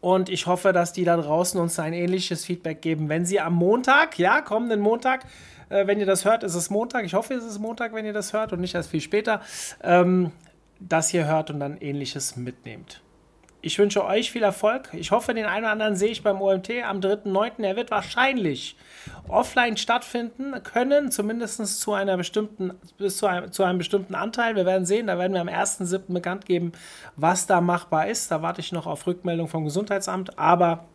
und 0.00 0.28
ich 0.28 0.46
hoffe, 0.46 0.72
dass 0.72 0.92
die 0.92 1.04
da 1.04 1.16
draußen 1.16 1.60
uns 1.60 1.78
ein 1.78 1.92
ähnliches 1.92 2.44
Feedback 2.44 2.82
geben, 2.82 3.08
wenn 3.08 3.26
sie 3.26 3.40
am 3.40 3.54
Montag, 3.54 4.18
ja, 4.18 4.40
kommenden 4.40 4.80
Montag, 4.80 5.24
äh, 5.70 5.86
wenn 5.86 5.98
ihr 5.98 6.06
das 6.06 6.24
hört, 6.24 6.44
ist 6.44 6.54
es 6.54 6.70
Montag. 6.70 7.04
Ich 7.04 7.14
hoffe, 7.14 7.34
es 7.34 7.44
ist 7.44 7.58
Montag, 7.58 7.92
wenn 7.92 8.04
ihr 8.04 8.12
das 8.12 8.32
hört 8.32 8.52
und 8.52 8.60
nicht 8.60 8.74
erst 8.74 8.90
viel 8.90 9.00
später, 9.00 9.42
ähm, 9.82 10.32
das 10.80 11.08
hier 11.08 11.26
hört 11.26 11.50
und 11.50 11.60
dann 11.60 11.76
ähnliches 11.78 12.36
mitnehmt. 12.36 13.02
Ich 13.68 13.78
wünsche 13.78 14.02
euch 14.02 14.32
viel 14.32 14.44
Erfolg. 14.44 14.88
Ich 14.94 15.10
hoffe, 15.10 15.34
den 15.34 15.44
einen 15.44 15.64
oder 15.64 15.72
anderen 15.72 15.94
sehe 15.94 16.08
ich 16.08 16.22
beim 16.22 16.40
OMT 16.40 16.70
am 16.88 17.00
3.9. 17.00 17.62
Er 17.62 17.76
wird 17.76 17.90
wahrscheinlich 17.90 18.76
offline 19.28 19.76
stattfinden 19.76 20.54
können, 20.62 21.10
zumindest 21.10 21.78
zu 21.78 21.92
einer 21.92 22.16
bestimmten, 22.16 22.72
bis 22.96 23.18
zu 23.18 23.26
einem, 23.26 23.52
zu 23.52 23.64
einem 23.64 23.76
bestimmten 23.76 24.14
Anteil. 24.14 24.56
Wir 24.56 24.64
werden 24.64 24.86
sehen, 24.86 25.08
da 25.08 25.18
werden 25.18 25.34
wir 25.34 25.42
am 25.42 25.48
1.7. 25.48 26.14
bekannt 26.14 26.46
geben, 26.46 26.72
was 27.16 27.46
da 27.46 27.60
machbar 27.60 28.06
ist. 28.08 28.30
Da 28.30 28.40
warte 28.40 28.62
ich 28.62 28.72
noch 28.72 28.86
auf 28.86 29.06
Rückmeldung 29.06 29.48
vom 29.48 29.64
Gesundheitsamt, 29.64 30.38
aber 30.38 30.86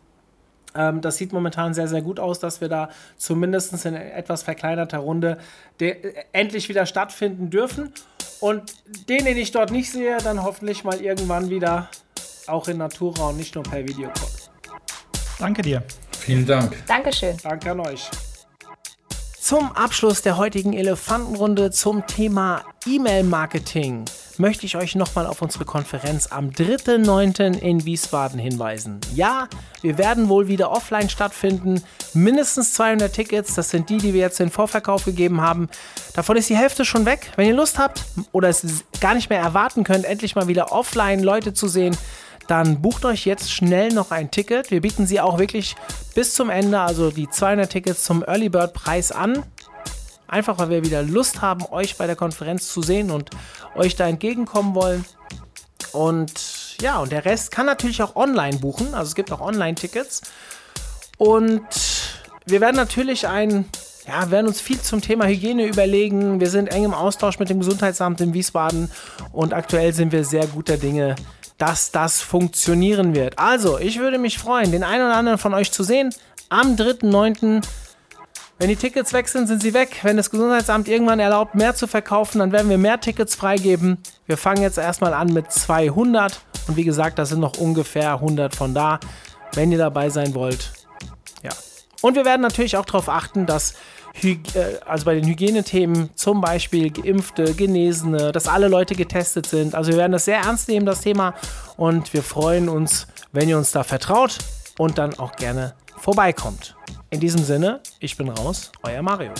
ähm, 0.74 1.00
das 1.00 1.16
sieht 1.16 1.32
momentan 1.32 1.74
sehr, 1.74 1.86
sehr 1.86 2.02
gut 2.02 2.18
aus, 2.18 2.40
dass 2.40 2.60
wir 2.60 2.68
da 2.68 2.88
zumindest 3.16 3.86
in 3.86 3.94
etwas 3.94 4.42
verkleinerter 4.42 4.98
Runde 4.98 5.38
endlich 6.32 6.68
wieder 6.68 6.86
stattfinden 6.86 7.50
dürfen. 7.50 7.92
Und 8.40 8.74
den, 9.08 9.24
den 9.24 9.36
ich 9.36 9.52
dort 9.52 9.70
nicht 9.70 9.92
sehe, 9.92 10.18
dann 10.18 10.42
hoffentlich 10.42 10.82
mal 10.82 11.00
irgendwann 11.00 11.50
wieder 11.50 11.88
auch 12.46 12.68
in 12.68 12.78
Natura 12.78 13.28
und 13.28 13.36
nicht 13.36 13.54
nur 13.54 13.64
per 13.64 13.86
Videocall. 13.86 14.28
Danke 15.38 15.62
dir. 15.62 15.82
Vielen 16.18 16.46
Dank. 16.46 16.74
Dankeschön. 16.86 17.36
Danke 17.42 17.70
an 17.70 17.80
euch. 17.80 18.08
Zum 19.44 19.72
Abschluss 19.72 20.22
der 20.22 20.38
heutigen 20.38 20.72
Elefantenrunde 20.72 21.70
zum 21.70 22.06
Thema 22.06 22.64
E-Mail-Marketing 22.86 24.06
möchte 24.38 24.64
ich 24.64 24.76
euch 24.76 24.94
nochmal 24.94 25.26
auf 25.26 25.42
unsere 25.42 25.66
Konferenz 25.66 26.28
am 26.28 26.48
3.9. 26.48 27.58
in 27.58 27.84
Wiesbaden 27.84 28.38
hinweisen. 28.38 29.00
Ja, 29.14 29.48
wir 29.82 29.98
werden 29.98 30.30
wohl 30.30 30.48
wieder 30.48 30.70
offline 30.70 31.10
stattfinden. 31.10 31.82
Mindestens 32.14 32.72
200 32.72 33.12
Tickets, 33.12 33.54
das 33.54 33.68
sind 33.68 33.90
die, 33.90 33.98
die 33.98 34.14
wir 34.14 34.20
jetzt 34.22 34.40
in 34.40 34.50
Vorverkauf 34.50 35.04
gegeben 35.04 35.42
haben. 35.42 35.68
Davon 36.14 36.38
ist 36.38 36.48
die 36.48 36.56
Hälfte 36.56 36.86
schon 36.86 37.04
weg. 37.04 37.30
Wenn 37.36 37.46
ihr 37.46 37.54
Lust 37.54 37.78
habt 37.78 38.02
oder 38.32 38.48
es 38.48 38.64
gar 39.00 39.14
nicht 39.14 39.28
mehr 39.28 39.40
erwarten 39.40 39.84
könnt, 39.84 40.06
endlich 40.06 40.34
mal 40.34 40.48
wieder 40.48 40.72
offline 40.72 41.22
Leute 41.22 41.52
zu 41.52 41.68
sehen, 41.68 41.94
dann 42.48 42.82
bucht 42.82 43.04
euch 43.04 43.24
jetzt 43.24 43.52
schnell 43.52 43.92
noch 43.92 44.10
ein 44.10 44.30
Ticket. 44.30 44.70
Wir 44.70 44.80
bieten 44.80 45.06
sie 45.06 45.20
auch 45.20 45.38
wirklich 45.38 45.76
bis 46.14 46.34
zum 46.34 46.50
Ende, 46.50 46.80
also 46.80 47.10
die 47.10 47.28
200 47.28 47.70
Tickets 47.70 48.04
zum 48.04 48.22
Early 48.22 48.48
Bird 48.48 48.74
Preis 48.74 49.12
an. 49.12 49.42
Einfach 50.26 50.58
weil 50.58 50.70
wir 50.70 50.84
wieder 50.84 51.02
Lust 51.02 51.42
haben, 51.42 51.64
euch 51.70 51.96
bei 51.96 52.06
der 52.06 52.16
Konferenz 52.16 52.68
zu 52.68 52.82
sehen 52.82 53.10
und 53.10 53.30
euch 53.74 53.96
da 53.96 54.08
entgegenkommen 54.08 54.74
wollen. 54.74 55.04
Und 55.92 56.80
ja, 56.80 56.98
und 56.98 57.12
der 57.12 57.24
Rest 57.24 57.50
kann 57.50 57.66
natürlich 57.66 58.02
auch 58.02 58.16
online 58.16 58.58
buchen. 58.58 58.94
Also 58.94 59.08
es 59.08 59.14
gibt 59.14 59.30
auch 59.32 59.40
Online-Tickets. 59.40 60.22
Und 61.18 61.62
wir 62.46 62.60
werden 62.60 62.76
natürlich 62.76 63.28
ein, 63.28 63.66
ja, 64.06 64.30
werden 64.30 64.48
uns 64.48 64.60
viel 64.60 64.80
zum 64.80 65.00
Thema 65.00 65.26
Hygiene 65.26 65.66
überlegen. 65.66 66.40
Wir 66.40 66.50
sind 66.50 66.68
eng 66.68 66.84
im 66.84 66.94
Austausch 66.94 67.38
mit 67.38 67.48
dem 67.48 67.60
Gesundheitsamt 67.60 68.20
in 68.20 68.34
Wiesbaden 68.34 68.90
und 69.32 69.52
aktuell 69.52 69.92
sind 69.94 70.12
wir 70.12 70.24
sehr 70.24 70.46
guter 70.46 70.76
Dinge, 70.76 71.14
dass 71.58 71.90
das 71.90 72.20
funktionieren 72.20 73.14
wird. 73.14 73.38
Also, 73.38 73.78
ich 73.78 73.98
würde 73.98 74.18
mich 74.18 74.38
freuen, 74.38 74.72
den 74.72 74.84
einen 74.84 75.04
oder 75.04 75.16
anderen 75.16 75.38
von 75.38 75.54
euch 75.54 75.72
zu 75.72 75.82
sehen 75.82 76.14
am 76.48 76.76
3.9. 76.76 77.62
Wenn 78.58 78.68
die 78.68 78.76
Tickets 78.76 79.12
weg 79.12 79.28
sind, 79.28 79.48
sind 79.48 79.62
sie 79.62 79.74
weg. 79.74 80.00
Wenn 80.02 80.16
das 80.16 80.30
Gesundheitsamt 80.30 80.86
irgendwann 80.86 81.18
erlaubt, 81.18 81.54
mehr 81.54 81.74
zu 81.74 81.86
verkaufen, 81.86 82.38
dann 82.38 82.52
werden 82.52 82.70
wir 82.70 82.78
mehr 82.78 83.00
Tickets 83.00 83.34
freigeben. 83.34 83.98
Wir 84.26 84.36
fangen 84.36 84.62
jetzt 84.62 84.78
erstmal 84.78 85.12
an 85.12 85.32
mit 85.32 85.50
200 85.50 86.40
und 86.68 86.76
wie 86.76 86.84
gesagt, 86.84 87.18
da 87.18 87.26
sind 87.26 87.40
noch 87.40 87.58
ungefähr 87.58 88.12
100 88.14 88.54
von 88.54 88.72
da. 88.72 89.00
Wenn 89.54 89.72
ihr 89.72 89.78
dabei 89.78 90.08
sein 90.10 90.34
wollt, 90.34 90.72
ja, 91.42 91.50
Und 92.00 92.16
wir 92.16 92.24
werden 92.24 92.42
natürlich 92.42 92.76
auch 92.76 92.84
darauf 92.84 93.08
achten, 93.08 93.46
dass 93.46 93.74
also 94.86 95.04
bei 95.04 95.14
den 95.14 95.26
Hygienethemen 95.26 96.10
zum 96.14 96.40
Beispiel 96.40 96.90
Geimpfte, 96.90 97.54
Genesene, 97.54 98.32
dass 98.32 98.46
alle 98.46 98.68
Leute 98.68 98.94
getestet 98.94 99.46
sind. 99.46 99.74
Also 99.74 99.90
wir 99.90 99.98
werden 99.98 100.12
das 100.12 100.24
sehr 100.24 100.38
ernst 100.38 100.68
nehmen, 100.68 100.86
das 100.86 101.00
Thema. 101.00 101.34
Und 101.76 102.12
wir 102.12 102.22
freuen 102.22 102.68
uns, 102.68 103.06
wenn 103.32 103.48
ihr 103.48 103.58
uns 103.58 103.72
da 103.72 103.82
vertraut 103.82 104.38
und 104.78 104.98
dann 104.98 105.18
auch 105.18 105.36
gerne 105.36 105.74
vorbeikommt. 105.96 106.76
In 107.10 107.20
diesem 107.20 107.42
Sinne, 107.42 107.80
ich 108.00 108.16
bin 108.16 108.28
raus, 108.28 108.72
euer 108.82 109.02
Mario. 109.02 109.32